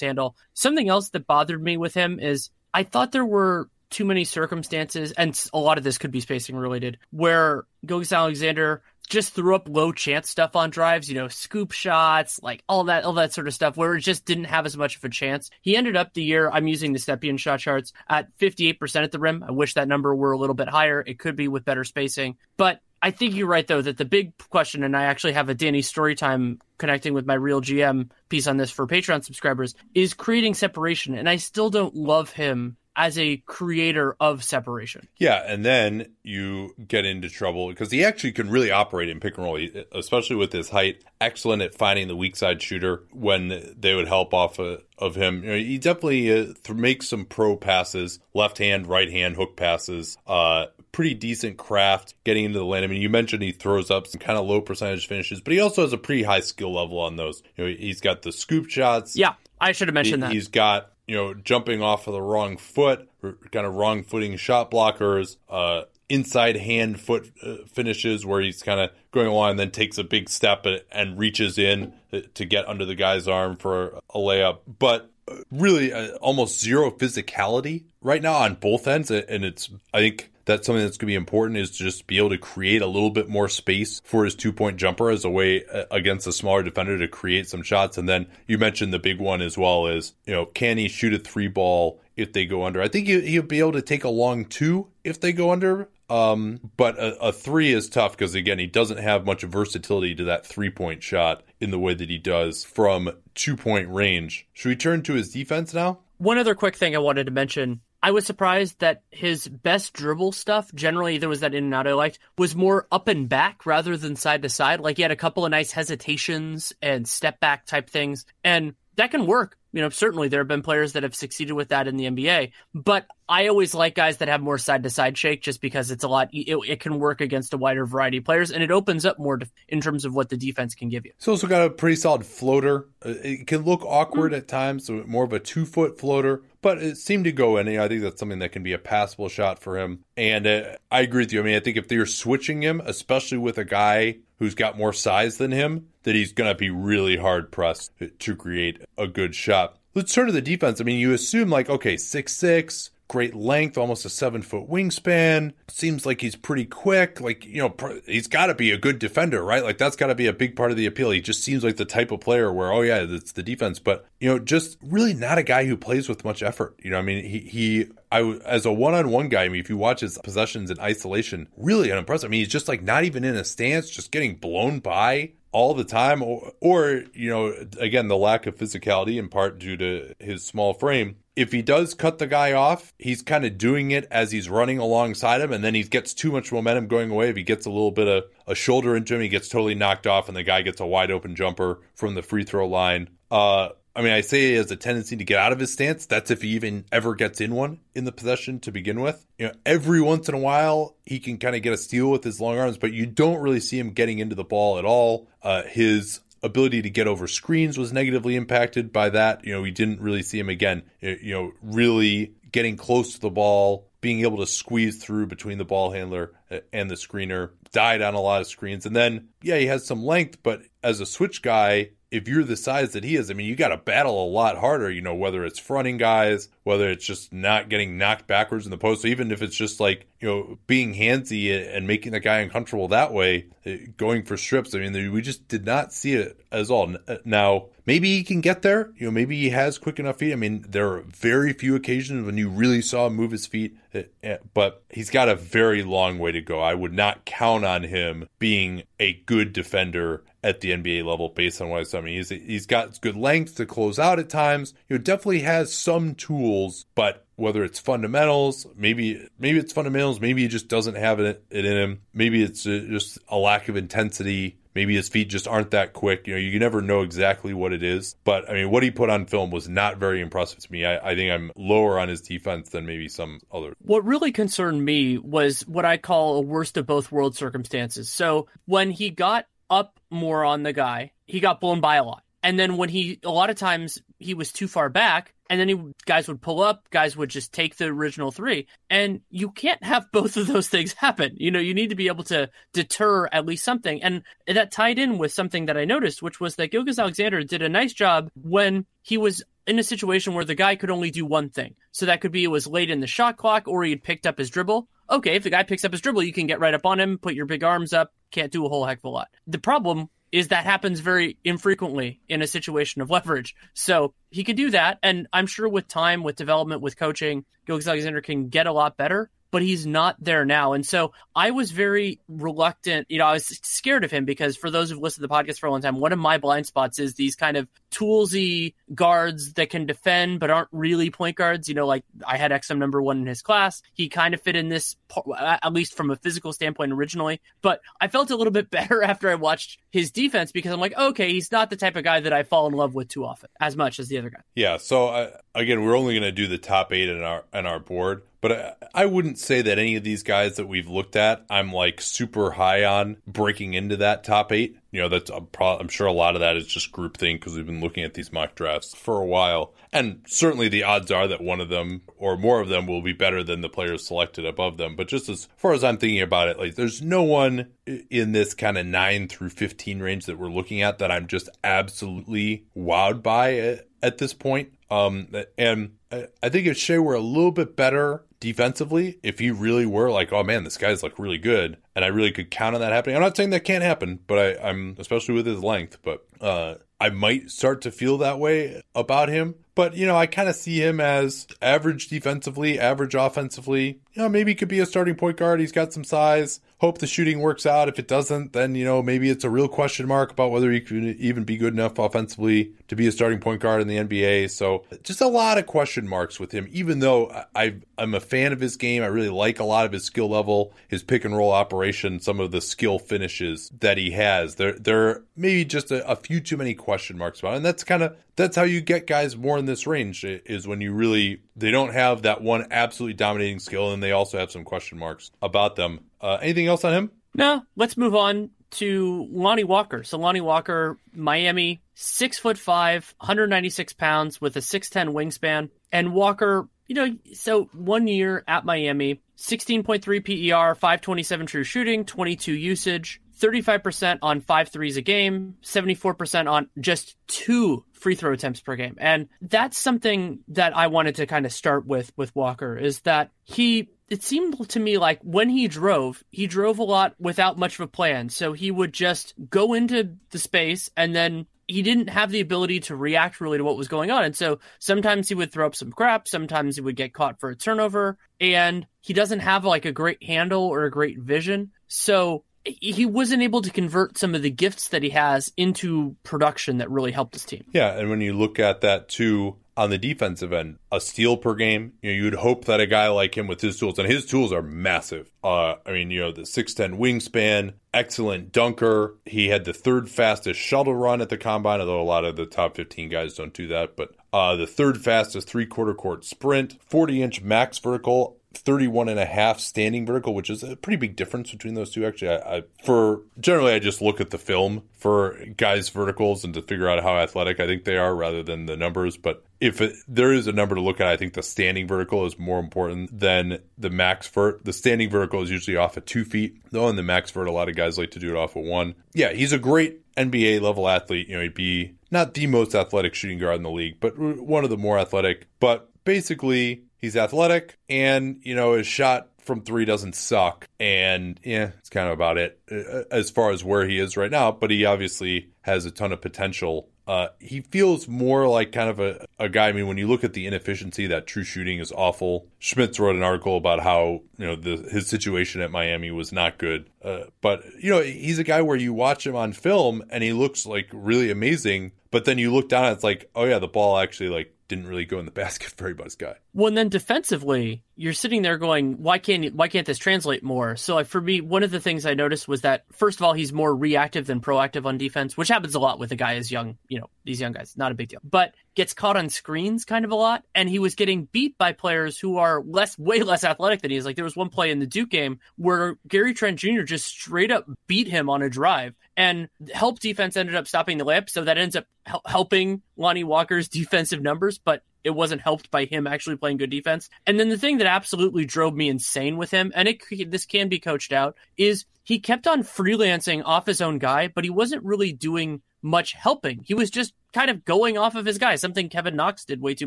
handle. 0.00 0.36
Something 0.54 0.88
else 0.88 1.10
that 1.10 1.26
bothered 1.26 1.62
me 1.62 1.76
with 1.76 1.94
him 1.94 2.18
is 2.18 2.50
I 2.74 2.84
thought 2.84 3.12
there 3.12 3.24
were 3.24 3.68
too 3.90 4.04
many 4.06 4.24
circumstances, 4.24 5.12
and 5.12 5.38
a 5.52 5.58
lot 5.58 5.76
of 5.76 5.84
this 5.84 5.98
could 5.98 6.10
be 6.10 6.20
spacing 6.20 6.56
related, 6.56 6.98
where 7.10 7.64
Gilgeous-Alexander 7.84 8.82
just 9.10 9.34
threw 9.34 9.54
up 9.54 9.68
low 9.68 9.92
chance 9.92 10.30
stuff 10.30 10.56
on 10.56 10.70
drives, 10.70 11.08
you 11.08 11.14
know, 11.14 11.28
scoop 11.28 11.72
shots, 11.72 12.40
like 12.42 12.64
all 12.66 12.84
that, 12.84 13.04
all 13.04 13.12
that 13.14 13.34
sort 13.34 13.46
of 13.48 13.52
stuff, 13.52 13.76
where 13.76 13.94
it 13.94 14.00
just 14.00 14.24
didn't 14.24 14.44
have 14.44 14.64
as 14.64 14.76
much 14.78 14.96
of 14.96 15.04
a 15.04 15.10
chance. 15.10 15.50
He 15.60 15.76
ended 15.76 15.96
up 15.96 16.14
the 16.14 16.22
year, 16.22 16.50
I'm 16.50 16.66
using 16.66 16.94
the 16.94 16.98
Stepien 16.98 17.38
shot 17.38 17.60
charts, 17.60 17.92
at 18.08 18.34
58% 18.38 19.02
at 19.02 19.12
the 19.12 19.18
rim. 19.18 19.44
I 19.46 19.50
wish 19.50 19.74
that 19.74 19.88
number 19.88 20.14
were 20.14 20.32
a 20.32 20.38
little 20.38 20.54
bit 20.54 20.68
higher. 20.68 21.02
It 21.06 21.18
could 21.18 21.36
be 21.36 21.48
with 21.48 21.66
better 21.66 21.84
spacing. 21.84 22.38
But 22.56 22.80
I 23.02 23.10
think 23.10 23.34
you're 23.34 23.48
right, 23.48 23.66
though, 23.66 23.82
that 23.82 23.98
the 23.98 24.04
big 24.04 24.38
question, 24.48 24.84
and 24.84 24.96
I 24.96 25.04
actually 25.04 25.32
have 25.32 25.48
a 25.48 25.54
Danny 25.54 25.82
Storytime 25.82 26.60
connecting 26.78 27.14
with 27.14 27.26
my 27.26 27.36
RealGM 27.36 28.10
piece 28.28 28.46
on 28.46 28.56
this 28.56 28.70
for 28.70 28.86
Patreon 28.86 29.24
subscribers, 29.24 29.74
is 29.92 30.14
creating 30.14 30.54
separation. 30.54 31.14
And 31.14 31.28
I 31.28 31.36
still 31.36 31.68
don't 31.68 31.96
love 31.96 32.30
him 32.30 32.76
as 32.94 33.18
a 33.18 33.38
creator 33.38 34.16
of 34.20 34.44
separation. 34.44 35.08
Yeah, 35.16 35.42
and 35.46 35.64
then 35.64 36.08
you 36.22 36.74
get 36.86 37.06
into 37.06 37.28
trouble 37.28 37.68
because 37.68 37.90
he 37.90 38.04
actually 38.04 38.32
can 38.32 38.50
really 38.50 38.70
operate 38.70 39.08
in 39.08 39.18
pick 39.18 39.38
and 39.38 39.46
roll, 39.46 39.58
especially 39.92 40.36
with 40.36 40.52
his 40.52 40.68
height. 40.68 41.02
Excellent 41.20 41.62
at 41.62 41.74
finding 41.74 42.08
the 42.08 42.16
weak 42.16 42.36
side 42.36 42.60
shooter 42.60 43.04
when 43.12 43.74
they 43.78 43.94
would 43.94 44.08
help 44.08 44.34
off 44.34 44.60
uh, 44.60 44.78
of 44.98 45.14
him. 45.14 45.42
You 45.42 45.50
know, 45.50 45.56
he 45.56 45.78
definitely 45.78 46.32
uh, 46.32 46.74
makes 46.74 47.08
some 47.08 47.24
pro 47.24 47.56
passes, 47.56 48.18
left 48.34 48.58
hand, 48.58 48.86
right 48.86 49.10
hand 49.10 49.36
hook 49.36 49.56
passes. 49.56 50.18
Uh, 50.26 50.66
pretty 50.92 51.14
decent 51.14 51.56
craft 51.56 52.14
getting 52.24 52.44
into 52.44 52.58
the 52.58 52.64
lane. 52.64 52.84
I 52.84 52.86
mean, 52.86 53.02
you 53.02 53.08
mentioned 53.08 53.42
he 53.42 53.52
throws 53.52 53.90
up 53.90 54.06
some 54.06 54.20
kind 54.20 54.38
of 54.38 54.46
low 54.46 54.60
percentage 54.60 55.06
finishes, 55.06 55.40
but 55.40 55.52
he 55.52 55.60
also 55.60 55.82
has 55.82 55.92
a 55.92 55.98
pretty 55.98 56.22
high 56.22 56.40
skill 56.40 56.74
level 56.74 56.98
on 56.98 57.16
those. 57.16 57.42
You 57.56 57.64
know, 57.64 57.74
he's 57.76 58.00
got 58.00 58.22
the 58.22 58.32
scoop 58.32 58.68
shots. 58.68 59.16
Yeah, 59.16 59.34
I 59.60 59.72
should 59.72 59.88
have 59.88 59.94
mentioned 59.94 60.22
he, 60.22 60.28
that. 60.28 60.32
He's 60.34 60.48
got 60.48 60.92
you 61.06 61.16
know, 61.16 61.34
jumping 61.34 61.82
off 61.82 62.06
of 62.06 62.14
the 62.14 62.22
wrong 62.22 62.56
foot, 62.56 63.08
kind 63.50 63.66
of 63.66 63.74
wrong 63.74 64.02
footing 64.02 64.36
shot 64.36 64.70
blockers, 64.70 65.36
uh, 65.48 65.82
inside 66.08 66.56
hand 66.56 67.00
foot 67.00 67.30
uh, 67.42 67.56
finishes 67.72 68.24
where 68.24 68.40
he's 68.40 68.62
kind 68.62 68.80
of 68.80 68.90
going 69.10 69.26
along 69.26 69.50
and 69.50 69.58
then 69.58 69.70
takes 69.70 69.98
a 69.98 70.04
big 70.04 70.28
step 70.28 70.66
and 70.90 71.18
reaches 71.18 71.58
in 71.58 71.92
to 72.34 72.44
get 72.44 72.68
under 72.68 72.84
the 72.84 72.94
guy's 72.94 73.26
arm 73.26 73.56
for 73.56 74.00
a 74.10 74.18
layup. 74.18 74.58
But 74.78 75.10
uh, 75.26 75.36
really, 75.50 75.92
uh, 75.92 76.16
almost 76.16 76.60
zero 76.60 76.90
physicality 76.90 77.84
right 78.00 78.22
now 78.22 78.34
on 78.34 78.54
both 78.54 78.86
ends. 78.86 79.10
And 79.10 79.44
it's, 79.44 79.70
I 79.92 80.00
think, 80.00 80.31
that's 80.44 80.66
something 80.66 80.82
that's 80.82 80.96
going 80.96 81.06
to 81.06 81.12
be 81.12 81.14
important 81.14 81.58
is 81.58 81.70
to 81.72 81.84
just 81.84 82.06
be 82.06 82.18
able 82.18 82.30
to 82.30 82.38
create 82.38 82.82
a 82.82 82.86
little 82.86 83.10
bit 83.10 83.28
more 83.28 83.48
space 83.48 84.00
for 84.04 84.24
his 84.24 84.34
two 84.34 84.52
point 84.52 84.76
jumper 84.76 85.10
as 85.10 85.24
a 85.24 85.30
way 85.30 85.64
uh, 85.66 85.84
against 85.90 86.26
a 86.26 86.32
smaller 86.32 86.62
defender 86.62 86.98
to 86.98 87.08
create 87.08 87.48
some 87.48 87.62
shots. 87.62 87.98
And 87.98 88.08
then 88.08 88.26
you 88.46 88.58
mentioned 88.58 88.92
the 88.92 88.98
big 88.98 89.20
one 89.20 89.42
as 89.42 89.56
well 89.56 89.86
is, 89.86 90.14
you 90.26 90.32
know, 90.32 90.46
can 90.46 90.78
he 90.78 90.88
shoot 90.88 91.14
a 91.14 91.18
three 91.18 91.48
ball 91.48 92.00
if 92.16 92.32
they 92.32 92.46
go 92.46 92.64
under? 92.64 92.82
I 92.82 92.88
think 92.88 93.06
he'll 93.06 93.42
be 93.42 93.60
able 93.60 93.72
to 93.72 93.82
take 93.82 94.04
a 94.04 94.10
long 94.10 94.44
two 94.44 94.88
if 95.04 95.20
they 95.20 95.32
go 95.32 95.52
under. 95.52 95.88
Um, 96.10 96.60
but 96.76 96.98
a, 96.98 97.18
a 97.28 97.32
three 97.32 97.72
is 97.72 97.88
tough 97.88 98.12
because 98.12 98.34
again, 98.34 98.58
he 98.58 98.66
doesn't 98.66 98.98
have 98.98 99.24
much 99.24 99.42
versatility 99.42 100.14
to 100.16 100.24
that 100.24 100.44
three 100.46 100.70
point 100.70 101.02
shot 101.02 101.42
in 101.60 101.70
the 101.70 101.78
way 101.78 101.94
that 101.94 102.10
he 102.10 102.18
does 102.18 102.64
from 102.64 103.10
two 103.34 103.56
point 103.56 103.88
range. 103.88 104.46
Should 104.52 104.68
we 104.68 104.76
turn 104.76 105.02
to 105.04 105.14
his 105.14 105.32
defense 105.32 105.72
now? 105.72 106.00
One 106.18 106.38
other 106.38 106.54
quick 106.54 106.76
thing 106.76 106.94
I 106.94 106.98
wanted 106.98 107.24
to 107.24 107.32
mention 107.32 107.80
I 108.02 108.10
was 108.10 108.26
surprised 108.26 108.80
that 108.80 109.02
his 109.10 109.46
best 109.46 109.92
dribble 109.92 110.32
stuff, 110.32 110.74
generally 110.74 111.18
there 111.18 111.28
was 111.28 111.40
that 111.40 111.54
in 111.54 111.64
and 111.64 111.74
out 111.74 111.86
I 111.86 111.92
liked, 111.92 112.18
was 112.36 112.56
more 112.56 112.88
up 112.90 113.06
and 113.06 113.28
back 113.28 113.64
rather 113.64 113.96
than 113.96 114.16
side 114.16 114.42
to 114.42 114.48
side. 114.48 114.80
Like 114.80 114.96
he 114.96 115.02
had 115.02 115.12
a 115.12 115.16
couple 115.16 115.44
of 115.44 115.50
nice 115.50 115.70
hesitations 115.70 116.72
and 116.82 117.06
step 117.06 117.38
back 117.38 117.64
type 117.64 117.88
things. 117.88 118.26
And 118.42 118.74
that 118.96 119.10
can 119.10 119.26
work. 119.26 119.56
You 119.72 119.80
know, 119.80 119.88
certainly 119.88 120.28
there 120.28 120.40
have 120.40 120.48
been 120.48 120.62
players 120.62 120.92
that 120.92 121.02
have 121.02 121.14
succeeded 121.14 121.54
with 121.54 121.68
that 121.68 121.88
in 121.88 121.96
the 121.96 122.04
NBA, 122.04 122.52
but 122.74 123.06
I 123.26 123.48
always 123.48 123.74
like 123.74 123.94
guys 123.94 124.18
that 124.18 124.28
have 124.28 124.42
more 124.42 124.58
side 124.58 124.82
to 124.82 124.90
side 124.90 125.16
shake 125.16 125.42
just 125.42 125.62
because 125.62 125.90
it's 125.90 126.04
a 126.04 126.08
lot, 126.08 126.28
it, 126.32 126.58
it, 126.68 126.80
can 126.80 126.98
work 126.98 127.22
against 127.22 127.54
a 127.54 127.56
wider 127.56 127.86
variety 127.86 128.18
of 128.18 128.24
players 128.24 128.50
and 128.50 128.62
it 128.62 128.70
opens 128.70 129.06
up 129.06 129.18
more 129.18 129.38
to, 129.38 129.48
in 129.68 129.80
terms 129.80 130.04
of 130.04 130.14
what 130.14 130.28
the 130.28 130.36
defense 130.36 130.74
can 130.74 130.90
give 130.90 131.06
you. 131.06 131.12
It's 131.16 131.28
also 131.28 131.46
got 131.46 131.64
a 131.64 131.70
pretty 131.70 131.96
solid 131.96 132.26
floater. 132.26 132.88
Uh, 133.02 133.14
it 133.24 133.46
can 133.46 133.62
look 133.62 133.82
awkward 133.86 134.32
mm-hmm. 134.32 134.40
at 134.40 134.48
times, 134.48 134.86
so 134.86 135.04
more 135.06 135.24
of 135.24 135.32
a 135.32 135.40
two 135.40 135.64
foot 135.64 135.98
floater, 135.98 136.42
but 136.62 136.78
it 136.78 136.96
seemed 136.96 137.24
to 137.24 137.32
go 137.32 137.58
in. 137.58 137.68
I 137.68 137.88
think 137.88 138.02
that's 138.02 138.18
something 138.18 138.38
that 138.38 138.52
can 138.52 138.62
be 138.62 138.72
a 138.72 138.78
passable 138.78 139.28
shot 139.28 139.58
for 139.58 139.78
him. 139.78 140.04
And 140.16 140.46
uh, 140.46 140.76
I 140.90 141.00
agree 141.02 141.24
with 141.24 141.32
you. 141.32 141.40
I 141.40 141.42
mean, 141.42 141.56
I 141.56 141.60
think 141.60 141.76
if 141.76 141.88
they're 141.88 142.06
switching 142.06 142.62
him, 142.62 142.80
especially 142.84 143.38
with 143.38 143.58
a 143.58 143.64
guy 143.64 144.18
who's 144.38 144.54
got 144.54 144.78
more 144.78 144.92
size 144.92 145.36
than 145.36 145.50
him, 145.50 145.88
that 146.04 146.14
he's 146.14 146.32
going 146.32 146.50
to 146.50 146.58
be 146.58 146.70
really 146.70 147.16
hard 147.16 147.52
pressed 147.52 147.92
to 148.18 148.36
create 148.36 148.80
a 148.96 149.06
good 149.06 149.34
shot. 149.34 149.76
Let's 149.94 150.14
turn 150.14 150.26
to 150.26 150.32
the 150.32 150.40
defense. 150.40 150.80
I 150.80 150.84
mean, 150.84 150.98
you 150.98 151.12
assume 151.12 151.50
like, 151.50 151.68
okay, 151.68 151.96
six 151.96 152.34
six, 152.34 152.90
great 153.12 153.34
length, 153.34 153.76
almost 153.76 154.06
a 154.06 154.08
seven 154.08 154.40
foot 154.40 154.70
wingspan. 154.70 155.52
Seems 155.68 156.06
like 156.06 156.22
he's 156.22 156.34
pretty 156.34 156.64
quick. 156.64 157.20
Like, 157.20 157.44
you 157.44 157.58
know, 157.58 158.00
he's 158.06 158.26
got 158.26 158.46
to 158.46 158.54
be 158.54 158.70
a 158.70 158.78
good 158.78 158.98
defender, 158.98 159.44
right? 159.44 159.62
Like, 159.62 159.76
that's 159.76 159.96
got 159.96 160.06
to 160.06 160.14
be 160.14 160.28
a 160.28 160.32
big 160.32 160.56
part 160.56 160.70
of 160.70 160.78
the 160.78 160.86
appeal. 160.86 161.10
He 161.10 161.20
just 161.20 161.44
seems 161.44 161.62
like 161.62 161.76
the 161.76 161.84
type 161.84 162.10
of 162.10 162.20
player 162.20 162.50
where, 162.50 162.72
oh, 162.72 162.80
yeah, 162.80 163.04
it's 163.06 163.32
the 163.32 163.42
defense. 163.42 163.78
But, 163.78 164.06
you 164.18 164.30
know, 164.30 164.38
just 164.38 164.78
really 164.82 165.12
not 165.12 165.36
a 165.36 165.42
guy 165.42 165.66
who 165.66 165.76
plays 165.76 166.08
with 166.08 166.24
much 166.24 166.42
effort. 166.42 166.74
You 166.82 166.90
know, 166.90 166.98
I 166.98 167.02
mean, 167.02 167.22
he, 167.22 167.40
he, 167.40 167.86
I, 168.10 168.22
as 168.46 168.64
a 168.64 168.72
one 168.72 168.94
on 168.94 169.10
one 169.10 169.28
guy, 169.28 169.44
I 169.44 169.48
mean, 169.50 169.60
if 169.60 169.68
you 169.68 169.76
watch 169.76 170.00
his 170.00 170.16
possessions 170.24 170.70
in 170.70 170.80
isolation, 170.80 171.48
really 171.58 171.92
unimpressive. 171.92 172.28
I 172.28 172.30
mean, 172.30 172.40
he's 172.40 172.48
just 172.48 172.66
like 172.66 172.82
not 172.82 173.04
even 173.04 173.24
in 173.24 173.36
a 173.36 173.44
stance, 173.44 173.90
just 173.90 174.10
getting 174.10 174.36
blown 174.36 174.80
by 174.80 175.32
all 175.52 175.74
the 175.74 175.84
time 175.84 176.22
or, 176.22 176.52
or 176.60 177.02
you 177.12 177.28
know 177.28 177.54
again 177.78 178.08
the 178.08 178.16
lack 178.16 178.46
of 178.46 178.56
physicality 178.56 179.18
in 179.18 179.28
part 179.28 179.58
due 179.58 179.76
to 179.76 180.14
his 180.18 180.42
small 180.42 180.72
frame 180.72 181.16
if 181.36 181.52
he 181.52 181.62
does 181.62 181.94
cut 181.94 182.18
the 182.18 182.26
guy 182.26 182.52
off 182.52 182.92
he's 182.98 183.22
kind 183.22 183.44
of 183.44 183.58
doing 183.58 183.90
it 183.90 184.06
as 184.10 184.32
he's 184.32 184.48
running 184.48 184.78
alongside 184.78 185.40
him 185.40 185.52
and 185.52 185.62
then 185.64 185.74
he 185.74 185.82
gets 185.82 186.14
too 186.14 186.30
much 186.30 186.52
momentum 186.52 186.86
going 186.86 187.10
away 187.10 187.28
if 187.28 187.36
he 187.36 187.42
gets 187.42 187.66
a 187.66 187.70
little 187.70 187.90
bit 187.90 188.08
of 188.08 188.24
a 188.46 188.54
shoulder 188.54 188.96
into 188.96 189.14
him 189.14 189.20
he 189.20 189.28
gets 189.28 189.48
totally 189.48 189.74
knocked 189.74 190.06
off 190.06 190.28
and 190.28 190.36
the 190.36 190.42
guy 190.42 190.62
gets 190.62 190.80
a 190.80 190.86
wide 190.86 191.10
open 191.10 191.34
jumper 191.34 191.80
from 191.94 192.14
the 192.14 192.22
free 192.22 192.44
throw 192.44 192.66
line 192.66 193.08
uh 193.30 193.68
I 193.94 194.00
mean, 194.00 194.12
I 194.12 194.22
say 194.22 194.50
he 194.50 194.54
has 194.54 194.70
a 194.70 194.76
tendency 194.76 195.16
to 195.16 195.24
get 195.24 195.38
out 195.38 195.52
of 195.52 195.58
his 195.58 195.72
stance. 195.72 196.06
That's 196.06 196.30
if 196.30 196.40
he 196.42 196.48
even 196.50 196.86
ever 196.90 197.14
gets 197.14 197.40
in 197.40 197.54
one 197.54 197.80
in 197.94 198.04
the 198.04 198.12
possession 198.12 198.58
to 198.60 198.72
begin 198.72 199.00
with. 199.02 199.26
You 199.38 199.48
know, 199.48 199.52
every 199.66 200.00
once 200.00 200.28
in 200.28 200.34
a 200.34 200.38
while, 200.38 200.96
he 201.04 201.20
can 201.20 201.36
kind 201.36 201.54
of 201.54 201.62
get 201.62 201.74
a 201.74 201.76
steal 201.76 202.10
with 202.10 202.24
his 202.24 202.40
long 202.40 202.58
arms, 202.58 202.78
but 202.78 202.92
you 202.92 203.04
don't 203.04 203.40
really 203.40 203.60
see 203.60 203.78
him 203.78 203.90
getting 203.90 204.18
into 204.18 204.34
the 204.34 204.44
ball 204.44 204.78
at 204.78 204.86
all. 204.86 205.28
Uh, 205.42 205.62
his 205.64 206.20
ability 206.42 206.82
to 206.82 206.90
get 206.90 207.06
over 207.06 207.26
screens 207.26 207.78
was 207.78 207.92
negatively 207.92 208.36
impacted 208.36 208.92
by 208.92 209.10
that. 209.10 209.44
You 209.44 209.54
know, 209.54 209.62
we 209.62 209.70
didn't 209.70 210.00
really 210.00 210.22
see 210.22 210.38
him 210.38 210.48
again, 210.48 210.82
eh, 211.02 211.16
you 211.22 211.32
know, 211.32 211.52
really 211.62 212.34
getting 212.50 212.76
close 212.76 213.14
to 213.14 213.20
the 213.20 213.30
ball 213.30 213.88
being 214.02 214.20
able 214.20 214.38
to 214.38 214.46
squeeze 214.46 215.02
through 215.02 215.26
between 215.26 215.56
the 215.56 215.64
ball 215.64 215.90
handler 215.92 216.32
eh, 216.50 216.60
and 216.72 216.90
the 216.90 216.96
screener, 216.96 217.50
died 217.70 218.02
on 218.02 218.14
a 218.14 218.20
lot 218.20 218.42
of 218.42 218.46
screens. 218.46 218.84
And 218.84 218.94
then, 218.94 219.28
yeah, 219.40 219.56
he 219.56 219.66
has 219.66 219.86
some 219.86 220.04
length, 220.04 220.42
but 220.42 220.60
as 220.82 221.00
a 221.00 221.06
switch 221.06 221.40
guy, 221.40 221.90
if 222.12 222.28
you're 222.28 222.44
the 222.44 222.58
size 222.58 222.92
that 222.92 223.04
he 223.04 223.16
is, 223.16 223.30
I 223.30 223.34
mean, 223.34 223.46
you 223.46 223.56
got 223.56 223.68
to 223.68 223.78
battle 223.78 224.22
a 224.22 224.28
lot 224.28 224.58
harder, 224.58 224.90
you 224.90 225.00
know, 225.00 225.14
whether 225.14 225.46
it's 225.46 225.58
fronting 225.58 225.96
guys, 225.96 226.48
whether 226.62 226.90
it's 226.90 227.06
just 227.06 227.32
not 227.32 227.70
getting 227.70 227.96
knocked 227.96 228.26
backwards 228.26 228.66
in 228.66 228.70
the 228.70 228.76
post. 228.76 229.00
So 229.00 229.08
even 229.08 229.32
if 229.32 229.40
it's 229.40 229.56
just 229.56 229.80
like, 229.80 230.06
you 230.20 230.28
know, 230.28 230.58
being 230.66 230.94
handsy 230.94 231.50
and 231.74 231.86
making 231.86 232.12
the 232.12 232.20
guy 232.20 232.40
uncomfortable 232.40 232.88
that 232.88 233.14
way, 233.14 233.46
eh, 233.64 233.78
going 233.96 234.24
for 234.24 234.36
strips, 234.36 234.74
I 234.74 234.80
mean, 234.80 235.10
we 235.10 235.22
just 235.22 235.48
did 235.48 235.64
not 235.64 235.94
see 235.94 236.12
it 236.12 236.38
as 236.52 236.70
all. 236.70 236.94
Uh, 237.08 237.16
now, 237.24 237.68
maybe 237.86 238.14
he 238.14 238.22
can 238.22 238.42
get 238.42 238.60
there. 238.60 238.92
You 238.98 239.06
know, 239.06 239.10
maybe 239.10 239.38
he 239.38 239.48
has 239.48 239.78
quick 239.78 239.98
enough 239.98 240.18
feet. 240.18 240.34
I 240.34 240.36
mean, 240.36 240.66
there 240.68 240.92
are 240.92 241.00
very 241.00 241.54
few 241.54 241.74
occasions 241.74 242.26
when 242.26 242.36
you 242.36 242.50
really 242.50 242.82
saw 242.82 243.06
him 243.06 243.14
move 243.14 243.30
his 243.30 243.46
feet, 243.46 243.74
eh, 243.94 244.04
eh, 244.22 244.36
but 244.52 244.82
he's 244.90 245.08
got 245.08 245.30
a 245.30 245.34
very 245.34 245.82
long 245.82 246.18
way 246.18 246.30
to 246.32 246.42
go. 246.42 246.60
I 246.60 246.74
would 246.74 246.92
not 246.92 247.24
count 247.24 247.64
on 247.64 247.84
him 247.84 248.28
being 248.38 248.82
a 249.00 249.14
good 249.24 249.54
defender 249.54 250.24
at 250.42 250.60
the 250.60 250.72
NBA 250.72 251.04
level 251.04 251.28
based 251.28 251.60
on 251.60 251.68
what 251.68 251.80
I 251.80 251.82
saw. 251.84 251.98
I 251.98 252.00
mean, 252.02 252.16
he's 252.16 252.28
he's 252.30 252.66
got 252.66 253.00
good 253.00 253.16
length 253.16 253.56
to 253.56 253.66
close 253.66 253.98
out 253.98 254.18
at 254.18 254.28
times. 254.28 254.74
You 254.88 254.96
know, 254.98 255.02
definitely 255.02 255.40
has 255.40 255.72
some 255.72 256.14
tools, 256.14 256.86
but 256.94 257.26
whether 257.36 257.64
it's 257.64 257.78
fundamentals, 257.78 258.66
maybe 258.76 259.28
maybe 259.38 259.58
it's 259.58 259.72
fundamentals, 259.72 260.20
maybe 260.20 260.42
he 260.42 260.48
just 260.48 260.68
doesn't 260.68 260.96
have 260.96 261.20
it, 261.20 261.44
it 261.50 261.64
in 261.64 261.76
him. 261.76 262.02
Maybe 262.12 262.42
it's 262.42 262.64
just 262.64 263.18
a 263.28 263.36
lack 263.36 263.68
of 263.68 263.76
intensity. 263.76 264.58
Maybe 264.74 264.94
his 264.94 265.10
feet 265.10 265.28
just 265.28 265.46
aren't 265.46 265.72
that 265.72 265.92
quick. 265.92 266.26
You 266.26 266.34
know, 266.34 266.40
you 266.40 266.58
never 266.58 266.80
know 266.80 267.02
exactly 267.02 267.52
what 267.52 267.74
it 267.74 267.82
is. 267.82 268.16
But 268.24 268.48
I 268.48 268.54
mean, 268.54 268.70
what 268.70 268.82
he 268.82 268.90
put 268.90 269.10
on 269.10 269.26
film 269.26 269.50
was 269.50 269.68
not 269.68 269.98
very 269.98 270.22
impressive 270.22 270.60
to 270.60 270.72
me. 270.72 270.86
I, 270.86 271.10
I 271.10 271.14
think 271.14 271.30
I'm 271.30 271.52
lower 271.56 271.98
on 271.98 272.08
his 272.08 272.22
defense 272.22 272.70
than 272.70 272.86
maybe 272.86 273.08
some 273.08 273.40
other. 273.52 273.74
What 273.80 274.04
really 274.04 274.32
concerned 274.32 274.82
me 274.82 275.18
was 275.18 275.60
what 275.66 275.84
I 275.84 275.98
call 275.98 276.36
a 276.36 276.40
worst 276.40 276.78
of 276.78 276.86
both 276.86 277.12
world 277.12 277.36
circumstances. 277.36 278.08
So 278.08 278.48
when 278.64 278.90
he 278.90 279.10
got 279.10 279.46
up 279.72 279.98
more 280.10 280.44
on 280.44 280.62
the 280.62 280.72
guy, 280.72 281.12
he 281.26 281.40
got 281.40 281.60
blown 281.60 281.80
by 281.80 281.96
a 281.96 282.04
lot. 282.04 282.22
And 282.42 282.58
then 282.58 282.76
when 282.76 282.88
he, 282.88 283.20
a 283.24 283.30
lot 283.30 283.50
of 283.50 283.56
times 283.56 284.02
he 284.18 284.34
was 284.34 284.52
too 284.52 284.68
far 284.68 284.88
back, 284.88 285.32
and 285.48 285.60
then 285.60 285.68
he, 285.68 285.78
guys 286.06 286.28
would 286.28 286.40
pull 286.40 286.62
up, 286.62 286.88
guys 286.90 287.16
would 287.16 287.28
just 287.28 287.52
take 287.52 287.76
the 287.76 287.84
original 287.84 288.32
three. 288.32 288.66
And 288.90 289.20
you 289.30 289.50
can't 289.50 289.82
have 289.84 290.06
both 290.12 290.36
of 290.36 290.46
those 290.46 290.68
things 290.68 290.92
happen. 290.92 291.34
You 291.36 291.50
know, 291.50 291.60
you 291.60 291.74
need 291.74 291.90
to 291.90 291.96
be 291.96 292.08
able 292.08 292.24
to 292.24 292.50
deter 292.72 293.26
at 293.26 293.46
least 293.46 293.64
something. 293.64 294.02
And 294.02 294.22
that 294.46 294.72
tied 294.72 294.98
in 294.98 295.18
with 295.18 295.32
something 295.32 295.66
that 295.66 295.76
I 295.76 295.84
noticed, 295.84 296.22
which 296.22 296.40
was 296.40 296.56
that 296.56 296.70
Gilgeous-Alexander 296.70 297.44
did 297.44 297.62
a 297.62 297.68
nice 297.68 297.92
job 297.92 298.30
when 298.34 298.86
he 299.02 299.18
was 299.18 299.42
in 299.66 299.78
a 299.78 299.84
situation 299.84 300.34
where 300.34 300.44
the 300.44 300.54
guy 300.54 300.74
could 300.74 300.90
only 300.90 301.10
do 301.10 301.24
one 301.24 301.48
thing. 301.48 301.74
So 301.92 302.06
that 302.06 302.20
could 302.20 302.32
be 302.32 302.44
it 302.44 302.48
was 302.48 302.66
late 302.66 302.90
in 302.90 303.00
the 303.00 303.06
shot 303.06 303.36
clock 303.36 303.68
or 303.68 303.84
he 303.84 303.90
had 303.90 304.02
picked 304.02 304.26
up 304.26 304.38
his 304.38 304.50
dribble. 304.50 304.88
Okay, 305.12 305.36
if 305.36 305.42
the 305.42 305.50
guy 305.50 305.62
picks 305.62 305.84
up 305.84 305.92
his 305.92 306.00
dribble, 306.00 306.22
you 306.22 306.32
can 306.32 306.46
get 306.46 306.58
right 306.58 306.72
up 306.72 306.86
on 306.86 306.98
him, 306.98 307.18
put 307.18 307.34
your 307.34 307.44
big 307.44 307.62
arms 307.62 307.92
up, 307.92 308.12
can't 308.30 308.50
do 308.50 308.64
a 308.64 308.68
whole 308.68 308.86
heck 308.86 308.98
of 308.98 309.04
a 309.04 309.08
lot. 309.10 309.28
The 309.46 309.58
problem 309.58 310.08
is 310.32 310.48
that 310.48 310.64
happens 310.64 311.00
very 311.00 311.36
infrequently 311.44 312.22
in 312.30 312.40
a 312.40 312.46
situation 312.46 313.02
of 313.02 313.10
leverage. 313.10 313.54
So 313.74 314.14
he 314.30 314.42
can 314.42 314.56
do 314.56 314.70
that. 314.70 314.98
And 315.02 315.28
I'm 315.30 315.46
sure 315.46 315.68
with 315.68 315.86
time, 315.86 316.22
with 316.22 316.36
development, 316.36 316.80
with 316.80 316.96
coaching, 316.96 317.44
Gilgeous-Alexander 317.66 318.22
can 318.22 318.48
get 318.48 318.66
a 318.66 318.72
lot 318.72 318.96
better 318.96 319.30
but 319.52 319.62
he's 319.62 319.86
not 319.86 320.16
there 320.18 320.44
now. 320.44 320.72
And 320.72 320.84
so 320.84 321.12
I 321.36 321.52
was 321.52 321.70
very 321.70 322.18
reluctant. 322.26 323.06
You 323.10 323.18
know, 323.18 323.26
I 323.26 323.34
was 323.34 323.46
scared 323.62 324.02
of 324.02 324.10
him 324.10 324.24
because 324.24 324.56
for 324.56 324.70
those 324.70 324.90
who've 324.90 324.98
listened 324.98 325.22
to 325.22 325.28
the 325.28 325.34
podcast 325.34 325.60
for 325.60 325.66
a 325.66 325.70
long 325.70 325.82
time, 325.82 326.00
one 326.00 326.12
of 326.12 326.18
my 326.18 326.38
blind 326.38 326.66
spots 326.66 326.98
is 326.98 327.14
these 327.14 327.36
kind 327.36 327.58
of 327.58 327.68
toolsy 327.92 328.74
guards 328.94 329.52
that 329.54 329.70
can 329.70 329.86
defend 329.86 330.40
but 330.40 330.50
aren't 330.50 330.68
really 330.72 331.10
point 331.10 331.36
guards. 331.36 331.68
You 331.68 331.74
know, 331.74 331.86
like 331.86 332.04
I 332.26 332.36
had 332.36 332.50
Exum 332.50 332.78
number 332.78 333.00
one 333.00 333.18
in 333.18 333.26
his 333.26 333.42
class. 333.42 333.82
He 333.94 334.08
kind 334.08 334.34
of 334.34 334.40
fit 334.40 334.56
in 334.56 334.68
this, 334.68 334.96
at 335.38 335.72
least 335.72 335.94
from 335.94 336.10
a 336.10 336.16
physical 336.16 336.52
standpoint 336.52 336.92
originally. 336.92 337.40
But 337.60 337.80
I 338.00 338.08
felt 338.08 338.30
a 338.30 338.36
little 338.36 338.52
bit 338.52 338.70
better 338.70 339.02
after 339.02 339.30
I 339.30 339.34
watched 339.34 339.78
his 339.90 340.10
defense 340.10 340.52
because 340.52 340.72
I'm 340.72 340.80
like, 340.80 340.96
okay, 340.96 341.32
he's 341.32 341.52
not 341.52 341.70
the 341.70 341.76
type 341.76 341.96
of 341.96 342.04
guy 342.04 342.20
that 342.20 342.32
I 342.32 342.42
fall 342.42 342.66
in 342.66 342.72
love 342.72 342.94
with 342.94 343.08
too 343.08 343.24
often 343.24 343.50
as 343.60 343.76
much 343.76 344.00
as 344.00 344.08
the 344.08 344.18
other 344.18 344.30
guy. 344.30 344.40
Yeah. 344.54 344.78
So 344.78 345.08
uh, 345.08 345.30
again, 345.54 345.84
we're 345.84 345.96
only 345.96 346.14
going 346.14 346.22
to 346.22 346.32
do 346.32 346.46
the 346.46 346.58
top 346.58 346.92
eight 346.92 347.08
in 347.08 347.22
our 347.22 347.44
in 347.52 347.66
our 347.66 347.78
board. 347.78 348.22
But 348.42 348.90
I, 348.92 349.06
wouldn't 349.06 349.38
say 349.38 349.62
that 349.62 349.78
any 349.78 349.94
of 349.94 350.02
these 350.02 350.24
guys 350.24 350.56
that 350.56 350.66
we've 350.66 350.88
looked 350.88 351.14
at, 351.14 351.46
I'm 351.48 351.72
like 351.72 352.00
super 352.00 352.50
high 352.50 352.84
on 352.84 353.18
breaking 353.24 353.74
into 353.74 353.98
that 353.98 354.24
top 354.24 354.50
eight. 354.50 354.76
You 354.92 355.00
know, 355.00 355.08
that's 355.08 355.30
I'm, 355.30 355.46
pro- 355.46 355.78
I'm 355.78 355.88
sure 355.88 356.06
a 356.06 356.12
lot 356.12 356.34
of 356.36 356.40
that 356.40 356.56
is 356.56 356.66
just 356.66 356.92
groupthink 356.92 357.40
because 357.40 357.56
we've 357.56 357.66
been 357.66 357.80
looking 357.80 358.04
at 358.04 358.12
these 358.12 358.30
mock 358.30 358.54
drafts 358.54 358.94
for 358.94 359.20
a 359.20 359.26
while, 359.26 359.72
and 359.90 360.20
certainly 360.26 360.68
the 360.68 360.84
odds 360.84 361.10
are 361.10 361.26
that 361.26 361.40
one 361.40 361.60
of 361.62 361.70
them 361.70 362.02
or 362.18 362.36
more 362.36 362.60
of 362.60 362.68
them 362.68 362.86
will 362.86 363.00
be 363.00 363.14
better 363.14 363.42
than 363.42 363.62
the 363.62 363.70
players 363.70 364.06
selected 364.06 364.44
above 364.44 364.76
them. 364.76 364.94
But 364.94 365.08
just 365.08 365.30
as 365.30 365.48
far 365.56 365.72
as 365.72 365.82
I'm 365.82 365.96
thinking 365.96 366.20
about 366.20 366.48
it, 366.48 366.58
like 366.58 366.74
there's 366.74 367.00
no 367.00 367.22
one 367.22 367.70
in 367.86 368.32
this 368.32 368.52
kind 368.52 368.76
of 368.76 368.84
nine 368.84 369.28
through 369.28 369.48
fifteen 369.48 370.00
range 370.00 370.26
that 370.26 370.38
we're 370.38 370.50
looking 370.50 370.82
at 370.82 370.98
that 370.98 371.10
I'm 371.10 371.26
just 371.26 371.48
absolutely 371.64 372.66
wowed 372.76 373.22
by 373.22 373.54
at, 373.54 373.88
at 374.02 374.18
this 374.18 374.34
point. 374.34 374.74
Um, 374.92 375.28
and 375.56 375.92
I 376.10 376.50
think 376.50 376.66
if 376.66 376.76
Shai 376.76 376.98
were 376.98 377.14
a 377.14 377.20
little 377.20 377.50
bit 377.50 377.76
better 377.76 378.24
defensively, 378.40 379.18
if 379.22 379.38
he 379.38 379.50
really 379.50 379.86
were 379.86 380.10
like, 380.10 380.32
oh 380.32 380.42
man, 380.42 380.64
this 380.64 380.76
guy's 380.76 381.02
like 381.02 381.18
really 381.18 381.38
good, 381.38 381.78
and 381.96 382.04
I 382.04 382.08
really 382.08 382.30
could 382.30 382.50
count 382.50 382.74
on 382.74 382.82
that 382.82 382.92
happening. 382.92 383.16
I'm 383.16 383.22
not 383.22 383.34
saying 383.34 383.50
that 383.50 383.64
can't 383.64 383.82
happen, 383.82 384.20
but 384.26 384.38
I, 384.60 384.68
am 384.68 384.96
especially 384.98 385.34
with 385.34 385.46
his 385.46 385.62
length, 385.62 385.96
but 386.02 386.26
uh, 386.42 386.74
I 387.00 387.08
might 387.08 387.50
start 387.50 387.80
to 387.82 387.90
feel 387.90 388.18
that 388.18 388.38
way 388.38 388.82
about 388.94 389.30
him. 389.30 389.54
But 389.74 389.96
you 389.96 390.06
know, 390.06 390.16
I 390.16 390.26
kind 390.26 390.48
of 390.48 390.56
see 390.56 390.82
him 390.82 391.00
as 391.00 391.46
average 391.60 392.08
defensively, 392.08 392.78
average 392.78 393.14
offensively. 393.14 394.00
You 394.12 394.22
know, 394.22 394.28
maybe 394.28 394.50
he 394.50 394.54
could 394.54 394.68
be 394.68 394.80
a 394.80 394.86
starting 394.86 395.14
point 395.14 395.38
guard. 395.38 395.60
He's 395.60 395.72
got 395.72 395.92
some 395.92 396.04
size 396.04 396.60
hope 396.82 396.98
the 396.98 397.06
shooting 397.06 397.38
works 397.38 397.64
out. 397.64 397.88
If 397.88 398.00
it 398.00 398.08
doesn't, 398.08 398.54
then 398.54 398.74
you 398.74 398.84
know 398.84 399.04
maybe 399.04 399.30
it's 399.30 399.44
a 399.44 399.50
real 399.50 399.68
question 399.68 400.08
mark 400.08 400.32
about 400.32 400.50
whether 400.50 400.68
he 400.72 400.80
could 400.80 401.04
even 401.20 401.44
be 401.44 401.56
good 401.56 401.72
enough 401.72 401.96
offensively 401.96 402.72
to 402.88 402.96
be 402.96 403.06
a 403.06 403.12
starting 403.12 403.38
point 403.38 403.60
guard 403.60 403.80
in 403.80 403.86
the 403.86 403.98
NBA. 403.98 404.50
So 404.50 404.84
just 405.04 405.20
a 405.20 405.28
lot 405.28 405.58
of 405.58 405.66
question 405.66 406.08
marks 406.08 406.40
with 406.40 406.50
him. 406.50 406.66
Even 406.72 406.98
though 406.98 407.30
I 407.54 407.76
I'm 407.96 408.14
a 408.14 408.20
fan 408.20 408.52
of 408.52 408.58
his 408.58 408.76
game, 408.76 409.04
I 409.04 409.06
really 409.06 409.28
like 409.28 409.60
a 409.60 409.64
lot 409.64 409.86
of 409.86 409.92
his 409.92 410.04
skill 410.04 410.28
level, 410.28 410.74
his 410.88 411.04
pick 411.04 411.24
and 411.24 411.36
roll 411.36 411.52
operation, 411.52 412.18
some 412.18 412.40
of 412.40 412.50
the 412.50 412.60
skill 412.60 412.98
finishes 412.98 413.70
that 413.78 413.96
he 413.96 414.10
has. 414.10 414.56
There 414.56 414.72
there 414.72 415.08
are 415.08 415.24
maybe 415.36 415.64
just 415.64 415.92
a, 415.92 416.04
a 416.10 416.16
few 416.16 416.40
too 416.40 416.56
many 416.56 416.74
question 416.74 417.16
marks 417.16 417.38
about, 417.38 417.52
it. 417.52 417.56
and 417.58 417.64
that's 417.64 417.84
kind 417.84 418.02
of 418.02 418.16
that's 418.34 418.56
how 418.56 418.64
you 418.64 418.80
get 418.80 419.06
guys 419.06 419.36
more 419.36 419.56
in 419.62 419.66
this 419.66 419.86
range 419.86 420.24
is 420.24 420.66
when 420.66 420.80
you 420.80 420.92
really 420.92 421.42
they 421.54 421.70
don't 421.70 421.92
have 421.92 422.22
that 422.22 422.42
one 422.42 422.66
absolutely 422.70 423.14
dominating 423.14 423.60
skill 423.60 423.92
and 423.92 424.02
they 424.02 424.10
also 424.10 424.38
have 424.38 424.50
some 424.50 424.64
question 424.64 424.98
marks 424.98 425.30
about 425.40 425.76
them. 425.76 426.00
Uh, 426.20 426.38
anything 426.42 426.66
else 426.66 426.84
on 426.84 426.92
him? 426.92 427.10
No 427.34 427.62
let's 427.76 427.96
move 427.96 428.14
on 428.16 428.50
to 428.72 429.28
lonnie 429.30 429.64
walker. 429.64 430.02
So 430.02 430.18
lonnie 430.18 430.40
walker 430.40 430.98
miami 431.14 431.80
six 431.94 432.38
foot 432.38 432.58
five 432.58 433.14
196 433.18 433.92
pounds 433.92 434.40
with 434.40 434.56
a 434.56 434.60
610 434.60 435.14
wingspan. 435.14 435.70
And 435.92 436.12
walker 436.12 436.68
you 436.88 436.96
know 436.96 437.16
so 437.34 437.64
one 437.72 438.08
year 438.08 438.42
at 438.48 438.64
miami 438.64 439.20
16.3 439.38 440.02
per 440.04 440.74
527 440.74 441.46
true 441.46 441.64
shooting 441.64 442.04
22 442.04 442.52
usage 442.52 443.22
35% 443.42 444.18
on 444.22 444.40
five 444.40 444.68
threes 444.68 444.96
a 444.96 445.02
game, 445.02 445.56
74% 445.62 446.50
on 446.50 446.68
just 446.78 447.16
two 447.26 447.84
free 448.02 448.16
throw 448.16 448.32
attempts 448.32 448.60
per 448.60 448.74
game. 448.74 448.96
And 448.98 449.28
that's 449.40 449.78
something 449.78 450.40
that 450.48 450.76
I 450.76 450.88
wanted 450.88 451.14
to 451.16 451.26
kind 451.26 451.46
of 451.46 451.52
start 451.52 451.86
with 451.86 452.12
with 452.16 452.34
Walker 452.34 452.76
is 452.76 453.00
that 453.02 453.30
he 453.44 453.90
it 454.08 454.22
seemed 454.22 454.68
to 454.68 454.80
me 454.80 454.98
like 454.98 455.20
when 455.22 455.48
he 455.48 455.68
drove, 455.68 456.22
he 456.30 456.46
drove 456.46 456.78
a 456.78 456.84
lot 456.84 457.14
without 457.18 457.58
much 457.58 457.76
of 457.76 457.80
a 457.80 457.86
plan. 457.86 458.28
So 458.28 458.52
he 458.52 458.70
would 458.70 458.92
just 458.92 459.32
go 459.48 459.72
into 459.72 460.16
the 460.30 460.38
space 460.38 460.90
and 460.96 461.14
then 461.14 461.46
he 461.66 461.80
didn't 461.80 462.10
have 462.10 462.30
the 462.30 462.40
ability 462.40 462.80
to 462.80 462.96
react 462.96 463.40
really 463.40 463.56
to 463.56 463.64
what 463.64 463.78
was 463.78 463.88
going 463.88 464.10
on. 464.10 464.24
And 464.24 464.36
so 464.36 464.58
sometimes 464.80 465.28
he 465.28 465.34
would 465.34 465.52
throw 465.52 465.64
up 465.64 465.74
some 465.74 465.92
crap, 465.92 466.28
sometimes 466.28 466.74
he 466.76 466.82
would 466.82 466.96
get 466.96 467.14
caught 467.14 467.40
for 467.40 467.48
a 467.48 467.56
turnover, 467.56 468.18
and 468.40 468.86
he 469.00 469.14
doesn't 469.14 469.40
have 469.40 469.64
like 469.64 469.86
a 469.86 469.92
great 469.92 470.22
handle 470.22 470.64
or 470.64 470.84
a 470.84 470.90
great 470.90 471.18
vision. 471.18 471.70
So 471.88 472.44
he 472.64 473.06
wasn't 473.06 473.42
able 473.42 473.62
to 473.62 473.70
convert 473.70 474.18
some 474.18 474.34
of 474.34 474.42
the 474.42 474.50
gifts 474.50 474.88
that 474.88 475.02
he 475.02 475.10
has 475.10 475.52
into 475.56 476.16
production 476.22 476.78
that 476.78 476.90
really 476.90 477.12
helped 477.12 477.34
his 477.34 477.44
team. 477.44 477.64
Yeah, 477.72 477.98
and 477.98 478.08
when 478.08 478.20
you 478.20 478.34
look 478.34 478.58
at 478.58 478.82
that 478.82 479.08
too 479.08 479.56
on 479.76 479.90
the 479.90 479.98
defensive 479.98 480.52
end, 480.52 480.78
a 480.90 481.00
steal 481.00 481.36
per 481.36 481.54
game, 481.54 481.94
you 482.02 482.10
know, 482.10 482.16
you'd 482.16 482.34
hope 482.34 482.66
that 482.66 482.80
a 482.80 482.86
guy 482.86 483.08
like 483.08 483.36
him 483.36 483.46
with 483.46 483.60
his 483.60 483.78
tools, 483.78 483.98
and 483.98 484.08
his 484.08 484.26
tools 484.26 484.52
are 484.52 484.62
massive. 484.62 485.30
Uh, 485.42 485.76
I 485.86 485.92
mean, 485.92 486.10
you 486.10 486.20
know, 486.20 486.32
the 486.32 486.42
6'10 486.42 486.98
wingspan, 486.98 487.74
excellent 487.94 488.52
dunker. 488.52 489.16
He 489.24 489.48
had 489.48 489.64
the 489.64 489.72
third 489.72 490.10
fastest 490.10 490.60
shuttle 490.60 490.94
run 490.94 491.22
at 491.22 491.30
the 491.30 491.38
combine, 491.38 491.80
although 491.80 492.00
a 492.00 492.04
lot 492.04 492.24
of 492.24 492.36
the 492.36 492.46
top 492.46 492.76
15 492.76 493.08
guys 493.08 493.34
don't 493.34 493.54
do 493.54 493.66
that. 493.68 493.96
But 493.96 494.14
uh, 494.32 494.56
the 494.56 494.66
third 494.66 495.02
fastest 495.02 495.48
three 495.48 495.66
quarter 495.66 495.94
court 495.94 496.24
sprint, 496.24 496.78
40 496.82 497.22
inch 497.22 497.42
max 497.42 497.78
vertical 497.78 498.38
31 498.58 499.08
and 499.08 499.18
a 499.18 499.24
half 499.24 499.60
standing 499.60 500.06
vertical, 500.06 500.34
which 500.34 500.50
is 500.50 500.62
a 500.62 500.76
pretty 500.76 500.96
big 500.96 501.16
difference 501.16 501.50
between 501.50 501.74
those 501.74 501.90
two. 501.90 502.04
Actually, 502.06 502.36
I, 502.36 502.56
I, 502.56 502.62
for 502.84 503.22
generally, 503.40 503.72
I 503.72 503.78
just 503.78 504.00
look 504.00 504.20
at 504.20 504.30
the 504.30 504.38
film 504.38 504.82
for 504.92 505.38
guys' 505.56 505.88
verticals 505.88 506.44
and 506.44 506.54
to 506.54 506.62
figure 506.62 506.88
out 506.88 507.02
how 507.02 507.16
athletic 507.16 507.60
I 507.60 507.66
think 507.66 507.84
they 507.84 507.96
are 507.96 508.14
rather 508.14 508.42
than 508.42 508.66
the 508.66 508.76
numbers. 508.76 509.16
But 509.16 509.44
if 509.60 509.80
it, 509.80 509.94
there 510.08 510.32
is 510.32 510.46
a 510.46 510.52
number 510.52 510.74
to 510.74 510.80
look 510.80 511.00
at, 511.00 511.06
I 511.06 511.16
think 511.16 511.34
the 511.34 511.42
standing 511.42 511.86
vertical 511.86 512.26
is 512.26 512.38
more 512.38 512.60
important 512.60 513.18
than 513.18 513.58
the 513.78 513.90
max 513.90 514.28
vert. 514.28 514.64
The 514.64 514.72
standing 514.72 515.10
vertical 515.10 515.42
is 515.42 515.50
usually 515.50 515.76
off 515.76 515.96
at 515.96 516.06
two 516.06 516.24
feet, 516.24 516.56
though, 516.70 516.88
and 516.88 516.98
the 516.98 517.02
max 517.02 517.30
vert, 517.30 517.48
a 517.48 517.52
lot 517.52 517.68
of 517.68 517.76
guys 517.76 517.98
like 517.98 518.12
to 518.12 518.18
do 518.18 518.30
it 518.30 518.36
off 518.36 518.56
of 518.56 518.64
one. 518.64 518.94
Yeah, 519.12 519.32
he's 519.32 519.52
a 519.52 519.58
great 519.58 520.00
NBA 520.16 520.60
level 520.60 520.88
athlete. 520.88 521.28
You 521.28 521.36
know, 521.36 521.42
he'd 521.42 521.54
be 521.54 521.94
not 522.10 522.34
the 522.34 522.46
most 522.46 522.74
athletic 522.74 523.14
shooting 523.14 523.38
guard 523.38 523.56
in 523.56 523.62
the 523.62 523.70
league, 523.70 523.98
but 524.00 524.18
one 524.18 524.64
of 524.64 524.70
the 524.70 524.76
more 524.76 524.98
athletic. 524.98 525.46
But 525.60 525.88
basically, 526.04 526.84
he's 527.02 527.16
athletic 527.16 527.76
and, 527.90 528.40
you 528.42 528.54
know, 528.54 528.72
his 528.72 528.86
shot 528.86 529.28
from 529.42 529.60
three 529.60 529.84
doesn't 529.84 530.14
suck. 530.14 530.68
And 530.80 531.38
yeah, 531.44 531.72
it's 531.78 531.90
kind 531.90 532.06
of 532.06 532.14
about 532.14 532.38
it 532.38 532.58
uh, 532.70 533.02
as 533.10 533.30
far 533.30 533.50
as 533.50 533.62
where 533.62 533.86
he 533.86 533.98
is 533.98 534.16
right 534.16 534.30
now. 534.30 534.52
But 534.52 534.70
he 534.70 534.86
obviously 534.86 535.50
has 535.62 535.84
a 535.84 535.90
ton 535.90 536.12
of 536.12 536.22
potential. 536.22 536.88
Uh, 537.06 537.28
he 537.40 537.60
feels 537.60 538.06
more 538.06 538.46
like 538.46 538.70
kind 538.70 538.88
of 538.88 539.00
a, 539.00 539.26
a 539.38 539.48
guy. 539.48 539.68
I 539.68 539.72
mean, 539.72 539.88
when 539.88 539.98
you 539.98 540.06
look 540.06 540.22
at 540.22 540.34
the 540.34 540.46
inefficiency, 540.46 541.08
that 541.08 541.26
true 541.26 541.42
shooting 541.42 541.80
is 541.80 541.90
awful. 541.90 542.46
Schmitz 542.60 543.00
wrote 543.00 543.16
an 543.16 543.24
article 543.24 543.56
about 543.56 543.80
how 543.80 544.22
you 544.38 544.46
know 544.46 544.54
the, 544.54 544.76
his 544.76 545.08
situation 545.08 545.60
at 545.60 545.72
Miami 545.72 546.12
was 546.12 546.32
not 546.32 546.58
good. 546.58 546.88
Uh, 547.02 547.24
but 547.40 547.64
you 547.80 547.90
know, 547.90 548.00
he's 548.00 548.38
a 548.38 548.44
guy 548.44 548.62
where 548.62 548.76
you 548.76 548.94
watch 548.94 549.26
him 549.26 549.34
on 549.34 549.52
film 549.52 550.04
and 550.10 550.22
he 550.22 550.32
looks 550.32 550.64
like 550.64 550.88
really 550.92 551.30
amazing. 551.32 551.90
But 552.12 552.24
then 552.24 552.38
you 552.38 552.52
look 552.52 552.68
down, 552.68 552.84
and 552.84 552.94
it's 552.94 553.04
like, 553.04 553.28
oh 553.34 553.44
yeah, 553.44 553.58
the 553.58 553.66
ball 553.66 553.98
actually 553.98 554.28
like 554.28 554.54
didn't 554.68 554.86
really 554.86 555.04
go 555.04 555.18
in 555.18 555.24
the 555.24 555.30
basket 555.32 555.70
for 555.70 555.84
everybody's 555.86 556.14
guy. 556.14 556.36
Well, 556.54 556.68
and 556.68 556.76
then 556.76 556.90
defensively, 556.90 557.82
you're 557.96 558.12
sitting 558.12 558.42
there 558.42 558.58
going, 558.58 559.02
why 559.02 559.18
can't 559.18 559.54
why 559.54 559.68
can't 559.68 559.86
this 559.86 559.96
translate 559.96 560.42
more? 560.42 560.76
So 560.76 560.96
like, 560.96 561.06
for 561.06 561.20
me, 561.20 561.40
one 561.40 561.62
of 561.62 561.70
the 561.70 561.80
things 561.80 562.04
I 562.04 562.12
noticed 562.12 562.46
was 562.46 562.60
that 562.60 562.84
first 562.92 563.18
of 563.18 563.24
all, 563.24 563.32
he's 563.32 563.54
more 563.54 563.74
reactive 563.74 564.26
than 564.26 564.40
proactive 564.40 564.84
on 564.84 564.98
defense, 564.98 565.34
which 565.34 565.48
happens 565.48 565.74
a 565.74 565.78
lot 565.78 565.98
with 565.98 566.12
a 566.12 566.16
guy 566.16 566.34
as 566.34 566.52
young, 566.52 566.76
you 566.88 567.00
know, 567.00 567.08
these 567.24 567.40
young 567.40 567.52
guys, 567.52 567.74
not 567.76 567.90
a 567.90 567.94
big 567.94 568.08
deal. 568.08 568.20
But 568.22 568.54
gets 568.74 568.92
caught 568.92 569.16
on 569.16 569.30
screens 569.30 569.86
kind 569.86 570.04
of 570.04 570.10
a 570.10 570.14
lot, 570.14 570.44
and 570.54 570.68
he 570.68 570.78
was 570.78 570.94
getting 570.94 571.24
beat 571.32 571.56
by 571.56 571.72
players 571.72 572.18
who 572.18 572.36
are 572.36 572.62
less, 572.62 572.98
way 572.98 573.22
less 573.22 573.44
athletic 573.44 573.80
than 573.80 573.90
he 573.90 573.96
is. 573.96 574.04
Like 574.04 574.16
there 574.16 574.24
was 574.24 574.36
one 574.36 574.50
play 574.50 574.70
in 574.70 574.78
the 574.78 574.86
Duke 574.86 575.10
game 575.10 575.40
where 575.56 575.96
Gary 576.06 576.34
Trent 576.34 576.58
Jr. 576.58 576.82
just 576.82 577.06
straight 577.06 577.50
up 577.50 577.66
beat 577.86 578.08
him 578.08 578.28
on 578.28 578.42
a 578.42 578.50
drive, 578.50 578.94
and 579.16 579.48
help 579.72 580.00
defense 580.00 580.36
ended 580.36 580.56
up 580.56 580.68
stopping 580.68 580.98
the 580.98 581.06
layup, 581.06 581.30
so 581.30 581.44
that 581.44 581.56
ends 581.56 581.76
up 581.76 581.86
helping 582.26 582.82
Lonnie 582.96 583.24
Walker's 583.24 583.68
defensive 583.70 584.20
numbers, 584.20 584.58
but 584.58 584.82
it 585.04 585.10
wasn't 585.10 585.40
helped 585.40 585.70
by 585.70 585.84
him 585.84 586.06
actually 586.06 586.36
playing 586.36 586.58
good 586.58 586.70
defense. 586.70 587.08
And 587.26 587.38
then 587.38 587.48
the 587.48 587.58
thing 587.58 587.78
that 587.78 587.86
absolutely 587.86 588.44
drove 588.44 588.74
me 588.74 588.88
insane 588.88 589.36
with 589.36 589.50
him, 589.50 589.72
and 589.74 589.88
it 589.88 590.02
this 590.30 590.46
can 590.46 590.68
be 590.68 590.78
coached 590.78 591.12
out, 591.12 591.36
is 591.56 591.84
he 592.04 592.18
kept 592.18 592.46
on 592.46 592.62
freelancing 592.62 593.42
off 593.44 593.66
his 593.66 593.80
own 593.80 593.98
guy, 593.98 594.28
but 594.28 594.44
he 594.44 594.50
wasn't 594.50 594.84
really 594.84 595.12
doing 595.12 595.62
much 595.82 596.12
helping. 596.12 596.62
He 596.64 596.74
was 596.74 596.90
just 596.90 597.12
kind 597.32 597.50
of 597.50 597.64
going 597.64 597.98
off 597.98 598.14
of 598.14 598.26
his 598.26 598.38
guy, 598.38 598.54
something 598.56 598.88
Kevin 598.88 599.16
Knox 599.16 599.44
did 599.44 599.60
way 599.60 599.74
too 599.74 599.86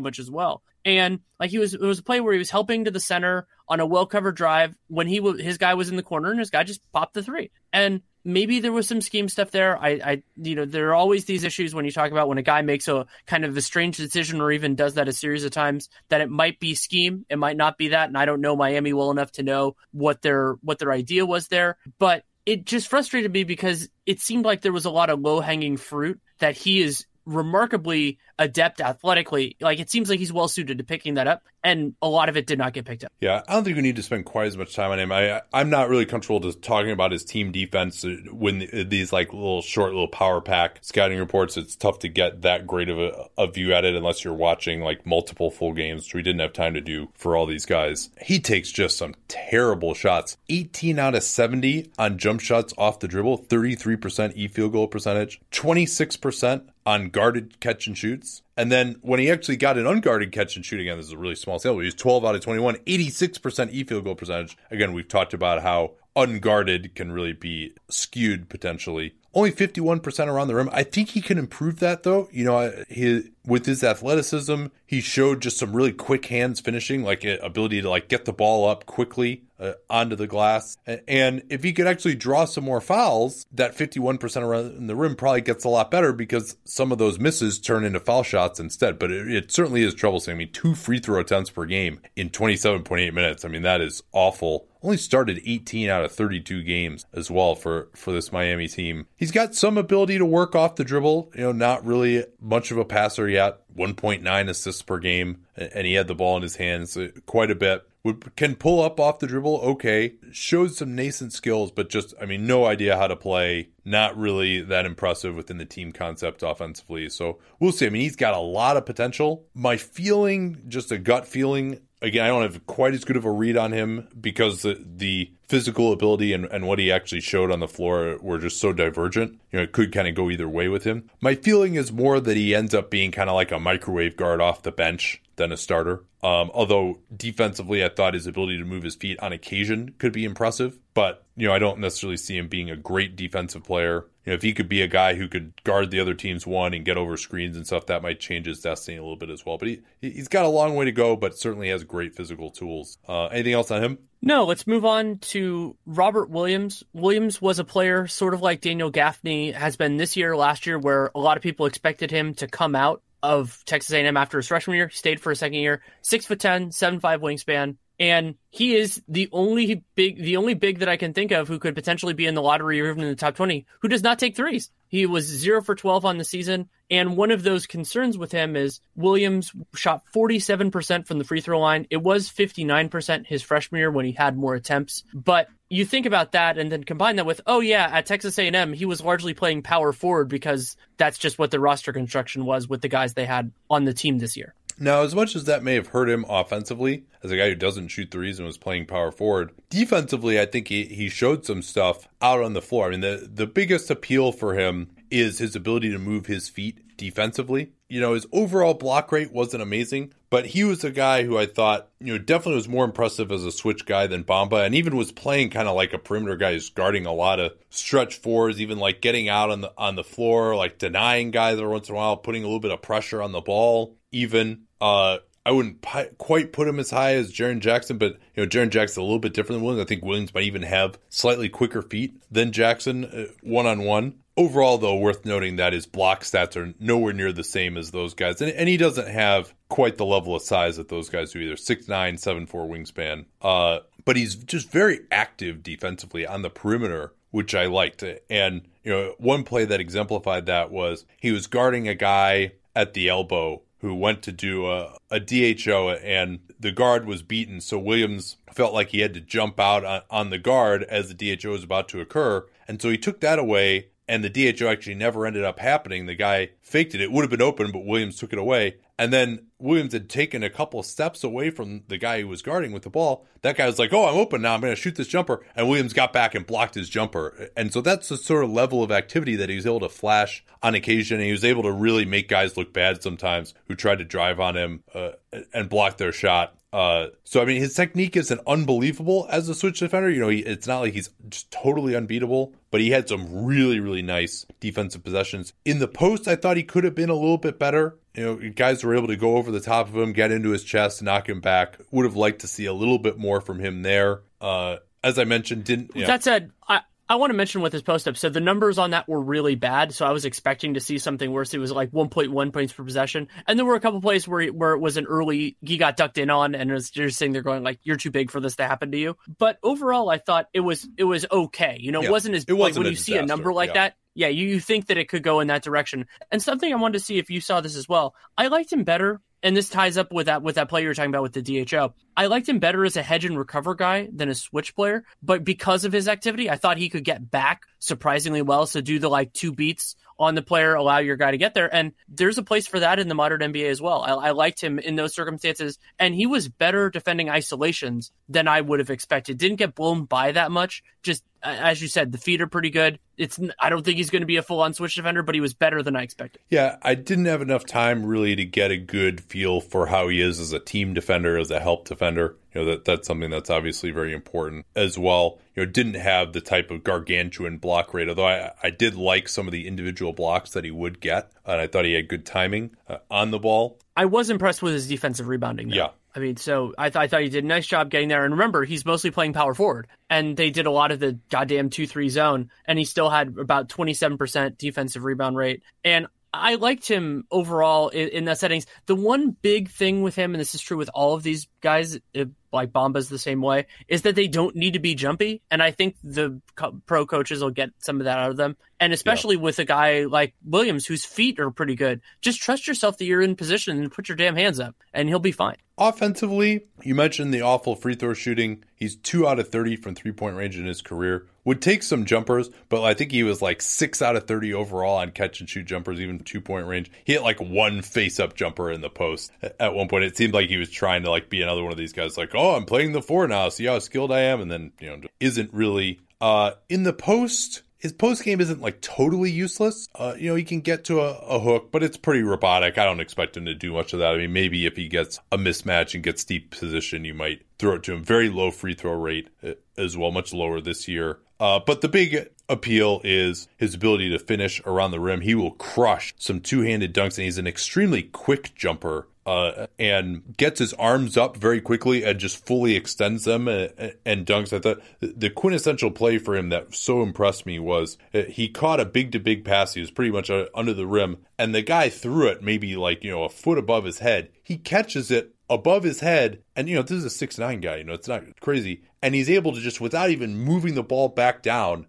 much 0.00 0.18
as 0.18 0.30
well. 0.30 0.62
And 0.84 1.20
like 1.40 1.50
he 1.50 1.58
was, 1.58 1.74
it 1.74 1.80
was 1.80 1.98
a 1.98 2.02
play 2.02 2.20
where 2.20 2.32
he 2.32 2.38
was 2.38 2.50
helping 2.50 2.84
to 2.84 2.90
the 2.90 3.00
center 3.00 3.46
on 3.68 3.80
a 3.80 3.86
well 3.86 4.06
covered 4.06 4.36
drive 4.36 4.76
when 4.88 5.06
he 5.06 5.20
his 5.38 5.58
guy 5.58 5.74
was 5.74 5.88
in 5.88 5.96
the 5.96 6.02
corner 6.02 6.30
and 6.30 6.38
his 6.38 6.50
guy 6.50 6.62
just 6.62 6.80
popped 6.92 7.14
the 7.14 7.22
three. 7.22 7.50
And 7.72 8.02
maybe 8.26 8.58
there 8.58 8.72
was 8.72 8.88
some 8.88 9.00
scheme 9.00 9.28
stuff 9.28 9.52
there. 9.52 9.78
I, 9.78 9.88
I, 10.04 10.22
you 10.36 10.56
know, 10.56 10.64
there 10.64 10.90
are 10.90 10.94
always 10.94 11.24
these 11.24 11.44
issues 11.44 11.74
when 11.74 11.84
you 11.84 11.92
talk 11.92 12.10
about 12.10 12.28
when 12.28 12.38
a 12.38 12.42
guy 12.42 12.60
makes 12.60 12.88
a 12.88 13.06
kind 13.26 13.44
of 13.44 13.56
a 13.56 13.62
strange 13.62 13.96
decision 13.96 14.40
or 14.40 14.50
even 14.50 14.74
does 14.74 14.94
that 14.94 15.08
a 15.08 15.12
series 15.12 15.44
of 15.44 15.52
times 15.52 15.88
that 16.08 16.20
it 16.20 16.28
might 16.28 16.58
be 16.58 16.74
scheme, 16.74 17.24
it 17.30 17.38
might 17.38 17.56
not 17.56 17.78
be 17.78 17.88
that, 17.88 18.08
and 18.08 18.18
I 18.18 18.24
don't 18.24 18.40
know 18.40 18.56
Miami 18.56 18.92
well 18.92 19.12
enough 19.12 19.30
to 19.32 19.44
know 19.44 19.76
what 19.92 20.22
their 20.22 20.56
what 20.62 20.78
their 20.78 20.92
idea 20.92 21.24
was 21.24 21.46
there, 21.48 21.78
but 21.98 22.24
it 22.44 22.64
just 22.64 22.88
frustrated 22.88 23.32
me 23.32 23.44
because 23.44 23.88
it 24.04 24.20
seemed 24.20 24.44
like 24.44 24.60
there 24.60 24.72
was 24.72 24.84
a 24.84 24.90
lot 24.90 25.10
of 25.10 25.20
low 25.20 25.40
hanging 25.40 25.76
fruit 25.76 26.20
that 26.38 26.56
he 26.56 26.82
is 26.82 27.06
remarkably 27.26 28.18
adept 28.38 28.80
athletically. 28.80 29.56
Like 29.60 29.80
it 29.80 29.90
seems 29.90 30.08
like 30.08 30.18
he's 30.18 30.32
well 30.32 30.48
suited 30.48 30.78
to 30.78 30.84
picking 30.84 31.14
that 31.14 31.26
up, 31.26 31.42
and 31.62 31.94
a 32.00 32.08
lot 32.08 32.28
of 32.28 32.36
it 32.36 32.46
did 32.46 32.58
not 32.58 32.72
get 32.72 32.84
picked 32.84 33.04
up. 33.04 33.12
Yeah, 33.20 33.42
I 33.48 33.54
don't 33.54 33.64
think 33.64 33.76
we 33.76 33.82
need 33.82 33.96
to 33.96 34.02
spend 34.02 34.24
quite 34.24 34.46
as 34.46 34.56
much 34.56 34.74
time 34.74 34.90
on 34.90 34.98
him. 34.98 35.12
I 35.12 35.42
I'm 35.52 35.70
not 35.70 35.88
really 35.88 36.06
comfortable 36.06 36.40
just 36.40 36.62
talking 36.62 36.90
about 36.90 37.12
his 37.12 37.24
team 37.24 37.52
defense 37.52 38.04
when 38.30 38.68
these 38.88 39.12
like 39.12 39.32
little 39.32 39.62
short 39.62 39.92
little 39.92 40.08
power 40.08 40.40
pack 40.40 40.78
scouting 40.82 41.18
reports. 41.18 41.56
It's 41.56 41.76
tough 41.76 41.98
to 42.00 42.08
get 42.08 42.42
that 42.42 42.66
great 42.66 42.88
of 42.88 42.98
a, 42.98 43.28
a 43.36 43.46
view 43.46 43.72
at 43.74 43.84
it 43.84 43.94
unless 43.94 44.24
you're 44.24 44.34
watching 44.34 44.80
like 44.80 45.04
multiple 45.04 45.50
full 45.50 45.72
games, 45.72 46.04
which 46.04 46.14
we 46.14 46.22
didn't 46.22 46.40
have 46.40 46.52
time 46.52 46.74
to 46.74 46.80
do 46.80 47.08
for 47.14 47.36
all 47.36 47.46
these 47.46 47.66
guys. 47.66 48.10
He 48.22 48.38
takes 48.38 48.70
just 48.70 48.96
some 48.96 49.14
terrible 49.28 49.94
shots. 49.94 50.36
18 50.48 50.98
out 50.98 51.14
of 51.14 51.22
70 51.22 51.90
on 51.98 52.18
jump 52.18 52.40
shots 52.40 52.72
off 52.78 53.00
the 53.00 53.08
dribble, 53.08 53.44
33% 53.44 54.32
e 54.36 54.48
field 54.48 54.72
goal 54.72 54.88
percentage, 54.88 55.40
26% 55.52 56.68
on 56.86 57.10
guarded 57.10 57.58
catch 57.60 57.86
and 57.88 57.98
shoots. 57.98 58.42
And 58.56 58.72
then 58.72 58.96
when 59.02 59.20
he 59.20 59.30
actually 59.30 59.56
got 59.56 59.76
an 59.76 59.86
unguarded 59.86 60.32
catch 60.32 60.56
and 60.56 60.64
shoot 60.64 60.80
again, 60.80 60.96
this 60.96 61.06
is 61.06 61.12
a 61.12 61.18
really 61.18 61.34
small 61.34 61.58
sample. 61.58 61.80
He 61.80 61.86
was 61.86 61.94
12 61.94 62.24
out 62.24 62.36
of 62.36 62.40
21, 62.40 62.76
86% 62.76 63.72
e 63.72 63.84
field 63.84 64.04
goal 64.04 64.14
percentage. 64.14 64.56
Again, 64.70 64.92
we've 64.92 65.08
talked 65.08 65.34
about 65.34 65.62
how 65.62 65.92
unguarded 66.14 66.94
can 66.94 67.12
really 67.12 67.34
be 67.34 67.74
skewed 67.90 68.48
potentially. 68.48 69.14
Only 69.34 69.52
51% 69.52 70.28
around 70.28 70.48
the 70.48 70.54
rim. 70.54 70.70
I 70.72 70.82
think 70.82 71.10
he 71.10 71.20
can 71.20 71.36
improve 71.36 71.80
that 71.80 72.04
though. 72.04 72.28
You 72.32 72.44
know, 72.44 72.56
uh, 72.56 72.84
his, 72.88 73.28
with 73.46 73.66
his 73.66 73.84
athleticism, 73.84 74.66
he 74.84 75.00
showed 75.00 75.42
just 75.42 75.58
some 75.58 75.74
really 75.74 75.92
quick 75.92 76.26
hands 76.26 76.60
finishing, 76.60 77.02
like 77.02 77.24
ability 77.24 77.82
to 77.82 77.90
like 77.90 78.08
get 78.08 78.24
the 78.24 78.32
ball 78.32 78.68
up 78.68 78.86
quickly 78.86 79.42
uh, 79.58 79.72
onto 79.88 80.16
the 80.16 80.26
glass. 80.26 80.76
And 81.08 81.42
if 81.48 81.62
he 81.62 81.72
could 81.72 81.86
actually 81.86 82.14
draw 82.14 82.44
some 82.44 82.64
more 82.64 82.80
fouls, 82.80 83.46
that 83.52 83.76
51% 83.76 84.42
around 84.42 84.86
the 84.86 84.96
rim 84.96 85.16
probably 85.16 85.40
gets 85.40 85.64
a 85.64 85.68
lot 85.68 85.90
better 85.90 86.12
because 86.12 86.56
some 86.64 86.92
of 86.92 86.98
those 86.98 87.18
misses 87.18 87.58
turn 87.58 87.84
into 87.84 88.00
foul 88.00 88.22
shots 88.22 88.60
instead. 88.60 88.98
But 88.98 89.10
it, 89.10 89.30
it 89.30 89.52
certainly 89.52 89.82
is 89.82 89.94
troublesome. 89.94 90.32
I 90.32 90.36
mean, 90.36 90.52
two 90.52 90.74
free 90.74 90.98
throw 90.98 91.20
attempts 91.20 91.50
per 91.50 91.64
game 91.64 92.00
in 92.14 92.30
27.8 92.30 93.12
minutes. 93.12 93.44
I 93.44 93.48
mean, 93.48 93.62
that 93.62 93.80
is 93.80 94.02
awful. 94.12 94.68
Only 94.82 94.98
started 94.98 95.40
18 95.44 95.88
out 95.88 96.04
of 96.04 96.12
32 96.12 96.62
games 96.62 97.06
as 97.12 97.30
well 97.30 97.54
for, 97.54 97.88
for 97.94 98.12
this 98.12 98.30
Miami 98.30 98.68
team. 98.68 99.06
He's 99.16 99.32
got 99.32 99.54
some 99.54 99.78
ability 99.78 100.18
to 100.18 100.24
work 100.24 100.54
off 100.54 100.76
the 100.76 100.84
dribble, 100.84 101.32
you 101.34 101.40
know, 101.40 101.52
not 101.52 101.84
really 101.84 102.24
much 102.40 102.70
of 102.70 102.78
a 102.78 102.84
passer 102.84 103.28
yet. 103.36 103.60
1.9 103.76 104.48
assists 104.48 104.82
per 104.82 104.98
game, 104.98 105.46
and 105.56 105.86
he 105.86 105.94
had 105.94 106.08
the 106.08 106.14
ball 106.14 106.36
in 106.36 106.42
his 106.42 106.56
hands 106.56 106.96
uh, 106.96 107.08
quite 107.26 107.50
a 107.50 107.54
bit 107.54 107.86
would 108.06 108.36
can 108.36 108.54
pull 108.54 108.80
up 108.80 109.00
off 109.00 109.18
the 109.18 109.26
dribble, 109.26 109.56
okay. 109.62 110.14
Showed 110.30 110.72
some 110.72 110.94
nascent 110.94 111.32
skills, 111.32 111.72
but 111.72 111.90
just 111.90 112.14
I 112.20 112.24
mean, 112.24 112.46
no 112.46 112.64
idea 112.64 112.96
how 112.96 113.08
to 113.08 113.16
play. 113.16 113.70
Not 113.84 114.16
really 114.16 114.62
that 114.62 114.86
impressive 114.86 115.34
within 115.34 115.58
the 115.58 115.64
team 115.64 115.90
concept 115.90 116.44
offensively. 116.44 117.08
So 117.08 117.40
we'll 117.58 117.72
see. 117.72 117.86
I 117.86 117.90
mean, 117.90 118.02
he's 118.02 118.16
got 118.16 118.34
a 118.34 118.38
lot 118.38 118.76
of 118.76 118.86
potential. 118.86 119.44
My 119.54 119.76
feeling, 119.76 120.62
just 120.68 120.92
a 120.92 120.98
gut 120.98 121.26
feeling. 121.26 121.80
Again, 122.06 122.24
I 122.24 122.28
don't 122.28 122.42
have 122.42 122.66
quite 122.68 122.94
as 122.94 123.04
good 123.04 123.16
of 123.16 123.24
a 123.24 123.30
read 123.32 123.56
on 123.56 123.72
him 123.72 124.06
because 124.20 124.62
the, 124.62 124.80
the 124.80 125.32
physical 125.48 125.92
ability 125.92 126.32
and, 126.32 126.44
and 126.44 126.68
what 126.68 126.78
he 126.78 126.92
actually 126.92 127.20
showed 127.20 127.50
on 127.50 127.58
the 127.58 127.66
floor 127.66 128.16
were 128.20 128.38
just 128.38 128.60
so 128.60 128.72
divergent. 128.72 129.40
You 129.50 129.58
know, 129.58 129.64
it 129.64 129.72
could 129.72 129.92
kind 129.92 130.06
of 130.06 130.14
go 130.14 130.30
either 130.30 130.48
way 130.48 130.68
with 130.68 130.84
him. 130.84 131.10
My 131.20 131.34
feeling 131.34 131.74
is 131.74 131.90
more 131.90 132.20
that 132.20 132.36
he 132.36 132.54
ends 132.54 132.74
up 132.74 132.92
being 132.92 133.10
kind 133.10 133.28
of 133.28 133.34
like 133.34 133.50
a 133.50 133.58
microwave 133.58 134.16
guard 134.16 134.40
off 134.40 134.62
the 134.62 134.70
bench 134.70 135.20
than 135.34 135.50
a 135.50 135.56
starter. 135.56 136.04
Um, 136.22 136.52
although 136.54 137.00
defensively, 137.14 137.84
I 137.84 137.88
thought 137.88 138.14
his 138.14 138.28
ability 138.28 138.58
to 138.58 138.64
move 138.64 138.84
his 138.84 138.94
feet 138.94 139.18
on 139.18 139.32
occasion 139.32 139.94
could 139.98 140.12
be 140.12 140.24
impressive, 140.24 140.78
but 140.94 141.24
you 141.36 141.48
know, 141.48 141.54
I 141.54 141.58
don't 141.58 141.80
necessarily 141.80 142.16
see 142.16 142.38
him 142.38 142.46
being 142.46 142.70
a 142.70 142.76
great 142.76 143.16
defensive 143.16 143.64
player. 143.64 144.06
You 144.26 144.32
know, 144.32 144.34
if 144.34 144.42
he 144.42 144.52
could 144.52 144.68
be 144.68 144.82
a 144.82 144.88
guy 144.88 145.14
who 145.14 145.28
could 145.28 145.62
guard 145.62 145.92
the 145.92 146.00
other 146.00 146.14
team's 146.14 146.46
one 146.46 146.74
and 146.74 146.84
get 146.84 146.96
over 146.96 147.16
screens 147.16 147.56
and 147.56 147.64
stuff, 147.64 147.86
that 147.86 148.02
might 148.02 148.18
change 148.18 148.46
his 148.46 148.60
destiny 148.60 148.96
a 148.96 149.00
little 149.00 149.16
bit 149.16 149.30
as 149.30 149.46
well. 149.46 149.56
But 149.56 149.68
he 149.68 149.82
he's 150.00 150.28
got 150.28 150.44
a 150.44 150.48
long 150.48 150.74
way 150.74 150.86
to 150.86 150.92
go, 150.92 151.14
but 151.14 151.38
certainly 151.38 151.68
has 151.68 151.84
great 151.84 152.16
physical 152.16 152.50
tools. 152.50 152.98
Uh, 153.08 153.26
anything 153.26 153.52
else 153.52 153.70
on 153.70 153.84
him? 153.84 153.98
No, 154.20 154.44
let's 154.44 154.66
move 154.66 154.84
on 154.84 155.18
to 155.18 155.76
Robert 155.86 156.28
Williams. 156.28 156.82
Williams 156.92 157.40
was 157.40 157.60
a 157.60 157.64
player 157.64 158.08
sort 158.08 158.34
of 158.34 158.42
like 158.42 158.60
Daniel 158.60 158.90
Gafford 158.90 159.54
has 159.54 159.76
been 159.76 159.96
this 159.96 160.16
year, 160.16 160.36
last 160.36 160.66
year, 160.66 160.78
where 160.78 161.12
a 161.14 161.20
lot 161.20 161.36
of 161.36 161.42
people 161.44 161.66
expected 161.66 162.10
him 162.10 162.34
to 162.34 162.48
come 162.48 162.74
out 162.74 163.02
of 163.22 163.62
Texas 163.64 163.92
A&M 163.92 164.16
after 164.16 164.38
his 164.38 164.48
freshman 164.48 164.76
year. 164.76 164.88
He 164.88 164.96
stayed 164.96 165.20
for 165.20 165.30
a 165.30 165.36
second 165.36 165.58
year. 165.58 165.82
Six 166.02 166.26
foot 166.26 166.40
ten, 166.40 166.72
seven 166.72 166.98
five 166.98 167.20
wingspan, 167.20 167.76
and 167.98 168.34
he 168.50 168.76
is 168.76 169.02
the 169.08 169.28
only 169.32 169.84
big, 169.94 170.18
the 170.18 170.36
only 170.36 170.54
big 170.54 170.80
that 170.80 170.88
I 170.88 170.96
can 170.96 171.12
think 171.12 171.32
of 171.32 171.48
who 171.48 171.58
could 171.58 171.74
potentially 171.74 172.14
be 172.14 172.26
in 172.26 172.34
the 172.34 172.42
lottery 172.42 172.80
or 172.80 172.90
even 172.90 173.02
in 173.02 173.08
the 173.08 173.16
top 173.16 173.36
twenty 173.36 173.66
who 173.80 173.88
does 173.88 174.02
not 174.02 174.18
take 174.18 174.36
threes. 174.36 174.70
He 174.88 175.06
was 175.06 175.24
zero 175.24 175.62
for 175.62 175.74
twelve 175.74 176.04
on 176.04 176.18
the 176.18 176.24
season, 176.24 176.68
and 176.90 177.16
one 177.16 177.30
of 177.30 177.42
those 177.42 177.66
concerns 177.66 178.16
with 178.16 178.32
him 178.32 178.56
is 178.56 178.80
Williams 178.94 179.52
shot 179.74 180.02
forty 180.12 180.38
seven 180.38 180.70
percent 180.70 181.06
from 181.06 181.18
the 181.18 181.24
free 181.24 181.40
throw 181.40 181.58
line. 181.60 181.86
It 181.90 182.02
was 182.02 182.28
fifty 182.28 182.64
nine 182.64 182.88
percent 182.88 183.26
his 183.26 183.42
freshman 183.42 183.80
year 183.80 183.90
when 183.90 184.06
he 184.06 184.12
had 184.12 184.36
more 184.36 184.54
attempts, 184.54 185.04
but 185.14 185.48
you 185.68 185.84
think 185.84 186.06
about 186.06 186.32
that 186.32 186.58
and 186.58 186.70
then 186.70 186.84
combine 186.84 187.16
that 187.16 187.26
with 187.26 187.40
oh 187.46 187.58
yeah 187.58 187.88
at 187.90 188.06
texas 188.06 188.38
a&m 188.38 188.72
he 188.72 188.84
was 188.84 189.00
largely 189.00 189.34
playing 189.34 189.62
power 189.62 189.92
forward 189.92 190.28
because 190.28 190.76
that's 190.96 191.18
just 191.18 191.40
what 191.40 191.50
the 191.50 191.58
roster 191.58 191.92
construction 191.92 192.44
was 192.44 192.68
with 192.68 192.82
the 192.82 192.88
guys 192.88 193.14
they 193.14 193.24
had 193.24 193.50
on 193.68 193.84
the 193.84 193.92
team 193.92 194.18
this 194.18 194.36
year 194.36 194.54
Now, 194.78 195.02
as 195.02 195.14
much 195.14 195.34
as 195.34 195.44
that 195.44 195.62
may 195.62 195.74
have 195.74 195.88
hurt 195.88 196.08
him 196.08 196.24
offensively, 196.28 197.04
as 197.22 197.30
a 197.30 197.36
guy 197.36 197.48
who 197.48 197.54
doesn't 197.54 197.88
shoot 197.88 198.10
threes 198.10 198.38
and 198.38 198.46
was 198.46 198.58
playing 198.58 198.86
power 198.86 199.10
forward, 199.10 199.52
defensively, 199.70 200.38
I 200.38 200.46
think 200.46 200.68
he, 200.68 200.84
he 200.84 201.08
showed 201.08 201.46
some 201.46 201.62
stuff 201.62 202.08
out 202.20 202.42
on 202.42 202.52
the 202.52 202.62
floor. 202.62 202.86
I 202.86 202.90
mean, 202.90 203.00
the, 203.00 203.28
the 203.32 203.46
biggest 203.46 203.90
appeal 203.90 204.32
for 204.32 204.54
him 204.54 204.90
is 205.10 205.38
his 205.38 205.56
ability 205.56 205.90
to 205.92 205.98
move 205.98 206.26
his 206.26 206.48
feet 206.48 206.80
defensively. 206.96 207.72
You 207.88 208.00
know, 208.00 208.14
his 208.14 208.26
overall 208.32 208.74
block 208.74 209.12
rate 209.12 209.32
wasn't 209.32 209.62
amazing, 209.62 210.12
but 210.28 210.46
he 210.46 210.64
was 210.64 210.82
a 210.82 210.90
guy 210.90 211.22
who 211.22 211.38
I 211.38 211.46
thought, 211.46 211.88
you 212.00 212.12
know, 212.12 212.18
definitely 212.18 212.56
was 212.56 212.68
more 212.68 212.84
impressive 212.84 213.30
as 213.30 213.44
a 213.44 213.52
switch 213.52 213.86
guy 213.86 214.08
than 214.08 214.24
Bamba 214.24 214.66
and 214.66 214.74
even 214.74 214.96
was 214.96 215.12
playing 215.12 215.50
kind 215.50 215.68
of 215.68 215.76
like 215.76 215.92
a 215.92 215.98
perimeter 215.98 216.36
guy 216.36 216.52
who's 216.52 216.68
guarding 216.68 217.06
a 217.06 217.12
lot 217.12 217.38
of 217.38 217.52
stretch 217.70 218.16
fours, 218.16 218.60
even 218.60 218.78
like 218.78 219.00
getting 219.00 219.28
out 219.28 219.50
on 219.50 219.60
the 219.60 219.72
on 219.78 219.94
the 219.94 220.02
floor, 220.02 220.56
like 220.56 220.78
denying 220.78 221.30
guys 221.30 221.58
every 221.58 221.68
once 221.68 221.88
in 221.88 221.94
a 221.94 221.98
while, 221.98 222.16
putting 222.16 222.42
a 222.42 222.46
little 222.46 222.60
bit 222.60 222.72
of 222.72 222.82
pressure 222.82 223.22
on 223.22 223.30
the 223.30 223.40
ball, 223.40 223.96
even 224.10 224.65
uh 224.80 225.18
I 225.46 225.52
wouldn't 225.52 225.80
pi- 225.80 226.10
quite 226.18 226.52
put 226.52 226.66
him 226.66 226.80
as 226.80 226.90
high 226.90 227.14
as 227.14 227.32
Jaren 227.32 227.60
Jackson, 227.60 227.98
but 227.98 228.18
you 228.34 228.42
know, 228.42 228.48
Jaren 228.48 228.68
Jackson's 228.68 228.96
a 228.96 229.02
little 229.02 229.20
bit 229.20 229.32
different 229.32 229.60
than 229.60 229.64
Williams. 229.64 229.86
I 229.86 229.88
think 229.88 230.04
Williams 230.04 230.34
might 230.34 230.42
even 230.42 230.62
have 230.62 230.98
slightly 231.08 231.48
quicker 231.48 231.82
feet 231.82 232.20
than 232.32 232.50
Jackson 232.50 233.28
one 233.42 233.64
on 233.64 233.84
one. 233.84 234.16
Overall, 234.36 234.76
though, 234.76 234.96
worth 234.96 235.24
noting 235.24 235.56
that 235.56 235.72
his 235.72 235.86
block 235.86 236.24
stats 236.24 236.56
are 236.56 236.74
nowhere 236.80 237.12
near 237.12 237.32
the 237.32 237.44
same 237.44 237.76
as 237.76 237.92
those 237.92 238.12
guys. 238.12 238.42
And, 238.42 238.50
and 238.50 238.68
he 238.68 238.76
doesn't 238.76 239.06
have 239.06 239.54
quite 239.68 239.96
the 239.98 240.04
level 240.04 240.34
of 240.34 240.42
size 240.42 240.78
that 240.78 240.88
those 240.88 241.08
guys 241.08 241.32
do 241.32 241.38
either 241.38 241.54
6'9, 241.54 241.86
7'4 241.86 242.48
wingspan. 242.48 243.24
Uh, 243.40 243.78
but 244.04 244.16
he's 244.16 244.34
just 244.34 244.70
very 244.70 245.00
active 245.10 245.62
defensively 245.62 246.26
on 246.26 246.42
the 246.42 246.50
perimeter, 246.50 247.12
which 247.30 247.54
I 247.54 247.66
liked. 247.66 248.04
And, 248.28 248.62
you 248.82 248.92
know, 248.92 249.14
one 249.18 249.44
play 249.44 249.64
that 249.64 249.80
exemplified 249.80 250.46
that 250.46 250.70
was 250.70 251.06
he 251.18 251.30
was 251.32 251.46
guarding 251.46 251.88
a 251.88 251.94
guy 251.94 252.52
at 252.74 252.92
the 252.92 253.08
elbow 253.08 253.62
who 253.80 253.94
went 253.94 254.22
to 254.22 254.32
do 254.32 254.66
a, 254.66 254.96
a 255.10 255.20
DHO 255.20 255.90
and 256.02 256.40
the 256.58 256.72
guard 256.72 257.06
was 257.06 257.22
beaten. 257.22 257.60
So 257.60 257.78
Williams 257.78 258.36
felt 258.52 258.72
like 258.72 258.88
he 258.88 259.00
had 259.00 259.14
to 259.14 259.20
jump 259.20 259.60
out 259.60 259.84
on, 259.84 260.02
on 260.10 260.30
the 260.30 260.38
guard 260.38 260.82
as 260.84 261.12
the 261.12 261.36
DHO 261.36 261.50
was 261.50 261.64
about 261.64 261.88
to 261.90 262.00
occur. 262.00 262.46
And 262.66 262.80
so 262.80 262.88
he 262.88 262.98
took 262.98 263.20
that 263.20 263.38
away 263.38 263.88
and 264.08 264.22
the 264.24 264.30
DHO 264.30 264.68
actually 264.68 264.94
never 264.94 265.26
ended 265.26 265.44
up 265.44 265.58
happening. 265.58 266.06
The 266.06 266.14
guy 266.14 266.50
faked 266.62 266.94
it. 266.94 267.00
It 267.00 267.10
would 267.10 267.22
have 267.22 267.30
been 267.30 267.42
open, 267.42 267.72
but 267.72 267.84
Williams 267.84 268.16
took 268.18 268.32
it 268.32 268.38
away. 268.38 268.76
And 268.98 269.12
then 269.12 269.45
Williams 269.58 269.92
had 269.92 270.08
taken 270.08 270.42
a 270.42 270.50
couple 270.50 270.82
steps 270.82 271.24
away 271.24 271.50
from 271.50 271.82
the 271.88 271.98
guy 271.98 272.20
who 272.20 272.28
was 272.28 272.42
guarding 272.42 272.72
with 272.72 272.82
the 272.82 272.90
ball. 272.90 273.26
That 273.42 273.56
guy 273.56 273.66
was 273.66 273.78
like, 273.78 273.92
"Oh, 273.92 274.06
I'm 274.06 274.16
open 274.16 274.42
now. 274.42 274.54
I'm 274.54 274.60
going 274.60 274.74
to 274.74 274.80
shoot 274.80 274.96
this 274.96 275.08
jumper." 275.08 275.44
And 275.54 275.68
Williams 275.68 275.92
got 275.92 276.12
back 276.12 276.34
and 276.34 276.46
blocked 276.46 276.74
his 276.74 276.88
jumper. 276.88 277.50
And 277.56 277.72
so 277.72 277.80
that's 277.80 278.08
the 278.08 278.16
sort 278.16 278.44
of 278.44 278.50
level 278.50 278.82
of 278.82 278.92
activity 278.92 279.36
that 279.36 279.48
he 279.48 279.56
was 279.56 279.66
able 279.66 279.80
to 279.80 279.88
flash 279.88 280.44
on 280.62 280.74
occasion. 280.74 281.18
And 281.18 281.26
he 281.26 281.32
was 281.32 281.44
able 281.44 281.62
to 281.62 281.72
really 281.72 282.04
make 282.04 282.28
guys 282.28 282.56
look 282.56 282.72
bad 282.72 283.02
sometimes 283.02 283.54
who 283.66 283.74
tried 283.74 283.98
to 283.98 284.04
drive 284.04 284.40
on 284.40 284.56
him 284.56 284.82
uh, 284.94 285.12
and 285.54 285.68
block 285.68 285.96
their 285.96 286.12
shot. 286.12 286.56
Uh, 286.76 287.08
so 287.24 287.40
I 287.40 287.46
mean, 287.46 287.58
his 287.58 287.74
technique 287.74 288.16
isn't 288.18 288.40
unbelievable 288.46 289.26
as 289.30 289.48
a 289.48 289.54
switch 289.54 289.78
defender. 289.78 290.10
You 290.10 290.20
know, 290.20 290.28
he, 290.28 290.40
it's 290.40 290.66
not 290.66 290.80
like 290.80 290.92
he's 290.92 291.08
just 291.30 291.50
totally 291.50 291.96
unbeatable, 291.96 292.52
but 292.70 292.82
he 292.82 292.90
had 292.90 293.08
some 293.08 293.46
really, 293.46 293.80
really 293.80 294.02
nice 294.02 294.44
defensive 294.60 295.02
possessions 295.02 295.54
in 295.64 295.78
the 295.78 295.88
post. 295.88 296.28
I 296.28 296.36
thought 296.36 296.58
he 296.58 296.62
could 296.62 296.84
have 296.84 296.94
been 296.94 297.08
a 297.08 297.14
little 297.14 297.38
bit 297.38 297.58
better. 297.58 297.96
You 298.16 298.24
know, 298.24 298.50
guys 298.50 298.82
were 298.82 298.96
able 298.96 299.08
to 299.08 299.16
go 299.16 299.36
over 299.36 299.50
the 299.50 299.60
top 299.60 299.88
of 299.88 299.94
him, 299.94 300.12
get 300.12 300.32
into 300.32 300.50
his 300.50 300.64
chest, 300.64 301.02
knock 301.02 301.28
him 301.28 301.40
back. 301.40 301.76
Would 301.90 302.06
have 302.06 302.16
liked 302.16 302.40
to 302.40 302.46
see 302.46 302.64
a 302.64 302.72
little 302.72 302.98
bit 302.98 303.18
more 303.18 303.40
from 303.42 303.58
him 303.58 303.82
there. 303.82 304.22
Uh, 304.40 304.76
as 305.04 305.18
I 305.18 305.24
mentioned, 305.24 305.64
didn't. 305.64 305.94
That 306.06 306.24
said, 306.24 306.50
I, 306.66 306.80
I 307.08 307.16
want 307.16 307.30
to 307.30 307.36
mention 307.36 307.60
with 307.60 307.72
his 307.72 307.82
post 307.82 308.08
up. 308.08 308.16
So 308.16 308.28
the 308.28 308.40
numbers 308.40 308.78
on 308.78 308.90
that 308.90 309.08
were 309.08 309.20
really 309.20 309.54
bad. 309.54 309.94
So 309.94 310.04
I 310.04 310.10
was 310.10 310.24
expecting 310.24 310.74
to 310.74 310.80
see 310.80 310.98
something 310.98 311.30
worse. 311.30 311.54
It 311.54 311.58
was 311.58 311.70
like 311.70 311.90
1.1 311.92 312.52
points 312.52 312.72
per 312.72 312.82
possession, 312.82 313.28
and 313.46 313.58
there 313.58 313.66
were 313.66 313.76
a 313.76 313.80
couple 313.80 314.00
plays 314.00 314.26
where 314.26 314.48
where 314.48 314.72
it 314.72 314.80
was 314.80 314.96
an 314.96 315.06
early 315.06 315.56
he 315.64 315.76
got 315.76 315.96
ducked 315.96 316.18
in 316.18 316.30
on, 316.30 316.54
and 316.54 316.70
it 316.70 316.74
was 316.74 316.90
just 316.90 317.18
sitting 317.18 317.32
there 317.32 317.42
going 317.42 317.62
like, 317.62 317.78
"You're 317.82 317.96
too 317.96 318.10
big 318.10 318.30
for 318.30 318.40
this 318.40 318.56
to 318.56 318.66
happen 318.66 318.90
to 318.92 318.98
you." 318.98 319.16
But 319.38 319.58
overall, 319.62 320.10
I 320.10 320.18
thought 320.18 320.46
it 320.52 320.60
was 320.60 320.88
it 320.96 321.04
was 321.04 321.24
okay. 321.30 321.76
You 321.80 321.92
know, 321.92 322.02
yeah. 322.02 322.08
it 322.08 322.12
wasn't 322.12 322.34
as 322.34 322.44
it 322.48 322.52
wasn't 322.52 322.76
like 322.76 322.84
when 322.84 322.86
you 322.86 322.96
disaster. 322.96 323.12
see 323.12 323.18
a 323.18 323.26
number 323.26 323.52
like 323.52 323.68
yeah. 323.68 323.74
that. 323.74 323.94
Yeah, 324.14 324.28
you, 324.28 324.48
you 324.48 324.60
think 324.60 324.86
that 324.86 324.96
it 324.96 325.10
could 325.10 325.22
go 325.22 325.40
in 325.40 325.48
that 325.48 325.62
direction. 325.62 326.06
And 326.32 326.42
something 326.42 326.72
I 326.72 326.76
wanted 326.76 326.98
to 326.98 327.04
see 327.04 327.18
if 327.18 327.28
you 327.28 327.42
saw 327.42 327.60
this 327.60 327.76
as 327.76 327.86
well. 327.86 328.14
I 328.38 328.46
liked 328.46 328.72
him 328.72 328.82
better 328.82 329.20
and 329.42 329.56
this 329.56 329.68
ties 329.68 329.96
up 329.96 330.12
with 330.12 330.26
that 330.26 330.42
with 330.42 330.56
that 330.56 330.68
player 330.68 330.84
you're 330.84 330.94
talking 330.94 331.10
about 331.10 331.22
with 331.22 331.32
the 331.32 331.64
DHO. 331.64 331.94
I 332.16 332.26
liked 332.26 332.48
him 332.48 332.58
better 332.58 332.84
as 332.84 332.96
a 332.96 333.02
hedge 333.02 333.24
and 333.24 333.38
recover 333.38 333.74
guy 333.74 334.08
than 334.12 334.28
a 334.28 334.34
switch 334.34 334.74
player, 334.74 335.04
but 335.22 335.44
because 335.44 335.84
of 335.84 335.92
his 335.92 336.08
activity, 336.08 336.48
I 336.50 336.56
thought 336.56 336.78
he 336.78 336.88
could 336.88 337.04
get 337.04 337.30
back 337.30 337.62
surprisingly 337.78 338.42
well. 338.42 338.66
So 338.66 338.80
do 338.80 338.98
the 338.98 339.10
like 339.10 339.32
two 339.32 339.52
beats 339.52 339.96
on 340.18 340.34
the 340.34 340.42
player, 340.42 340.74
allow 340.74 340.98
your 340.98 341.16
guy 341.16 341.30
to 341.30 341.38
get 341.38 341.54
there. 341.54 341.72
And 341.72 341.92
there's 342.08 342.38
a 342.38 342.42
place 342.42 342.66
for 342.66 342.80
that 342.80 342.98
in 342.98 343.08
the 343.08 343.14
modern 343.14 343.40
NBA 343.40 343.68
as 343.68 343.82
well. 343.82 344.02
I, 344.02 344.28
I 344.28 344.30
liked 344.30 344.62
him 344.62 344.78
in 344.78 344.96
those 344.96 345.14
circumstances, 345.14 345.78
and 345.98 346.14
he 346.14 346.26
was 346.26 346.48
better 346.48 346.88
defending 346.90 347.28
isolations 347.28 348.12
than 348.28 348.48
I 348.48 348.60
would 348.60 348.78
have 348.78 348.90
expected. 348.90 349.38
Didn't 349.38 349.56
get 349.56 349.74
blown 349.74 350.04
by 350.04 350.32
that 350.32 350.50
much. 350.50 350.82
Just 351.02 351.22
as 351.46 351.80
you 351.80 351.88
said, 351.88 352.12
the 352.12 352.18
feet 352.18 352.40
are 352.40 352.46
pretty 352.46 352.70
good. 352.70 352.98
It's 353.16 353.38
I 353.58 353.70
don't 353.70 353.84
think 353.84 353.96
he's 353.96 354.10
going 354.10 354.22
to 354.22 354.26
be 354.26 354.36
a 354.36 354.42
full 354.42 354.60
on 354.60 354.74
switch 354.74 354.94
defender, 354.94 355.22
but 355.22 355.34
he 355.34 355.40
was 355.40 355.54
better 355.54 355.82
than 355.82 355.96
I 355.96 356.02
expected. 356.02 356.42
Yeah, 356.50 356.76
I 356.82 356.94
didn't 356.94 357.24
have 357.26 357.40
enough 357.40 357.64
time 357.64 358.04
really 358.04 358.36
to 358.36 358.44
get 358.44 358.70
a 358.70 358.76
good 358.76 359.20
feel 359.20 359.60
for 359.60 359.86
how 359.86 360.08
he 360.08 360.20
is 360.20 360.38
as 360.38 360.52
a 360.52 360.58
team 360.58 360.92
defender, 360.92 361.38
as 361.38 361.50
a 361.50 361.60
help 361.60 361.88
defender. 361.88 362.36
You 362.52 362.62
know 362.62 362.70
that 362.70 362.84
that's 362.84 363.06
something 363.06 363.30
that's 363.30 363.50
obviously 363.50 363.90
very 363.90 364.12
important 364.12 364.66
as 364.74 364.98
well. 364.98 365.38
You 365.54 365.64
know, 365.64 365.70
didn't 365.70 365.94
have 365.94 366.32
the 366.32 366.40
type 366.40 366.70
of 366.70 366.84
gargantuan 366.84 367.58
block 367.58 367.94
rate, 367.94 368.08
although 368.08 368.26
I 368.26 368.52
I 368.62 368.70
did 368.70 368.94
like 368.94 369.28
some 369.28 369.46
of 369.46 369.52
the 369.52 369.66
individual 369.66 370.12
blocks 370.12 370.50
that 370.50 370.64
he 370.64 370.70
would 370.70 371.00
get, 371.00 371.32
and 371.44 371.60
I 371.60 371.66
thought 371.66 371.84
he 371.84 371.94
had 371.94 372.08
good 372.08 372.26
timing 372.26 372.76
uh, 372.88 372.98
on 373.10 373.30
the 373.30 373.38
ball. 373.38 373.78
I 373.96 374.04
was 374.04 374.28
impressed 374.28 374.62
with 374.62 374.74
his 374.74 374.88
defensive 374.88 375.26
rebounding. 375.26 375.68
Though. 375.68 375.76
Yeah, 375.76 375.88
I 376.16 376.18
mean, 376.18 376.36
so 376.36 376.72
I, 376.78 376.88
th- 376.88 376.96
I 376.96 377.08
thought 377.08 377.20
he 377.20 377.28
did 377.28 377.44
a 377.44 377.46
nice 377.46 377.66
job 377.66 377.90
getting 377.90 378.08
there. 378.08 378.24
And 378.24 378.32
remember, 378.32 378.64
he's 378.64 378.86
mostly 378.86 379.10
playing 379.10 379.34
power 379.34 379.52
forward, 379.52 379.86
and 380.08 380.34
they 380.34 380.48
did 380.48 380.64
a 380.64 380.70
lot 380.70 380.90
of 380.90 380.98
the 380.98 381.18
goddamn 381.30 381.68
two 381.68 381.86
three 381.86 382.08
zone, 382.08 382.50
and 382.64 382.78
he 382.78 382.86
still 382.86 383.10
had 383.10 383.36
about 383.38 383.68
twenty 383.68 383.92
seven 383.92 384.16
percent 384.16 384.56
defensive 384.56 385.04
rebound 385.04 385.36
rate. 385.36 385.62
And 385.84 386.06
I 386.32 386.54
liked 386.54 386.88
him 386.88 387.26
overall 387.30 387.90
in, 387.90 388.08
in 388.08 388.24
that 388.24 388.38
settings. 388.38 388.66
The 388.86 388.94
one 388.94 389.30
big 389.30 389.70
thing 389.70 390.02
with 390.02 390.16
him, 390.16 390.34
and 390.34 390.40
this 390.40 390.54
is 390.54 390.62
true 390.62 390.78
with 390.78 390.90
all 390.94 391.14
of 391.14 391.22
these 391.22 391.48
guys, 391.60 391.98
it, 392.14 392.28
like 392.52 392.72
Bamba's 392.72 393.08
the 393.08 393.18
same 393.18 393.40
way, 393.40 393.66
is 393.88 394.02
that 394.02 394.14
they 394.14 394.28
don't 394.28 394.56
need 394.56 394.72
to 394.72 394.78
be 394.78 394.94
jumpy. 394.94 395.42
And 395.50 395.62
I 395.62 395.70
think 395.70 395.96
the 396.02 396.40
co- 396.54 396.80
pro 396.86 397.06
coaches 397.06 397.42
will 397.42 397.50
get 397.50 397.70
some 397.78 398.00
of 398.00 398.04
that 398.04 398.18
out 398.18 398.30
of 398.30 398.36
them. 398.36 398.56
And 398.78 398.92
especially 398.92 399.36
yeah. 399.36 399.42
with 399.42 399.58
a 399.58 399.64
guy 399.64 400.04
like 400.04 400.34
Williams, 400.44 400.86
whose 400.86 401.04
feet 401.04 401.40
are 401.40 401.50
pretty 401.50 401.76
good, 401.76 402.00
just 402.20 402.40
trust 402.40 402.66
yourself 402.66 402.98
that 402.98 403.04
you're 403.04 403.22
in 403.22 403.36
position 403.36 403.78
and 403.78 403.90
put 403.90 404.08
your 404.08 404.16
damn 404.16 404.36
hands 404.36 404.60
up, 404.60 404.76
and 404.92 405.08
he'll 405.08 405.18
be 405.18 405.32
fine. 405.32 405.56
Offensively, 405.78 406.66
you 406.82 406.94
mentioned 406.94 407.34
the 407.34 407.42
awful 407.42 407.76
free 407.76 407.94
throw 407.94 408.14
shooting. 408.14 408.64
He's 408.74 408.96
two 408.96 409.28
out 409.28 409.38
of 409.38 409.48
30 409.48 409.76
from 409.76 409.94
three 409.94 410.12
point 410.12 410.34
range 410.36 410.58
in 410.58 410.64
his 410.64 410.80
career. 410.80 411.26
Would 411.44 411.60
take 411.60 411.82
some 411.82 412.06
jumpers, 412.06 412.48
but 412.70 412.82
I 412.82 412.94
think 412.94 413.12
he 413.12 413.22
was 413.22 413.42
like 413.42 413.60
six 413.60 414.00
out 414.00 414.16
of 414.16 414.26
30 414.26 414.54
overall 414.54 414.96
on 414.96 415.10
catch 415.10 415.40
and 415.40 415.48
shoot 415.48 415.66
jumpers, 415.66 416.00
even 416.00 416.18
two 416.20 416.40
point 416.40 416.66
range. 416.66 416.90
He 417.04 417.12
hit 417.12 417.22
like 417.22 417.40
one 417.42 417.82
face 417.82 418.18
up 418.18 418.34
jumper 418.34 418.70
in 418.70 418.80
the 418.80 418.88
post 418.88 419.30
at 419.60 419.74
one 419.74 419.88
point. 419.88 420.04
It 420.04 420.16
seemed 420.16 420.32
like 420.32 420.48
he 420.48 420.56
was 420.56 420.70
trying 420.70 421.02
to 421.02 421.10
like 421.10 421.28
be 421.28 421.42
another 421.42 421.62
one 421.62 421.72
of 421.72 421.78
these 421.78 421.92
guys, 421.92 422.16
like, 422.16 422.34
oh, 422.34 422.45
I'm 422.54 422.64
playing 422.64 422.92
the 422.92 423.02
four 423.02 423.26
now. 423.26 423.48
See 423.48 423.66
how 423.66 423.78
skilled 423.78 424.12
I 424.12 424.20
am. 424.20 424.40
And 424.40 424.50
then, 424.50 424.72
you 424.80 424.88
know, 424.88 425.08
isn't 425.20 425.52
really. 425.52 426.00
Uh, 426.20 426.52
in 426.68 426.82
the 426.84 426.92
post, 426.92 427.62
his 427.78 427.92
post 427.92 428.24
game 428.24 428.40
isn't 428.40 428.60
like 428.60 428.80
totally 428.80 429.30
useless. 429.30 429.88
Uh, 429.94 430.14
you 430.18 430.30
know, 430.30 430.34
he 430.34 430.44
can 430.44 430.60
get 430.60 430.84
to 430.84 431.00
a, 431.00 431.12
a, 431.12 431.38
hook, 431.38 431.70
but 431.70 431.82
it's 431.82 431.96
pretty 431.96 432.22
robotic. 432.22 432.78
I 432.78 432.84
don't 432.84 433.00
expect 433.00 433.36
him 433.36 433.44
to 433.46 433.54
do 433.54 433.72
much 433.72 433.92
of 433.92 433.98
that. 433.98 434.14
I 434.14 434.18
mean, 434.18 434.32
maybe 434.32 434.66
if 434.66 434.76
he 434.76 434.88
gets 434.88 435.20
a 435.30 435.38
mismatch 435.38 435.94
and 435.94 436.02
gets 436.02 436.24
deep 436.24 436.50
position, 436.50 437.04
you 437.04 437.14
might 437.14 437.44
throw 437.58 437.74
it 437.74 437.82
to 437.84 437.92
him. 437.92 438.02
Very 438.02 438.28
low 438.28 438.50
free 438.50 438.74
throw 438.74 438.94
rate 438.94 439.28
uh, 439.42 439.52
as 439.76 439.96
well, 439.96 440.10
much 440.10 440.32
lower 440.32 440.60
this 440.60 440.88
year. 440.88 441.18
Uh, 441.38 441.60
but 441.64 441.82
the 441.82 441.88
big 441.88 442.30
appeal 442.48 443.00
is 443.04 443.48
his 443.56 443.74
ability 443.74 444.10
to 444.10 444.18
finish 444.18 444.60
around 444.64 444.90
the 444.90 445.00
rim. 445.00 445.20
He 445.20 445.34
will 445.34 445.52
crush 445.52 446.14
some 446.18 446.40
two 446.40 446.62
handed 446.62 446.94
dunks, 446.94 447.18
and 447.18 447.24
he's 447.24 447.38
an 447.38 447.46
extremely 447.46 448.02
quick 448.02 448.54
jumper 448.54 449.08
uh, 449.26 449.66
and 449.78 450.36
gets 450.36 450.60
his 450.60 450.72
arms 450.74 451.16
up 451.16 451.36
very 451.36 451.60
quickly 451.60 452.04
and 452.04 452.18
just 452.20 452.46
fully 452.46 452.76
extends 452.76 453.24
them 453.24 453.48
and, 453.48 453.94
and, 454.04 454.24
dunks. 454.24 454.52
I 454.52 454.60
thought 454.60 454.80
the 455.00 455.30
quintessential 455.30 455.90
play 455.90 456.18
for 456.18 456.36
him 456.36 456.50
that 456.50 456.74
so 456.74 457.02
impressed 457.02 457.44
me 457.44 457.58
was 457.58 457.98
uh, 458.14 458.22
he 458.22 458.48
caught 458.48 458.78
a 458.78 458.84
big 458.84 459.10
to 459.12 459.18
big 459.18 459.44
pass. 459.44 459.74
He 459.74 459.80
was 459.80 459.90
pretty 459.90 460.12
much 460.12 460.30
uh, 460.30 460.46
under 460.54 460.72
the 460.72 460.86
rim, 460.86 461.18
and 461.38 461.52
the 461.52 461.62
guy 461.62 461.88
threw 461.88 462.28
it 462.28 462.42
maybe 462.42 462.76
like 462.76 463.02
you 463.02 463.10
know 463.10 463.24
a 463.24 463.28
foot 463.28 463.58
above 463.58 463.84
his 463.84 463.98
head. 463.98 464.30
He 464.44 464.56
catches 464.58 465.10
it 465.10 465.34
above 465.50 465.82
his 465.82 466.00
head, 466.00 466.42
and 466.54 466.68
you 466.68 466.76
know 466.76 466.82
this 466.82 466.92
is 466.92 467.04
a 467.04 467.10
six 467.10 467.36
nine 467.36 467.60
guy. 467.60 467.76
You 467.76 467.84
know 467.84 467.94
it's 467.94 468.08
not 468.08 468.22
crazy, 468.40 468.82
and 469.02 469.14
he's 469.14 469.30
able 469.30 469.52
to 469.52 469.60
just 469.60 469.80
without 469.80 470.10
even 470.10 470.38
moving 470.38 470.76
the 470.76 470.84
ball 470.84 471.08
back 471.08 471.42
down, 471.42 471.86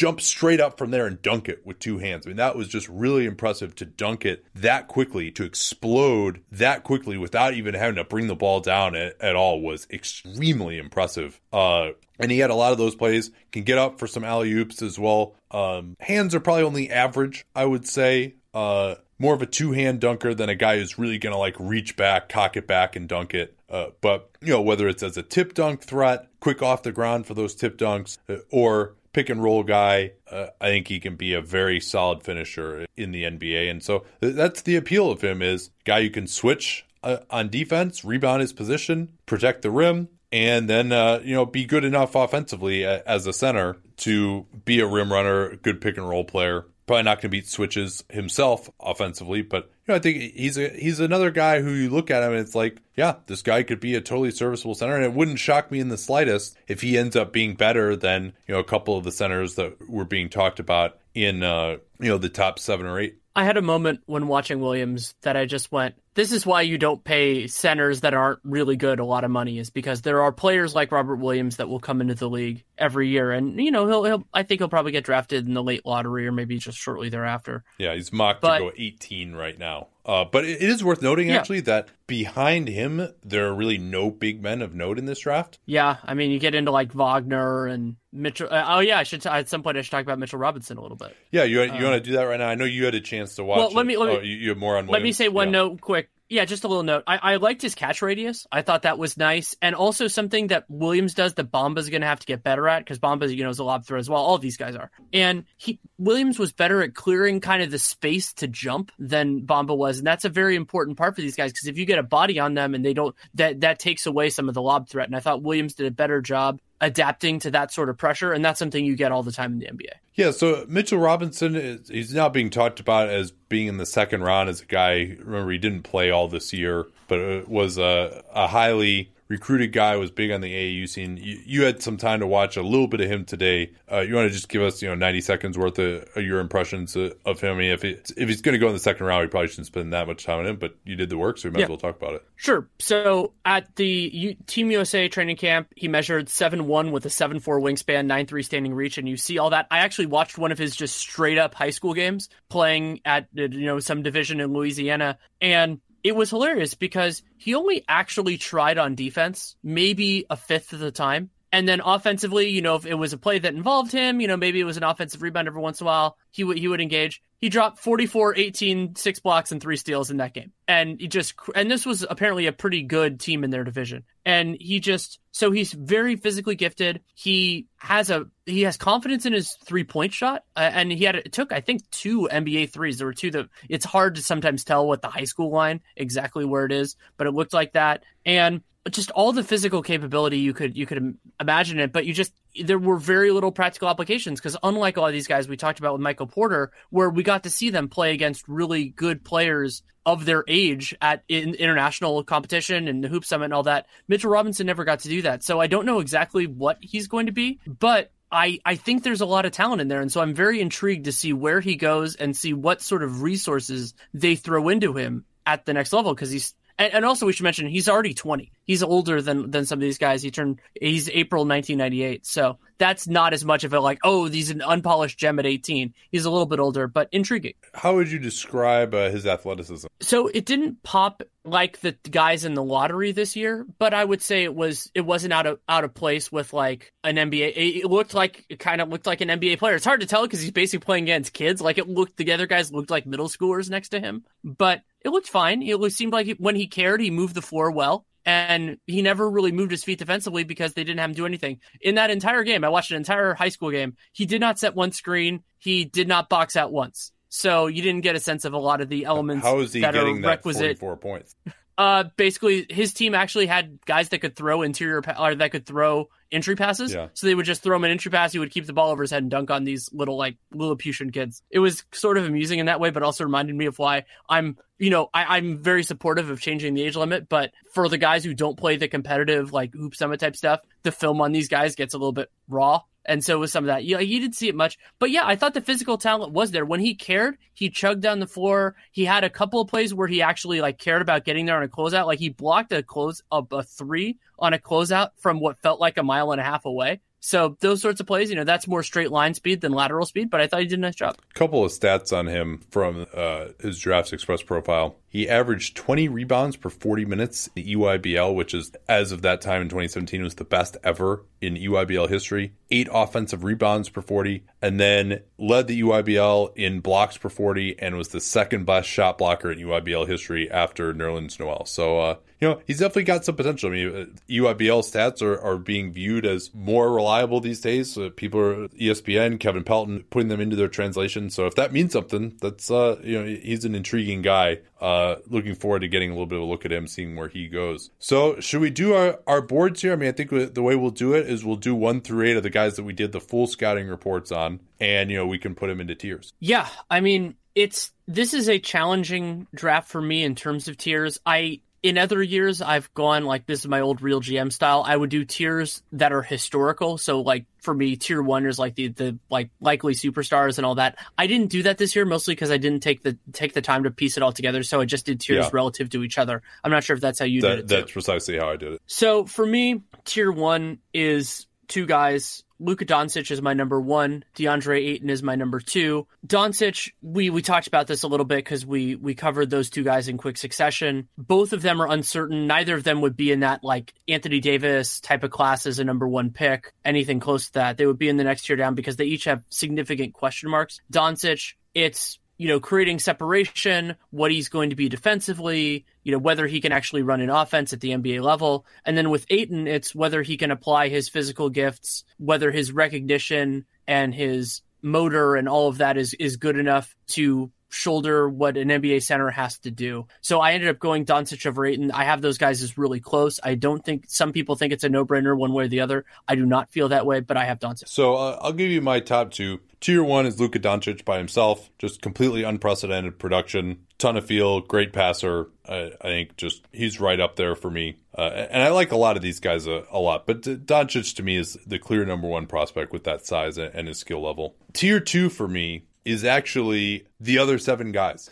jump 0.00 0.18
straight 0.18 0.60
up 0.60 0.78
from 0.78 0.90
there 0.90 1.06
and 1.06 1.20
dunk 1.20 1.46
it 1.46 1.60
with 1.66 1.78
two 1.78 1.98
hands. 1.98 2.26
I 2.26 2.30
mean, 2.30 2.38
that 2.38 2.56
was 2.56 2.68
just 2.68 2.88
really 2.88 3.26
impressive 3.26 3.74
to 3.74 3.84
dunk 3.84 4.24
it 4.24 4.46
that 4.54 4.88
quickly, 4.88 5.30
to 5.32 5.44
explode 5.44 6.42
that 6.50 6.84
quickly 6.84 7.18
without 7.18 7.52
even 7.52 7.74
having 7.74 7.96
to 7.96 8.04
bring 8.04 8.26
the 8.26 8.34
ball 8.34 8.60
down 8.60 8.96
at, 8.96 9.20
at 9.20 9.36
all 9.36 9.60
was 9.60 9.86
extremely 9.90 10.78
impressive. 10.78 11.38
Uh, 11.52 11.90
and 12.18 12.30
he 12.30 12.38
had 12.38 12.48
a 12.48 12.54
lot 12.54 12.72
of 12.72 12.78
those 12.78 12.94
plays. 12.94 13.30
Can 13.52 13.64
get 13.64 13.76
up 13.76 13.98
for 13.98 14.06
some 14.06 14.24
alley 14.24 14.50
oops 14.52 14.80
as 14.80 14.98
well. 14.98 15.34
Um, 15.50 15.96
hands 16.00 16.34
are 16.34 16.40
probably 16.40 16.62
only 16.62 16.90
average, 16.90 17.44
I 17.54 17.66
would 17.66 17.86
say. 17.86 18.36
Uh, 18.54 18.94
more 19.18 19.34
of 19.34 19.42
a 19.42 19.46
two 19.46 19.72
hand 19.72 20.00
dunker 20.00 20.32
than 20.32 20.48
a 20.48 20.54
guy 20.54 20.78
who's 20.78 20.98
really 20.98 21.18
going 21.18 21.34
to 21.34 21.38
like 21.38 21.56
reach 21.58 21.94
back, 21.94 22.30
cock 22.30 22.56
it 22.56 22.66
back, 22.66 22.96
and 22.96 23.06
dunk 23.06 23.34
it. 23.34 23.54
Uh, 23.68 23.88
but, 24.00 24.30
you 24.40 24.52
know, 24.52 24.62
whether 24.62 24.88
it's 24.88 25.02
as 25.02 25.18
a 25.18 25.22
tip 25.22 25.52
dunk 25.52 25.82
threat, 25.82 26.26
quick 26.40 26.62
off 26.62 26.82
the 26.82 26.90
ground 26.90 27.26
for 27.26 27.34
those 27.34 27.54
tip 27.54 27.76
dunks, 27.76 28.16
uh, 28.30 28.36
or 28.50 28.94
pick 29.12 29.28
and 29.28 29.42
roll 29.42 29.62
guy, 29.62 30.12
uh, 30.30 30.46
I 30.60 30.68
think 30.68 30.88
he 30.88 31.00
can 31.00 31.16
be 31.16 31.34
a 31.34 31.40
very 31.40 31.80
solid 31.80 32.22
finisher 32.22 32.86
in 32.96 33.12
the 33.12 33.24
NBA. 33.24 33.70
And 33.70 33.82
so 33.82 34.04
that's 34.20 34.62
the 34.62 34.76
appeal 34.76 35.10
of 35.10 35.22
him 35.22 35.42
is 35.42 35.70
guy 35.84 36.02
who 36.02 36.10
can 36.10 36.26
switch 36.26 36.86
uh, 37.02 37.18
on 37.30 37.48
defense, 37.48 38.04
rebound 38.04 38.40
his 38.40 38.52
position, 38.52 39.08
protect 39.26 39.62
the 39.62 39.70
rim, 39.70 40.08
and 40.32 40.68
then 40.70 40.92
uh, 40.92 41.20
you 41.24 41.34
know 41.34 41.44
be 41.44 41.64
good 41.64 41.84
enough 41.84 42.14
offensively 42.14 42.84
as 42.84 43.26
a 43.26 43.32
center 43.32 43.76
to 43.98 44.46
be 44.64 44.80
a 44.80 44.86
rim 44.86 45.12
runner, 45.12 45.56
good 45.56 45.80
pick 45.80 45.96
and 45.96 46.08
roll 46.08 46.24
player. 46.24 46.66
Probably 46.90 47.04
not 47.04 47.18
going 47.18 47.20
to 47.20 47.28
beat 47.28 47.46
switches 47.46 48.02
himself 48.10 48.68
offensively, 48.80 49.42
but 49.42 49.66
you 49.66 49.92
know 49.92 49.94
I 49.94 50.00
think 50.00 50.34
he's 50.34 50.58
a 50.58 50.70
he's 50.70 50.98
another 50.98 51.30
guy 51.30 51.60
who 51.60 51.70
you 51.70 51.88
look 51.88 52.10
at 52.10 52.24
him 52.24 52.32
and 52.32 52.40
it's 52.40 52.56
like, 52.56 52.82
yeah, 52.96 53.14
this 53.26 53.42
guy 53.42 53.62
could 53.62 53.78
be 53.78 53.94
a 53.94 54.00
totally 54.00 54.32
serviceable 54.32 54.74
center, 54.74 54.96
and 54.96 55.04
it 55.04 55.12
wouldn't 55.12 55.38
shock 55.38 55.70
me 55.70 55.78
in 55.78 55.88
the 55.88 55.96
slightest 55.96 56.58
if 56.66 56.80
he 56.80 56.98
ends 56.98 57.14
up 57.14 57.32
being 57.32 57.54
better 57.54 57.94
than 57.94 58.32
you 58.48 58.54
know 58.54 58.58
a 58.58 58.64
couple 58.64 58.98
of 58.98 59.04
the 59.04 59.12
centers 59.12 59.54
that 59.54 59.88
were 59.88 60.04
being 60.04 60.28
talked 60.28 60.58
about 60.58 60.98
in 61.14 61.44
uh, 61.44 61.76
you 62.00 62.08
know 62.08 62.18
the 62.18 62.28
top 62.28 62.58
seven 62.58 62.86
or 62.86 62.98
eight. 62.98 63.18
I 63.36 63.44
had 63.44 63.56
a 63.56 63.62
moment 63.62 64.00
when 64.06 64.26
watching 64.26 64.58
Williams 64.58 65.14
that 65.22 65.36
I 65.36 65.44
just 65.44 65.70
went, 65.70 65.94
this 66.14 66.32
is 66.32 66.44
why 66.44 66.62
you 66.62 66.78
don't 66.78 67.02
pay 67.02 67.46
centers 67.46 68.00
that 68.00 68.14
aren't 68.14 68.40
really 68.44 68.76
good 68.76 68.98
a 68.98 69.04
lot 69.04 69.24
of 69.24 69.30
money 69.30 69.58
is 69.58 69.70
because 69.70 70.02
there 70.02 70.22
are 70.22 70.32
players 70.32 70.74
like 70.74 70.92
Robert 70.92 71.16
Williams 71.16 71.56
that 71.56 71.68
will 71.68 71.80
come 71.80 72.00
into 72.00 72.14
the 72.14 72.28
league 72.28 72.64
every 72.76 73.08
year 73.08 73.30
and 73.30 73.60
you 73.60 73.70
know 73.70 73.86
he'll, 73.86 74.04
he'll 74.04 74.24
I 74.32 74.42
think 74.42 74.60
he'll 74.60 74.68
probably 74.68 74.92
get 74.92 75.04
drafted 75.04 75.46
in 75.46 75.54
the 75.54 75.62
late 75.62 75.86
lottery 75.86 76.26
or 76.26 76.32
maybe 76.32 76.58
just 76.58 76.78
shortly 76.78 77.08
thereafter. 77.08 77.64
Yeah, 77.78 77.94
he's 77.94 78.12
mocked 78.12 78.40
but, 78.40 78.58
to 78.58 78.64
go 78.64 78.72
18 78.76 79.34
right 79.34 79.58
now. 79.58 79.88
Uh, 80.04 80.24
but 80.24 80.44
it 80.44 80.62
is 80.62 80.82
worth 80.82 81.02
noting 81.02 81.28
yeah. 81.28 81.36
actually 81.36 81.60
that 81.60 81.88
behind 82.06 82.66
him 82.66 83.06
there 83.22 83.46
are 83.46 83.54
really 83.54 83.78
no 83.78 84.10
big 84.10 84.42
men 84.42 84.62
of 84.62 84.74
note 84.74 84.98
in 84.98 85.04
this 85.04 85.20
draft. 85.20 85.58
Yeah, 85.66 85.98
I 86.02 86.14
mean 86.14 86.30
you 86.30 86.38
get 86.38 86.54
into 86.54 86.70
like 86.70 86.92
Wagner 86.92 87.66
and 87.66 87.96
Mitchell. 88.12 88.48
Uh, 88.50 88.64
oh 88.66 88.80
yeah, 88.80 88.98
I 88.98 89.02
should 89.04 89.24
at 89.26 89.48
some 89.48 89.62
point 89.62 89.76
I 89.76 89.82
should 89.82 89.90
talk 89.90 90.02
about 90.02 90.18
Mitchell 90.18 90.38
Robinson 90.38 90.78
a 90.78 90.80
little 90.80 90.96
bit. 90.96 91.14
Yeah, 91.30 91.44
you 91.44 91.62
you 91.62 91.70
uh, 91.70 91.82
want 91.82 91.94
to 91.94 92.00
do 92.00 92.12
that 92.16 92.24
right 92.24 92.40
now? 92.40 92.48
I 92.48 92.54
know 92.54 92.64
you 92.64 92.84
had 92.84 92.94
a 92.94 93.00
chance 93.00 93.36
to 93.36 93.44
watch. 93.44 93.58
Well, 93.58 93.72
let 93.72 93.86
me 93.86 93.96
let 93.96 94.08
me. 94.08 94.16
Oh, 94.16 94.20
you, 94.20 94.36
you 94.36 94.48
have 94.48 94.58
more 94.58 94.78
on. 94.78 94.86
Williams. 94.86 94.92
Let 94.92 95.02
me 95.02 95.12
say 95.12 95.28
one 95.28 95.48
yeah. 95.48 95.52
note 95.52 95.80
quick. 95.80 95.99
Yeah, 96.30 96.44
just 96.44 96.62
a 96.62 96.68
little 96.68 96.84
note. 96.84 97.02
I, 97.08 97.16
I 97.16 97.36
liked 97.36 97.60
his 97.60 97.74
catch 97.74 98.02
radius. 98.02 98.46
I 98.52 98.62
thought 98.62 98.82
that 98.82 98.98
was 98.98 99.16
nice, 99.16 99.56
and 99.60 99.74
also 99.74 100.06
something 100.06 100.46
that 100.46 100.64
Williams 100.68 101.12
does 101.12 101.34
that 101.34 101.50
Bamba's 101.50 101.90
going 101.90 102.02
to 102.02 102.06
have 102.06 102.20
to 102.20 102.26
get 102.26 102.44
better 102.44 102.68
at 102.68 102.78
because 102.84 103.00
Bamba, 103.00 103.34
you 103.34 103.42
know, 103.42 103.50
is 103.50 103.58
a 103.58 103.64
lob 103.64 103.84
thrower 103.84 103.98
as 103.98 104.08
well. 104.08 104.22
All 104.22 104.38
these 104.38 104.56
guys 104.56 104.76
are, 104.76 104.92
and 105.12 105.44
he 105.56 105.80
Williams 105.98 106.38
was 106.38 106.52
better 106.52 106.82
at 106.82 106.94
clearing 106.94 107.40
kind 107.40 107.64
of 107.64 107.72
the 107.72 107.80
space 107.80 108.32
to 108.34 108.46
jump 108.46 108.92
than 108.96 109.40
Bamba 109.40 109.76
was, 109.76 109.98
and 109.98 110.06
that's 110.06 110.24
a 110.24 110.28
very 110.28 110.54
important 110.54 110.96
part 110.96 111.16
for 111.16 111.20
these 111.20 111.34
guys 111.34 111.50
because 111.50 111.66
if 111.66 111.76
you 111.76 111.84
get 111.84 111.98
a 111.98 112.04
body 112.04 112.38
on 112.38 112.54
them 112.54 112.76
and 112.76 112.84
they 112.84 112.94
don't, 112.94 113.16
that 113.34 113.62
that 113.62 113.80
takes 113.80 114.06
away 114.06 114.30
some 114.30 114.48
of 114.48 114.54
the 114.54 114.62
lob 114.62 114.88
threat. 114.88 115.08
And 115.08 115.16
I 115.16 115.20
thought 115.20 115.42
Williams 115.42 115.74
did 115.74 115.88
a 115.88 115.90
better 115.90 116.22
job 116.22 116.60
adapting 116.80 117.38
to 117.40 117.50
that 117.50 117.72
sort 117.72 117.88
of 117.88 117.98
pressure, 117.98 118.32
and 118.32 118.44
that's 118.44 118.58
something 118.58 118.84
you 118.84 118.96
get 118.96 119.12
all 119.12 119.22
the 119.22 119.32
time 119.32 119.52
in 119.52 119.58
the 119.58 119.66
NBA. 119.66 119.92
Yeah, 120.14 120.30
so 120.30 120.64
Mitchell 120.68 120.98
Robinson 120.98 121.54
is 121.54 121.88
he's 121.88 122.14
now 122.14 122.28
being 122.28 122.50
talked 122.50 122.80
about 122.80 123.08
as 123.08 123.30
being 123.30 123.68
in 123.68 123.76
the 123.76 123.86
second 123.86 124.22
round 124.22 124.48
as 124.48 124.60
a 124.62 124.66
guy. 124.66 125.16
Remember, 125.18 125.50
he 125.50 125.58
didn't 125.58 125.82
play 125.82 126.10
all 126.10 126.28
this 126.28 126.52
year, 126.52 126.86
but 127.08 127.48
was 127.48 127.78
a, 127.78 128.22
a 128.32 128.46
highly 128.46 129.12
recruited 129.30 129.72
guy, 129.72 129.96
was 129.96 130.10
big 130.10 130.32
on 130.32 130.40
the 130.40 130.52
AAU 130.52 130.88
scene. 130.88 131.16
You, 131.16 131.40
you, 131.46 131.62
had 131.62 131.80
some 131.80 131.96
time 131.96 132.18
to 132.18 132.26
watch 132.26 132.56
a 132.56 132.62
little 132.62 132.88
bit 132.88 133.00
of 133.00 133.08
him 133.08 133.24
today. 133.24 133.72
Uh, 133.90 134.00
you 134.00 134.16
want 134.16 134.28
to 134.28 134.34
just 134.34 134.48
give 134.48 134.60
us, 134.60 134.82
you 134.82 134.88
know, 134.88 134.96
90 134.96 135.20
seconds 135.20 135.56
worth 135.56 135.78
of, 135.78 136.08
of 136.16 136.24
your 136.24 136.40
impressions 136.40 136.96
of, 136.96 137.14
of 137.24 137.40
him? 137.40 137.54
I 137.54 137.58
mean, 137.58 137.70
if, 137.70 137.84
it, 137.84 138.10
if 138.16 138.28
he's 138.28 138.42
going 138.42 138.54
to 138.54 138.58
go 138.58 138.66
in 138.66 138.72
the 138.72 138.80
second 138.80 139.06
round, 139.06 139.22
we 139.22 139.28
probably 139.28 139.46
shouldn't 139.46 139.68
spend 139.68 139.92
that 139.92 140.08
much 140.08 140.24
time 140.24 140.40
on 140.40 140.46
him, 140.46 140.56
but 140.56 140.74
you 140.84 140.96
did 140.96 141.10
the 141.10 141.16
work, 141.16 141.38
so 141.38 141.48
we 141.48 141.52
might 141.52 141.60
yeah. 141.60 141.66
as 141.66 141.68
well 141.68 141.78
talk 141.78 141.96
about 141.96 142.14
it. 142.14 142.24
Sure. 142.34 142.68
So 142.80 143.32
at 143.44 143.76
the 143.76 143.86
U- 143.86 144.36
Team 144.48 144.72
USA 144.72 145.08
training 145.08 145.36
camp, 145.36 145.68
he 145.76 145.86
measured 145.86 146.28
seven 146.28 146.66
one 146.66 146.90
with 146.90 147.06
a 147.06 147.10
seven 147.10 147.38
four 147.38 147.60
wingspan, 147.60 148.06
nine 148.06 148.26
three 148.26 148.42
standing 148.42 148.74
reach, 148.74 148.98
and 148.98 149.08
you 149.08 149.16
see 149.16 149.38
all 149.38 149.50
that. 149.50 149.68
I 149.70 149.78
actually 149.78 150.06
watched 150.06 150.38
one 150.38 150.50
of 150.50 150.58
his 150.58 150.74
just 150.74 150.96
straight 150.96 151.38
up 151.38 151.54
high 151.54 151.70
school 151.70 151.94
games 151.94 152.30
playing 152.48 153.00
at, 153.04 153.28
you 153.32 153.48
know, 153.48 153.78
some 153.78 154.02
division 154.02 154.40
in 154.40 154.52
Louisiana, 154.52 155.18
and 155.40 155.80
it 156.02 156.16
was 156.16 156.30
hilarious 156.30 156.74
because 156.74 157.22
he 157.36 157.54
only 157.54 157.84
actually 157.88 158.38
tried 158.38 158.78
on 158.78 158.94
defense 158.94 159.56
maybe 159.62 160.26
a 160.30 160.36
fifth 160.36 160.72
of 160.72 160.80
the 160.80 160.90
time. 160.90 161.30
And 161.52 161.68
then 161.68 161.80
offensively, 161.84 162.50
you 162.50 162.62
know, 162.62 162.76
if 162.76 162.86
it 162.86 162.94
was 162.94 163.12
a 163.12 163.18
play 163.18 163.38
that 163.38 163.54
involved 163.54 163.90
him, 163.90 164.20
you 164.20 164.28
know, 164.28 164.36
maybe 164.36 164.60
it 164.60 164.64
was 164.64 164.76
an 164.76 164.84
offensive 164.84 165.20
rebound 165.20 165.48
every 165.48 165.60
once 165.60 165.80
in 165.80 165.86
a 165.86 165.88
while, 165.88 166.16
he 166.30 166.44
would 166.44 166.58
he 166.58 166.68
would 166.68 166.80
engage. 166.80 167.22
He 167.38 167.48
dropped 167.48 167.78
44, 167.78 168.36
18, 168.36 168.96
six 168.96 169.18
blocks 169.18 169.50
and 169.50 169.62
three 169.62 169.78
steals 169.78 170.10
in 170.10 170.18
that 170.18 170.34
game. 170.34 170.52
And 170.68 171.00
he 171.00 171.08
just 171.08 171.34
and 171.56 171.70
this 171.70 171.84
was 171.84 172.06
apparently 172.08 172.46
a 172.46 172.52
pretty 172.52 172.82
good 172.82 173.18
team 173.18 173.42
in 173.42 173.50
their 173.50 173.64
division. 173.64 174.04
And 174.24 174.56
he 174.60 174.78
just 174.78 175.18
so 175.32 175.50
he's 175.50 175.72
very 175.72 176.14
physically 176.14 176.54
gifted. 176.54 177.00
He 177.14 177.66
has 177.78 178.10
a 178.10 178.26
he 178.46 178.62
has 178.62 178.76
confidence 178.76 179.26
in 179.26 179.32
his 179.32 179.56
three 179.64 179.84
point 179.84 180.12
shot, 180.12 180.44
uh, 180.54 180.70
and 180.72 180.92
he 180.92 181.04
had 181.04 181.16
it 181.16 181.32
took 181.32 181.52
I 181.52 181.62
think 181.62 181.88
two 181.90 182.28
NBA 182.30 182.70
threes. 182.70 182.98
There 182.98 183.08
were 183.08 183.14
two 183.14 183.32
that 183.32 183.48
it's 183.68 183.84
hard 183.84 184.16
to 184.16 184.22
sometimes 184.22 184.62
tell 184.62 184.86
what 184.86 185.02
the 185.02 185.08
high 185.08 185.24
school 185.24 185.50
line 185.50 185.80
exactly 185.96 186.44
where 186.44 186.64
it 186.64 186.72
is, 186.72 186.94
but 187.16 187.26
it 187.26 187.32
looked 187.32 187.54
like 187.54 187.72
that. 187.72 188.04
And 188.24 188.62
just 188.96 189.10
all 189.10 189.32
the 189.32 189.44
physical 189.44 189.82
capability 189.82 190.38
you 190.38 190.52
could 190.52 190.76
you 190.76 190.86
could 190.86 191.18
imagine 191.38 191.78
it, 191.78 191.92
but 191.92 192.06
you 192.06 192.12
just 192.12 192.32
there 192.62 192.78
were 192.78 192.96
very 192.96 193.30
little 193.30 193.52
practical 193.52 193.88
applications 193.88 194.40
because 194.40 194.56
unlike 194.62 194.96
a 194.96 195.00
lot 195.00 195.08
of 195.08 195.12
these 195.12 195.26
guys 195.26 195.48
we 195.48 195.56
talked 195.56 195.78
about 195.78 195.92
with 195.92 196.02
Michael 196.02 196.26
Porter, 196.26 196.72
where 196.90 197.10
we 197.10 197.22
got 197.22 197.44
to 197.44 197.50
see 197.50 197.70
them 197.70 197.88
play 197.88 198.12
against 198.12 198.48
really 198.48 198.88
good 198.88 199.24
players 199.24 199.82
of 200.06 200.24
their 200.24 200.44
age 200.48 200.94
at 201.00 201.22
in 201.28 201.54
international 201.54 202.24
competition 202.24 202.88
and 202.88 203.04
the 203.04 203.08
hoop 203.08 203.24
summit 203.24 203.46
and 203.46 203.54
all 203.54 203.64
that, 203.64 203.86
Mitchell 204.08 204.30
Robinson 204.30 204.66
never 204.66 204.84
got 204.84 205.00
to 205.00 205.08
do 205.08 205.22
that. 205.22 205.44
So 205.44 205.60
I 205.60 205.66
don't 205.66 205.86
know 205.86 206.00
exactly 206.00 206.46
what 206.46 206.78
he's 206.80 207.06
going 207.06 207.26
to 207.26 207.32
be, 207.32 207.60
but 207.66 208.10
I, 208.32 208.60
I 208.64 208.76
think 208.76 209.02
there's 209.02 209.20
a 209.20 209.26
lot 209.26 209.44
of 209.44 209.52
talent 209.52 209.80
in 209.80 209.88
there. 209.88 210.00
And 210.00 210.10
so 210.10 210.20
I'm 210.20 210.34
very 210.34 210.60
intrigued 210.60 211.06
to 211.06 211.12
see 211.12 211.32
where 211.32 211.60
he 211.60 211.76
goes 211.76 212.14
and 212.16 212.36
see 212.36 212.52
what 212.52 212.80
sort 212.80 213.02
of 213.02 213.22
resources 213.22 213.94
they 214.14 214.36
throw 214.36 214.68
into 214.68 214.92
him 214.94 215.24
at 215.44 215.66
the 215.66 215.74
next 215.74 215.92
level 215.92 216.14
because 216.14 216.30
he's 216.30 216.54
and, 216.80 216.94
and, 216.94 217.04
also 217.04 217.26
we 217.26 217.32
should 217.32 217.44
mention 217.44 217.68
he's 217.68 217.88
already 217.88 218.14
20. 218.14 218.50
He's 218.64 218.82
older 218.82 219.20
than 219.22 219.50
than 219.50 219.66
some 219.66 219.78
of 219.78 219.82
these 219.82 219.98
guys. 219.98 220.22
He 220.22 220.30
turned 220.30 220.60
he's 220.80 221.08
April 221.10 221.44
1998. 221.44 222.26
So 222.26 222.58
that's 222.80 223.06
not 223.06 223.34
as 223.34 223.44
much 223.44 223.62
of 223.62 223.74
a 223.74 223.78
like 223.78 223.98
oh 224.02 224.24
he's 224.24 224.50
an 224.50 224.62
unpolished 224.62 225.18
gem 225.18 225.38
at 225.38 225.46
18. 225.46 225.94
He's 226.10 226.24
a 226.24 226.30
little 226.30 226.46
bit 226.46 226.58
older, 226.58 226.88
but 226.88 227.08
intriguing. 227.12 227.52
How 227.74 227.94
would 227.94 228.10
you 228.10 228.18
describe 228.18 228.94
uh, 228.94 229.10
his 229.10 229.26
athleticism? 229.26 229.86
So 230.00 230.28
it 230.28 230.46
didn't 230.46 230.82
pop 230.82 231.22
like 231.44 231.80
the 231.80 231.92
guys 232.10 232.44
in 232.44 232.54
the 232.54 232.62
lottery 232.62 233.12
this 233.12 233.36
year, 233.36 233.66
but 233.78 233.94
I 233.94 234.04
would 234.04 234.22
say 234.22 234.44
it 234.44 234.54
was 234.54 234.90
it 234.94 235.02
wasn't 235.02 235.34
out 235.34 235.46
of 235.46 235.58
out 235.68 235.84
of 235.84 235.94
place 235.94 236.32
with 236.32 236.52
like 236.52 236.92
an 237.04 237.16
NBA. 237.16 237.52
It 237.54 237.86
looked 237.86 238.14
like 238.14 238.44
it 238.48 238.58
kind 238.58 238.80
of 238.80 238.88
looked 238.88 239.06
like 239.06 239.20
an 239.20 239.28
NBA 239.28 239.58
player. 239.58 239.74
It's 239.74 239.84
hard 239.84 240.00
to 240.00 240.06
tell 240.06 240.22
because 240.22 240.40
he's 240.40 240.50
basically 240.50 240.84
playing 240.84 241.04
against 241.04 241.34
kids. 241.34 241.60
Like 241.60 241.78
it 241.78 241.88
looked 241.88 242.16
the 242.16 242.32
other 242.32 242.46
guys 242.46 242.72
looked 242.72 242.90
like 242.90 243.06
middle 243.06 243.28
schoolers 243.28 243.70
next 243.70 243.90
to 243.90 244.00
him, 244.00 244.24
but 244.42 244.80
it 245.02 245.10
looked 245.10 245.28
fine. 245.28 245.62
It 245.62 245.92
seemed 245.92 246.12
like 246.12 246.36
when 246.38 246.56
he 246.56 246.66
cared, 246.66 247.00
he 247.00 247.10
moved 247.10 247.34
the 247.34 247.42
floor 247.42 247.70
well. 247.70 248.06
And 248.26 248.78
he 248.86 249.02
never 249.02 249.28
really 249.28 249.52
moved 249.52 249.70
his 249.70 249.82
feet 249.82 249.98
defensively 249.98 250.44
because 250.44 250.74
they 250.74 250.84
didn't 250.84 251.00
have 251.00 251.10
him 251.10 251.14
do 251.14 251.26
anything. 251.26 251.60
In 251.80 251.94
that 251.94 252.10
entire 252.10 252.42
game, 252.44 252.64
I 252.64 252.68
watched 252.68 252.90
an 252.90 252.98
entire 252.98 253.34
high 253.34 253.48
school 253.48 253.70
game. 253.70 253.96
He 254.12 254.26
did 254.26 254.40
not 254.40 254.58
set 254.58 254.74
one 254.74 254.92
screen. 254.92 255.42
He 255.58 255.84
did 255.84 256.06
not 256.06 256.28
box 256.28 256.56
out 256.56 256.72
once. 256.72 257.12
So 257.30 257.68
you 257.68 257.80
didn't 257.80 258.02
get 258.02 258.16
a 258.16 258.20
sense 258.20 258.44
of 258.44 258.52
a 258.52 258.58
lot 258.58 258.80
of 258.80 258.88
the 258.88 259.04
elements 259.04 259.46
How 259.46 259.60
is 259.60 259.72
he 259.72 259.80
that 259.80 259.94
getting 259.94 260.24
are 260.24 260.28
requisite. 260.28 260.78
Four 260.78 260.96
points. 260.96 261.34
Uh, 261.80 262.04
basically, 262.18 262.66
his 262.68 262.92
team 262.92 263.14
actually 263.14 263.46
had 263.46 263.78
guys 263.86 264.10
that 264.10 264.18
could 264.18 264.36
throw 264.36 264.60
interior 264.60 265.00
pa- 265.00 265.16
or 265.18 265.34
that 265.34 265.50
could 265.50 265.64
throw 265.64 266.10
entry 266.30 266.54
passes. 266.54 266.92
Yeah. 266.92 267.08
So 267.14 267.26
they 267.26 267.34
would 267.34 267.46
just 267.46 267.62
throw 267.62 267.74
him 267.74 267.84
an 267.84 267.90
entry 267.90 268.10
pass. 268.10 268.32
He 268.32 268.38
would 268.38 268.50
keep 268.50 268.66
the 268.66 268.74
ball 268.74 268.90
over 268.90 269.02
his 269.02 269.10
head 269.10 269.22
and 269.22 269.30
dunk 269.30 269.50
on 269.50 269.64
these 269.64 269.88
little 269.90 270.18
like 270.18 270.36
Lilliputian 270.52 271.10
kids. 271.10 271.42
It 271.50 271.58
was 271.58 271.82
sort 271.92 272.18
of 272.18 272.26
amusing 272.26 272.58
in 272.58 272.66
that 272.66 272.80
way, 272.80 272.90
but 272.90 273.02
also 273.02 273.24
reminded 273.24 273.56
me 273.56 273.64
of 273.64 273.78
why 273.78 274.04
I'm, 274.28 274.58
you 274.78 274.90
know, 274.90 275.08
I, 275.14 275.38
I'm 275.38 275.62
very 275.62 275.82
supportive 275.82 276.28
of 276.28 276.38
changing 276.38 276.74
the 276.74 276.82
age 276.82 276.96
limit. 276.96 277.30
But 277.30 277.52
for 277.72 277.88
the 277.88 277.96
guys 277.96 278.24
who 278.24 278.34
don't 278.34 278.58
play 278.58 278.76
the 278.76 278.86
competitive 278.86 279.54
like 279.54 279.72
hoop 279.72 279.94
summit 279.94 280.20
type 280.20 280.36
stuff, 280.36 280.60
the 280.82 280.92
film 280.92 281.22
on 281.22 281.32
these 281.32 281.48
guys 281.48 281.76
gets 281.76 281.94
a 281.94 281.96
little 281.96 282.12
bit 282.12 282.30
raw 282.46 282.82
and 283.10 283.24
so 283.24 283.40
with 283.40 283.50
some 283.50 283.64
of 283.64 283.66
that, 283.66 283.84
yeah, 283.84 283.98
you 283.98 284.20
didn't 284.20 284.36
see 284.36 284.48
it 284.48 284.54
much, 284.54 284.78
but 285.00 285.10
yeah, 285.10 285.26
I 285.26 285.34
thought 285.34 285.52
the 285.52 285.60
physical 285.60 285.98
talent 285.98 286.32
was 286.32 286.52
there. 286.52 286.64
When 286.64 286.78
he 286.78 286.94
cared, 286.94 287.38
he 287.54 287.68
chugged 287.68 288.02
down 288.02 288.20
the 288.20 288.26
floor. 288.28 288.76
He 288.92 289.04
had 289.04 289.24
a 289.24 289.28
couple 289.28 289.60
of 289.60 289.66
plays 289.66 289.92
where 289.92 290.06
he 290.06 290.22
actually 290.22 290.60
like 290.60 290.78
cared 290.78 291.02
about 291.02 291.24
getting 291.24 291.44
there 291.44 291.56
on 291.56 291.64
a 291.64 291.68
closeout. 291.68 292.06
Like 292.06 292.20
he 292.20 292.28
blocked 292.28 292.70
a 292.70 292.84
close 292.84 293.20
of 293.32 293.48
a 293.50 293.64
three 293.64 294.18
on 294.38 294.52
a 294.52 294.58
closeout 294.58 295.10
from 295.16 295.40
what 295.40 295.58
felt 295.58 295.80
like 295.80 295.98
a 295.98 296.04
mile 296.04 296.30
and 296.30 296.40
a 296.40 296.44
half 296.44 296.66
away. 296.66 297.00
So 297.18 297.56
those 297.58 297.82
sorts 297.82 297.98
of 298.00 298.06
plays, 298.06 298.30
you 298.30 298.36
know, 298.36 298.44
that's 298.44 298.68
more 298.68 298.84
straight 298.84 299.10
line 299.10 299.34
speed 299.34 299.60
than 299.60 299.72
lateral 299.72 300.06
speed. 300.06 300.30
But 300.30 300.40
I 300.40 300.46
thought 300.46 300.60
he 300.60 300.66
did 300.66 300.78
a 300.78 300.82
nice 300.82 300.94
job. 300.94 301.16
Couple 301.34 301.64
of 301.64 301.72
stats 301.72 302.16
on 302.16 302.28
him 302.28 302.62
from 302.70 303.06
uh, 303.12 303.46
his 303.60 303.82
DraftExpress 303.82 304.46
profile. 304.46 304.99
He 305.10 305.28
averaged 305.28 305.76
20 305.76 306.08
rebounds 306.08 306.56
per 306.56 306.70
40 306.70 307.04
minutes 307.04 307.48
in 307.48 307.52
the 307.56 307.74
EYBL, 307.74 308.32
which 308.32 308.54
is, 308.54 308.70
as 308.88 309.10
of 309.10 309.22
that 309.22 309.40
time 309.40 309.60
in 309.60 309.68
2017, 309.68 310.22
was 310.22 310.36
the 310.36 310.44
best 310.44 310.76
ever 310.84 311.24
in 311.40 311.56
EYBL 311.56 312.08
history. 312.08 312.52
Eight 312.70 312.88
offensive 312.92 313.42
rebounds 313.42 313.88
per 313.88 314.02
40, 314.02 314.44
and 314.62 314.78
then 314.78 315.22
led 315.36 315.66
the 315.66 315.82
EYBL 315.82 316.56
in 316.56 316.78
blocks 316.78 317.16
per 317.16 317.28
40 317.28 317.76
and 317.80 317.96
was 317.96 318.08
the 318.08 318.20
second 318.20 318.66
best 318.66 318.88
shot 318.88 319.18
blocker 319.18 319.50
in 319.50 319.58
EYBL 319.58 320.06
history 320.06 320.48
after 320.48 320.94
Nerlens 320.94 321.40
Noel. 321.40 321.66
So, 321.66 321.98
uh, 321.98 322.14
you 322.40 322.48
know, 322.48 322.60
he's 322.66 322.78
definitely 322.78 323.04
got 323.04 323.24
some 323.24 323.36
potential. 323.36 323.70
I 323.70 323.72
mean, 323.72 324.18
EYBL 324.28 324.78
uh, 324.78 324.82
stats 324.82 325.22
are, 325.22 325.38
are 325.40 325.58
being 325.58 325.92
viewed 325.92 326.24
as 326.24 326.54
more 326.54 326.92
reliable 326.92 327.40
these 327.40 327.60
days. 327.60 327.98
Uh, 327.98 328.10
people 328.14 328.40
are 328.40 328.68
ESPN, 328.68 329.38
Kevin 329.38 329.64
Pelton 329.64 330.04
putting 330.08 330.28
them 330.28 330.40
into 330.40 330.56
their 330.56 330.68
translation. 330.68 331.28
So 331.30 331.46
if 331.46 331.54
that 331.56 331.72
means 331.72 331.92
something, 331.92 332.38
that's, 332.40 332.70
uh, 332.70 332.98
you 333.02 333.18
know, 333.18 333.26
he's 333.26 333.64
an 333.64 333.74
intriguing 333.74 334.22
guy. 334.22 334.58
Uh, 334.80 335.16
looking 335.28 335.54
forward 335.54 335.80
to 335.80 335.88
getting 335.88 336.10
a 336.10 336.14
little 336.14 336.26
bit 336.26 336.38
of 336.38 336.42
a 336.42 336.46
look 336.46 336.64
at 336.64 336.72
him, 336.72 336.86
seeing 336.86 337.14
where 337.14 337.28
he 337.28 337.48
goes. 337.48 337.90
So 337.98 338.40
should 338.40 338.62
we 338.62 338.70
do 338.70 338.94
our, 338.94 339.20
our 339.26 339.42
boards 339.42 339.82
here? 339.82 339.92
I 339.92 339.96
mean, 339.96 340.08
I 340.08 340.12
think 340.12 340.30
the 340.30 340.62
way 340.62 340.74
we'll 340.74 340.90
do 340.90 341.12
it 341.12 341.28
is 341.28 341.44
we'll 341.44 341.56
do 341.56 341.74
one 341.74 342.00
through 342.00 342.26
eight 342.26 342.36
of 342.36 342.42
the 342.42 342.50
guys 342.50 342.76
that 342.76 342.84
we 342.84 342.94
did 342.94 343.12
the 343.12 343.20
full 343.20 343.46
scouting 343.46 343.88
reports 343.88 344.32
on, 344.32 344.60
and 344.80 345.10
you 345.10 345.18
know 345.18 345.26
we 345.26 345.38
can 345.38 345.54
put 345.54 345.66
them 345.66 345.80
into 345.80 345.94
tiers. 345.94 346.32
Yeah, 346.40 346.66
I 346.90 347.00
mean 347.00 347.36
it's 347.54 347.92
this 348.06 348.32
is 348.34 348.48
a 348.48 348.58
challenging 348.58 349.46
draft 349.54 349.88
for 349.88 350.00
me 350.00 350.22
in 350.22 350.34
terms 350.34 350.68
of 350.68 350.76
tiers. 350.76 351.18
I 351.26 351.60
in 351.82 351.96
other 351.96 352.22
years 352.22 352.60
I've 352.60 352.92
gone 352.94 353.24
like 353.24 353.46
this 353.46 353.60
is 353.60 353.68
my 353.68 353.80
old 353.80 354.00
RealGM 354.00 354.52
style. 354.52 354.84
I 354.86 354.96
would 354.96 355.10
do 355.10 355.24
tiers 355.24 355.82
that 355.92 356.12
are 356.12 356.22
historical. 356.22 356.98
So 356.98 357.20
like 357.20 357.46
for 357.62 357.74
me, 357.74 357.96
tier 357.96 358.22
one 358.22 358.46
is 358.46 358.58
like 358.58 358.74
the 358.74 358.88
the 358.88 359.18
like 359.30 359.50
likely 359.60 359.94
superstars 359.94 360.58
and 360.58 360.66
all 360.66 360.74
that. 360.76 360.98
I 361.16 361.26
didn't 361.26 361.48
do 361.48 361.62
that 361.62 361.78
this 361.78 361.96
year 361.96 362.04
mostly 362.04 362.34
because 362.34 362.50
I 362.50 362.58
didn't 362.58 362.80
take 362.80 363.02
the 363.02 363.16
take 363.32 363.54
the 363.54 363.62
time 363.62 363.84
to 363.84 363.90
piece 363.90 364.16
it 364.16 364.22
all 364.22 364.32
together. 364.32 364.62
So 364.62 364.80
I 364.80 364.84
just 364.84 365.06
did 365.06 365.20
tiers 365.20 365.46
yeah. 365.46 365.50
relative 365.52 365.90
to 365.90 366.02
each 366.02 366.18
other. 366.18 366.42
I'm 366.62 366.70
not 366.70 366.84
sure 366.84 366.94
if 366.94 367.00
that's 367.00 367.18
how 367.18 367.24
you 367.24 367.40
that, 367.42 367.48
did 367.48 367.58
it. 367.60 367.68
That's 367.68 367.86
too. 367.86 367.92
precisely 367.94 368.38
how 368.38 368.50
I 368.50 368.56
did 368.56 368.74
it. 368.74 368.82
So 368.86 369.24
for 369.24 369.46
me, 369.46 369.82
tier 370.04 370.30
one 370.30 370.78
is 370.92 371.46
two 371.68 371.86
guys. 371.86 372.44
Luka 372.60 372.84
Doncic 372.84 373.30
is 373.30 373.40
my 373.42 373.54
number 373.54 373.80
one. 373.80 374.22
DeAndre 374.36 374.78
Ayton 374.86 375.10
is 375.10 375.22
my 375.22 375.34
number 375.34 375.58
two. 375.58 376.06
Doncic, 376.26 376.92
we 377.02 377.30
we 377.30 377.42
talked 377.42 377.66
about 377.66 377.86
this 377.86 378.02
a 378.02 378.08
little 378.08 378.26
bit 378.26 378.36
because 378.36 378.64
we 378.64 378.94
we 378.94 379.14
covered 379.14 379.50
those 379.50 379.70
two 379.70 379.82
guys 379.82 380.08
in 380.08 380.18
quick 380.18 380.36
succession. 380.36 381.08
Both 381.16 381.52
of 381.52 381.62
them 381.62 381.80
are 381.80 381.88
uncertain. 381.88 382.46
Neither 382.46 382.76
of 382.76 382.84
them 382.84 383.00
would 383.00 383.16
be 383.16 383.32
in 383.32 383.40
that 383.40 383.64
like 383.64 383.94
Anthony 384.06 384.40
Davis 384.40 385.00
type 385.00 385.24
of 385.24 385.30
class 385.30 385.66
as 385.66 385.78
a 385.78 385.84
number 385.84 386.06
one 386.06 386.30
pick. 386.30 386.72
Anything 386.84 387.18
close 387.18 387.46
to 387.46 387.52
that, 387.54 387.78
they 387.78 387.86
would 387.86 387.98
be 387.98 388.08
in 388.08 388.18
the 388.18 388.24
next 388.24 388.44
tier 388.44 388.56
down 388.56 388.74
because 388.74 388.96
they 388.96 389.06
each 389.06 389.24
have 389.24 389.42
significant 389.48 390.12
question 390.12 390.50
marks. 390.50 390.80
Doncic, 390.92 391.54
it's 391.74 392.19
you 392.40 392.48
know, 392.48 392.58
creating 392.58 392.98
separation, 392.98 393.94
what 394.08 394.30
he's 394.30 394.48
going 394.48 394.70
to 394.70 394.76
be 394.76 394.88
defensively, 394.88 395.84
you 396.04 396.10
know, 396.10 396.16
whether 396.16 396.46
he 396.46 396.62
can 396.62 396.72
actually 396.72 397.02
run 397.02 397.20
an 397.20 397.28
offense 397.28 397.74
at 397.74 397.80
the 397.80 397.90
NBA 397.90 398.22
level. 398.22 398.64
And 398.86 398.96
then 398.96 399.10
with 399.10 399.26
Ayton, 399.28 399.68
it's 399.68 399.94
whether 399.94 400.22
he 400.22 400.38
can 400.38 400.50
apply 400.50 400.88
his 400.88 401.10
physical 401.10 401.50
gifts, 401.50 402.02
whether 402.16 402.50
his 402.50 402.72
recognition 402.72 403.66
and 403.86 404.14
his 404.14 404.62
motor 404.80 405.36
and 405.36 405.50
all 405.50 405.68
of 405.68 405.76
that 405.78 405.98
is 405.98 406.14
is 406.14 406.38
good 406.38 406.56
enough 406.56 406.96
to 407.08 407.52
shoulder 407.70 408.28
what 408.28 408.56
an 408.56 408.68
NBA 408.68 409.02
center 409.02 409.30
has 409.30 409.58
to 409.60 409.70
do. 409.70 410.06
So 410.20 410.40
I 410.40 410.52
ended 410.52 410.68
up 410.68 410.78
going 410.78 411.06
Doncic 411.06 411.46
over 411.46 411.64
Ayton. 411.64 411.90
I 411.90 412.04
have 412.04 412.20
those 412.20 412.36
guys 412.36 412.62
as 412.62 412.76
really 412.76 413.00
close. 413.00 413.40
I 413.42 413.54
don't 413.54 413.82
think 413.82 414.04
some 414.08 414.32
people 414.32 414.56
think 414.56 414.72
it's 414.72 414.84
a 414.84 414.88
no 414.88 415.06
brainer 415.06 415.36
one 415.36 415.52
way 415.52 415.64
or 415.64 415.68
the 415.68 415.80
other. 415.80 416.04
I 416.28 416.34
do 416.34 416.44
not 416.44 416.70
feel 416.70 416.88
that 416.88 417.06
way, 417.06 417.20
but 417.20 417.36
I 417.36 417.44
have 417.44 417.60
Doncic. 417.60 417.88
So 417.88 418.16
uh, 418.16 418.38
I'll 418.42 418.52
give 418.52 418.70
you 418.70 418.82
my 418.82 419.00
top 419.00 419.30
two. 419.30 419.60
Tier 419.80 420.04
one 420.04 420.26
is 420.26 420.38
Luka 420.38 420.58
Doncic 420.58 421.06
by 421.06 421.16
himself, 421.16 421.70
just 421.78 422.02
completely 422.02 422.42
unprecedented 422.42 423.18
production, 423.18 423.86
ton 423.96 424.18
of 424.18 424.26
feel, 424.26 424.60
great 424.60 424.92
passer. 424.92 425.48
I, 425.66 425.92
I 426.00 426.04
think 426.04 426.36
just 426.36 426.66
he's 426.70 427.00
right 427.00 427.18
up 427.18 427.36
there 427.36 427.54
for 427.54 427.70
me. 427.70 427.96
Uh, 428.16 428.46
and 428.50 428.62
I 428.62 428.68
like 428.68 428.92
a 428.92 428.96
lot 428.96 429.16
of 429.16 429.22
these 429.22 429.40
guys 429.40 429.66
a, 429.66 429.84
a 429.90 429.98
lot, 429.98 430.26
but 430.26 430.42
Doncic 430.42 431.14
to 431.16 431.22
me 431.22 431.36
is 431.36 431.56
the 431.66 431.78
clear 431.78 432.04
number 432.04 432.28
one 432.28 432.46
prospect 432.46 432.92
with 432.92 433.04
that 433.04 433.24
size 433.24 433.56
and 433.56 433.88
his 433.88 433.98
skill 433.98 434.20
level. 434.20 434.56
Tier 434.74 435.00
two 435.00 435.30
for 435.30 435.48
me 435.48 435.84
is 436.04 436.24
actually 436.24 437.06
the 437.18 437.38
other 437.38 437.58
seven 437.58 437.92
guys. 437.92 438.30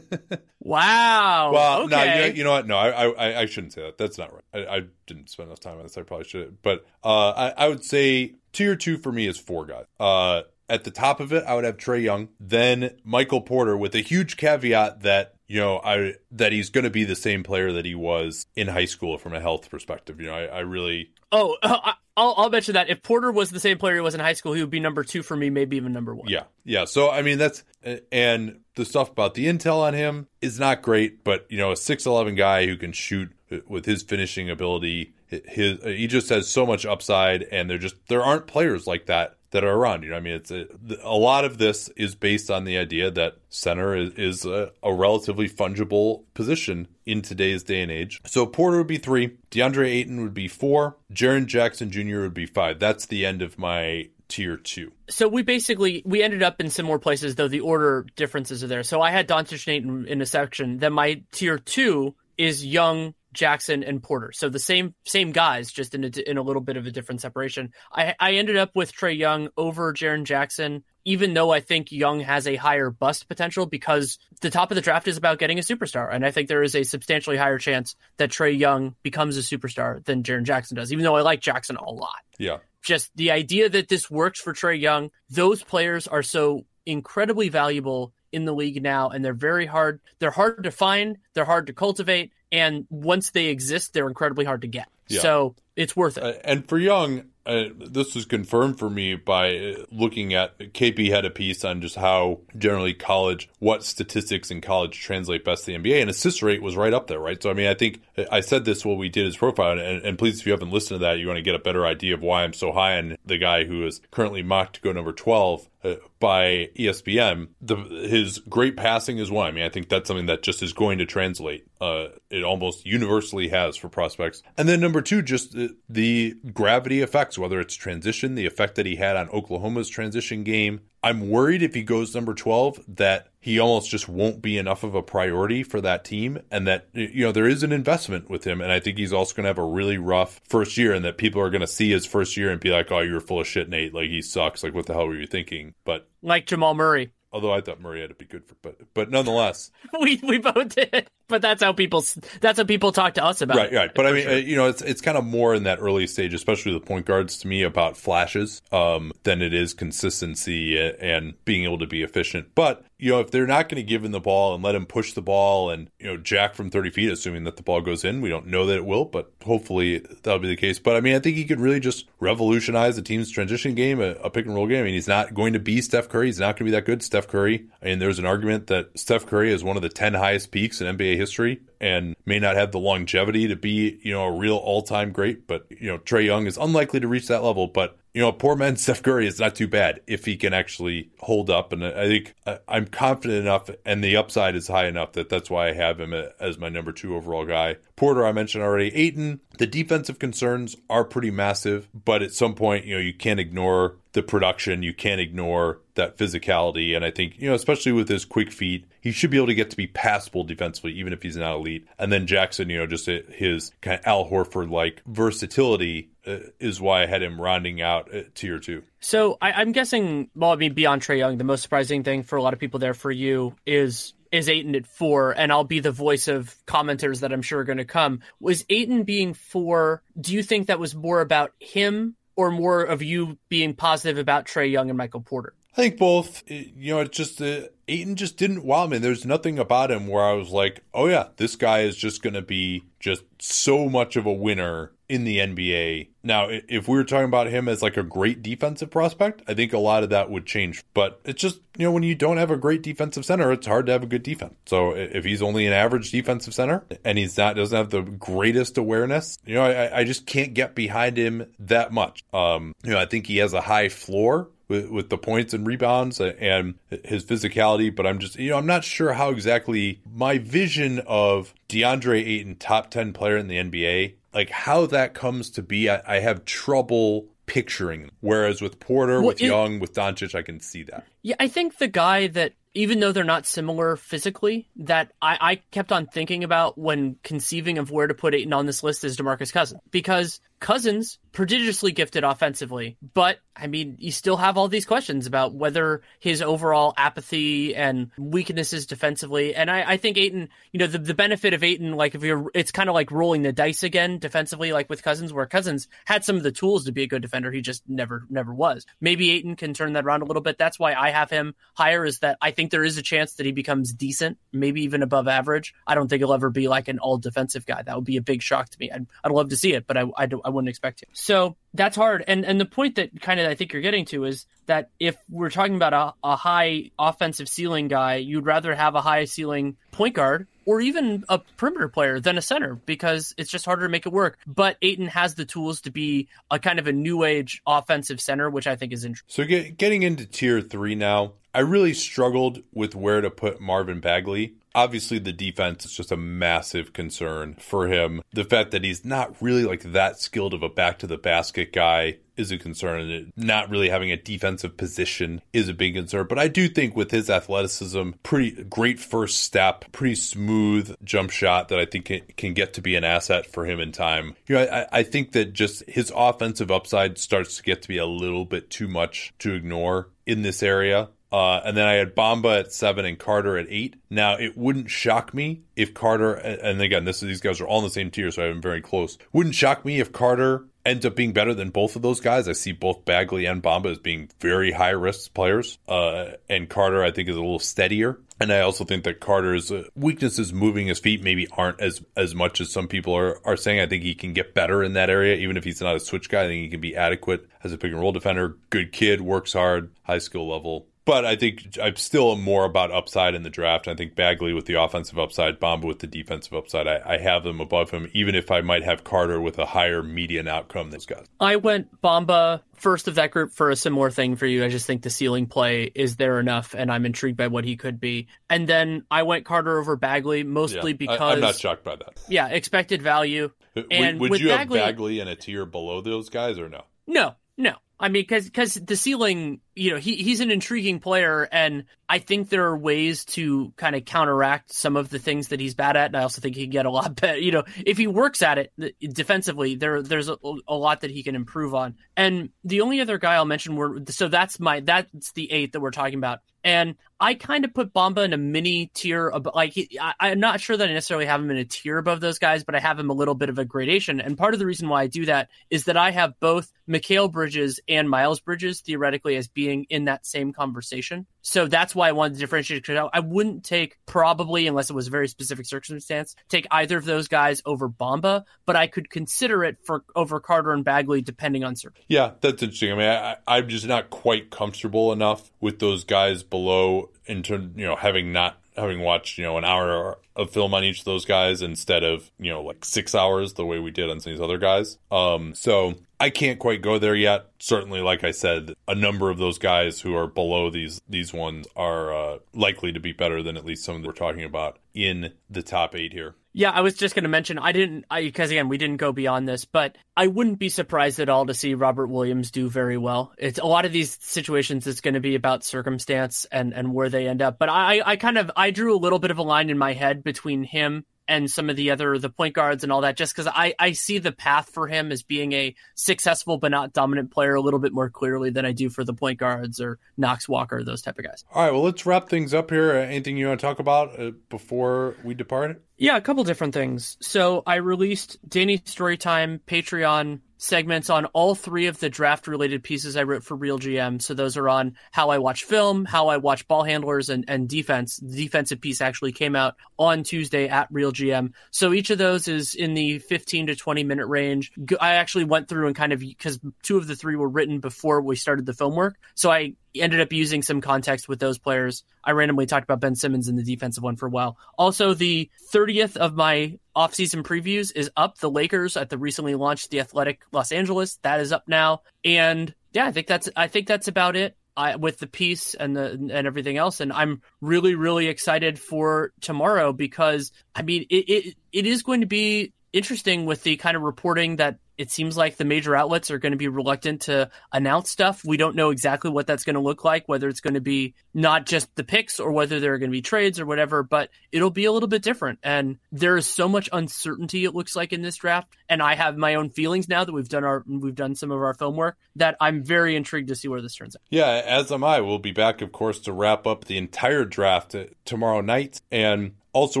wow. 0.60 1.50
Well, 1.52 1.82
okay. 1.82 1.90
no, 1.90 2.24
you, 2.26 2.32
you, 2.32 2.44
know 2.44 2.52
what? 2.52 2.66
No, 2.66 2.76
I, 2.76 3.08
I, 3.10 3.40
I 3.40 3.46
shouldn't 3.46 3.72
say 3.72 3.82
that. 3.82 3.98
That's 3.98 4.18
not 4.18 4.32
right. 4.32 4.66
I, 4.68 4.76
I 4.76 4.82
didn't 5.06 5.30
spend 5.30 5.48
enough 5.48 5.60
time 5.60 5.76
on 5.76 5.82
this. 5.82 5.96
I 5.98 6.02
probably 6.02 6.26
should. 6.26 6.62
But 6.62 6.86
uh, 7.04 7.30
I, 7.30 7.64
I 7.64 7.68
would 7.68 7.84
say 7.84 8.34
tier 8.52 8.76
two 8.76 8.98
for 8.98 9.12
me 9.12 9.26
is 9.26 9.38
four 9.38 9.66
guys. 9.66 9.84
Uh, 10.00 10.42
at 10.68 10.84
the 10.84 10.90
top 10.90 11.20
of 11.20 11.32
it, 11.32 11.44
I 11.44 11.54
would 11.54 11.64
have 11.64 11.76
Trae 11.76 12.02
Young, 12.02 12.28
then 12.40 12.96
Michael 13.04 13.42
Porter, 13.42 13.76
with 13.76 13.94
a 13.94 14.00
huge 14.00 14.36
caveat 14.36 15.02
that 15.02 15.34
you 15.46 15.60
know 15.60 15.80
I 15.84 16.14
that 16.30 16.52
he's 16.52 16.70
going 16.70 16.84
to 16.84 16.90
be 16.90 17.04
the 17.04 17.16
same 17.16 17.42
player 17.42 17.72
that 17.72 17.84
he 17.84 17.94
was 17.94 18.46
in 18.56 18.68
high 18.68 18.86
school 18.86 19.18
from 19.18 19.34
a 19.34 19.40
health 19.40 19.68
perspective. 19.68 20.20
You 20.20 20.28
know, 20.28 20.34
I, 20.34 20.44
I 20.44 20.60
really. 20.60 21.10
Oh, 21.30 21.56
I'll, 22.16 22.34
I'll 22.36 22.50
mention 22.50 22.74
that 22.74 22.90
if 22.90 23.02
Porter 23.02 23.32
was 23.32 23.50
the 23.50 23.60
same 23.60 23.78
player 23.78 23.94
he 23.94 24.00
was 24.00 24.14
in 24.14 24.20
high 24.20 24.34
school, 24.34 24.52
he 24.52 24.60
would 24.60 24.70
be 24.70 24.80
number 24.80 25.02
two 25.02 25.22
for 25.22 25.36
me, 25.36 25.50
maybe 25.50 25.76
even 25.76 25.92
number 25.92 26.14
one. 26.14 26.28
Yeah, 26.28 26.44
yeah. 26.64 26.84
So 26.84 27.10
I 27.10 27.22
mean, 27.22 27.38
that's 27.38 27.64
and 28.10 28.60
the 28.74 28.84
stuff 28.84 29.10
about 29.10 29.34
the 29.34 29.46
intel 29.46 29.78
on 29.78 29.94
him 29.94 30.28
is 30.40 30.58
not 30.58 30.82
great, 30.82 31.24
but 31.24 31.46
you 31.48 31.58
know, 31.58 31.72
a 31.72 31.76
six 31.76 32.04
eleven 32.04 32.34
guy 32.34 32.66
who 32.66 32.76
can 32.76 32.92
shoot 32.92 33.32
with 33.66 33.86
his 33.86 34.02
finishing 34.02 34.50
ability, 34.50 35.14
his 35.28 35.82
he 35.84 36.06
just 36.06 36.28
has 36.28 36.48
so 36.48 36.66
much 36.66 36.84
upside, 36.84 37.42
and 37.44 37.70
there 37.70 37.78
just 37.78 37.96
there 38.08 38.22
aren't 38.22 38.46
players 38.46 38.86
like 38.86 39.06
that 39.06 39.36
that 39.52 39.64
are 39.64 39.74
around. 39.74 40.02
You 40.02 40.10
know, 40.10 40.16
I 40.16 40.20
mean, 40.20 40.34
it's 40.34 40.50
a, 40.50 40.66
a 41.02 41.14
lot 41.14 41.44
of 41.44 41.58
this 41.58 41.88
is 41.90 42.14
based 42.14 42.50
on 42.50 42.64
the 42.64 42.76
idea 42.76 43.10
that 43.12 43.36
center 43.48 43.94
is, 43.94 44.12
is 44.14 44.44
a, 44.44 44.72
a, 44.82 44.92
relatively 44.92 45.48
fungible 45.48 46.24
position 46.34 46.88
in 47.06 47.22
today's 47.22 47.62
day 47.62 47.82
and 47.82 47.90
age. 47.90 48.20
So 48.26 48.46
Porter 48.46 48.78
would 48.78 48.86
be 48.86 48.98
three, 48.98 49.36
DeAndre 49.50 49.88
Ayton 49.88 50.22
would 50.22 50.34
be 50.34 50.48
four, 50.48 50.96
Jaren 51.12 51.46
Jackson 51.46 51.90
Jr. 51.90 52.20
would 52.20 52.34
be 52.34 52.46
five. 52.46 52.78
That's 52.78 53.06
the 53.06 53.24
end 53.24 53.42
of 53.42 53.58
my 53.58 54.08
tier 54.28 54.56
two. 54.56 54.92
So 55.10 55.28
we 55.28 55.42
basically 55.42 56.02
we 56.06 56.22
ended 56.22 56.42
up 56.42 56.60
in 56.60 56.70
similar 56.70 56.98
places, 56.98 57.34
though 57.34 57.48
the 57.48 57.60
order 57.60 58.06
differences 58.16 58.64
are 58.64 58.68
there. 58.68 58.82
So 58.82 59.02
I 59.02 59.10
had 59.10 59.28
Doncic 59.28 59.66
and 59.66 59.76
Ayton 59.76 60.08
in 60.08 60.22
a 60.22 60.26
section. 60.26 60.78
Then 60.78 60.94
my 60.94 61.22
tier 61.32 61.58
two 61.58 62.14
is 62.38 62.64
Young, 62.64 63.14
Jackson 63.32 63.82
and 63.82 64.02
Porter. 64.02 64.32
So 64.32 64.48
the 64.48 64.58
same 64.58 64.94
same 65.04 65.32
guys, 65.32 65.72
just 65.72 65.94
in 65.94 66.04
a, 66.04 66.30
in 66.30 66.38
a 66.38 66.42
little 66.42 66.62
bit 66.62 66.76
of 66.76 66.86
a 66.86 66.90
different 66.90 67.20
separation. 67.20 67.72
I 67.92 68.14
I 68.18 68.32
ended 68.34 68.56
up 68.56 68.70
with 68.74 68.92
Trae 68.92 69.16
Young 69.16 69.48
over 69.56 69.92
Jaren 69.92 70.24
Jackson, 70.24 70.84
even 71.04 71.34
though 71.34 71.50
I 71.50 71.60
think 71.60 71.92
Young 71.92 72.20
has 72.20 72.46
a 72.46 72.56
higher 72.56 72.90
bust 72.90 73.28
potential 73.28 73.66
because 73.66 74.18
the 74.40 74.50
top 74.50 74.70
of 74.70 74.74
the 74.74 74.80
draft 74.80 75.08
is 75.08 75.16
about 75.16 75.38
getting 75.38 75.58
a 75.58 75.62
superstar, 75.62 76.12
and 76.12 76.24
I 76.24 76.30
think 76.30 76.48
there 76.48 76.62
is 76.62 76.74
a 76.74 76.82
substantially 76.82 77.36
higher 77.36 77.58
chance 77.58 77.96
that 78.18 78.30
Trae 78.30 78.58
Young 78.58 78.94
becomes 79.02 79.36
a 79.36 79.40
superstar 79.40 80.04
than 80.04 80.22
Jaren 80.22 80.44
Jackson 80.44 80.76
does. 80.76 80.92
Even 80.92 81.04
though 81.04 81.16
I 81.16 81.22
like 81.22 81.40
Jackson 81.40 81.76
a 81.76 81.90
lot. 81.90 82.10
Yeah. 82.38 82.58
Just 82.82 83.12
the 83.14 83.30
idea 83.30 83.68
that 83.68 83.88
this 83.88 84.10
works 84.10 84.40
for 84.40 84.52
Trae 84.52 84.80
Young, 84.80 85.10
those 85.30 85.62
players 85.62 86.08
are 86.08 86.22
so 86.22 86.64
incredibly 86.84 87.48
valuable 87.48 88.12
in 88.32 88.44
the 88.44 88.54
league 88.54 88.82
now 88.82 89.10
and 89.10 89.24
they're 89.24 89.34
very 89.34 89.66
hard 89.66 90.00
they're 90.18 90.30
hard 90.30 90.64
to 90.64 90.70
find 90.70 91.18
they're 91.34 91.44
hard 91.44 91.66
to 91.66 91.72
cultivate 91.72 92.32
and 92.52 92.86
once 92.90 93.30
they 93.30 93.46
exist, 93.46 93.94
they're 93.94 94.06
incredibly 94.06 94.44
hard 94.44 94.60
to 94.60 94.68
get. 94.68 94.86
Yeah. 95.08 95.20
So 95.20 95.54
it's 95.74 95.96
worth 95.96 96.18
it. 96.18 96.22
Uh, 96.22 96.32
and 96.44 96.68
for 96.68 96.78
Young, 96.78 97.24
this 97.44 98.14
was 98.14 98.24
confirmed 98.24 98.78
for 98.78 98.88
me 98.88 99.14
by 99.16 99.76
looking 99.90 100.34
at 100.34 100.58
KP 100.58 101.10
had 101.10 101.24
a 101.24 101.30
piece 101.30 101.64
on 101.64 101.80
just 101.80 101.96
how 101.96 102.40
generally 102.56 102.94
college, 102.94 103.48
what 103.58 103.84
statistics 103.84 104.50
in 104.50 104.60
college 104.60 105.00
translate 105.00 105.44
best 105.44 105.64
to 105.64 105.72
the 105.72 105.78
NBA, 105.78 106.00
and 106.00 106.10
assist 106.10 106.42
rate 106.42 106.62
was 106.62 106.76
right 106.76 106.92
up 106.92 107.06
there, 107.06 107.18
right? 107.18 107.42
So 107.42 107.50
I 107.50 107.54
mean, 107.54 107.66
I 107.66 107.74
think 107.74 108.02
I 108.30 108.40
said 108.40 108.64
this 108.64 108.84
while 108.84 108.96
we 108.96 109.08
did 109.08 109.26
his 109.26 109.36
profile, 109.36 109.78
and, 109.78 110.02
and 110.04 110.18
please, 110.18 110.40
if 110.40 110.46
you 110.46 110.52
haven't 110.52 110.70
listened 110.70 111.00
to 111.00 111.06
that, 111.06 111.18
you 111.18 111.26
want 111.26 111.38
to 111.38 111.42
get 111.42 111.54
a 111.54 111.60
better 111.60 111.86
idea 111.86 112.14
of 112.14 112.22
why 112.22 112.44
I'm 112.44 112.52
so 112.52 112.72
high 112.72 112.98
on 112.98 113.16
the 113.24 113.38
guy 113.38 113.64
who 113.64 113.86
is 113.86 114.00
currently 114.10 114.42
mocked 114.42 114.76
to 114.76 114.80
go 114.80 114.92
number 114.92 115.12
twelve. 115.12 115.68
Uh, 115.84 115.96
by 116.20 116.70
ESPN, 116.76 117.48
the, 117.60 117.74
his 117.74 118.38
great 118.38 118.76
passing 118.76 119.18
is 119.18 119.32
one. 119.32 119.48
I 119.48 119.50
mean, 119.50 119.64
I 119.64 119.68
think 119.68 119.88
that's 119.88 120.06
something 120.06 120.26
that 120.26 120.44
just 120.44 120.62
is 120.62 120.72
going 120.72 120.98
to 120.98 121.06
translate. 121.06 121.66
Uh, 121.80 122.10
it 122.30 122.44
almost 122.44 122.86
universally 122.86 123.48
has 123.48 123.76
for 123.76 123.88
prospects. 123.88 124.44
And 124.56 124.68
then 124.68 124.78
number 124.78 125.02
two, 125.02 125.22
just 125.22 125.54
the, 125.54 125.76
the 125.88 126.36
gravity 126.52 127.00
effects, 127.32 127.38
whether 127.38 127.60
it's 127.60 127.74
transition, 127.74 128.34
the 128.34 128.46
effect 128.46 128.74
that 128.76 128.86
he 128.86 128.96
had 128.96 129.16
on 129.16 129.28
Oklahoma's 129.30 129.88
transition 129.88 130.44
game, 130.44 130.80
I'm 131.02 131.30
worried 131.30 131.62
if 131.62 131.74
he 131.74 131.82
goes 131.82 132.14
number 132.14 132.34
12 132.34 132.80
that 132.96 133.28
he 133.40 133.58
almost 133.58 133.90
just 133.90 134.08
won't 134.08 134.40
be 134.40 134.56
enough 134.56 134.84
of 134.84 134.94
a 134.94 135.02
priority 135.02 135.62
for 135.64 135.80
that 135.80 136.04
team 136.04 136.38
and 136.50 136.66
that 136.68 136.86
you 136.92 137.24
know 137.24 137.32
there 137.32 137.48
is 137.48 137.64
an 137.64 137.72
investment 137.72 138.30
with 138.30 138.44
him. 138.44 138.60
And 138.60 138.70
I 138.70 138.78
think 138.78 138.98
he's 138.98 139.12
also 139.12 139.34
going 139.34 139.44
to 139.44 139.48
have 139.48 139.58
a 139.58 139.64
really 139.64 139.98
rough 139.98 140.40
first 140.44 140.76
year 140.76 140.92
and 140.94 141.04
that 141.04 141.18
people 141.18 141.40
are 141.40 141.50
going 141.50 141.62
to 141.62 141.66
see 141.66 141.90
his 141.90 142.06
first 142.06 142.36
year 142.36 142.50
and 142.50 142.60
be 142.60 142.70
like 142.70 142.92
oh 142.92 143.00
you're 143.00 143.20
full 143.20 143.40
of 143.40 143.48
shit 143.48 143.68
Nate. 143.68 143.94
Like 143.94 144.10
he 144.10 144.22
sucks. 144.22 144.62
Like 144.62 144.74
what 144.74 144.86
the 144.86 144.94
hell 144.94 145.08
were 145.08 145.16
you 145.16 145.26
thinking? 145.26 145.74
But 145.84 146.08
like 146.22 146.46
Jamal 146.46 146.74
Murray 146.74 147.12
Although 147.32 147.52
I 147.52 147.60
thought 147.60 147.80
Murray 147.80 148.00
had 148.00 148.10
to 148.10 148.14
be 148.14 148.24
good 148.24 148.44
for, 148.44 148.54
but 148.62 148.76
but 148.94 149.10
nonetheless, 149.10 149.70
we 150.00 150.20
we 150.22 150.38
both 150.38 150.74
did. 150.74 151.08
But 151.28 151.40
that's 151.40 151.62
how 151.62 151.72
people 151.72 152.04
that's 152.40 152.58
how 152.58 152.64
people 152.64 152.92
talk 152.92 153.14
to 153.14 153.24
us 153.24 153.40
about 153.40 153.56
right, 153.56 153.72
it. 153.72 153.76
Right, 153.76 153.94
But 153.94 154.06
I 154.06 154.12
mean, 154.12 154.22
sure. 154.24 154.38
you 154.38 154.56
know, 154.56 154.68
it's 154.68 154.82
it's 154.82 155.00
kind 155.00 155.16
of 155.16 155.24
more 155.24 155.54
in 155.54 155.62
that 155.62 155.78
early 155.80 156.06
stage, 156.06 156.34
especially 156.34 156.72
the 156.72 156.80
point 156.80 157.06
guards, 157.06 157.38
to 157.38 157.48
me, 157.48 157.62
about 157.62 157.96
flashes 157.96 158.60
um, 158.70 159.12
than 159.22 159.40
it 159.40 159.54
is 159.54 159.72
consistency 159.72 160.78
and 160.78 161.34
being 161.44 161.64
able 161.64 161.78
to 161.78 161.86
be 161.86 162.02
efficient. 162.02 162.48
But 162.54 162.84
you 163.02 163.10
know, 163.10 163.18
if 163.18 163.32
they're 163.32 163.48
not 163.48 163.68
going 163.68 163.76
to 163.76 163.82
give 163.82 164.04
him 164.04 164.12
the 164.12 164.20
ball 164.20 164.54
and 164.54 164.62
let 164.62 164.76
him 164.76 164.86
push 164.86 165.12
the 165.12 165.20
ball 165.20 165.70
and, 165.70 165.90
you 165.98 166.06
know, 166.06 166.16
jack 166.16 166.54
from 166.54 166.70
30 166.70 166.90
feet, 166.90 167.10
assuming 167.10 167.42
that 167.42 167.56
the 167.56 167.62
ball 167.64 167.80
goes 167.80 168.04
in, 168.04 168.20
we 168.20 168.28
don't 168.28 168.46
know 168.46 168.64
that 168.66 168.76
it 168.76 168.86
will, 168.86 169.04
but 169.04 169.32
hopefully 169.44 169.98
that'll 170.22 170.38
be 170.38 170.46
the 170.46 170.54
case. 170.54 170.78
But 170.78 170.94
I 170.94 171.00
mean, 171.00 171.16
I 171.16 171.18
think 171.18 171.34
he 171.34 171.44
could 171.44 171.58
really 171.58 171.80
just 171.80 172.06
revolutionize 172.20 172.94
the 172.94 173.02
team's 173.02 173.28
transition 173.28 173.74
game, 173.74 174.00
a, 174.00 174.10
a 174.22 174.30
pick 174.30 174.46
and 174.46 174.54
roll 174.54 174.68
game. 174.68 174.82
I 174.82 174.84
mean, 174.84 174.94
he's 174.94 175.08
not 175.08 175.34
going 175.34 175.54
to 175.54 175.58
be 175.58 175.80
Steph 175.80 176.08
Curry. 176.08 176.26
He's 176.26 176.38
not 176.38 176.56
going 176.56 176.58
to 176.58 176.64
be 176.66 176.70
that 176.70 176.84
good. 176.84 177.02
Steph 177.02 177.26
Curry. 177.26 177.66
I 177.82 177.86
mean, 177.86 177.98
there's 177.98 178.20
an 178.20 178.26
argument 178.26 178.68
that 178.68 178.96
Steph 178.96 179.26
Curry 179.26 179.52
is 179.52 179.64
one 179.64 179.74
of 179.74 179.82
the 179.82 179.88
10 179.88 180.14
highest 180.14 180.52
peaks 180.52 180.80
in 180.80 180.96
NBA 180.96 181.16
history 181.16 181.60
and 181.82 182.16
may 182.24 182.38
not 182.38 182.56
have 182.56 182.72
the 182.72 182.78
longevity 182.78 183.48
to 183.48 183.56
be, 183.56 183.98
you 184.02 184.12
know, 184.12 184.24
a 184.24 184.32
real 184.32 184.56
all 184.56 184.80
time 184.80 185.12
great. 185.12 185.46
But, 185.46 185.66
you 185.68 185.88
know, 185.88 185.98
Trae 185.98 186.24
Young 186.24 186.46
is 186.46 186.56
unlikely 186.56 187.00
to 187.00 187.08
reach 187.08 187.26
that 187.26 187.42
level. 187.42 187.66
But 187.66 187.98
you 188.14 188.20
know, 188.20 188.32
poor 188.32 188.56
man 188.56 188.76
Steph 188.76 189.02
Curry 189.02 189.26
is 189.26 189.40
not 189.40 189.54
too 189.54 189.68
bad 189.68 190.00
if 190.06 190.24
he 190.24 190.36
can 190.36 190.52
actually 190.52 191.10
hold 191.20 191.50
up. 191.50 191.72
And 191.72 191.84
I 191.84 192.06
think 192.06 192.34
I'm 192.68 192.86
confident 192.86 193.40
enough, 193.40 193.70
and 193.84 194.02
the 194.02 194.16
upside 194.16 194.54
is 194.54 194.68
high 194.68 194.86
enough 194.86 195.12
that 195.12 195.28
that's 195.28 195.50
why 195.50 195.68
I 195.68 195.72
have 195.72 196.00
him 196.00 196.12
as 196.12 196.58
my 196.58 196.68
number 196.68 196.92
two 196.92 197.16
overall 197.16 197.46
guy. 197.46 197.76
Porter, 198.02 198.26
I 198.26 198.32
mentioned 198.32 198.64
already. 198.64 198.92
Ayton, 198.96 199.38
the 199.58 199.66
defensive 199.68 200.18
concerns 200.18 200.74
are 200.90 201.04
pretty 201.04 201.30
massive, 201.30 201.88
but 201.94 202.20
at 202.20 202.32
some 202.32 202.56
point, 202.56 202.84
you 202.84 202.96
know, 202.96 203.00
you 203.00 203.14
can't 203.14 203.38
ignore 203.38 203.94
the 204.12 204.24
production. 204.24 204.82
You 204.82 204.92
can't 204.92 205.20
ignore 205.20 205.78
that 205.94 206.18
physicality. 206.18 206.96
And 206.96 207.04
I 207.04 207.12
think, 207.12 207.38
you 207.38 207.48
know, 207.48 207.54
especially 207.54 207.92
with 207.92 208.08
his 208.08 208.24
quick 208.24 208.50
feet, 208.50 208.86
he 209.00 209.12
should 209.12 209.30
be 209.30 209.36
able 209.36 209.46
to 209.46 209.54
get 209.54 209.70
to 209.70 209.76
be 209.76 209.86
passable 209.86 210.42
defensively, 210.42 210.90
even 210.94 211.12
if 211.12 211.22
he's 211.22 211.36
not 211.36 211.54
elite. 211.54 211.86
And 211.96 212.12
then 212.12 212.26
Jackson, 212.26 212.68
you 212.70 212.78
know, 212.78 212.88
just 212.88 213.06
his 213.06 213.70
kind 213.80 214.00
of 214.00 214.04
Al 214.04 214.28
Horford 214.28 214.68
like 214.68 215.00
versatility 215.06 216.10
uh, 216.26 216.38
is 216.58 216.80
why 216.80 217.04
I 217.04 217.06
had 217.06 217.22
him 217.22 217.40
rounding 217.40 217.80
out 217.82 218.10
tier 218.34 218.58
two. 218.58 218.82
So 218.98 219.38
I, 219.40 219.62
am 219.62 219.70
guessing, 219.70 220.28
well, 220.34 220.50
I 220.50 220.56
mean, 220.56 220.74
beyond 220.74 221.02
Trae 221.02 221.18
Young, 221.18 221.38
the 221.38 221.44
most 221.44 221.62
surprising 221.62 222.02
thing 222.02 222.24
for 222.24 222.34
a 222.34 222.42
lot 222.42 222.52
of 222.52 222.58
people 222.58 222.80
there 222.80 222.94
for 222.94 223.12
you 223.12 223.54
is 223.64 224.14
is 224.32 224.48
Ayton 224.48 224.74
at 224.74 224.86
four, 224.86 225.32
and 225.32 225.52
I'll 225.52 225.62
be 225.62 225.80
the 225.80 225.92
voice 225.92 226.26
of 226.26 226.56
commenters 226.66 227.20
that 227.20 227.32
I'm 227.32 227.42
sure 227.42 227.60
are 227.60 227.64
going 227.64 227.78
to 227.78 227.84
come. 227.84 228.20
Was 228.40 228.64
Ayton 228.70 229.04
being 229.04 229.34
four? 229.34 230.02
Do 230.18 230.32
you 230.32 230.42
think 230.42 230.66
that 230.66 230.80
was 230.80 230.94
more 230.94 231.20
about 231.20 231.52
him 231.60 232.16
or 232.34 232.50
more 232.50 232.82
of 232.82 233.02
you 233.02 233.38
being 233.48 233.74
positive 233.74 234.18
about 234.18 234.46
Trae 234.46 234.72
Young 234.72 234.88
and 234.88 234.96
Michael 234.96 235.20
Porter? 235.20 235.54
I 235.74 235.76
think 235.76 235.98
both. 235.98 236.42
You 236.48 236.94
know, 236.94 237.00
it's 237.00 237.16
just 237.16 237.40
uh, 237.40 237.68
Ayton 237.88 238.16
just 238.16 238.36
didn't 238.36 238.64
wow 238.64 238.86
me. 238.86 238.98
There's 238.98 239.24
nothing 239.24 239.58
about 239.58 239.90
him 239.90 240.06
where 240.06 240.24
I 240.24 240.32
was 240.32 240.50
like, 240.50 240.82
oh 240.92 241.06
yeah, 241.06 241.28
this 241.36 241.56
guy 241.56 241.80
is 241.80 241.96
just 241.96 242.22
going 242.22 242.34
to 242.34 242.42
be 242.42 242.84
just 243.00 243.24
so 243.38 243.88
much 243.88 244.16
of 244.16 244.26
a 244.26 244.32
winner 244.32 244.92
in 245.12 245.24
the 245.24 245.40
NBA. 245.40 246.08
Now, 246.22 246.48
if 246.48 246.88
we 246.88 246.96
were 246.96 247.04
talking 247.04 247.26
about 247.26 247.48
him 247.48 247.68
as 247.68 247.82
like 247.82 247.98
a 247.98 248.02
great 248.02 248.42
defensive 248.42 248.90
prospect, 248.90 249.42
I 249.46 249.52
think 249.52 249.74
a 249.74 249.78
lot 249.78 250.04
of 250.04 250.08
that 250.08 250.30
would 250.30 250.46
change. 250.46 250.82
But 250.94 251.20
it's 251.26 251.42
just, 251.42 251.60
you 251.76 251.84
know, 251.84 251.92
when 251.92 252.02
you 252.02 252.14
don't 252.14 252.38
have 252.38 252.50
a 252.50 252.56
great 252.56 252.82
defensive 252.82 253.26
center, 253.26 253.52
it's 253.52 253.66
hard 253.66 253.84
to 253.86 253.92
have 253.92 254.02
a 254.02 254.06
good 254.06 254.22
defense. 254.22 254.54
So 254.64 254.92
if 254.96 255.26
he's 255.26 255.42
only 255.42 255.66
an 255.66 255.74
average 255.74 256.12
defensive 256.12 256.54
center 256.54 256.84
and 257.04 257.18
he's 257.18 257.36
not, 257.36 257.56
doesn't 257.56 257.76
have 257.76 257.90
the 257.90 258.00
greatest 258.00 258.78
awareness, 258.78 259.36
you 259.44 259.54
know, 259.54 259.64
I, 259.64 259.98
I 259.98 260.04
just 260.04 260.24
can't 260.24 260.54
get 260.54 260.74
behind 260.74 261.18
him 261.18 261.44
that 261.58 261.92
much. 261.92 262.24
Um, 262.32 262.74
you 262.82 262.92
know, 262.92 262.98
I 262.98 263.04
think 263.04 263.26
he 263.26 263.36
has 263.36 263.52
a 263.52 263.60
high 263.60 263.90
floor 263.90 264.48
with, 264.68 264.88
with 264.88 265.10
the 265.10 265.18
points 265.18 265.52
and 265.52 265.66
rebounds 265.66 266.20
and 266.20 266.74
his 267.04 267.22
physicality, 267.26 267.94
but 267.94 268.06
I'm 268.06 268.18
just, 268.18 268.38
you 268.38 268.50
know, 268.50 268.56
I'm 268.56 268.66
not 268.66 268.84
sure 268.84 269.12
how 269.12 269.28
exactly 269.28 270.00
my 270.10 270.38
vision 270.38 271.00
of 271.00 271.52
DeAndre 271.68 272.26
Ayton, 272.26 272.56
top 272.56 272.90
10 272.90 273.12
player 273.12 273.36
in 273.36 273.48
the 273.48 273.56
NBA, 273.56 274.14
like 274.34 274.50
how 274.50 274.86
that 274.86 275.14
comes 275.14 275.50
to 275.50 275.62
be, 275.62 275.90
I, 275.90 276.02
I 276.06 276.20
have 276.20 276.44
trouble 276.44 277.28
picturing. 277.46 278.10
Whereas 278.20 278.62
with 278.62 278.80
Porter, 278.80 279.18
well, 279.18 279.28
with 279.28 279.42
it, 279.42 279.46
Young, 279.46 279.78
with 279.78 279.92
Doncic, 279.92 280.34
I 280.34 280.42
can 280.42 280.60
see 280.60 280.84
that. 280.84 281.06
Yeah, 281.22 281.36
I 281.38 281.48
think 281.48 281.78
the 281.78 281.88
guy 281.88 282.28
that 282.28 282.54
even 282.74 283.00
though 283.00 283.12
they're 283.12 283.24
not 283.24 283.46
similar 283.46 283.96
physically, 283.96 284.68
that 284.76 285.12
I, 285.20 285.38
I, 285.40 285.54
kept 285.70 285.92
on 285.92 286.06
thinking 286.06 286.42
about 286.42 286.78
when 286.78 287.16
conceiving 287.22 287.76
of 287.76 287.90
where 287.90 288.06
to 288.06 288.14
put 288.14 288.34
Ayton 288.34 288.54
on 288.54 288.64
this 288.64 288.82
list 288.82 289.04
is 289.04 289.16
DeMarcus 289.18 289.52
Cousins. 289.52 289.80
Because 289.90 290.40
Cousins, 290.62 291.18
prodigiously 291.32 291.90
gifted 291.90 292.22
offensively, 292.22 292.96
but 293.14 293.38
I 293.54 293.66
mean, 293.66 293.96
you 293.98 294.12
still 294.12 294.38
have 294.38 294.56
all 294.56 294.68
these 294.68 294.86
questions 294.86 295.26
about 295.26 295.54
whether 295.54 296.02
his 296.20 296.40
overall 296.40 296.94
apathy 296.96 297.74
and 297.74 298.10
weaknesses 298.16 298.86
defensively. 298.86 299.54
And 299.54 299.70
I, 299.70 299.92
I 299.92 299.96
think 299.98 300.16
Ayton, 300.16 300.48
you 300.72 300.78
know, 300.78 300.86
the, 300.86 300.98
the 300.98 301.14
benefit 301.14 301.52
of 301.52 301.62
Ayton, 301.62 301.92
like 301.92 302.14
if 302.14 302.22
you're, 302.22 302.50
it's 302.54 302.72
kind 302.72 302.88
of 302.88 302.94
like 302.94 303.10
rolling 303.10 303.42
the 303.42 303.52
dice 303.52 303.82
again 303.82 304.18
defensively, 304.18 304.72
like 304.72 304.88
with 304.88 305.02
Cousins, 305.02 305.32
where 305.32 305.46
Cousins 305.46 305.88
had 306.06 306.24
some 306.24 306.36
of 306.36 306.42
the 306.42 306.52
tools 306.52 306.86
to 306.86 306.92
be 306.92 307.02
a 307.02 307.06
good 307.06 307.20
defender. 307.20 307.52
He 307.52 307.60
just 307.60 307.82
never, 307.86 308.24
never 308.30 308.54
was. 308.54 308.86
Maybe 309.00 309.32
Ayton 309.32 309.56
can 309.56 309.74
turn 309.74 309.92
that 309.94 310.04
around 310.04 310.22
a 310.22 310.26
little 310.26 310.42
bit. 310.42 310.56
That's 310.56 310.78
why 310.78 310.94
I 310.94 311.10
have 311.10 311.28
him 311.28 311.54
higher 311.74 312.06
is 312.06 312.20
that 312.20 312.38
I 312.40 312.52
think 312.52 312.70
there 312.70 312.84
is 312.84 312.96
a 312.96 313.02
chance 313.02 313.34
that 313.34 313.44
he 313.44 313.52
becomes 313.52 313.92
decent, 313.92 314.38
maybe 314.50 314.82
even 314.84 315.02
above 315.02 315.28
average. 315.28 315.74
I 315.86 315.94
don't 315.94 316.08
think 316.08 316.20
he'll 316.20 316.32
ever 316.32 316.50
be 316.50 316.68
like 316.68 316.88
an 316.88 317.00
all 317.00 317.18
defensive 317.18 317.66
guy. 317.66 317.82
That 317.82 317.96
would 317.96 318.06
be 318.06 318.16
a 318.16 318.22
big 318.22 318.40
shock 318.40 318.70
to 318.70 318.78
me. 318.78 318.90
I'd, 318.90 319.06
I'd 319.22 319.32
love 319.32 319.50
to 319.50 319.56
see 319.56 319.74
it, 319.74 319.86
but 319.86 319.98
I, 319.98 320.04
I, 320.16 320.28
I 320.44 320.48
wouldn't 320.52 320.68
expect 320.68 321.00
to. 321.00 321.06
So 321.12 321.56
that's 321.74 321.96
hard. 321.96 322.24
And 322.26 322.44
and 322.44 322.60
the 322.60 322.66
point 322.66 322.96
that 322.96 323.20
kind 323.20 323.40
of 323.40 323.48
I 323.48 323.54
think 323.54 323.72
you're 323.72 323.82
getting 323.82 324.04
to 324.06 324.24
is 324.24 324.46
that 324.66 324.90
if 325.00 325.16
we're 325.28 325.50
talking 325.50 325.76
about 325.76 325.92
a, 325.92 326.14
a 326.22 326.36
high 326.36 326.90
offensive 326.98 327.48
ceiling 327.48 327.88
guy, 327.88 328.16
you'd 328.16 328.46
rather 328.46 328.74
have 328.74 328.94
a 328.94 329.00
high 329.00 329.24
ceiling 329.24 329.76
point 329.90 330.14
guard 330.14 330.46
or 330.64 330.80
even 330.80 331.24
a 331.28 331.38
perimeter 331.56 331.88
player 331.88 332.20
than 332.20 332.38
a 332.38 332.42
center 332.42 332.74
because 332.74 333.34
it's 333.36 333.50
just 333.50 333.64
harder 333.64 333.82
to 333.82 333.88
make 333.88 334.06
it 334.06 334.12
work. 334.12 334.38
But 334.46 334.76
Ayton 334.82 335.08
has 335.08 335.34
the 335.34 335.44
tools 335.44 335.80
to 335.82 335.90
be 335.90 336.28
a 336.50 336.58
kind 336.58 336.78
of 336.78 336.86
a 336.86 336.92
new 336.92 337.24
age 337.24 337.62
offensive 337.66 338.20
center, 338.20 338.50
which 338.50 338.66
I 338.66 338.76
think 338.76 338.92
is 338.92 339.04
interesting. 339.04 339.44
So 339.44 339.48
get, 339.48 339.76
getting 339.76 340.02
into 340.02 340.26
tier 340.26 340.60
three 340.60 340.94
now, 340.94 341.32
I 341.54 341.60
really 341.60 341.92
struggled 341.92 342.62
with 342.72 342.94
where 342.94 343.20
to 343.20 343.30
put 343.30 343.60
Marvin 343.60 344.00
Bagley. 344.00 344.54
Obviously, 344.74 345.18
the 345.18 345.34
defense 345.34 345.84
is 345.84 345.92
just 345.92 346.10
a 346.10 346.16
massive 346.16 346.94
concern 346.94 347.56
for 347.56 347.88
him. 347.88 348.22
The 348.32 348.44
fact 348.44 348.70
that 348.70 348.84
he's 348.84 349.04
not 349.04 349.36
really 349.42 349.64
like 349.64 349.82
that 349.92 350.18
skilled 350.18 350.54
of 350.54 350.62
a 350.62 350.70
back 350.70 350.98
to 351.00 351.06
the 351.06 351.18
basket 351.18 351.72
guy 351.72 352.16
is 352.36 352.50
a 352.50 352.58
concern. 352.58 353.32
Not 353.36 353.70
really 353.70 353.88
having 353.88 354.12
a 354.12 354.16
defensive 354.16 354.76
position 354.76 355.42
is 355.52 355.68
a 355.68 355.74
big 355.74 355.94
concern. 355.94 356.26
But 356.28 356.38
I 356.38 356.48
do 356.48 356.68
think 356.68 356.96
with 356.96 357.10
his 357.10 357.30
athleticism, 357.30 358.10
pretty 358.22 358.64
great 358.64 358.98
first 358.98 359.40
step, 359.40 359.84
pretty 359.92 360.14
smooth 360.14 360.94
jump 361.04 361.30
shot 361.30 361.68
that 361.68 361.78
I 361.78 361.84
think 361.84 362.06
can, 362.06 362.22
can 362.36 362.54
get 362.54 362.74
to 362.74 362.82
be 362.82 362.96
an 362.96 363.04
asset 363.04 363.46
for 363.46 363.66
him 363.66 363.80
in 363.80 363.92
time. 363.92 364.34
You 364.46 364.56
know, 364.56 364.62
I, 364.64 364.86
I 365.00 365.02
think 365.02 365.32
that 365.32 365.52
just 365.52 365.88
his 365.88 366.12
offensive 366.14 366.70
upside 366.70 367.18
starts 367.18 367.56
to 367.56 367.62
get 367.62 367.82
to 367.82 367.88
be 367.88 367.98
a 367.98 368.06
little 368.06 368.44
bit 368.44 368.70
too 368.70 368.88
much 368.88 369.32
to 369.40 369.54
ignore 369.54 370.08
in 370.26 370.42
this 370.42 370.62
area. 370.62 371.08
Uh, 371.32 371.62
and 371.64 371.74
then 371.74 371.86
I 371.86 371.94
had 371.94 372.14
Bamba 372.14 372.60
at 372.60 372.72
seven 372.74 373.06
and 373.06 373.18
Carter 373.18 373.56
at 373.56 373.66
eight. 373.70 373.96
Now 374.10 374.34
it 374.34 374.56
wouldn't 374.56 374.90
shock 374.90 375.32
me 375.32 375.62
if 375.74 375.94
Carter, 375.94 376.34
and 376.34 376.80
again, 376.82 377.06
this 377.06 377.20
these 377.20 377.40
guys 377.40 377.58
are 377.58 377.66
all 377.66 377.78
in 377.78 377.84
the 377.84 377.90
same 377.90 378.10
tier, 378.10 378.30
so 378.30 378.42
I'm 378.42 378.60
very 378.60 378.82
close. 378.82 379.16
Wouldn't 379.32 379.54
shock 379.54 379.82
me 379.82 379.98
if 379.98 380.12
Carter 380.12 380.66
ends 380.84 381.06
up 381.06 381.14
being 381.14 381.32
better 381.32 381.54
than 381.54 381.70
both 381.70 381.96
of 381.96 382.02
those 382.02 382.20
guys. 382.20 382.48
I 382.48 382.52
see 382.52 382.72
both 382.72 383.04
Bagley 383.04 383.46
and 383.46 383.62
Bamba 383.62 383.92
as 383.92 383.98
being 383.98 384.30
very 384.40 384.72
high 384.72 384.90
risk 384.90 385.32
players, 385.34 385.78
uh, 385.88 386.32
and 386.48 386.68
Carter 386.68 387.02
I 387.02 387.10
think 387.10 387.28
is 387.28 387.36
a 387.36 387.40
little 387.40 387.58
steadier. 387.58 388.18
And 388.40 388.52
I 388.52 388.60
also 388.60 388.84
think 388.84 389.04
that 389.04 389.20
Carter's 389.20 389.70
uh, 389.70 389.84
weaknesses 389.94 390.52
moving 390.52 390.88
his 390.88 390.98
feet 390.98 391.22
maybe 391.22 391.46
aren't 391.52 391.80
as 391.80 392.02
as 392.16 392.34
much 392.34 392.60
as 392.60 392.72
some 392.72 392.88
people 392.88 393.16
are, 393.16 393.40
are 393.46 393.56
saying. 393.56 393.80
I 393.80 393.86
think 393.86 394.02
he 394.02 394.14
can 394.14 394.32
get 394.32 394.54
better 394.54 394.82
in 394.82 394.94
that 394.94 395.10
area, 395.10 395.36
even 395.36 395.56
if 395.56 395.64
he's 395.64 395.80
not 395.80 395.94
a 395.94 396.00
switch 396.00 396.28
guy. 396.28 396.44
I 396.44 396.46
think 396.48 396.62
he 396.64 396.68
can 396.68 396.80
be 396.80 396.96
adequate 396.96 397.48
as 397.62 397.72
a 397.72 397.78
pick 397.78 397.92
and 397.92 398.00
roll 398.00 398.12
defender. 398.12 398.56
Good 398.70 398.90
kid, 398.92 399.20
works 399.20 399.52
hard, 399.52 399.90
high 400.02 400.18
skill 400.18 400.48
level. 400.48 400.86
But 401.04 401.24
I 401.24 401.34
think 401.34 401.76
I'm 401.82 401.96
still 401.96 402.36
more 402.36 402.64
about 402.64 402.92
upside 402.92 403.34
in 403.34 403.42
the 403.42 403.50
draft. 403.50 403.88
I 403.88 403.94
think 403.94 404.14
Bagley 404.14 404.52
with 404.52 404.66
the 404.66 404.80
offensive 404.80 405.18
upside, 405.18 405.58
Bamba 405.58 405.84
with 405.84 405.98
the 405.98 406.06
defensive 406.06 406.52
upside. 406.52 406.86
I, 406.86 407.00
I, 407.04 407.18
have 407.18 407.42
them 407.42 407.60
above 407.60 407.90
him, 407.90 408.08
even 408.12 408.36
if 408.36 408.52
I 408.52 408.60
might 408.60 408.84
have 408.84 409.02
Carter 409.02 409.40
with 409.40 409.58
a 409.58 409.66
higher 409.66 410.02
median 410.02 410.46
outcome 410.46 410.90
than 410.90 410.98
those 410.98 411.06
guys. 411.06 411.26
I 411.40 411.56
went 411.56 412.00
Bamba 412.02 412.62
first 412.74 413.08
of 413.08 413.16
that 413.16 413.32
group 413.32 413.52
for 413.52 413.70
a 413.70 413.76
similar 413.76 414.10
thing 414.10 414.36
for 414.36 414.46
you. 414.46 414.64
I 414.64 414.68
just 414.68 414.86
think 414.86 415.02
the 415.02 415.10
ceiling 415.10 415.46
play 415.46 415.90
is 415.92 416.16
there 416.16 416.38
enough, 416.38 416.74
and 416.76 416.90
I'm 416.90 417.04
intrigued 417.04 417.36
by 417.36 417.48
what 417.48 417.64
he 417.64 417.76
could 417.76 417.98
be. 417.98 418.28
And 418.48 418.68
then 418.68 419.04
I 419.10 419.24
went 419.24 419.44
Carter 419.44 419.78
over 419.78 419.96
Bagley, 419.96 420.44
mostly 420.44 420.92
yeah, 420.92 420.96
because 420.98 421.20
I, 421.20 421.32
am 421.32 421.40
not 421.40 421.56
shocked 421.56 421.82
by 421.82 421.96
that. 421.96 422.20
Yeah, 422.28 422.46
expected 422.48 423.02
value. 423.02 423.50
And 423.90 424.20
would, 424.20 424.30
would 424.30 424.40
you 424.40 424.48
Bagley, 424.48 424.78
have 424.78 424.88
Bagley 424.88 425.20
in 425.20 425.26
a 425.26 425.34
tier 425.34 425.66
below 425.66 426.00
those 426.00 426.28
guys 426.28 426.58
or 426.58 426.68
no? 426.68 426.84
No, 427.06 427.34
no. 427.56 427.76
I 428.02 428.08
mean, 428.08 428.22
because 428.22 428.46
because 428.46 428.74
the 428.74 428.96
ceiling, 428.96 429.60
you 429.76 429.92
know, 429.92 429.96
he 429.96 430.16
he's 430.16 430.40
an 430.40 430.50
intriguing 430.50 430.98
player, 430.98 431.48
and 431.52 431.84
I 432.08 432.18
think 432.18 432.48
there 432.48 432.64
are 432.64 432.76
ways 432.76 433.24
to 433.26 433.72
kind 433.76 433.94
of 433.94 434.04
counteract 434.04 434.72
some 434.72 434.96
of 434.96 435.08
the 435.08 435.20
things 435.20 435.48
that 435.48 435.60
he's 435.60 435.76
bad 435.76 435.96
at. 435.96 436.06
And 436.06 436.16
I 436.16 436.22
also 436.22 436.40
think 436.40 436.56
he 436.56 436.62
can 436.62 436.70
get 436.70 436.84
a 436.84 436.90
lot 436.90 437.14
better. 437.20 437.38
You 437.38 437.52
know, 437.52 437.62
if 437.86 437.98
he 437.98 438.08
works 438.08 438.42
at 438.42 438.58
it 438.58 438.72
defensively, 439.00 439.76
there 439.76 440.02
there's 440.02 440.28
a, 440.28 440.36
a 440.66 440.74
lot 440.74 441.02
that 441.02 441.12
he 441.12 441.22
can 441.22 441.36
improve 441.36 441.76
on. 441.76 441.94
And 442.16 442.50
the 442.64 442.80
only 442.80 443.00
other 443.00 443.18
guy 443.18 443.34
I'll 443.34 443.44
mention 443.44 443.76
were 443.76 444.00
so 444.08 444.26
that's 444.26 444.58
my 444.58 444.80
that's 444.80 445.30
the 445.32 445.52
eight 445.52 445.72
that 445.72 445.80
we're 445.80 445.92
talking 445.92 446.18
about. 446.18 446.40
And 446.64 446.96
I 447.18 447.34
kind 447.34 447.64
of 447.64 447.74
put 447.74 447.92
Bamba 447.92 448.24
in 448.24 448.32
a 448.32 448.36
mini 448.36 448.86
tier. 448.94 449.32
Like 449.54 449.74
I, 450.00 450.30
am 450.30 450.40
not 450.40 450.60
sure 450.60 450.76
that 450.76 450.88
I 450.88 450.92
necessarily 450.92 451.26
have 451.26 451.40
him 451.40 451.50
in 451.50 451.56
a 451.56 451.64
tier 451.64 451.98
above 451.98 452.20
those 452.20 452.38
guys, 452.38 452.64
but 452.64 452.74
I 452.74 452.80
have 452.80 452.98
him 452.98 453.10
a 453.10 453.14
little 453.14 453.34
bit 453.34 453.48
of 453.48 453.58
a 453.58 453.64
gradation. 453.64 454.20
And 454.20 454.38
part 454.38 454.54
of 454.54 454.60
the 454.60 454.66
reason 454.66 454.88
why 454.88 455.02
I 455.02 455.06
do 455.06 455.26
that 455.26 455.48
is 455.70 455.84
that 455.84 455.96
I 455.96 456.10
have 456.10 456.38
both 456.40 456.72
Mikal 456.88 457.30
Bridges 457.30 457.80
and 457.88 458.08
Miles 458.08 458.40
Bridges 458.40 458.80
theoretically 458.80 459.36
as 459.36 459.48
being 459.48 459.86
in 459.88 460.06
that 460.06 460.26
same 460.26 460.52
conversation. 460.52 461.26
So 461.42 461.66
that's 461.66 461.94
why 461.94 462.08
I 462.08 462.12
wanted 462.12 462.34
to 462.34 462.40
differentiate. 462.40 462.88
I 463.12 463.20
wouldn't 463.20 463.64
take 463.64 463.98
probably, 464.06 464.66
unless 464.66 464.90
it 464.90 464.94
was 464.94 465.08
a 465.08 465.10
very 465.10 465.28
specific 465.28 465.66
circumstance, 465.66 466.34
take 466.48 466.66
either 466.70 466.96
of 466.96 467.04
those 467.04 467.28
guys 467.28 467.62
over 467.66 467.88
Bamba, 467.88 468.44
but 468.64 468.76
I 468.76 468.86
could 468.86 469.10
consider 469.10 469.64
it 469.64 469.76
for 469.84 470.04
over 470.14 470.40
Carter 470.40 470.72
and 470.72 470.84
Bagley 470.84 471.20
depending 471.20 471.64
on 471.64 471.76
circumstance. 471.76 472.06
Yeah, 472.08 472.32
that's 472.40 472.62
interesting. 472.62 472.92
I 472.92 472.94
mean, 472.94 473.08
I, 473.08 473.36
I'm 473.46 473.68
just 473.68 473.86
not 473.86 474.10
quite 474.10 474.50
comfortable 474.50 475.12
enough 475.12 475.50
with 475.60 475.80
those 475.80 476.04
guys 476.04 476.42
below 476.42 477.10
in 477.26 477.42
terms, 477.42 477.72
you 477.76 477.86
know, 477.86 477.96
having 477.96 478.32
not 478.32 478.58
having 478.76 479.00
watched 479.00 479.38
you 479.38 479.44
know 479.44 479.58
an 479.58 479.64
hour 479.64 480.18
of 480.34 480.50
film 480.50 480.72
on 480.72 480.82
each 480.82 481.00
of 481.00 481.04
those 481.04 481.24
guys 481.24 481.60
instead 481.60 482.02
of 482.02 482.30
you 482.38 482.50
know 482.50 482.62
like 482.62 482.84
six 482.84 483.14
hours 483.14 483.54
the 483.54 483.66
way 483.66 483.78
we 483.78 483.90
did 483.90 484.08
on 484.08 484.20
some 484.20 484.32
of 484.32 484.38
these 484.38 484.44
other 484.44 484.58
guys. 484.58 484.98
Um, 485.10 485.54
so 485.54 485.94
I 486.22 486.30
can't 486.30 486.60
quite 486.60 486.82
go 486.82 487.00
there 487.00 487.16
yet. 487.16 487.46
Certainly, 487.58 488.00
like 488.00 488.22
I 488.22 488.30
said, 488.30 488.74
a 488.86 488.94
number 488.94 489.28
of 489.28 489.38
those 489.38 489.58
guys 489.58 490.00
who 490.00 490.14
are 490.14 490.28
below 490.28 490.70
these 490.70 491.00
these 491.08 491.32
ones 491.32 491.66
are 491.74 492.14
uh, 492.14 492.38
likely 492.54 492.92
to 492.92 493.00
be 493.00 493.10
better 493.10 493.42
than 493.42 493.56
at 493.56 493.64
least 493.64 493.82
some 493.82 494.00
that 494.00 494.06
we're 494.06 494.14
talking 494.14 494.44
about 494.44 494.78
in 494.94 495.32
the 495.50 495.64
top 495.64 495.96
eight 495.96 496.12
here. 496.12 496.36
Yeah, 496.52 496.70
I 496.70 496.82
was 496.82 496.94
just 496.94 497.16
going 497.16 497.24
to 497.24 497.28
mention 497.28 497.58
I 497.58 497.72
didn't 497.72 498.04
because 498.08 498.52
again 498.52 498.68
we 498.68 498.78
didn't 498.78 498.98
go 498.98 499.10
beyond 499.10 499.48
this, 499.48 499.64
but 499.64 499.96
I 500.16 500.28
wouldn't 500.28 500.60
be 500.60 500.68
surprised 500.68 501.18
at 501.18 501.28
all 501.28 501.46
to 501.46 501.54
see 501.54 501.74
Robert 501.74 502.06
Williams 502.06 502.52
do 502.52 502.70
very 502.70 502.98
well. 502.98 503.32
It's 503.36 503.58
a 503.58 503.66
lot 503.66 503.84
of 503.84 503.92
these 503.92 504.16
situations. 504.20 504.86
It's 504.86 505.00
going 505.00 505.14
to 505.14 505.20
be 505.20 505.34
about 505.34 505.64
circumstance 505.64 506.46
and 506.52 506.72
and 506.72 506.94
where 506.94 507.08
they 507.08 507.26
end 507.26 507.42
up. 507.42 507.58
But 507.58 507.68
I 507.68 508.00
I 508.04 508.14
kind 508.14 508.38
of 508.38 508.48
I 508.54 508.70
drew 508.70 508.94
a 508.94 509.02
little 509.02 509.18
bit 509.18 509.32
of 509.32 509.38
a 509.38 509.42
line 509.42 509.70
in 509.70 509.78
my 509.78 509.92
head 509.92 510.22
between 510.22 510.62
him 510.62 511.04
and 511.28 511.50
some 511.50 511.70
of 511.70 511.76
the 511.76 511.90
other 511.90 512.18
the 512.18 512.30
point 512.30 512.54
guards 512.54 512.82
and 512.82 512.92
all 512.92 513.02
that 513.02 513.16
just 513.16 513.34
because 513.34 513.50
I, 513.52 513.74
I 513.78 513.92
see 513.92 514.18
the 514.18 514.32
path 514.32 514.70
for 514.70 514.86
him 514.86 515.12
as 515.12 515.22
being 515.22 515.52
a 515.52 515.74
successful 515.94 516.58
but 516.58 516.70
not 516.70 516.92
dominant 516.92 517.30
player 517.30 517.54
a 517.54 517.60
little 517.60 517.80
bit 517.80 517.92
more 517.92 518.10
clearly 518.10 518.50
than 518.50 518.64
i 518.64 518.72
do 518.72 518.88
for 518.88 519.04
the 519.04 519.14
point 519.14 519.38
guards 519.38 519.80
or 519.80 519.98
knox 520.16 520.48
walker 520.48 520.82
those 520.82 521.02
type 521.02 521.18
of 521.18 521.24
guys. 521.24 521.44
All 521.52 521.64
right 521.64 521.72
well 521.72 521.82
let's 521.82 522.04
wrap 522.06 522.28
things 522.28 522.52
up 522.54 522.70
here. 522.70 522.92
Anything 522.92 523.36
you 523.36 523.48
want 523.48 523.60
to 523.60 523.66
talk 523.66 523.78
about 523.78 524.18
uh, 524.18 524.32
before 524.48 525.16
we 525.24 525.34
depart 525.34 525.82
yeah 526.02 526.16
a 526.16 526.20
couple 526.20 526.44
different 526.44 526.74
things 526.74 527.16
so 527.20 527.62
i 527.66 527.76
released 527.76 528.36
danny 528.48 528.78
storytime 528.78 529.60
patreon 529.66 530.40
segments 530.62 531.10
on 531.10 531.24
all 531.26 531.56
three 531.56 531.88
of 531.88 531.98
the 531.98 532.08
draft 532.08 532.46
related 532.46 532.84
pieces 532.84 533.16
I 533.16 533.24
wrote 533.24 533.42
for 533.42 533.58
RealGM. 533.58 534.22
So 534.22 534.32
those 534.32 534.56
are 534.56 534.68
on 534.68 534.94
how 535.10 535.30
I 535.30 535.38
watch 535.38 535.64
film, 535.64 536.04
how 536.04 536.28
I 536.28 536.36
watch 536.36 536.68
ball 536.68 536.84
handlers, 536.84 537.30
and, 537.30 537.44
and 537.48 537.68
defense. 537.68 538.18
The 538.22 538.44
defensive 538.44 538.80
piece 538.80 539.00
actually 539.00 539.32
came 539.32 539.56
out 539.56 539.74
on 539.98 540.22
Tuesday 540.22 540.68
at 540.68 540.90
RealGM. 540.92 541.52
So 541.72 541.92
each 541.92 542.10
of 542.10 542.18
those 542.18 542.46
is 542.46 542.76
in 542.76 542.94
the 542.94 543.18
15 543.18 543.66
to 543.66 543.76
20 543.76 544.04
minute 544.04 544.26
range. 544.26 544.70
I 545.00 545.14
actually 545.14 545.44
went 545.44 545.68
through 545.68 545.88
and 545.88 545.96
kind 545.96 546.12
of, 546.12 546.20
because 546.20 546.60
two 546.84 546.96
of 546.96 547.08
the 547.08 547.16
three 547.16 547.34
were 547.34 547.48
written 547.48 547.80
before 547.80 548.20
we 548.20 548.36
started 548.36 548.64
the 548.64 548.72
film 548.72 548.94
work. 548.94 549.16
So 549.34 549.50
I 549.50 549.74
ended 549.94 550.20
up 550.20 550.32
using 550.32 550.62
some 550.62 550.80
context 550.80 551.28
with 551.28 551.38
those 551.38 551.58
players. 551.58 552.04
I 552.24 552.32
randomly 552.32 552.66
talked 552.66 552.84
about 552.84 553.00
Ben 553.00 553.14
Simmons 553.14 553.48
in 553.48 553.56
the 553.56 553.62
defensive 553.62 554.02
one 554.02 554.16
for 554.16 554.26
a 554.26 554.30
while. 554.30 554.56
Also, 554.78 555.14
the 555.14 555.50
30th 555.72 556.16
of 556.16 556.34
my 556.34 556.78
offseason 556.96 557.42
previews 557.42 557.92
is 557.94 558.10
up. 558.16 558.38
The 558.38 558.50
Lakers 558.50 558.96
at 558.96 559.10
the 559.10 559.18
recently 559.18 559.54
launched 559.54 559.90
The 559.90 560.00
Athletic 560.00 560.42
Los 560.52 560.72
Angeles. 560.72 561.18
That 561.22 561.40
is 561.40 561.52
up 561.52 561.64
now. 561.66 562.02
And 562.24 562.74
yeah, 562.92 563.06
I 563.06 563.12
think 563.12 563.26
that's 563.26 563.48
I 563.56 563.68
think 563.68 563.86
that's 563.86 564.08
about 564.08 564.36
it. 564.36 564.56
I, 564.74 564.96
with 564.96 565.18
the 565.18 565.26
piece 565.26 565.74
and 565.74 565.94
the 565.94 566.12
and 566.12 566.46
everything 566.46 566.78
else, 566.78 567.00
and 567.00 567.12
I'm 567.12 567.42
really 567.60 567.94
really 567.94 568.28
excited 568.28 568.78
for 568.78 569.32
tomorrow 569.42 569.92
because 569.92 570.50
I 570.74 570.80
mean 570.80 571.04
it, 571.10 571.28
it 571.28 571.54
it 571.72 571.86
is 571.86 572.02
going 572.02 572.22
to 572.22 572.26
be 572.26 572.72
interesting 572.92 573.46
with 573.46 573.62
the 573.62 573.76
kind 573.76 573.96
of 573.96 574.02
reporting 574.02 574.56
that 574.56 574.78
it 574.98 575.10
seems 575.10 575.36
like 575.36 575.56
the 575.56 575.64
major 575.64 575.96
outlets 575.96 576.30
are 576.30 576.38
going 576.38 576.52
to 576.52 576.58
be 576.58 576.68
reluctant 576.68 577.22
to 577.22 577.50
announce 577.72 578.10
stuff. 578.10 578.42
We 578.44 578.56
don't 578.56 578.76
know 578.76 578.90
exactly 578.90 579.30
what 579.30 579.46
that's 579.46 579.64
going 579.64 579.74
to 579.74 579.80
look 579.80 580.04
like, 580.04 580.28
whether 580.28 580.48
it's 580.48 580.60
going 580.60 580.74
to 580.74 580.80
be 580.80 581.14
not 581.34 581.66
just 581.66 581.94
the 581.96 582.04
picks 582.04 582.38
or 582.38 582.52
whether 582.52 582.80
there 582.80 582.94
are 582.94 582.98
going 582.98 583.10
to 583.10 583.16
be 583.16 583.22
trades 583.22 583.58
or 583.58 583.66
whatever, 583.66 584.02
but 584.02 584.30
it'll 584.50 584.70
be 584.70 584.84
a 584.84 584.92
little 584.92 585.08
bit 585.08 585.22
different. 585.22 585.58
And 585.62 585.98
there 586.10 586.36
is 586.36 586.46
so 586.46 586.68
much 586.68 586.88
uncertainty 586.92 587.64
it 587.64 587.74
looks 587.74 587.96
like 587.96 588.12
in 588.12 588.22
this 588.22 588.36
draft. 588.36 588.68
And 588.88 589.02
I 589.02 589.14
have 589.14 589.36
my 589.36 589.54
own 589.54 589.70
feelings 589.70 590.08
now 590.08 590.24
that 590.24 590.32
we've 590.32 590.48
done 590.48 590.64
our 590.64 590.84
we've 590.86 591.14
done 591.14 591.34
some 591.34 591.50
of 591.50 591.60
our 591.60 591.74
film 591.74 591.96
work 591.96 592.16
that 592.36 592.56
I'm 592.60 592.84
very 592.84 593.16
intrigued 593.16 593.48
to 593.48 593.54
see 593.54 593.68
where 593.68 593.80
this 593.80 593.94
turns 593.94 594.16
out. 594.16 594.22
Yeah, 594.30 594.62
as 594.64 594.92
am 594.92 595.04
I. 595.04 595.20
We'll 595.20 595.38
be 595.38 595.52
back, 595.52 595.80
of 595.80 595.92
course, 595.92 596.18
to 596.20 596.32
wrap 596.32 596.66
up 596.66 596.84
the 596.84 596.98
entire 596.98 597.44
draft 597.44 597.94
tomorrow 598.24 598.60
night. 598.60 599.00
And 599.10 599.52
also 599.72 600.00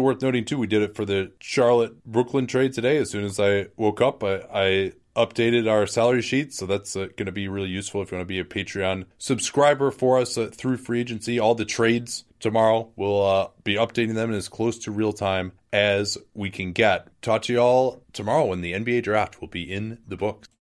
worth 0.00 0.22
noting 0.22 0.44
too, 0.44 0.58
we 0.58 0.66
did 0.66 0.82
it 0.82 0.94
for 0.94 1.04
the 1.04 1.32
Charlotte 1.40 2.04
Brooklyn 2.04 2.46
trade 2.46 2.72
today. 2.72 2.98
As 2.98 3.10
soon 3.10 3.24
as 3.24 3.40
I 3.40 3.66
woke 3.76 4.00
up, 4.00 4.22
I, 4.22 4.42
I 4.52 4.92
updated 5.16 5.70
our 5.70 5.86
salary 5.86 6.22
sheet, 6.22 6.54
so 6.54 6.66
that's 6.66 6.96
uh, 6.96 7.08
going 7.16 7.26
to 7.26 7.32
be 7.32 7.48
really 7.48 7.68
useful 7.68 8.02
if 8.02 8.10
you 8.10 8.18
want 8.18 8.28
to 8.28 8.32
be 8.32 8.40
a 8.40 8.44
Patreon 8.44 9.04
subscriber 9.18 9.90
for 9.90 10.18
us 10.18 10.38
uh, 10.38 10.48
through 10.52 10.78
free 10.78 11.00
agency. 11.00 11.38
All 11.38 11.54
the 11.54 11.64
trades 11.64 12.24
tomorrow, 12.40 12.90
we'll 12.96 13.24
uh, 13.24 13.48
be 13.64 13.74
updating 13.74 14.14
them 14.14 14.32
as 14.32 14.48
close 14.48 14.78
to 14.80 14.90
real 14.90 15.12
time 15.12 15.52
as 15.72 16.18
we 16.34 16.50
can 16.50 16.72
get. 16.72 17.08
Talk 17.22 17.42
to 17.42 17.52
you 17.52 17.60
all 17.60 18.02
tomorrow 18.12 18.46
when 18.46 18.60
the 18.60 18.72
NBA 18.72 19.02
draft 19.02 19.40
will 19.40 19.48
be 19.48 19.70
in 19.70 19.98
the 20.06 20.16
books. 20.16 20.48